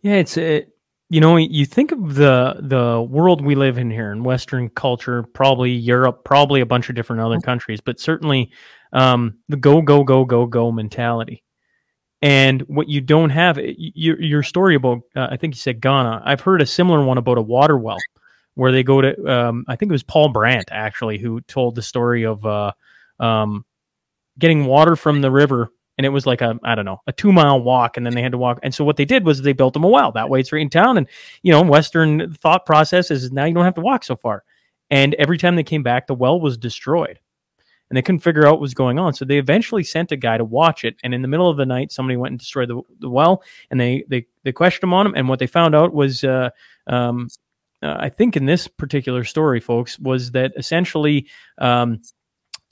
Yeah, 0.00 0.14
it's 0.14 0.38
it, 0.38 0.73
you 1.14 1.20
know, 1.20 1.36
you 1.36 1.64
think 1.64 1.92
of 1.92 2.16
the 2.16 2.56
the 2.58 3.00
world 3.00 3.40
we 3.40 3.54
live 3.54 3.78
in 3.78 3.88
here 3.88 4.10
in 4.10 4.24
Western 4.24 4.68
culture, 4.68 5.22
probably 5.22 5.70
Europe, 5.70 6.24
probably 6.24 6.60
a 6.60 6.66
bunch 6.66 6.88
of 6.88 6.96
different 6.96 7.22
other 7.22 7.36
mm-hmm. 7.36 7.44
countries, 7.44 7.80
but 7.80 8.00
certainly 8.00 8.50
um, 8.92 9.38
the 9.48 9.56
go 9.56 9.80
go 9.80 10.02
go 10.02 10.24
go 10.24 10.44
go 10.44 10.72
mentality. 10.72 11.44
And 12.20 12.62
what 12.62 12.88
you 12.88 13.00
don't 13.00 13.30
have, 13.30 13.60
your 13.62 14.20
your 14.20 14.42
story 14.42 14.74
about, 14.74 15.02
uh, 15.14 15.28
I 15.30 15.36
think 15.36 15.54
you 15.54 15.58
said 15.58 15.80
Ghana. 15.80 16.22
I've 16.24 16.40
heard 16.40 16.60
a 16.60 16.66
similar 16.66 17.04
one 17.04 17.18
about 17.18 17.38
a 17.38 17.42
water 17.42 17.78
well, 17.78 17.98
where 18.56 18.72
they 18.72 18.82
go 18.82 19.00
to. 19.00 19.32
Um, 19.32 19.64
I 19.68 19.76
think 19.76 19.90
it 19.90 19.92
was 19.92 20.02
Paul 20.02 20.30
Brandt 20.30 20.70
actually 20.72 21.18
who 21.18 21.40
told 21.42 21.76
the 21.76 21.82
story 21.82 22.24
of 22.24 22.44
uh, 22.44 22.72
um, 23.20 23.64
getting 24.36 24.64
water 24.64 24.96
from 24.96 25.20
the 25.20 25.30
river 25.30 25.68
and 25.96 26.04
it 26.04 26.10
was 26.10 26.26
like 26.26 26.40
a 26.40 26.58
I 26.62 26.74
don't 26.74 26.84
know 26.84 27.00
a 27.06 27.12
two 27.12 27.32
mile 27.32 27.60
walk, 27.60 27.96
and 27.96 28.04
then 28.04 28.14
they 28.14 28.22
had 28.22 28.32
to 28.32 28.38
walk. 28.38 28.58
And 28.62 28.74
so 28.74 28.84
what 28.84 28.96
they 28.96 29.04
did 29.04 29.24
was 29.24 29.42
they 29.42 29.52
built 29.52 29.74
them 29.74 29.84
a 29.84 29.88
well. 29.88 30.12
That 30.12 30.28
way, 30.28 30.40
it's 30.40 30.52
right 30.52 30.62
in 30.62 30.70
town. 30.70 30.98
And 30.98 31.08
you 31.42 31.52
know, 31.52 31.62
Western 31.62 32.32
thought 32.34 32.66
process 32.66 33.10
is 33.10 33.32
now 33.32 33.44
you 33.44 33.54
don't 33.54 33.64
have 33.64 33.74
to 33.74 33.80
walk 33.80 34.04
so 34.04 34.16
far. 34.16 34.44
And 34.90 35.14
every 35.14 35.38
time 35.38 35.56
they 35.56 35.62
came 35.62 35.82
back, 35.82 36.06
the 36.06 36.14
well 36.14 36.40
was 36.40 36.58
destroyed, 36.58 37.18
and 37.88 37.96
they 37.96 38.02
couldn't 38.02 38.20
figure 38.20 38.46
out 38.46 38.52
what 38.52 38.60
was 38.60 38.74
going 38.74 38.98
on. 38.98 39.14
So 39.14 39.24
they 39.24 39.38
eventually 39.38 39.84
sent 39.84 40.12
a 40.12 40.16
guy 40.16 40.36
to 40.36 40.44
watch 40.44 40.84
it. 40.84 40.96
And 41.02 41.14
in 41.14 41.22
the 41.22 41.28
middle 41.28 41.48
of 41.48 41.56
the 41.56 41.66
night, 41.66 41.92
somebody 41.92 42.16
went 42.16 42.32
and 42.32 42.38
destroyed 42.38 42.68
the, 42.68 42.80
the 43.00 43.08
well, 43.08 43.42
and 43.70 43.80
they 43.80 44.04
they 44.08 44.26
they 44.42 44.52
questioned 44.52 44.84
him 44.84 44.94
on 44.94 45.06
him. 45.06 45.14
And 45.14 45.28
what 45.28 45.38
they 45.38 45.46
found 45.46 45.74
out 45.74 45.92
was. 45.92 46.24
Uh, 46.24 46.50
um, 46.86 47.28
uh, 47.82 47.98
I 48.00 48.08
think 48.08 48.34
in 48.34 48.46
this 48.46 48.66
particular 48.66 49.24
story, 49.24 49.60
folks, 49.60 49.98
was 49.98 50.30
that 50.30 50.52
essentially 50.56 51.26
um, 51.58 52.00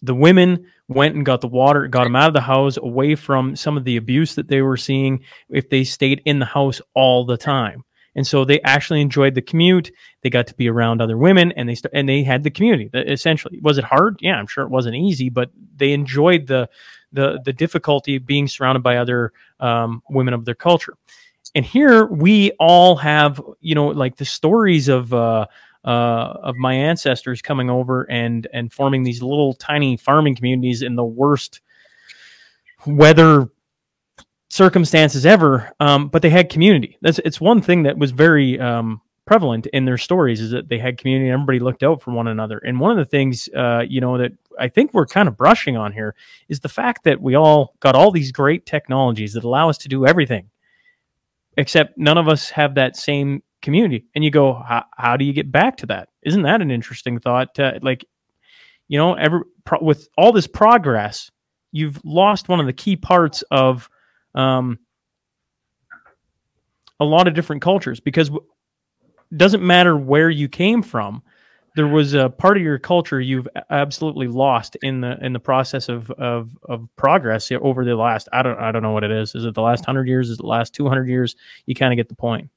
the 0.03 0.14
women 0.14 0.66
went 0.88 1.14
and 1.14 1.24
got 1.24 1.40
the 1.40 1.48
water, 1.48 1.86
got 1.86 2.05
them 2.05 2.16
out 2.16 2.28
of 2.28 2.34
the 2.34 2.40
house, 2.40 2.76
away 2.76 3.14
from 3.14 3.57
some 3.57 3.76
of 3.76 3.84
the 3.84 3.96
abuse 3.96 4.34
that 4.34 4.48
they 4.48 4.61
were 4.61 4.76
seeing 4.76 5.22
if 5.48 5.70
they 5.70 5.84
stayed 5.84 6.20
in 6.24 6.38
the 6.38 6.44
house 6.44 6.80
all 6.94 7.24
the 7.24 7.36
time. 7.36 7.84
And 8.14 8.26
so 8.26 8.44
they 8.44 8.61
actually 8.61 9.00
enjoyed 9.00 9.34
the 9.34 9.40
commute. 9.40 9.90
They 10.22 10.28
got 10.28 10.46
to 10.48 10.55
be 10.55 10.68
around 10.68 11.00
other 11.00 11.16
women, 11.16 11.53
and 11.53 11.66
they 11.68 11.74
st- 11.74 11.94
and 11.94 12.07
they 12.07 12.22
had 12.22 12.42
the 12.42 12.50
community. 12.50 12.90
Essentially, 12.92 13.59
was 13.62 13.78
it 13.78 13.84
hard? 13.84 14.18
Yeah, 14.20 14.36
I'm 14.36 14.46
sure 14.46 14.64
it 14.64 14.70
wasn't 14.70 14.96
easy, 14.96 15.30
but 15.30 15.50
they 15.76 15.92
enjoyed 15.92 16.46
the 16.46 16.68
the 17.12 17.40
the 17.44 17.55
difficulty 17.55 18.16
of 18.16 18.26
being 18.26 18.48
surrounded 18.48 18.82
by 18.82 18.98
other 18.98 19.32
um, 19.61 20.03
women 20.11 20.34
of 20.34 20.44
their 20.44 20.55
culture. 20.55 20.94
And 21.55 21.64
here 21.64 22.07
we 22.07 22.50
all 22.61 22.96
have, 22.96 23.40
you 23.61 23.74
know, 23.74 23.86
like 23.88 24.16
the 24.16 24.24
stories 24.24 24.88
of. 24.88 25.14
Uh, 25.14 25.46
uh, 25.85 26.35
of 26.43 26.57
my 26.57 26.74
ancestors 26.74 27.43
coming 27.43 27.70
over 27.70 28.02
and 28.11 28.47
and 28.52 28.73
forming 28.73 29.02
these 29.02 29.23
little 29.23 29.55
tiny 29.55 29.97
farming 29.97 30.36
communities 30.36 30.82
in 30.82 30.97
the 30.97 31.05
worst 31.05 31.61
weather 32.86 33.48
circumstances 34.48 35.24
ever. 35.24 35.73
Um, 35.81 36.09
but 36.09 36.23
they 36.23 36.31
had 36.31 36.51
community. 36.51 36.98
That's 37.01 37.19
it's 37.20 37.40
one 37.40 37.62
thing 37.62 37.85
that 37.85 37.98
was 37.98 38.11
very 38.11 38.61
um, 38.61 39.01
prevalent 39.24 39.66
in 39.66 39.85
their 39.85 39.98
stories 39.98 40.40
is 40.40 40.51
that 40.51 40.69
they 40.69 40.78
had 40.78 40.98
community. 40.98 41.28
and 41.31 41.35
Everybody 41.35 41.59
looked 41.59 41.82
out 41.82 42.02
for 42.02 42.12
one 42.12 42.28
another. 42.28 42.59
And 42.59 42.78
one 42.78 42.90
of 42.90 42.97
the 42.97 43.05
things 43.05 43.48
uh, 43.56 43.82
you 43.89 44.01
know 44.01 44.19
that 44.19 44.32
I 44.59 44.69
think 44.69 44.93
we're 44.93 45.06
kind 45.06 45.28
of 45.28 45.36
brushing 45.36 45.77
on 45.77 45.93
here 45.93 46.15
is 46.48 46.61
the 46.61 46.69
fact 46.69 47.05
that 47.05 47.20
we 47.20 47.35
all 47.35 47.74
got 47.81 47.94
all 47.94 48.11
these 48.11 48.32
great 48.32 48.66
technologies 48.66 49.32
that 49.32 49.44
allow 49.44 49.69
us 49.69 49.78
to 49.78 49.89
do 49.89 50.06
everything 50.06 50.51
except 51.56 51.98
none 51.98 52.19
of 52.19 52.28
us 52.28 52.51
have 52.51 52.74
that 52.74 52.97
same 52.97 53.43
community. 53.62 54.05
And 54.14 54.22
you 54.24 54.30
go, 54.30 54.62
how, 54.97 55.16
do 55.16 55.24
you 55.24 55.32
get 55.32 55.51
back 55.51 55.76
to 55.78 55.86
that? 55.86 56.09
Isn't 56.22 56.43
that 56.43 56.60
an 56.60 56.70
interesting 56.70 57.18
thought? 57.18 57.55
To, 57.55 57.78
like, 57.82 58.05
you 58.89 58.98
know, 58.98 59.14
every 59.14 59.40
pro- 59.64 59.82
with 59.82 60.09
all 60.18 60.32
this 60.32 60.47
progress, 60.47 61.30
you've 61.70 62.01
lost 62.05 62.48
one 62.48 62.60
of 62.60 62.66
the 62.66 62.72
key 62.72 62.97
parts 62.97 63.43
of 63.51 63.89
um, 64.34 64.78
a 67.01 67.05
lot 67.05 67.26
of 67.26 67.34
different 67.34 67.62
cultures 67.62 68.01
because 68.01 68.28
it 68.28 69.39
doesn't 69.39 69.64
matter 69.64 69.97
where 69.97 70.28
you 70.28 70.48
came 70.48 70.82
from 70.82 71.22
there 71.74 71.86
was 71.86 72.14
a 72.14 72.28
part 72.28 72.56
of 72.56 72.62
your 72.62 72.78
culture 72.78 73.20
you've 73.20 73.48
absolutely 73.70 74.28
lost 74.28 74.76
in 74.82 75.01
the 75.01 75.18
in 75.24 75.32
the 75.32 75.40
process 75.40 75.89
of 75.89 76.10
of, 76.12 76.56
of 76.68 76.86
progress 76.97 77.51
over 77.51 77.84
the 77.84 77.94
last 77.94 78.28
I 78.32 78.43
don't 78.43 78.59
I 78.59 78.72
don't 78.72 78.82
know 78.82 78.93
what 78.93 79.05
it 79.05 79.10
is. 79.10 79.34
Is 79.34 79.44
it 79.44 79.55
the 79.55 79.62
last 79.62 79.84
hundred 79.84 80.09
years? 80.09 80.28
Is 80.28 80.39
it 80.39 80.43
the 80.43 80.48
last 80.48 80.74
two 80.74 80.89
hundred 80.89 81.09
years? 81.09 81.34
You 81.66 81.74
kind 81.74 81.93
of 81.93 81.97
get 81.97 82.09
the 82.09 82.14
point. 82.14 82.51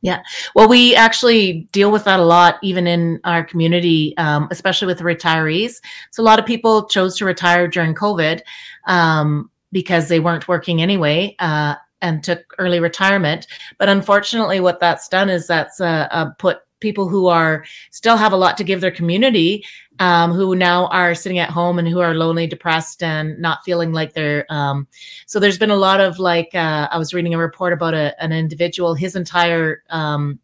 Yeah. 0.00 0.22
Well, 0.54 0.68
we 0.68 0.94
actually 0.94 1.68
deal 1.72 1.90
with 1.90 2.04
that 2.04 2.20
a 2.20 2.24
lot, 2.24 2.58
even 2.62 2.86
in 2.86 3.20
our 3.24 3.42
community, 3.42 4.16
um, 4.16 4.48
especially 4.50 4.86
with 4.86 5.00
retirees. 5.00 5.80
So 6.12 6.22
a 6.22 6.24
lot 6.24 6.38
of 6.38 6.46
people 6.46 6.86
chose 6.86 7.16
to 7.18 7.24
retire 7.24 7.66
during 7.66 7.94
COVID 7.94 8.42
um, 8.86 9.50
because 9.72 10.08
they 10.08 10.20
weren't 10.20 10.48
working 10.48 10.80
anyway. 10.80 11.34
Uh, 11.38 11.74
and 12.00 12.22
took 12.22 12.54
early 12.58 12.78
retirement. 12.78 13.48
But 13.76 13.88
unfortunately, 13.88 14.60
what 14.60 14.78
that's 14.78 15.08
done 15.08 15.28
is 15.28 15.48
that's 15.48 15.80
uh, 15.80 16.06
uh, 16.12 16.30
put 16.38 16.58
people 16.80 17.08
who 17.08 17.26
are 17.26 17.64
still 17.90 18.16
have 18.16 18.32
a 18.32 18.36
lot 18.36 18.56
to 18.56 18.64
give 18.64 18.80
their 18.80 18.90
community 18.90 19.64
um, 20.00 20.32
who 20.32 20.54
now 20.54 20.86
are 20.88 21.14
sitting 21.14 21.38
at 21.38 21.50
home 21.50 21.78
and 21.78 21.88
who 21.88 22.00
are 22.00 22.14
lonely 22.14 22.46
depressed 22.46 23.02
and 23.02 23.38
not 23.38 23.64
feeling 23.64 23.92
like 23.92 24.12
they're 24.12 24.46
um, 24.50 24.86
so 25.26 25.40
there's 25.40 25.58
been 25.58 25.70
a 25.70 25.76
lot 25.76 26.00
of 26.00 26.18
like 26.18 26.50
uh, 26.54 26.88
i 26.90 26.98
was 26.98 27.12
reading 27.14 27.34
a 27.34 27.38
report 27.38 27.72
about 27.72 27.94
a, 27.94 28.20
an 28.22 28.32
individual 28.32 28.94
his 28.94 29.16
entire 29.16 29.82
um, 29.90 30.38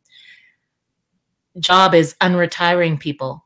job 1.61 1.95
is 1.95 2.15
unretiring 2.21 2.99
people 2.99 3.44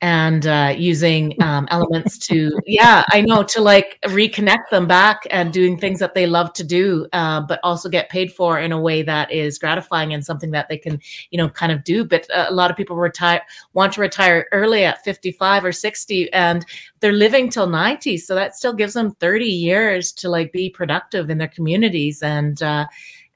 and 0.00 0.46
uh, 0.46 0.74
using 0.76 1.34
um, 1.42 1.66
elements 1.70 2.18
to 2.18 2.52
yeah 2.66 3.04
i 3.10 3.20
know 3.20 3.42
to 3.42 3.60
like 3.60 3.98
reconnect 4.06 4.68
them 4.70 4.86
back 4.86 5.26
and 5.30 5.52
doing 5.52 5.78
things 5.78 5.98
that 5.98 6.14
they 6.14 6.26
love 6.26 6.52
to 6.52 6.64
do 6.64 7.06
uh, 7.12 7.40
but 7.40 7.60
also 7.62 7.88
get 7.88 8.08
paid 8.08 8.32
for 8.32 8.58
in 8.58 8.72
a 8.72 8.80
way 8.80 9.02
that 9.02 9.30
is 9.30 9.58
gratifying 9.58 10.12
and 10.12 10.24
something 10.24 10.50
that 10.50 10.68
they 10.68 10.78
can 10.78 11.00
you 11.30 11.38
know 11.38 11.48
kind 11.48 11.72
of 11.72 11.84
do. 11.84 12.04
But 12.04 12.28
uh, 12.30 12.46
a 12.48 12.54
lot 12.54 12.70
of 12.70 12.76
people 12.76 12.96
retire 12.96 13.42
want 13.72 13.92
to 13.94 14.00
retire 14.00 14.46
early 14.52 14.84
at 14.84 15.04
55 15.04 15.64
or 15.64 15.72
60 15.72 16.32
and 16.32 16.64
they're 17.00 17.12
living 17.12 17.48
till 17.48 17.68
90 17.68 18.18
so 18.18 18.34
that 18.34 18.56
still 18.56 18.72
gives 18.72 18.94
them 18.94 19.14
30 19.20 19.46
years 19.46 20.12
to 20.12 20.28
like 20.28 20.52
be 20.52 20.70
productive 20.70 21.30
in 21.30 21.38
their 21.38 21.48
communities. 21.48 22.22
And 22.22 22.62
uh, 22.62 22.86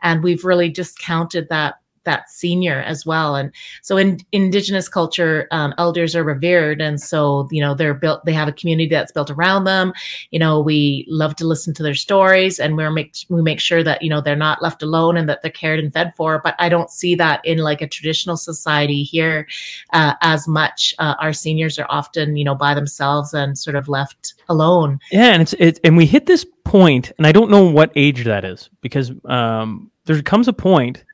and 0.03 0.23
we've 0.23 0.45
really 0.45 0.69
discounted 0.69 1.49
that 1.49 1.77
that 2.09 2.31
senior 2.31 2.81
as 2.81 3.05
well. 3.05 3.37
And 3.37 3.53
so 3.83 3.97
in 3.97 4.19
indigenous 4.33 4.89
culture, 4.89 5.47
um, 5.51 5.75
elders 5.77 6.17
are 6.17 6.25
revered. 6.25 6.81
And 6.81 7.01
so, 7.01 7.49
you 7.51 7.61
know, 7.61 7.75
they're 7.75 7.95
built, 7.95 8.25
they 8.25 8.33
have 8.33 8.49
a 8.49 8.53
community 8.53 8.89
that's 8.89 9.13
built 9.13 9.31
around 9.31 9.65
them. 9.65 9.93
You 10.31 10.39
know, 10.39 10.61
we 10.61 11.05
love 11.09 11.37
to 11.37 11.47
listen 11.47 11.75
to 11.75 11.83
their 11.83 11.95
stories 11.95 12.59
and 12.59 12.77
we're 12.77 12.91
make, 12.91 13.15
we 13.29 13.43
make 13.43 13.61
sure 13.61 13.85
that, 13.85 14.03
you 14.03 14.11
know, 14.11 14.21
they're 14.21 14.37
not 14.49 14.63
left 14.63 14.83
alone 14.83 15.17
and 15.19 15.29
that 15.29 15.43
they're 15.43 15.51
cared 15.51 15.79
and 15.79 15.93
fed 15.93 16.13
for. 16.17 16.41
But 16.43 16.55
I 16.59 16.69
don't 16.69 16.91
see 16.91 17.15
that 17.17 17.45
in 17.45 17.59
like 17.59 17.83
a 17.83 17.87
traditional 17.87 18.37
society 18.37 19.03
here 19.03 19.47
uh, 19.93 20.15
as 20.23 20.49
much. 20.49 20.95
Uh, 20.99 21.15
our 21.21 21.33
seniors 21.33 21.79
are 21.79 21.87
often, 21.91 22.37
you 22.37 22.45
know, 22.45 22.55
by 22.55 22.75
themselves 22.75 23.35
and 23.35 23.59
sort 23.59 23.77
of 23.77 23.89
left 23.89 24.35
alone. 24.49 24.99
Yeah. 25.13 25.33
And 25.33 25.43
it's, 25.43 25.55
it, 25.59 25.81
and 25.85 25.97
we 25.97 26.07
hit 26.07 26.27
this 26.27 26.47
point, 26.65 27.13
and 27.19 27.27
I 27.27 27.33
don't 27.33 27.51
know 27.51 27.65
what 27.65 27.93
age 27.97 28.25
that 28.25 28.45
is 28.45 28.71
because 28.83 29.11
um, 29.25 29.91
there 30.05 30.21
comes 30.23 30.49
a 30.49 30.53
point 30.53 31.05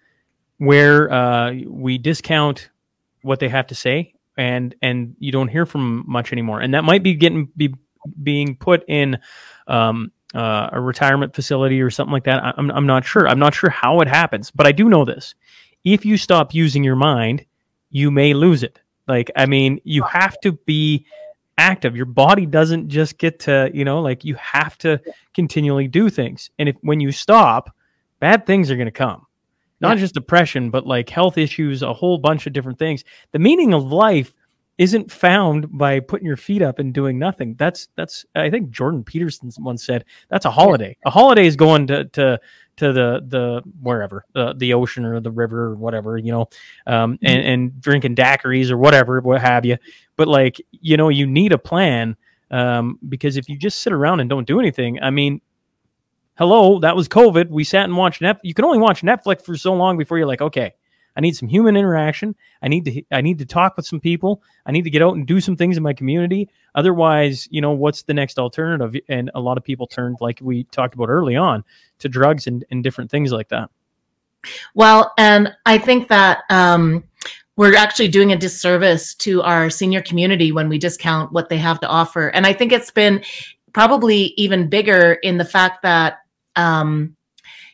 where 0.58 1.12
uh, 1.12 1.54
we 1.66 1.98
discount 1.98 2.70
what 3.22 3.40
they 3.40 3.48
have 3.48 3.66
to 3.68 3.74
say 3.74 4.14
and 4.36 4.74
and 4.82 5.16
you 5.18 5.32
don't 5.32 5.48
hear 5.48 5.66
from 5.66 6.04
much 6.06 6.32
anymore. 6.32 6.60
And 6.60 6.74
that 6.74 6.84
might 6.84 7.02
be 7.02 7.14
getting 7.14 7.48
be 7.56 7.74
being 8.22 8.56
put 8.56 8.84
in 8.88 9.18
um, 9.66 10.12
uh, 10.34 10.70
a 10.72 10.80
retirement 10.80 11.34
facility 11.34 11.80
or 11.80 11.90
something 11.90 12.12
like 12.12 12.24
that. 12.24 12.42
I'm, 12.58 12.70
I'm 12.70 12.86
not 12.86 13.04
sure. 13.04 13.26
I'm 13.26 13.38
not 13.38 13.54
sure 13.54 13.70
how 13.70 14.00
it 14.00 14.08
happens 14.08 14.50
but 14.50 14.66
i 14.66 14.72
do 14.72 14.88
know 14.88 15.04
this. 15.04 15.34
If 15.84 16.04
you 16.04 16.16
stop 16.16 16.54
using 16.54 16.84
your 16.84 16.96
mind 16.96 17.44
you 17.90 18.10
may 18.10 18.34
lose 18.34 18.62
it. 18.62 18.80
Like 19.06 19.30
i 19.36 19.46
mean 19.46 19.80
you 19.84 20.02
have 20.02 20.38
to 20.40 20.52
be 20.52 21.06
active. 21.56 21.94
Your 21.94 22.06
body 22.06 22.46
doesn't 22.46 22.88
just 22.88 23.18
get 23.18 23.38
to 23.40 23.70
you 23.72 23.84
know 23.84 24.00
like 24.00 24.24
you 24.24 24.34
have 24.34 24.76
to 24.78 25.00
continually 25.32 25.88
do 25.88 26.10
things. 26.10 26.50
And 26.58 26.68
if 26.68 26.76
when 26.82 27.00
you 27.00 27.12
stop 27.12 27.74
bad 28.20 28.46
things 28.46 28.70
are 28.70 28.76
going 28.76 28.86
to 28.86 28.92
come 28.92 29.23
not 29.84 29.96
yeah. 29.96 30.02
just 30.02 30.14
depression, 30.14 30.70
but 30.70 30.86
like 30.86 31.08
health 31.08 31.38
issues, 31.38 31.82
a 31.82 31.92
whole 31.92 32.18
bunch 32.18 32.46
of 32.46 32.52
different 32.52 32.78
things. 32.78 33.04
The 33.32 33.38
meaning 33.38 33.74
of 33.74 33.84
life 33.84 34.34
isn't 34.76 35.10
found 35.10 35.76
by 35.76 36.00
putting 36.00 36.26
your 36.26 36.36
feet 36.36 36.62
up 36.62 36.78
and 36.78 36.92
doing 36.92 37.18
nothing. 37.18 37.54
That's 37.54 37.88
that's 37.96 38.24
I 38.34 38.50
think 38.50 38.70
Jordan 38.70 39.04
Peterson 39.04 39.50
once 39.58 39.84
said 39.84 40.04
that's 40.28 40.46
a 40.46 40.50
holiday. 40.50 40.96
A 41.06 41.10
holiday 41.10 41.46
is 41.46 41.56
going 41.56 41.86
to 41.88 42.04
to 42.04 42.40
to 42.76 42.92
the 42.92 43.24
the 43.28 43.62
wherever 43.80 44.24
the 44.32 44.54
the 44.54 44.74
ocean 44.74 45.04
or 45.04 45.20
the 45.20 45.30
river 45.30 45.66
or 45.66 45.74
whatever 45.76 46.18
you 46.18 46.32
know, 46.32 46.48
um, 46.86 47.18
and 47.22 47.38
mm-hmm. 47.38 47.48
and 47.48 47.80
drinking 47.80 48.16
daiquiris 48.16 48.70
or 48.70 48.78
whatever 48.78 49.20
what 49.20 49.40
have 49.40 49.64
you. 49.64 49.76
But 50.16 50.28
like 50.28 50.60
you 50.72 50.96
know 50.96 51.08
you 51.08 51.26
need 51.26 51.52
a 51.52 51.58
plan 51.58 52.16
um, 52.50 52.98
because 53.08 53.36
if 53.36 53.48
you 53.48 53.56
just 53.56 53.80
sit 53.80 53.92
around 53.92 54.20
and 54.20 54.28
don't 54.28 54.46
do 54.46 54.58
anything, 54.58 55.00
I 55.00 55.10
mean 55.10 55.40
hello, 56.36 56.80
that 56.80 56.96
was 56.96 57.08
COVID. 57.08 57.48
We 57.48 57.64
sat 57.64 57.84
and 57.84 57.96
watched 57.96 58.20
Netflix. 58.20 58.40
You 58.42 58.54
can 58.54 58.64
only 58.64 58.78
watch 58.78 59.02
Netflix 59.02 59.44
for 59.44 59.56
so 59.56 59.74
long 59.74 59.96
before 59.96 60.18
you're 60.18 60.26
like, 60.26 60.40
okay, 60.40 60.74
I 61.16 61.20
need 61.20 61.36
some 61.36 61.48
human 61.48 61.76
interaction. 61.76 62.34
I 62.60 62.68
need 62.68 62.84
to 62.86 63.02
I 63.12 63.20
need 63.20 63.38
to 63.38 63.46
talk 63.46 63.76
with 63.76 63.86
some 63.86 64.00
people. 64.00 64.42
I 64.66 64.72
need 64.72 64.82
to 64.82 64.90
get 64.90 65.02
out 65.02 65.14
and 65.14 65.26
do 65.26 65.40
some 65.40 65.56
things 65.56 65.76
in 65.76 65.82
my 65.82 65.92
community. 65.92 66.48
Otherwise, 66.74 67.46
you 67.50 67.60
know, 67.60 67.70
what's 67.72 68.02
the 68.02 68.14
next 68.14 68.38
alternative? 68.38 69.00
And 69.08 69.30
a 69.34 69.40
lot 69.40 69.56
of 69.56 69.64
people 69.64 69.86
turned, 69.86 70.18
like 70.20 70.40
we 70.42 70.64
talked 70.64 70.94
about 70.94 71.08
early 71.08 71.36
on, 71.36 71.64
to 72.00 72.08
drugs 72.08 72.46
and, 72.46 72.64
and 72.70 72.82
different 72.82 73.10
things 73.10 73.30
like 73.32 73.48
that. 73.50 73.70
Well, 74.74 75.12
and 75.16 75.54
I 75.64 75.78
think 75.78 76.08
that 76.08 76.42
um, 76.50 77.04
we're 77.56 77.76
actually 77.76 78.08
doing 78.08 78.32
a 78.32 78.36
disservice 78.36 79.14
to 79.14 79.40
our 79.42 79.70
senior 79.70 80.02
community 80.02 80.50
when 80.50 80.68
we 80.68 80.78
discount 80.78 81.32
what 81.32 81.48
they 81.48 81.58
have 81.58 81.78
to 81.80 81.86
offer. 81.86 82.28
And 82.28 82.44
I 82.44 82.52
think 82.52 82.72
it's 82.72 82.90
been 82.90 83.22
probably 83.72 84.34
even 84.36 84.68
bigger 84.68 85.14
in 85.14 85.38
the 85.38 85.44
fact 85.44 85.82
that 85.82 86.23
um, 86.56 87.16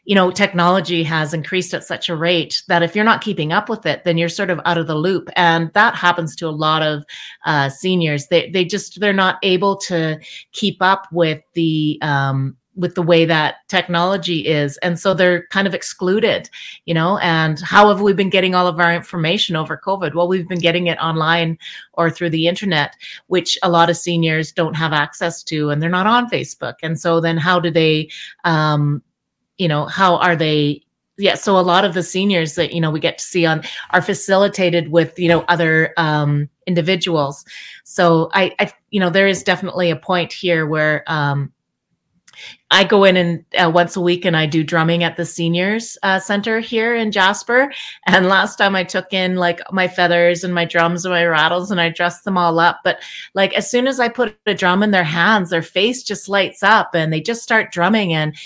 you 0.04 0.14
know, 0.14 0.30
technology 0.30 1.04
has 1.04 1.34
increased 1.34 1.74
at 1.74 1.84
such 1.84 2.08
a 2.08 2.16
rate 2.16 2.62
that 2.68 2.82
if 2.82 2.96
you're 2.96 3.04
not 3.04 3.20
keeping 3.20 3.52
up 3.52 3.68
with 3.68 3.86
it, 3.86 4.02
then 4.04 4.18
you're 4.18 4.28
sort 4.28 4.50
of 4.50 4.60
out 4.64 4.78
of 4.78 4.86
the 4.86 4.94
loop. 4.94 5.28
And 5.36 5.70
that 5.74 5.94
happens 5.94 6.34
to 6.36 6.48
a 6.48 6.50
lot 6.50 6.82
of 6.82 7.04
uh, 7.44 7.68
seniors. 7.68 8.26
They 8.28 8.50
they 8.50 8.64
just 8.64 8.98
they're 8.98 9.12
not 9.12 9.38
able 9.42 9.76
to 9.76 10.18
keep 10.52 10.78
up 10.80 11.06
with 11.12 11.42
the 11.54 11.98
um, 12.02 12.56
with 12.80 12.94
the 12.94 13.02
way 13.02 13.26
that 13.26 13.56
technology 13.68 14.46
is. 14.46 14.78
And 14.78 14.98
so 14.98 15.12
they're 15.12 15.46
kind 15.48 15.68
of 15.68 15.74
excluded 15.74 16.48
you 16.86 16.94
know 16.94 17.18
and 17.18 17.60
how 17.60 17.88
have 17.88 18.00
we 18.00 18.12
been 18.14 18.30
getting 18.30 18.54
all 18.54 18.66
of 18.66 18.80
our 18.80 18.92
information 18.92 19.54
over 19.54 19.76
covid? 19.76 20.14
Well 20.14 20.26
we've 20.26 20.48
been 20.48 20.58
getting 20.58 20.86
it 20.86 20.98
online 20.98 21.58
or 21.92 22.10
through 22.10 22.30
the 22.30 22.48
internet 22.48 22.96
which 23.26 23.58
a 23.62 23.68
lot 23.68 23.90
of 23.90 23.96
seniors 23.96 24.50
don't 24.50 24.74
have 24.74 24.92
access 24.92 25.42
to 25.44 25.68
and 25.70 25.80
they're 25.80 25.90
not 25.90 26.06
on 26.06 26.30
facebook. 26.30 26.76
And 26.82 26.98
so 26.98 27.20
then 27.20 27.36
how 27.36 27.60
do 27.60 27.70
they 27.70 28.08
um 28.44 29.02
you 29.58 29.68
know 29.68 29.84
how 29.84 30.16
are 30.16 30.34
they? 30.34 30.82
Yeah 31.18 31.34
so 31.34 31.58
a 31.58 31.60
lot 31.60 31.84
of 31.84 31.92
the 31.92 32.02
seniors 32.02 32.54
that 32.54 32.72
you 32.72 32.80
know 32.80 32.90
we 32.90 32.98
get 32.98 33.18
to 33.18 33.24
see 33.24 33.44
on 33.44 33.62
are 33.90 34.00
facilitated 34.00 34.90
with 34.90 35.18
you 35.18 35.28
know 35.28 35.42
other 35.48 35.92
um 35.98 36.48
individuals. 36.66 37.44
So 37.84 38.30
i 38.32 38.54
i 38.58 38.72
you 38.90 39.00
know 39.00 39.10
there 39.10 39.28
is 39.28 39.42
definitely 39.42 39.90
a 39.90 39.96
point 39.96 40.32
here 40.32 40.66
where 40.66 41.04
um 41.06 41.52
I 42.70 42.84
go 42.84 43.04
in 43.04 43.16
and 43.16 43.44
uh, 43.58 43.70
once 43.70 43.96
a 43.96 44.00
week 44.00 44.24
and 44.24 44.36
I 44.36 44.46
do 44.46 44.62
drumming 44.62 45.02
at 45.02 45.16
the 45.16 45.24
seniors 45.26 45.98
uh, 46.02 46.20
center 46.20 46.60
here 46.60 46.94
in 46.94 47.10
Jasper. 47.10 47.72
And 48.06 48.28
last 48.28 48.56
time 48.56 48.76
I 48.76 48.84
took 48.84 49.12
in 49.12 49.36
like 49.36 49.60
my 49.72 49.88
feathers 49.88 50.44
and 50.44 50.54
my 50.54 50.64
drums 50.64 51.04
and 51.04 51.12
my 51.12 51.24
rattles 51.24 51.70
and 51.70 51.80
I 51.80 51.88
dressed 51.88 52.24
them 52.24 52.38
all 52.38 52.60
up. 52.60 52.80
But 52.84 53.00
like 53.34 53.52
as 53.54 53.68
soon 53.68 53.88
as 53.88 53.98
I 53.98 54.08
put 54.08 54.36
a 54.46 54.54
drum 54.54 54.82
in 54.82 54.92
their 54.92 55.04
hands, 55.04 55.50
their 55.50 55.62
face 55.62 56.04
just 56.04 56.28
lights 56.28 56.62
up 56.62 56.94
and 56.94 57.12
they 57.12 57.20
just 57.20 57.42
start 57.42 57.72
drumming. 57.72 58.12
And 58.12 58.36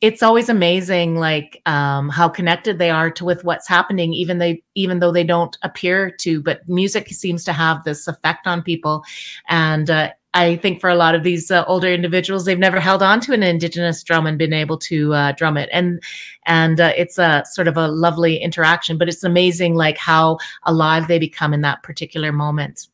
it's 0.00 0.22
always 0.22 0.48
amazing 0.48 1.16
like 1.16 1.60
um, 1.66 2.08
how 2.08 2.28
connected 2.28 2.78
they 2.78 2.90
are 2.90 3.10
to 3.10 3.24
with 3.24 3.44
what's 3.44 3.66
happening 3.66 4.12
even 4.12 4.36
they 4.36 4.62
even 4.74 4.98
though 4.98 5.10
they 5.10 5.24
don't 5.24 5.56
appear 5.62 6.10
to 6.10 6.42
but 6.42 6.60
music 6.68 7.08
seems 7.08 7.44
to 7.44 7.52
have 7.52 7.82
this 7.84 8.06
effect 8.06 8.46
on 8.46 8.62
people 8.62 9.02
and 9.48 9.88
uh, 9.88 10.10
I 10.36 10.56
think 10.56 10.82
for 10.82 10.90
a 10.90 10.94
lot 10.94 11.14
of 11.14 11.22
these 11.22 11.50
uh, 11.50 11.64
older 11.66 11.90
individuals, 11.90 12.44
they've 12.44 12.58
never 12.58 12.78
held 12.78 13.02
on 13.02 13.20
to 13.20 13.32
an 13.32 13.42
indigenous 13.42 14.02
drum 14.02 14.26
and 14.26 14.36
been 14.36 14.52
able 14.52 14.76
to 14.80 15.14
uh, 15.14 15.32
drum 15.32 15.56
it, 15.56 15.70
and 15.72 16.02
and 16.44 16.78
uh, 16.78 16.92
it's 16.94 17.18
a 17.18 17.42
sort 17.50 17.68
of 17.68 17.78
a 17.78 17.88
lovely 17.88 18.36
interaction. 18.36 18.98
But 18.98 19.08
it's 19.08 19.24
amazing, 19.24 19.76
like 19.76 19.96
how 19.96 20.36
alive 20.64 21.08
they 21.08 21.18
become 21.18 21.54
in 21.54 21.62
that 21.62 21.82
particular 21.82 22.32
moment. 22.32 22.88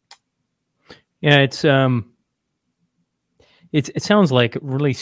Yeah, 1.21 1.39
it's 1.39 1.65
um, 1.65 2.13
it's 3.73 3.89
it 3.89 4.05
sounds 4.05 4.31
like 4.31 4.57
really 4.63 4.97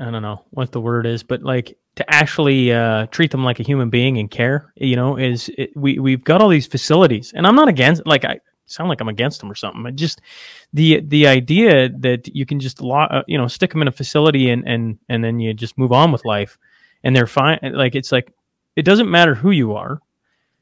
I 0.00 0.12
don't 0.12 0.22
know 0.22 0.44
what 0.50 0.70
the 0.70 0.80
word 0.80 1.06
is, 1.06 1.24
but 1.24 1.42
like 1.42 1.76
to 1.96 2.14
actually 2.14 2.72
uh, 2.72 3.06
treat 3.06 3.32
them 3.32 3.42
like 3.42 3.58
a 3.58 3.64
human 3.64 3.90
being 3.90 4.16
and 4.16 4.30
care, 4.30 4.72
you 4.76 4.94
know, 4.94 5.16
is 5.16 5.50
it, 5.58 5.76
we 5.76 5.98
we've 5.98 6.22
got 6.22 6.40
all 6.40 6.48
these 6.48 6.68
facilities, 6.68 7.32
and 7.34 7.48
I'm 7.48 7.56
not 7.56 7.66
against 7.66 8.06
like 8.06 8.24
I 8.24 8.38
sound 8.70 8.88
like 8.88 9.00
I'm 9.00 9.08
against 9.08 9.40
them 9.40 9.50
or 9.50 9.54
something. 9.54 9.82
But 9.82 9.96
just 9.96 10.20
the 10.72 11.00
the 11.00 11.26
idea 11.26 11.88
that 11.88 12.34
you 12.34 12.46
can 12.46 12.60
just 12.60 12.80
lo- 12.80 13.08
uh, 13.10 13.22
you 13.26 13.36
know 13.36 13.48
stick 13.48 13.70
them 13.70 13.82
in 13.82 13.88
a 13.88 13.92
facility 13.92 14.50
and 14.50 14.66
and 14.66 14.98
and 15.08 15.22
then 15.22 15.40
you 15.40 15.52
just 15.54 15.78
move 15.78 15.92
on 15.92 16.12
with 16.12 16.24
life, 16.24 16.58
and 17.02 17.14
they're 17.14 17.26
fine. 17.26 17.58
Like 17.62 17.94
it's 17.94 18.12
like 18.12 18.32
it 18.76 18.84
doesn't 18.84 19.10
matter 19.10 19.34
who 19.34 19.50
you 19.50 19.74
are. 19.74 20.00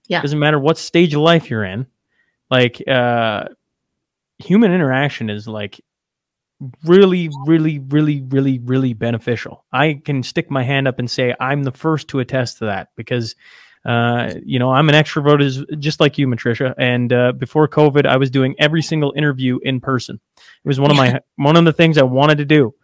Yeah. 0.06 0.18
It 0.18 0.22
doesn't 0.22 0.38
matter 0.38 0.58
what 0.58 0.78
stage 0.78 1.14
of 1.14 1.20
life 1.20 1.50
you're 1.50 1.64
in. 1.64 1.86
Like 2.50 2.82
uh, 2.88 3.44
human 4.38 4.72
interaction 4.72 5.28
is 5.28 5.46
like 5.46 5.80
really, 6.84 7.30
really, 7.46 7.78
really, 7.78 8.22
really, 8.22 8.58
really 8.58 8.94
beneficial. 8.94 9.64
I 9.72 10.00
can 10.04 10.22
stick 10.22 10.50
my 10.50 10.64
hand 10.64 10.88
up 10.88 10.98
and 10.98 11.10
say 11.10 11.34
I'm 11.38 11.62
the 11.62 11.72
first 11.72 12.08
to 12.08 12.20
attest 12.20 12.58
to 12.58 12.66
that 12.66 12.88
because, 12.96 13.36
uh, 13.84 14.34
you 14.44 14.58
know, 14.58 14.70
I'm 14.70 14.88
an 14.88 14.94
extrovert 14.94 15.42
as 15.42 15.64
just 15.78 16.00
like 16.00 16.18
you, 16.18 16.26
Matricia. 16.26 16.74
And 16.78 17.12
uh, 17.12 17.32
before 17.32 17.68
COVID, 17.68 18.06
I 18.06 18.16
was 18.16 18.30
doing 18.30 18.54
every 18.58 18.82
single 18.82 19.12
interview 19.16 19.58
in 19.62 19.80
person. 19.80 20.20
It 20.36 20.68
was 20.68 20.80
one 20.80 20.90
of 20.90 20.96
my 20.96 21.20
one 21.36 21.56
of 21.56 21.64
the 21.64 21.72
things 21.72 21.98
I 21.98 22.02
wanted 22.02 22.38
to 22.38 22.44
do. 22.44 22.74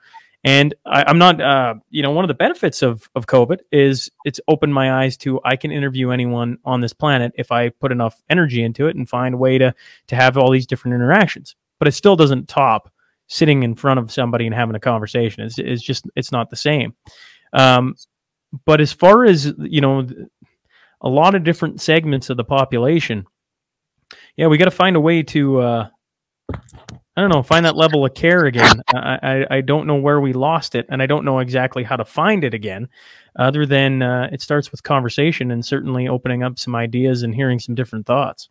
And 0.46 0.74
I, 0.84 1.04
I'm 1.06 1.16
not, 1.16 1.40
uh, 1.40 1.74
you 1.88 2.02
know, 2.02 2.10
one 2.10 2.24
of 2.24 2.28
the 2.28 2.34
benefits 2.34 2.82
of 2.82 3.08
of 3.14 3.26
COVID 3.26 3.60
is 3.72 4.10
it's 4.24 4.40
opened 4.46 4.74
my 4.74 5.02
eyes 5.02 5.16
to 5.18 5.40
I 5.44 5.56
can 5.56 5.72
interview 5.72 6.10
anyone 6.10 6.58
on 6.64 6.80
this 6.80 6.92
planet 6.92 7.32
if 7.36 7.50
I 7.50 7.70
put 7.70 7.92
enough 7.92 8.22
energy 8.28 8.62
into 8.62 8.86
it 8.86 8.96
and 8.96 9.08
find 9.08 9.34
a 9.34 9.38
way 9.38 9.58
to 9.58 9.74
to 10.08 10.16
have 10.16 10.36
all 10.36 10.50
these 10.50 10.66
different 10.66 10.94
interactions. 10.94 11.56
But 11.78 11.88
it 11.88 11.92
still 11.92 12.16
doesn't 12.16 12.48
top 12.48 12.90
sitting 13.26 13.62
in 13.62 13.74
front 13.74 13.98
of 13.98 14.12
somebody 14.12 14.46
and 14.46 14.54
having 14.54 14.76
a 14.76 14.80
conversation. 14.80 15.44
It's, 15.44 15.58
it's 15.58 15.82
just 15.82 16.06
it's 16.14 16.30
not 16.30 16.50
the 16.50 16.56
same. 16.56 16.94
Um, 17.52 17.94
but 18.66 18.80
as 18.80 18.92
far 18.92 19.24
as 19.24 19.52
you 19.58 19.80
know, 19.80 20.06
a 21.04 21.08
lot 21.08 21.36
of 21.36 21.44
different 21.44 21.80
segments 21.80 22.30
of 22.30 22.36
the 22.36 22.44
population, 22.44 23.26
yeah, 24.36 24.48
we 24.48 24.58
got 24.58 24.64
to 24.64 24.72
find 24.72 24.96
a 24.96 25.00
way 25.00 25.22
to. 25.22 25.60
Uh, 25.60 25.88
I 27.16 27.20
don't 27.20 27.30
know, 27.30 27.44
find 27.44 27.64
that 27.64 27.76
level 27.76 28.04
of 28.04 28.14
care 28.14 28.46
again. 28.46 28.82
I, 28.92 29.18
I, 29.22 29.56
I 29.58 29.60
don't 29.60 29.86
know 29.86 29.94
where 29.94 30.20
we 30.20 30.32
lost 30.32 30.74
it, 30.74 30.84
and 30.88 31.00
I 31.00 31.06
don't 31.06 31.24
know 31.24 31.38
exactly 31.38 31.84
how 31.84 31.94
to 31.94 32.04
find 32.04 32.42
it 32.42 32.54
again, 32.54 32.88
other 33.38 33.64
than 33.66 34.02
uh, 34.02 34.28
it 34.32 34.42
starts 34.42 34.72
with 34.72 34.82
conversation 34.82 35.52
and 35.52 35.64
certainly 35.64 36.08
opening 36.08 36.42
up 36.42 36.58
some 36.58 36.74
ideas 36.74 37.22
and 37.22 37.32
hearing 37.32 37.60
some 37.60 37.76
different 37.76 38.06
thoughts. 38.06 38.48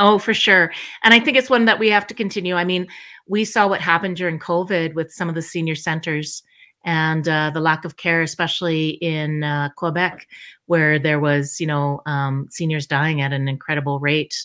Oh, 0.00 0.18
for 0.18 0.34
sure. 0.34 0.72
And 1.04 1.14
I 1.14 1.20
think 1.20 1.36
it's 1.36 1.48
one 1.48 1.66
that 1.66 1.78
we 1.78 1.88
have 1.90 2.08
to 2.08 2.14
continue. 2.14 2.56
I 2.56 2.64
mean, 2.64 2.88
we 3.28 3.44
saw 3.44 3.68
what 3.68 3.80
happened 3.80 4.16
during 4.16 4.40
COVID 4.40 4.94
with 4.94 5.12
some 5.12 5.28
of 5.28 5.36
the 5.36 5.42
senior 5.42 5.76
centers 5.76 6.42
and 6.84 7.26
uh, 7.28 7.50
the 7.54 7.60
lack 7.60 7.84
of 7.84 7.96
care, 7.96 8.22
especially 8.22 8.90
in 8.90 9.42
uh, 9.42 9.70
Quebec, 9.76 10.26
where 10.66 10.98
there 10.98 11.20
was, 11.20 11.60
you 11.60 11.66
know, 11.66 12.00
um, 12.06 12.48
seniors 12.50 12.86
dying 12.86 13.20
at 13.20 13.32
an 13.32 13.48
incredible 13.48 13.98
rate. 13.98 14.36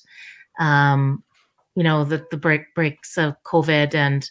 Um, 0.60 1.24
you 1.76 1.84
know, 1.84 2.04
the 2.04 2.26
the 2.32 2.38
break 2.38 2.74
breaks 2.76 3.18
of 3.18 3.36
COVID, 3.44 3.96
and 3.96 4.30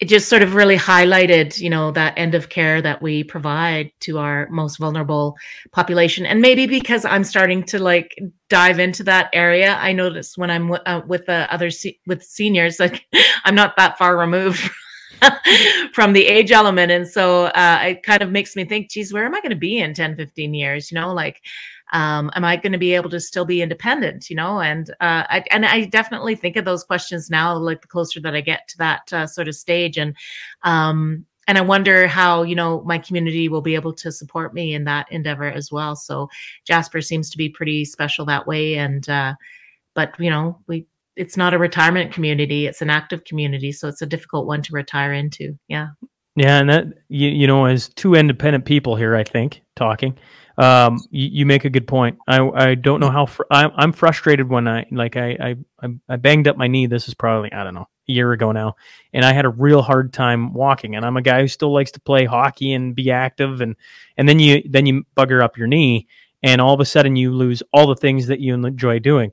it 0.00 0.08
just 0.08 0.28
sort 0.28 0.42
of 0.42 0.54
really 0.54 0.76
highlighted, 0.76 1.58
you 1.58 1.70
know, 1.70 1.90
that 1.90 2.14
end 2.16 2.34
of 2.34 2.50
care 2.50 2.80
that 2.80 3.02
we 3.02 3.24
provide 3.24 3.90
to 4.00 4.18
our 4.18 4.48
most 4.48 4.76
vulnerable 4.76 5.36
population. 5.72 6.24
And 6.24 6.40
maybe 6.40 6.66
because 6.66 7.04
I'm 7.04 7.24
starting 7.24 7.64
to 7.64 7.80
like 7.80 8.16
dive 8.48 8.78
into 8.78 9.02
that 9.04 9.28
area, 9.32 9.74
I 9.74 9.92
notice 9.92 10.38
when 10.38 10.50
I'm 10.50 10.68
w- 10.68 10.82
uh, 10.86 11.00
with 11.06 11.26
the 11.26 11.52
other 11.52 11.70
se- 11.70 11.98
with 12.06 12.22
seniors, 12.22 12.78
like 12.78 13.06
I'm 13.44 13.56
not 13.56 13.76
that 13.76 13.98
far 13.98 14.16
removed 14.16 14.70
from 15.92 16.12
the 16.12 16.26
age 16.26 16.52
element. 16.52 16.92
And 16.92 17.06
so 17.06 17.46
uh, 17.46 17.78
it 17.82 18.02
kind 18.02 18.22
of 18.22 18.30
makes 18.30 18.56
me 18.56 18.64
think, 18.64 18.90
geez, 18.90 19.12
where 19.12 19.24
am 19.24 19.34
I 19.34 19.40
going 19.40 19.50
to 19.50 19.56
be 19.56 19.78
in 19.78 19.94
10, 19.94 20.16
15 20.16 20.54
years? 20.54 20.90
You 20.90 20.96
know, 20.96 21.12
like, 21.12 21.42
um, 21.92 22.30
am 22.34 22.44
I 22.44 22.56
going 22.56 22.72
to 22.72 22.78
be 22.78 22.94
able 22.94 23.10
to 23.10 23.20
still 23.20 23.44
be 23.44 23.62
independent? 23.62 24.28
You 24.28 24.36
know, 24.36 24.60
and 24.60 24.90
uh, 25.00 25.24
I 25.28 25.44
and 25.50 25.64
I 25.64 25.84
definitely 25.84 26.34
think 26.34 26.56
of 26.56 26.64
those 26.64 26.84
questions 26.84 27.30
now, 27.30 27.56
like 27.56 27.80
the 27.80 27.88
closer 27.88 28.20
that 28.20 28.34
I 28.34 28.40
get 28.40 28.68
to 28.68 28.78
that 28.78 29.12
uh, 29.12 29.26
sort 29.26 29.48
of 29.48 29.54
stage, 29.54 29.96
and 29.96 30.14
um, 30.62 31.24
and 31.46 31.56
I 31.56 31.62
wonder 31.62 32.06
how 32.06 32.42
you 32.42 32.54
know 32.54 32.82
my 32.82 32.98
community 32.98 33.48
will 33.48 33.62
be 33.62 33.74
able 33.74 33.94
to 33.94 34.12
support 34.12 34.52
me 34.52 34.74
in 34.74 34.84
that 34.84 35.10
endeavor 35.10 35.44
as 35.44 35.72
well. 35.72 35.96
So 35.96 36.28
Jasper 36.66 37.00
seems 37.00 37.30
to 37.30 37.38
be 37.38 37.48
pretty 37.48 37.84
special 37.86 38.26
that 38.26 38.46
way, 38.46 38.76
and 38.76 39.08
uh, 39.08 39.34
but 39.94 40.12
you 40.18 40.30
know 40.30 40.58
we 40.66 40.86
it's 41.18 41.36
not 41.36 41.52
a 41.52 41.58
retirement 41.58 42.12
community; 42.12 42.66
it's 42.66 42.80
an 42.80 42.90
active 42.90 43.24
community, 43.24 43.72
so 43.72 43.88
it's 43.88 44.02
a 44.02 44.06
difficult 44.06 44.46
one 44.46 44.62
to 44.62 44.72
retire 44.72 45.12
into. 45.12 45.58
Yeah. 45.68 45.88
Yeah, 46.36 46.60
and 46.60 46.70
that 46.70 46.86
you, 47.08 47.28
you 47.30 47.46
know, 47.48 47.64
as 47.64 47.88
two 47.88 48.14
independent 48.14 48.64
people 48.64 48.94
here, 48.94 49.16
I 49.16 49.24
think 49.24 49.60
talking, 49.74 50.16
um, 50.56 51.00
you, 51.10 51.28
you 51.28 51.46
make 51.46 51.64
a 51.64 51.70
good 51.70 51.88
point. 51.88 52.16
I 52.28 52.40
I 52.40 52.74
don't 52.76 53.00
know 53.00 53.10
how 53.10 53.26
fr- 53.26 53.42
I'm 53.50 53.72
I'm 53.74 53.92
frustrated 53.92 54.48
when 54.48 54.68
I 54.68 54.86
like 54.92 55.16
I, 55.16 55.56
I 55.82 55.88
I 56.08 56.14
banged 56.14 56.46
up 56.46 56.56
my 56.56 56.68
knee. 56.68 56.86
This 56.86 57.08
is 57.08 57.14
probably 57.14 57.52
I 57.52 57.64
don't 57.64 57.74
know 57.74 57.88
a 58.08 58.12
year 58.12 58.32
ago 58.32 58.52
now, 58.52 58.76
and 59.12 59.24
I 59.24 59.32
had 59.32 59.46
a 59.46 59.50
real 59.50 59.82
hard 59.82 60.12
time 60.12 60.52
walking. 60.52 60.94
And 60.94 61.04
I'm 61.04 61.16
a 61.16 61.22
guy 61.22 61.40
who 61.40 61.48
still 61.48 61.72
likes 61.72 61.90
to 61.92 62.00
play 62.00 62.24
hockey 62.24 62.72
and 62.72 62.94
be 62.94 63.10
active, 63.10 63.60
and 63.60 63.74
and 64.16 64.28
then 64.28 64.38
you 64.38 64.62
then 64.64 64.86
you 64.86 65.04
bugger 65.16 65.42
up 65.42 65.58
your 65.58 65.66
knee, 65.66 66.06
and 66.42 66.60
all 66.60 66.74
of 66.74 66.80
a 66.80 66.84
sudden 66.84 67.16
you 67.16 67.32
lose 67.32 67.64
all 67.72 67.88
the 67.88 67.96
things 67.96 68.28
that 68.28 68.38
you 68.38 68.54
enjoy 68.54 69.00
doing. 69.00 69.32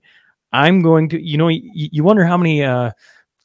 I'm 0.63 0.81
going 0.81 1.09
to 1.09 1.21
you 1.21 1.37
know 1.37 1.47
you, 1.49 1.61
you 1.73 2.03
wonder 2.03 2.25
how 2.25 2.37
many. 2.37 2.63
Uh, 2.63 2.91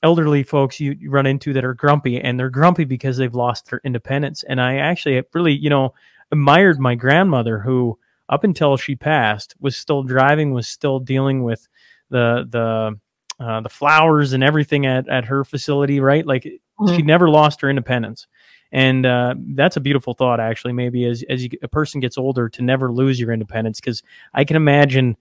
elderly 0.02 0.42
folks 0.42 0.80
you, 0.80 0.96
you 0.98 1.10
run 1.10 1.26
into 1.26 1.52
that 1.52 1.62
are 1.62 1.74
grumpy 1.74 2.18
and 2.18 2.40
they're 2.40 2.48
grumpy 2.48 2.84
because 2.84 3.18
they've 3.18 3.34
lost 3.34 3.68
their 3.68 3.82
independence 3.84 4.42
and 4.44 4.58
i 4.58 4.76
actually 4.76 5.22
really 5.34 5.52
you 5.52 5.68
know 5.68 5.92
admired 6.32 6.80
my 6.80 6.94
grandmother 6.94 7.58
who 7.58 7.98
up 8.30 8.42
until 8.42 8.78
she 8.78 8.96
passed 8.96 9.54
was 9.60 9.76
still 9.76 10.02
driving 10.02 10.54
was 10.54 10.66
still 10.66 11.00
dealing 11.00 11.42
with 11.44 11.68
the 12.08 12.46
the 12.48 12.98
uh, 13.44 13.60
the 13.60 13.68
flowers 13.68 14.32
and 14.32 14.42
everything 14.42 14.86
at, 14.86 15.06
at 15.06 15.26
her 15.26 15.44
facility 15.44 16.00
right 16.00 16.26
like 16.26 16.48
Mhm. 16.80 16.96
she 16.96 17.02
never 17.02 17.28
lost 17.28 17.60
her 17.60 17.68
independence 17.68 18.26
and 18.72 19.04
uh, 19.04 19.34
that's 19.48 19.76
a 19.76 19.80
beautiful 19.80 20.14
thought 20.14 20.40
actually 20.40 20.72
maybe 20.72 21.04
as, 21.04 21.22
as 21.28 21.44
you, 21.44 21.50
a 21.62 21.68
person 21.68 22.00
gets 22.00 22.16
older 22.16 22.48
to 22.48 22.62
never 22.62 22.90
lose 22.90 23.20
your 23.20 23.32
independence 23.32 23.80
because 23.80 24.02
i 24.32 24.44
can 24.44 24.56
imagine 24.56 25.14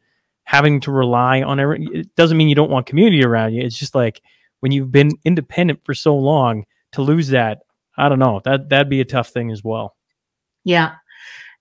having 0.43 0.79
to 0.81 0.91
rely 0.91 1.41
on 1.41 1.59
every 1.59 1.85
it 1.93 2.15
doesn't 2.15 2.37
mean 2.37 2.49
you 2.49 2.55
don't 2.55 2.71
want 2.71 2.85
community 2.85 3.23
around 3.23 3.53
you 3.53 3.61
it's 3.61 3.77
just 3.77 3.93
like 3.95 4.21
when 4.61 4.71
you've 4.71 4.91
been 4.91 5.11
independent 5.23 5.79
for 5.85 5.93
so 5.93 6.15
long 6.17 6.63
to 6.91 7.01
lose 7.01 7.27
that 7.29 7.59
i 7.97 8.09
don't 8.09 8.19
know 8.19 8.41
that 8.45 8.69
that'd 8.69 8.89
be 8.89 9.01
a 9.01 9.05
tough 9.05 9.29
thing 9.29 9.51
as 9.51 9.63
well 9.63 9.95
Yeah. 10.63 10.95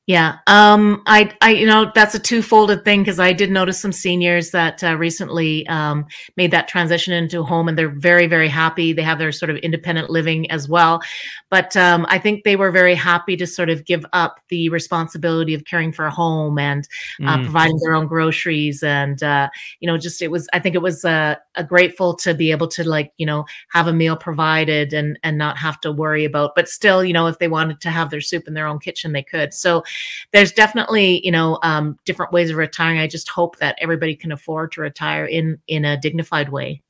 Yeah. 0.09 0.39
Um, 0.47 1.03
I, 1.05 1.31
I, 1.43 1.51
you 1.51 1.67
know, 1.67 1.93
that's 1.95 2.15
a 2.15 2.19
two-folded 2.19 2.83
thing 2.83 3.03
because 3.03 3.21
I 3.21 3.35
did 3.35 3.51
notice 3.51 3.79
some 3.79 3.93
seniors 3.93 4.53
that 4.53 4.83
uh, 4.83 4.97
recently 4.97 5.67
um, 5.69 6.07
made 6.35 6.51
that 6.53 6.67
transition 6.67 7.13
into 7.13 7.43
home 7.43 7.69
and 7.69 7.77
they're 7.77 7.91
very, 7.91 8.27
very 8.27 8.49
happy. 8.49 8.95
They 8.95 9.03
have 9.03 9.19
their 9.19 9.33
sort 9.33 9.51
of 9.51 9.59
independent 9.59 10.09
living 10.09 10.51
as 10.51 10.67
well. 10.67 11.03
But 11.51 11.77
um, 11.77 12.07
I 12.09 12.19
think 12.19 12.45
they 12.45 12.57
were 12.57 12.71
very 12.71 12.95
happy 12.95 13.37
to 13.37 13.47
sort 13.47 13.69
of 13.69 13.85
give 13.85 14.07
up 14.15 14.41
the 14.49 14.71
responsibility 14.71 15.53
of 15.53 15.67
caring 15.67 15.93
for 15.93 16.07
a 16.07 16.11
home 16.11 16.59
and 16.59 16.89
uh, 17.27 17.37
Mm. 17.37 17.45
providing 17.45 17.79
their 17.83 17.95
own 17.95 18.07
groceries. 18.07 18.83
And, 18.83 19.23
uh, 19.23 19.51
you 19.81 19.87
know, 19.87 19.99
just 19.99 20.23
it 20.23 20.31
was, 20.31 20.49
I 20.55 20.59
think 20.59 20.75
it 20.75 20.81
was 20.81 21.05
uh, 21.05 21.35
a 21.55 21.65
grateful 21.65 22.15
to 22.17 22.33
be 22.33 22.51
able 22.51 22.69
to 22.69 22.89
like, 22.89 23.13
you 23.19 23.27
know, 23.27 23.45
have 23.73 23.87
a 23.87 23.93
meal 23.93 24.17
provided 24.17 24.95
and, 24.95 25.19
and 25.23 25.37
not 25.37 25.59
have 25.59 25.79
to 25.83 25.93
worry 25.93 26.25
about, 26.25 26.55
but 26.55 26.67
still, 26.67 27.05
you 27.05 27.13
know, 27.13 27.27
if 27.27 27.39
they 27.39 27.49
wanted 27.49 27.83
to 27.83 27.91
have 27.91 28.09
their 28.09 28.23
soup 28.23 28.49
in 28.49 28.55
their 28.55 28.67
own 28.67 28.79
kitchen, 28.79 29.13
they 29.13 29.23
could. 29.23 29.53
So 29.53 29.85
there's 30.33 30.53
definitely, 30.53 31.25
you 31.25 31.33
know, 31.33 31.59
um, 31.63 31.99
different 32.05 32.33
ways 32.33 32.51
of 32.51 32.57
retiring. 32.57 32.99
I 32.99 33.07
just 33.07 33.29
hope 33.29 33.59
that 33.59 33.77
everybody 33.81 34.15
can 34.15 34.33
afford 34.33 34.73
to 34.73 34.81
retire 34.81 35.25
in, 35.25 35.59
in 35.67 35.85
a 35.85 35.97
dignified 35.97 36.49
way. 36.51 36.83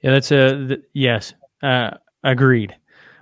Yeah, 0.00 0.12
that's 0.12 0.30
a 0.30 0.66
th- 0.68 0.80
yes. 0.92 1.34
Uh, 1.62 1.90
agreed. 2.22 2.76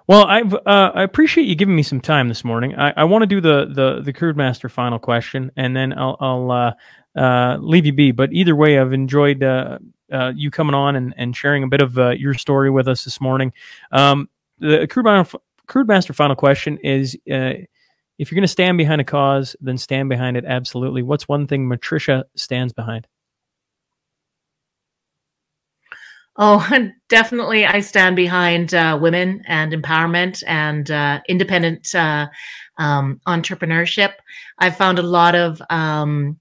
Well, 0.06 0.26
I've 0.26 0.52
uh, 0.52 0.92
I 0.94 1.02
appreciate 1.02 1.46
you 1.46 1.54
giving 1.54 1.74
me 1.74 1.82
some 1.82 2.00
time 2.00 2.28
this 2.28 2.44
morning. 2.44 2.74
I, 2.74 2.92
I 2.96 3.04
want 3.04 3.22
to 3.22 3.26
do 3.26 3.40
the 3.40 3.66
the 3.72 4.02
the 4.02 4.12
crude 4.12 4.36
master 4.36 4.68
final 4.68 4.98
question, 4.98 5.50
and 5.56 5.74
then 5.74 5.96
I'll 5.96 6.16
I'll 6.20 6.50
uh, 6.50 6.72
uh, 7.18 7.56
leave 7.58 7.86
you 7.86 7.92
be. 7.94 8.12
But 8.12 8.32
either 8.32 8.54
way, 8.54 8.78
I've 8.78 8.92
enjoyed 8.92 9.42
uh, 9.42 9.78
uh, 10.12 10.32
you 10.36 10.50
coming 10.50 10.74
on 10.74 10.96
and, 10.96 11.14
and 11.16 11.34
sharing 11.34 11.62
a 11.62 11.68
bit 11.68 11.80
of 11.80 11.98
uh, 11.98 12.10
your 12.10 12.34
story 12.34 12.70
with 12.70 12.86
us 12.86 13.04
this 13.04 13.18
morning. 13.20 13.52
Um, 13.92 14.28
the 14.58 14.86
crude 14.86 15.26
crude 15.66 15.88
master 15.88 16.12
final 16.12 16.36
question 16.36 16.76
is: 16.82 17.16
If 18.18 18.30
you're 18.30 18.36
going 18.36 18.42
to 18.42 18.48
stand 18.48 18.78
behind 18.78 19.00
a 19.00 19.04
cause, 19.04 19.56
then 19.60 19.76
stand 19.76 20.08
behind 20.08 20.36
it 20.36 20.44
absolutely. 20.44 21.02
What's 21.02 21.28
one 21.28 21.46
thing 21.46 21.68
Matricia 21.68 22.24
stands 22.36 22.72
behind? 22.72 23.06
Oh, 26.36 26.68
definitely. 27.08 27.66
I 27.66 27.80
stand 27.80 28.16
behind 28.16 28.74
uh, 28.74 28.98
women 29.00 29.42
and 29.46 29.72
empowerment 29.72 30.42
and 30.46 30.90
uh, 30.90 31.20
independent 31.28 31.94
uh, 31.94 32.28
um, 32.78 33.20
entrepreneurship. 33.26 34.14
I've 34.58 34.76
found 34.76 34.98
a 34.98 35.02
lot 35.02 35.34
of 35.34 35.60
um, 35.70 36.38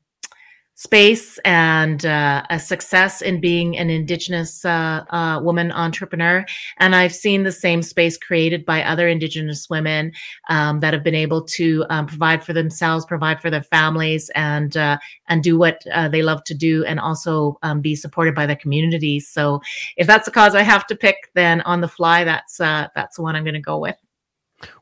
space 0.84 1.40
and 1.46 2.06
uh, 2.06 2.44
a 2.50 2.60
success 2.60 3.22
in 3.22 3.40
being 3.40 3.78
an 3.78 3.90
Indigenous 3.90 4.66
uh, 4.66 5.06
uh, 5.10 5.40
woman 5.42 5.72
entrepreneur. 5.72 6.46
And 6.78 6.94
I've 6.94 7.16
seen 7.16 7.44
the 7.44 7.54
same 7.54 7.82
space 7.82 8.18
created 8.18 8.66
by 8.66 8.84
other 8.84 9.08
Indigenous 9.08 9.70
women 9.70 10.12
um, 10.50 10.82
that 10.82 10.94
have 10.94 11.04
been 11.04 11.16
able 11.16 11.46
to 11.46 11.86
um, 11.90 12.06
provide 12.06 12.44
for 12.44 12.52
themselves, 12.52 13.06
provide 13.06 13.42
for 13.42 13.50
their 13.50 13.64
families, 13.64 14.30
and 14.36 14.76
uh, 14.76 14.98
and 15.30 15.42
do 15.42 15.58
what 15.58 15.82
uh, 15.94 16.10
they 16.10 16.22
love 16.22 16.44
to 16.46 16.54
do, 16.54 16.84
and 16.84 17.00
also 17.00 17.58
um, 17.64 17.80
be 17.80 17.96
supported 17.96 18.36
by 18.36 18.46
their 18.46 18.58
communities. 18.58 19.30
So, 19.30 19.62
if 19.96 20.06
that's 20.06 20.26
the 20.26 20.32
cause 20.32 20.54
I 20.54 20.64
have 20.64 20.86
to 20.88 20.96
pick, 20.98 21.32
then 21.34 21.62
on 21.62 21.80
the 21.80 21.88
fly, 21.88 22.26
that's 22.26 22.60
uh, 22.60 22.90
that's 22.94 23.16
the 23.16 23.22
one 23.22 23.38
I'm 23.38 23.46
going 23.46 23.54
to 23.54 23.62
go 23.62 23.80
with. 23.80 23.96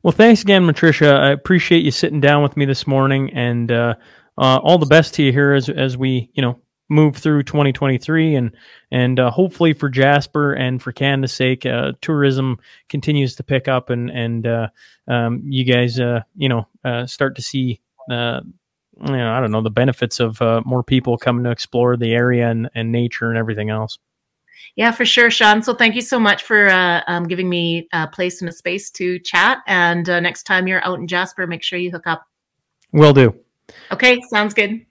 Well, 0.02 0.12
thanks 0.12 0.42
again, 0.42 0.64
Matricia. 0.64 1.14
I 1.14 1.30
appreciate 1.30 1.84
you 1.84 1.92
sitting 1.92 2.22
down 2.22 2.42
with 2.42 2.58
me 2.58 2.66
this 2.66 2.88
morning, 2.88 3.32
and 3.34 3.72
uh, 4.38 4.60
all 4.64 4.78
the 4.78 4.86
best 4.86 5.14
to 5.16 5.24
you 5.24 5.32
here 5.32 5.54
as 5.54 5.70
as 5.70 5.98
we 5.98 6.30
you 6.34 6.42
know 6.42 6.60
move 6.90 7.16
through 7.16 7.42
2023 7.44 8.36
and 8.36 8.52
and 8.92 9.20
uh, 9.20 9.32
hopefully 9.32 9.74
for 9.74 9.90
Jasper 9.90 10.54
and 10.54 10.82
for 10.82 10.92
Canada's 10.92 11.32
sake, 11.32 11.66
uh, 11.66 11.94
tourism 12.02 12.58
continues 12.90 13.36
to 13.36 13.44
pick 13.44 13.68
up 13.68 13.90
and 13.90 14.10
and 14.12 14.46
uh, 14.46 14.68
um, 15.08 15.42
you 15.46 15.64
guys 15.64 16.00
uh, 16.00 16.22
you 16.36 16.50
know 16.50 16.68
uh, 16.84 17.06
start 17.06 17.36
to 17.36 17.42
see. 17.42 17.80
Uh, 18.10 18.42
you 19.04 19.14
know, 19.14 19.32
I 19.32 19.40
don't 19.40 19.52
know 19.52 19.64
the 19.64 19.72
benefits 19.72 20.20
of 20.20 20.40
more 20.64 20.84
people 20.84 21.18
coming 21.18 21.44
to 21.46 21.50
explore 21.50 21.98
the 21.98 22.14
area 22.14 22.50
and, 22.50 22.70
and 22.76 22.92
nature 22.92 23.30
and 23.30 23.38
everything 23.38 23.72
else. 23.72 23.98
Yeah, 24.76 24.92
for 24.92 25.06
sure, 25.06 25.32
Sean. 25.32 25.64
So 25.64 25.74
thank 25.74 25.96
you 25.96 26.02
so 26.02 26.20
much 26.20 26.44
for 26.44 26.68
uh, 26.68 27.02
um, 27.08 27.28
giving 27.28 27.50
me 27.50 27.88
a 27.94 28.08
place 28.08 28.42
and 28.42 28.50
a 28.50 28.54
space 28.54 28.90
to 28.92 29.20
chat. 29.20 29.60
And 29.68 30.08
uh, 30.08 30.20
next 30.20 30.44
time 30.44 30.68
you're 30.68 30.86
out 30.86 31.00
in 31.00 31.08
Jasper, 31.08 31.48
make 31.48 31.64
sure 31.64 31.80
you 31.80 31.92
hook 31.92 32.08
up. 32.08 32.26
Will 32.92 33.14
do. 33.14 33.36
Okay, 33.92 34.22
sounds 34.30 34.54
good. 34.54 34.86